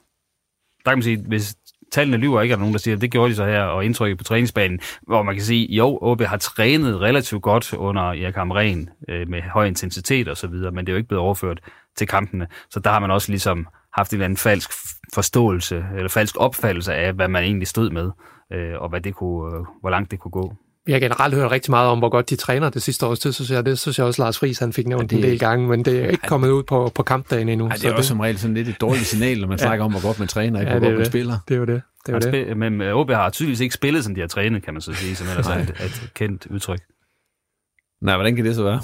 Der 0.84 0.90
kan 0.90 0.98
man 0.98 1.02
sige, 1.02 1.24
hvis 1.26 1.56
tallene 1.92 2.16
lyver 2.16 2.40
ikke, 2.40 2.52
er 2.52 2.56
der 2.56 2.60
nogen, 2.60 2.72
der 2.72 2.78
siger, 2.78 2.94
at 2.96 3.00
det 3.00 3.10
gjorde 3.10 3.30
de 3.30 3.36
så 3.36 3.46
her, 3.46 3.62
og 3.62 3.84
indtrykket 3.84 4.18
på 4.18 4.24
træningsbanen, 4.24 4.80
hvor 5.02 5.22
man 5.22 5.34
kan 5.34 5.44
sige, 5.44 5.74
jo, 5.74 5.98
OB 6.02 6.20
har 6.20 6.36
trænet 6.36 7.00
relativt 7.00 7.42
godt 7.42 7.72
under 7.72 8.02
Erik 8.02 8.34
Hamren 8.34 8.90
øh, 9.08 9.28
med 9.28 9.42
høj 9.42 9.66
intensitet 9.66 10.28
og 10.28 10.36
så 10.36 10.46
videre, 10.46 10.72
men 10.72 10.86
det 10.86 10.92
er 10.92 10.94
jo 10.94 10.96
ikke 10.96 11.08
blevet 11.08 11.24
overført 11.24 11.60
til 11.96 12.06
kampene. 12.06 12.46
Så 12.70 12.80
der 12.80 12.90
har 12.90 13.00
man 13.00 13.10
også 13.10 13.30
ligesom 13.30 13.68
haft 13.92 14.10
en 14.10 14.16
eller 14.16 14.24
anden 14.24 14.36
falsk 14.36 14.70
forståelse, 15.14 15.86
eller 15.96 16.08
falsk 16.08 16.36
opfattelse 16.38 16.94
af, 16.94 17.12
hvad 17.12 17.28
man 17.28 17.44
egentlig 17.44 17.68
stod 17.68 17.90
med, 17.90 18.10
øh, 18.52 18.82
og 18.82 18.88
hvad 18.88 19.00
det 19.00 19.14
kunne, 19.14 19.56
øh, 19.56 19.64
hvor 19.80 19.90
langt 19.90 20.10
det 20.10 20.18
kunne 20.18 20.32
gå. 20.32 20.54
Vi 20.86 20.92
har 20.92 21.00
generelt 21.00 21.34
hørt 21.34 21.50
rigtig 21.50 21.70
meget 21.70 21.88
om, 21.88 21.98
hvor 21.98 22.08
godt 22.08 22.30
de 22.30 22.36
træner 22.36 22.70
det 22.70 22.82
sidste 22.82 23.06
års 23.06 23.18
tid, 23.18 23.32
så 23.32 23.54
jeg, 23.54 23.66
det 23.66 23.78
synes 23.78 23.98
jeg 23.98 24.06
også, 24.06 24.22
Lars 24.22 24.38
Friis 24.38 24.58
han 24.58 24.72
fik 24.72 24.86
nævnt 24.86 25.12
ja, 25.12 25.16
det, 25.16 25.24
en 25.24 25.30
del 25.30 25.38
gange, 25.38 25.68
men 25.68 25.84
det 25.84 26.04
er 26.04 26.08
ikke 26.08 26.26
kommet 26.26 26.50
ud 26.50 26.62
på, 26.62 26.92
på 26.94 27.02
kampdagen 27.02 27.48
endnu. 27.48 27.66
Ja, 27.66 27.68
det 27.68 27.76
er 27.76 27.80
så 27.80 27.88
også 27.88 27.96
det, 27.96 28.04
som 28.04 28.20
regel 28.20 28.38
sådan 28.38 28.54
lidt 28.54 28.68
et 28.68 28.80
dårligt 28.80 29.06
signal, 29.06 29.40
når 29.40 29.48
man 29.48 29.58
ja. 29.58 29.64
snakker 29.64 29.84
om, 29.84 29.90
hvor 29.90 30.06
godt 30.06 30.18
man 30.18 30.28
træner, 30.28 30.60
ikke 30.60 30.72
ja, 30.72 30.78
hvor 30.78 30.88
godt 30.88 30.98
man 30.98 31.06
spiller. 31.06 31.38
Det 31.48 31.54
er 31.54 31.58
jo 31.58 31.64
det. 31.64 31.82
det, 32.06 32.24
er 32.24 32.40
jo 32.40 32.46
det. 32.46 32.56
Men 32.56 32.80
OB 32.80 33.10
har 33.10 33.30
tydeligvis 33.30 33.60
ikke 33.60 33.74
spillet, 33.74 34.04
som 34.04 34.14
de 34.14 34.20
har 34.20 34.28
trænet, 34.28 34.62
kan 34.62 34.74
man 34.74 34.80
så 34.80 34.92
sige, 34.92 35.16
som 35.16 35.28
ellers 35.28 35.46
er 35.46 35.54
et, 35.54 35.70
et 35.84 36.10
kendt 36.14 36.46
udtryk. 36.50 36.80
Nej, 38.02 38.14
hvordan 38.14 38.36
kan 38.36 38.44
det 38.44 38.54
så 38.54 38.62
være? 38.62 38.80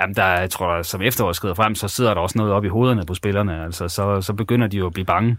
Jamen, 0.00 0.14
der, 0.14 0.24
jeg 0.24 0.50
tror, 0.50 0.82
som 0.82 1.02
efteråret 1.02 1.36
skrider 1.36 1.54
frem, 1.54 1.74
så 1.74 1.88
sidder 1.88 2.14
der 2.14 2.20
også 2.20 2.38
noget 2.38 2.52
op 2.52 2.64
i 2.64 2.68
hovederne 2.68 3.06
på 3.06 3.14
spillerne. 3.14 3.64
Altså, 3.64 3.88
så, 3.88 4.20
så 4.20 4.32
begynder 4.32 4.66
de 4.66 4.76
jo 4.76 4.86
at 4.86 4.92
blive 4.92 5.04
bange 5.04 5.36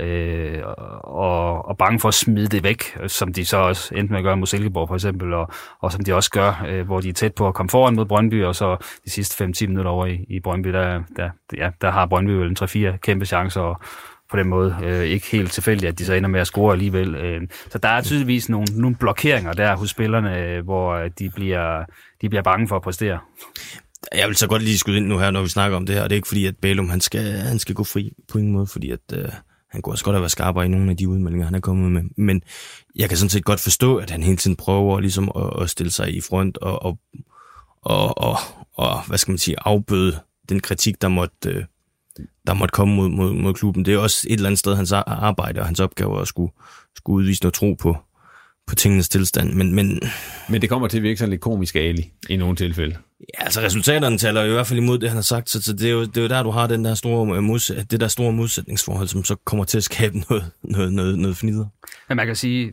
øh, 0.00 0.58
og, 1.04 1.68
og 1.68 1.76
bange 1.78 2.00
for 2.00 2.08
at 2.08 2.14
smide 2.14 2.46
det 2.46 2.64
væk, 2.64 2.82
som 3.06 3.32
de 3.32 3.46
så 3.46 3.56
også 3.56 3.94
endte 3.94 4.12
med 4.12 4.18
at 4.18 4.24
gøre 4.24 4.36
mod 4.36 4.46
Silkeborg 4.46 4.88
for 4.88 4.94
eksempel, 4.94 5.32
og, 5.32 5.48
og 5.80 5.92
som 5.92 6.04
de 6.04 6.14
også 6.14 6.30
gør, 6.30 6.64
øh, 6.68 6.86
hvor 6.86 7.00
de 7.00 7.08
er 7.08 7.12
tæt 7.12 7.34
på 7.34 7.48
at 7.48 7.54
komme 7.54 7.70
foran 7.70 7.94
mod 7.94 8.06
Brøndby, 8.06 8.44
og 8.44 8.54
så 8.54 8.76
de 9.04 9.10
sidste 9.10 9.44
5-10 9.44 9.66
minutter 9.66 9.90
over 9.90 10.06
i, 10.06 10.24
i 10.28 10.40
Brøndby, 10.40 10.68
der, 10.68 11.02
der, 11.16 11.30
ja, 11.56 11.70
der 11.80 11.90
har 11.90 12.06
Brøndby 12.06 12.30
vel 12.30 12.48
en 12.48 12.56
3-4 12.94 12.96
kæmpe 12.96 13.24
chancer, 13.26 13.60
og 13.60 13.80
på 14.30 14.36
den 14.36 14.48
måde 14.48 14.76
øh, 14.82 15.02
ikke 15.04 15.26
helt 15.26 15.52
tilfældigt, 15.52 15.92
at 15.92 15.98
de 15.98 16.04
så 16.04 16.12
ender 16.12 16.28
med 16.28 16.40
at 16.40 16.46
score 16.46 16.72
alligevel. 16.72 17.14
Øh, 17.14 17.40
så 17.70 17.78
der 17.78 17.88
er 17.88 18.02
tydeligvis 18.02 18.48
nogle, 18.48 18.66
nogle 18.74 18.96
blokeringer 18.96 19.52
der 19.52 19.76
hos 19.76 19.90
spillerne, 19.90 20.38
øh, 20.38 20.64
hvor 20.64 20.94
øh, 20.94 21.10
de 21.18 21.30
bliver, 21.30 21.84
de 22.20 22.28
bliver 22.28 22.42
bange 22.42 22.68
for 22.68 22.76
at 22.76 22.82
præstere. 22.82 23.18
Jeg 24.14 24.28
vil 24.28 24.36
så 24.36 24.48
godt 24.48 24.62
lige 24.62 24.78
skyde 24.78 24.96
ind 24.96 25.06
nu 25.06 25.18
her, 25.18 25.30
når 25.30 25.42
vi 25.42 25.48
snakker 25.48 25.76
om 25.76 25.86
det 25.86 25.94
her, 25.94 26.02
og 26.02 26.10
det 26.10 26.14
er 26.14 26.18
ikke 26.18 26.28
fordi, 26.28 26.46
at 26.46 26.56
Bælum 26.56 26.88
han 26.88 27.00
skal, 27.00 27.22
han 27.22 27.58
skal 27.58 27.74
gå 27.74 27.84
fri 27.84 28.12
på 28.32 28.38
ingen 28.38 28.52
måde, 28.52 28.66
fordi 28.66 28.90
at, 28.90 29.00
øh, 29.14 29.28
han 29.70 29.82
kunne 29.82 29.92
også 29.92 30.04
godt 30.04 30.14
have 30.14 30.22
været 30.22 30.30
skarpere 30.30 30.64
i 30.64 30.68
nogle 30.68 30.90
af 30.90 30.96
de 30.96 31.08
udmeldinger, 31.08 31.44
han 31.44 31.54
er 31.54 31.60
kommet 31.60 31.92
med. 31.92 32.02
Men 32.16 32.42
jeg 32.96 33.08
kan 33.08 33.18
sådan 33.18 33.30
set 33.30 33.44
godt 33.44 33.60
forstå, 33.60 33.96
at 33.96 34.10
han 34.10 34.22
hele 34.22 34.36
tiden 34.36 34.56
prøver 34.56 35.00
ligesom 35.00 35.32
at, 35.36 35.62
at 35.62 35.70
stille 35.70 35.92
sig 35.92 36.14
i 36.14 36.20
front 36.20 36.58
og, 36.58 36.82
og, 36.82 36.98
og, 37.82 38.18
og, 38.18 38.36
og 38.74 39.06
hvad 39.06 39.18
skal 39.18 39.32
man 39.32 39.38
sige, 39.38 39.56
afbøde 39.64 40.20
den 40.48 40.60
kritik, 40.60 41.02
der 41.02 41.08
måtte, 41.08 41.48
øh, 41.48 41.64
der 42.46 42.54
måtte 42.54 42.72
komme 42.72 42.94
mod, 42.96 43.08
mod, 43.08 43.32
mod 43.32 43.54
klubben. 43.54 43.84
Det 43.84 43.94
er 43.94 43.98
også 43.98 44.26
et 44.28 44.32
eller 44.32 44.46
andet 44.46 44.58
sted 44.58 44.76
hans 44.76 44.92
arbejde 44.92 45.60
og 45.60 45.66
hans 45.66 45.80
opgave 45.80 46.20
at 46.20 46.28
skulle, 46.28 46.52
skulle 46.96 47.16
udvise 47.16 47.42
noget 47.42 47.54
tro 47.54 47.74
på, 47.74 47.96
på 48.70 48.74
tingenes 48.74 49.08
tilstand. 49.08 49.52
Men, 49.52 49.74
men, 49.74 50.00
men 50.48 50.62
det 50.62 50.68
kommer 50.68 50.88
til 50.88 50.96
at 50.96 51.02
virke 51.02 51.16
sådan 51.16 51.30
lidt 51.30 51.40
komisk 51.40 51.76
ali 51.76 52.12
i 52.28 52.36
nogle 52.36 52.56
tilfælde. 52.56 52.96
Ja, 53.20 53.44
altså 53.44 53.60
resultaterne 53.60 54.18
taler 54.18 54.44
i 54.44 54.50
hvert 54.50 54.66
fald 54.66 54.78
imod 54.78 54.98
det, 54.98 55.08
han 55.08 55.16
har 55.16 55.22
sagt, 55.22 55.50
så, 55.50 55.62
så 55.62 55.72
det, 55.72 55.88
er 55.88 55.90
jo, 55.90 56.00
det 56.00 56.16
er 56.16 56.22
jo 56.22 56.28
der, 56.28 56.42
du 56.42 56.50
har 56.50 56.66
den 56.66 56.84
der 56.84 56.94
store, 56.94 57.36
øh, 57.36 57.42
mods, 57.42 57.72
det 57.90 58.00
der 58.00 58.08
store 58.08 58.32
modsætningsforhold, 58.32 59.08
som 59.08 59.24
så 59.24 59.36
kommer 59.44 59.64
til 59.64 59.78
at 59.78 59.84
skabe 59.84 60.18
noget, 60.28 60.44
noget, 60.62 60.92
noget, 60.92 61.18
noget 61.18 61.36
fnider. 61.36 61.66
Men 62.08 62.16
man 62.16 62.26
kan 62.26 62.36
sige, 62.36 62.72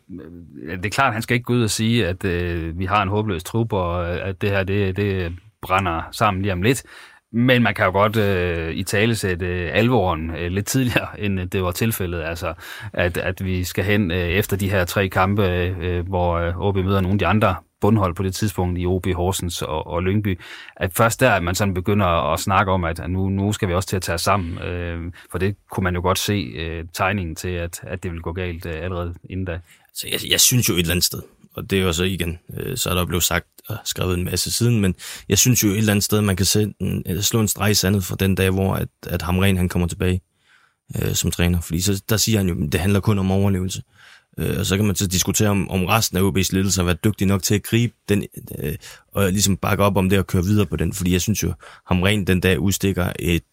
det 0.70 0.86
er 0.86 0.90
klart, 0.90 1.08
at 1.08 1.14
han 1.14 1.22
skal 1.22 1.34
ikke 1.34 1.44
gå 1.44 1.54
ud 1.54 1.64
og 1.64 1.70
sige, 1.70 2.08
at 2.08 2.26
øh, 2.26 2.80
vi 2.80 2.86
har 2.86 3.04
en 3.04 3.10
håbløs 3.10 3.44
trup, 3.44 3.74
og 3.74 4.10
at 4.10 4.42
det 4.42 4.50
her, 4.50 4.64
det, 4.64 4.98
det 4.98 5.34
brænder 5.62 6.02
sammen 6.12 6.42
lige 6.42 6.54
om 6.54 6.62
lidt. 6.62 6.84
Men 7.32 7.64
man 7.64 7.76
kan 7.76 7.86
jo 7.86 7.92
godt 7.92 8.16
øh, 8.18 8.72
i 8.72 8.84
tale 8.84 9.16
sætte 9.16 9.46
øh, 9.46 9.70
alvoren 9.74 10.36
øh, 10.36 10.52
lidt 10.52 10.66
tidligere, 10.66 11.20
end 11.24 11.40
øh, 11.40 11.46
det 11.46 11.64
var 11.64 11.72
tilfældet. 11.72 12.22
Altså, 12.22 12.54
at, 12.94 13.18
at 13.18 13.46
vi 13.46 13.64
skal 13.64 13.84
hen 13.84 14.12
øh, 14.12 14.18
efter 14.18 14.58
de 14.58 14.70
her 14.70 14.86
tre 14.86 15.10
kampe, 15.10 15.44
øh, 15.48 16.08
hvor 16.08 16.34
øh, 16.34 16.58
OB 16.58 16.76
møder 16.76 17.02
nogle 17.02 17.16
af 17.16 17.20
de 17.20 17.28
andre 17.28 17.56
bundhold 17.82 18.16
på 18.16 18.24
det 18.24 18.36
tidspunkt 18.36 18.80
i 18.80 18.86
OB, 18.86 19.08
Horsens 19.14 19.62
og, 19.62 19.88
og 19.88 20.04
Lyngby, 20.04 20.40
at 20.76 20.94
først 20.94 21.20
der, 21.20 21.32
at 21.32 21.44
man 21.44 21.56
sådan 21.56 21.74
begynder 21.74 22.34
at 22.34 22.40
snakke 22.40 22.72
om, 22.72 22.84
at 22.84 23.10
nu, 23.10 23.30
nu 23.30 23.54
skal 23.54 23.68
vi 23.68 23.74
også 23.74 23.90
til 23.90 23.96
at 23.96 24.02
tage 24.02 24.18
sammen, 24.18 24.58
øh, 24.58 25.12
for 25.32 25.38
det 25.38 25.56
kunne 25.72 25.84
man 25.84 25.96
jo 25.96 26.02
godt 26.02 26.20
se 26.20 26.34
øh, 26.34 26.86
tegningen 26.94 27.36
til, 27.36 27.50
at, 27.50 27.80
at 27.84 28.04
det 28.04 28.12
vil 28.12 28.22
gå 28.22 28.34
galt 28.34 28.66
øh, 28.66 28.74
allerede 28.84 29.14
inden 29.30 29.46
da. 29.46 29.60
Så 29.94 30.08
jeg, 30.12 30.32
jeg 30.32 30.40
synes 30.40 30.70
jo 30.70 30.74
et 30.74 30.80
eller 30.80 30.92
andet 30.92 31.06
sted, 31.06 31.22
og 31.58 31.70
det 31.70 31.80
er 31.80 31.84
jo 31.84 31.94
så 31.94 32.04
igen, 32.04 32.40
øh, 32.54 32.78
så 32.78 32.90
er 32.90 32.94
der 32.94 33.06
blevet 33.06 33.24
sagt 33.24 33.48
og 33.68 33.78
skrevet 33.86 34.18
en 34.18 34.26
masse 34.26 34.52
siden, 34.52 34.82
men 34.82 34.96
jeg 35.30 35.38
synes 35.38 35.64
jo 35.64 35.70
et 35.70 35.78
eller 35.78 35.92
andet 35.92 36.04
sted, 36.04 36.22
man 36.22 36.36
kan 36.36 36.46
sætte 36.46 36.74
en, 36.80 37.04
øh, 37.08 37.22
slå 37.22 37.40
en 37.40 37.48
streg 37.48 37.72
i 37.72 37.74
sandet 37.74 38.04
fra 38.04 38.16
den 38.20 38.36
dag, 38.36 38.50
hvor 38.50 38.74
at, 38.74 38.88
at 39.08 39.22
Hamren 39.22 39.58
han 39.58 39.70
kommer 39.70 39.88
tilbage 39.88 40.22
øh, 40.96 41.14
som 41.16 41.32
træner, 41.32 41.62
fordi 41.62 41.82
så, 41.82 42.04
der 42.10 42.18
siger 42.18 42.38
han 42.38 42.48
jo, 42.50 42.66
at 42.66 42.72
det 42.72 42.80
handler 42.80 43.00
kun 43.00 43.20
om 43.20 43.32
overlevelse. 43.32 43.84
Øh, 44.40 44.60
og 44.60 44.66
så 44.66 44.76
kan 44.76 44.86
man 44.86 44.96
så 44.96 45.08
diskutere, 45.08 45.50
om, 45.50 45.70
om 45.70 45.86
resten 45.86 46.18
af 46.18 46.22
OB's 46.22 46.50
ledelse 46.52 46.80
har 46.80 46.86
været 46.86 47.04
dygtig 47.04 47.28
nok 47.28 47.44
til 47.44 47.56
at 47.56 47.64
gribe 47.64 47.94
den, 48.10 48.26
øh, 48.60 48.76
og 49.12 49.32
ligesom 49.32 49.58
bakke 49.58 49.84
op 49.84 49.98
om 49.98 50.10
det 50.10 50.20
og 50.20 50.28
køre 50.28 50.44
videre 50.44 50.66
på 50.66 50.76
den, 50.76 50.94
fordi 50.94 51.14
jeg 51.14 51.22
synes 51.22 51.44
jo, 51.44 51.54
Hamren 51.86 52.28
den 52.28 52.40
dag 52.40 52.60
udstikker 52.60 53.14
et, 53.20 53.44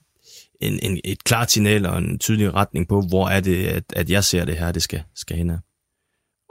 en, 0.61 0.79
en, 0.83 1.01
et 1.05 1.25
klart 1.25 1.51
signal 1.51 1.87
og 1.87 1.99
en 1.99 2.19
tydelig 2.19 2.55
retning 2.55 2.89
på, 2.89 3.01
hvor 3.01 3.29
er 3.29 3.41
det, 3.41 3.67
at, 3.67 3.85
at 3.97 4.11
jeg 4.11 4.25
ser 4.25 4.45
det 4.45 4.57
her, 4.57 4.73
det 4.73 4.83
skal, 4.83 5.03
skal 5.15 5.37
hen 5.37 5.51
af. 5.51 5.59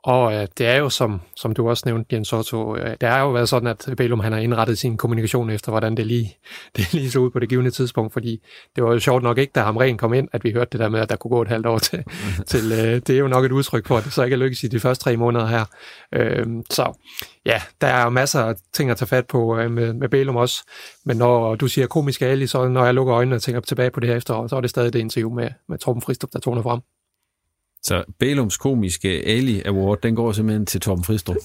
Og 0.04 0.34
øh, 0.34 0.48
det 0.58 0.68
er 0.68 0.76
jo, 0.76 0.90
som, 0.90 1.22
som 1.36 1.54
du 1.54 1.70
også 1.70 1.84
nævnte, 1.86 2.16
Jens 2.16 2.34
Otto, 2.34 2.76
øh, 2.76 2.92
det 2.92 3.10
er 3.10 3.20
jo 3.20 3.32
været 3.32 3.50
sådan, 3.50 3.68
at 3.68 3.90
Bælum 3.98 4.20
han 4.20 4.32
har 4.32 4.40
indrettet 4.40 4.78
sin 4.78 4.98
kommunikation 4.98 5.50
efter, 5.50 5.72
hvordan 5.72 5.98
det 5.98 6.08
lige, 6.08 6.38
det 6.76 6.94
lige 6.94 7.12
så 7.12 7.20
ud 7.20 7.30
på 7.30 7.40
det 7.40 7.50
givende 7.50 7.72
tidspunkt, 7.72 8.14
fordi 8.14 8.42
det 8.76 8.84
var 8.84 8.94
jo 8.94 9.00
sjovt 9.00 9.24
nok 9.24 9.38
ikke, 9.38 9.52
da 9.56 9.62
Hamren 9.62 9.98
kom 9.98 10.14
ind, 10.14 10.28
at 10.32 10.44
vi 10.44 10.52
hørte 10.52 10.70
det 10.72 10.80
der 10.80 10.90
med, 10.90 11.00
at 11.00 11.10
der 11.10 11.16
kunne 11.16 11.30
gå 11.30 11.42
et 11.42 11.48
halvt 11.48 11.66
år 11.66 11.78
til. 11.78 12.04
til 12.48 12.72
øh, 12.72 13.02
det 13.08 13.10
er 13.10 13.20
jo 13.20 13.28
nok 13.28 13.46
et 13.46 13.52
udtryk 13.52 13.88
for, 13.88 13.98
at 13.98 14.04
det 14.04 14.14
så 14.14 14.24
ikke 14.24 14.34
er 14.34 14.40
lykkedes 14.40 14.64
i 14.64 14.68
de 14.68 14.80
første 14.80 15.04
tre 15.04 15.18
måneder 15.18 15.46
her. 15.46 15.66
Øh, 16.14 16.46
så 16.70 17.00
ja, 17.46 17.62
der 17.82 17.88
er 17.88 18.04
jo 18.04 18.10
masser 18.10 18.42
af 18.42 18.56
ting 18.74 18.90
at 18.90 18.98
tage 18.98 19.08
fat 19.08 19.28
på 19.28 19.58
øh, 19.58 19.72
med, 19.72 19.94
med 19.94 20.10
Bælum 20.10 20.36
også, 20.36 20.64
men 21.06 21.18
når 21.18 21.56
du 21.56 21.68
siger 21.68 21.88
komisk 21.88 22.22
Ali, 22.22 22.48
så 22.48 22.68
når 22.68 22.86
jeg 22.86 22.94
lukker 22.94 23.16
øjnene 23.16 23.36
og 23.36 23.42
tænker 23.42 23.62
tilbage 23.62 23.92
på 23.92 24.00
det 24.00 24.10
her 24.10 24.16
efterår, 24.16 24.48
så 24.48 24.56
er 24.56 24.62
det 24.62 24.70
stadig 24.70 24.94
det 24.94 25.00
interview 25.00 25.34
med, 25.34 25.50
med 25.70 25.78
Torben 25.78 26.02
Fristrup, 26.02 26.30
der 26.34 26.40
toner 26.40 26.62
frem. 26.62 26.80
Så 27.84 28.04
Bælums 28.20 28.58
komiske 28.58 29.10
Ali 29.10 29.62
Award, 29.66 30.02
den 30.02 30.16
går 30.16 30.32
simpelthen 30.32 30.66
til 30.66 30.82
Tom 30.82 31.04
Fristrup. 31.04 31.36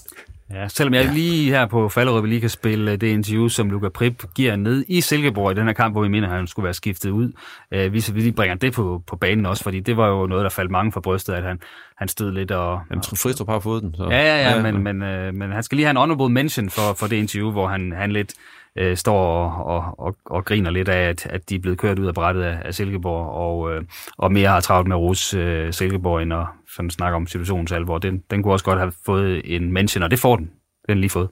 Ja, 0.51 0.69
selvom 0.69 0.95
jeg 0.95 1.05
ja. 1.05 1.13
lige 1.13 1.51
her 1.51 1.67
på 1.67 1.89
Fallerød 1.89 2.27
lige 2.27 2.41
kan 2.41 2.51
spille 2.51 2.97
det 2.97 3.07
interview, 3.07 3.49
som 3.49 3.71
Luca 3.71 3.89
Prip 3.89 4.25
giver 4.35 4.57
ned 4.57 4.85
i 4.89 5.01
Silkeborg 5.01 5.53
i 5.53 5.55
den 5.55 5.67
her 5.67 5.73
kamp, 5.73 5.95
hvor 5.95 6.03
vi 6.03 6.09
mener, 6.09 6.29
at 6.29 6.37
han 6.37 6.47
skulle 6.47 6.65
være 6.65 6.75
skiftet 6.75 7.11
ud. 7.11 7.33
Øh, 7.73 7.93
vi, 7.93 8.05
vi 8.13 8.31
bringer 8.31 8.55
det 8.55 8.73
på, 8.73 9.03
på 9.07 9.17
banen 9.17 9.47
også, 9.47 9.63
fordi 9.63 9.81
det 9.81 9.97
var 9.97 10.09
jo 10.09 10.27
noget, 10.27 10.43
der 10.43 10.51
faldt 10.51 10.71
mange 10.71 10.93
for 10.93 11.01
brystet, 11.01 11.33
at 11.33 11.43
han, 11.43 11.61
han 11.97 12.09
stod 12.09 12.33
lidt 12.33 12.51
og... 12.51 12.81
Jamen, 12.91 13.03
Fristrup 13.03 13.49
har 13.49 13.61
fået 13.61 13.83
den. 13.83 13.95
Så. 13.95 14.05
Ja, 14.11 14.21
ja, 14.21 14.51
ja, 14.51 14.57
ja, 14.57 14.63
men, 14.63 14.83
men, 14.83 15.03
øh, 15.03 15.35
men 15.35 15.53
han 15.53 15.63
skal 15.63 15.77
lige 15.77 15.87
have 15.87 15.91
en 15.91 15.97
honorable 15.97 16.29
mention 16.29 16.71
for, 16.71 16.93
for 16.93 17.07
det 17.07 17.17
interview, 17.17 17.51
hvor 17.51 17.69
han, 17.69 17.93
han 17.97 18.13
lidt 18.13 18.35
øh, 18.79 18.97
står 18.97 19.19
og, 19.19 19.67
og, 19.67 19.95
og, 19.99 20.17
og 20.25 20.45
griner 20.45 20.71
lidt 20.71 20.89
af, 20.89 21.09
at, 21.09 21.27
at 21.27 21.51
de 21.51 21.55
er 21.55 21.59
blevet 21.59 21.79
kørt 21.79 21.99
ud 21.99 22.07
af 22.07 22.15
brættet 22.15 22.43
af, 22.43 22.59
af 22.65 22.75
Silkeborg, 22.75 23.31
og, 23.31 23.75
øh, 23.75 23.83
og 24.19 24.33
mere 24.33 24.49
har 24.49 24.61
travlt 24.61 24.89
med 24.89 24.97
at 24.97 25.01
rose 25.01 25.39
øh, 25.39 25.73
Silkeborg, 25.73 26.23
end 26.23 26.35
at 26.35 26.47
sådan 26.75 26.91
snakke 26.91 27.17
om 27.17 27.27
situationens 27.27 27.73
alvor. 27.73 27.99
Den, 27.99 28.23
den 28.31 28.43
kunne 28.43 28.55
også 28.55 28.65
godt 28.65 28.79
have 28.79 28.93
fået 29.07 29.43
en 29.45 29.73
mention, 29.73 30.03
og 30.03 30.11
det 30.11 30.19
får 30.19 30.37
den. 30.37 30.51
Den 30.89 30.99
lige 30.99 31.11
fået. 31.11 31.29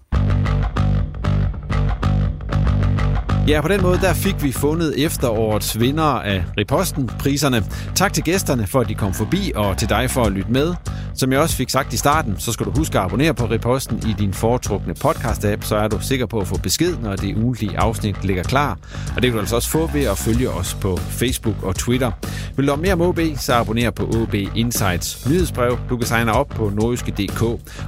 Ja, 3.49 3.61
på 3.61 3.69
den 3.69 3.83
måde 3.83 3.99
der 3.99 4.15
fik 4.15 4.43
vi 4.43 4.53
fundet 4.53 5.05
efterårets 5.05 5.81
vinder 5.81 6.03
af 6.03 6.45
Riposten-priserne. 6.59 7.65
Tak 7.95 8.13
til 8.13 8.25
gæsterne 8.25 8.67
for, 8.67 8.81
at 8.81 8.89
de 8.89 8.95
kom 8.95 9.15
forbi, 9.15 9.53
og 9.55 9.79
til 9.79 9.89
dig 9.89 10.11
for 10.11 10.23
at 10.25 10.33
lytte 10.33 10.53
med. 10.53 10.75
Som 11.15 11.33
jeg 11.33 11.41
også 11.41 11.57
fik 11.57 11.71
sagt 11.71 11.93
i 11.93 11.97
starten, 11.97 12.35
så 12.39 12.53
skal 12.53 12.67
du 12.67 12.71
huske 12.71 12.99
at 12.99 13.05
abonnere 13.05 13.35
på 13.35 13.47
Riposten 13.47 13.99
i 14.09 14.15
din 14.19 14.35
foretrukne 14.35 14.95
podcast-app, 15.05 15.63
så 15.63 15.77
er 15.77 15.89
du 15.89 15.99
sikker 16.01 16.27
på 16.27 16.39
at 16.39 16.47
få 16.47 16.59
besked, 16.59 16.97
når 17.03 17.17
det 17.17 17.37
ugentlige 17.37 17.79
afsnit 17.79 18.25
ligger 18.25 18.43
klar. 18.43 18.79
Og 19.17 19.23
det 19.23 19.23
kan 19.23 19.33
du 19.33 19.39
altså 19.39 19.57
også 19.57 19.69
få 19.69 19.87
ved 19.87 20.05
at 20.05 20.19
følge 20.19 20.51
os 20.51 20.75
på 20.75 20.97
Facebook 20.97 21.63
og 21.63 21.75
Twitter. 21.75 22.11
Vil 22.57 22.67
du 22.67 22.73
have 22.73 22.83
mere 22.83 22.93
om 22.93 23.01
OB, 23.01 23.21
så 23.37 23.55
abonner 23.55 23.91
på 23.91 24.03
OB 24.03 24.35
Insights 24.35 25.29
nyhedsbrev. 25.29 25.79
Du 25.91 25.97
kan 25.97 26.07
signe 26.07 26.33
op 26.33 26.49
på 26.49 26.71
nordjyske.dk. 26.75 27.43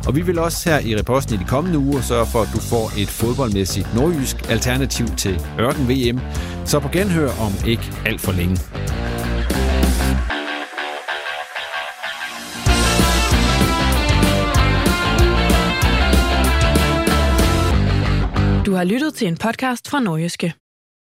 Og 0.06 0.16
vi 0.16 0.20
vil 0.20 0.38
også 0.38 0.70
her 0.70 0.78
i 0.78 0.96
Riposten 0.96 1.34
i 1.34 1.38
de 1.38 1.44
kommende 1.44 1.78
uger 1.78 2.00
sørge 2.00 2.26
for, 2.26 2.42
at 2.42 2.48
du 2.54 2.60
får 2.60 2.92
et 2.98 3.08
fodboldmæssigt 3.08 3.94
nordjysk 3.94 4.50
alternativ 4.50 5.06
til 5.06 5.40
Ørken 5.58 5.88
VM. 5.88 6.20
Så 6.64 6.80
på 6.80 6.88
genhør 6.88 7.30
om 7.40 7.52
ikke 7.66 7.82
alt 8.06 8.20
for 8.20 8.32
længe. 8.32 8.56
Du 18.66 18.72
har 18.74 18.84
lyttet 18.84 19.14
til 19.14 19.28
en 19.28 19.36
podcast 19.36 19.88
fra 19.90 20.00
Norgeske. 20.00 20.54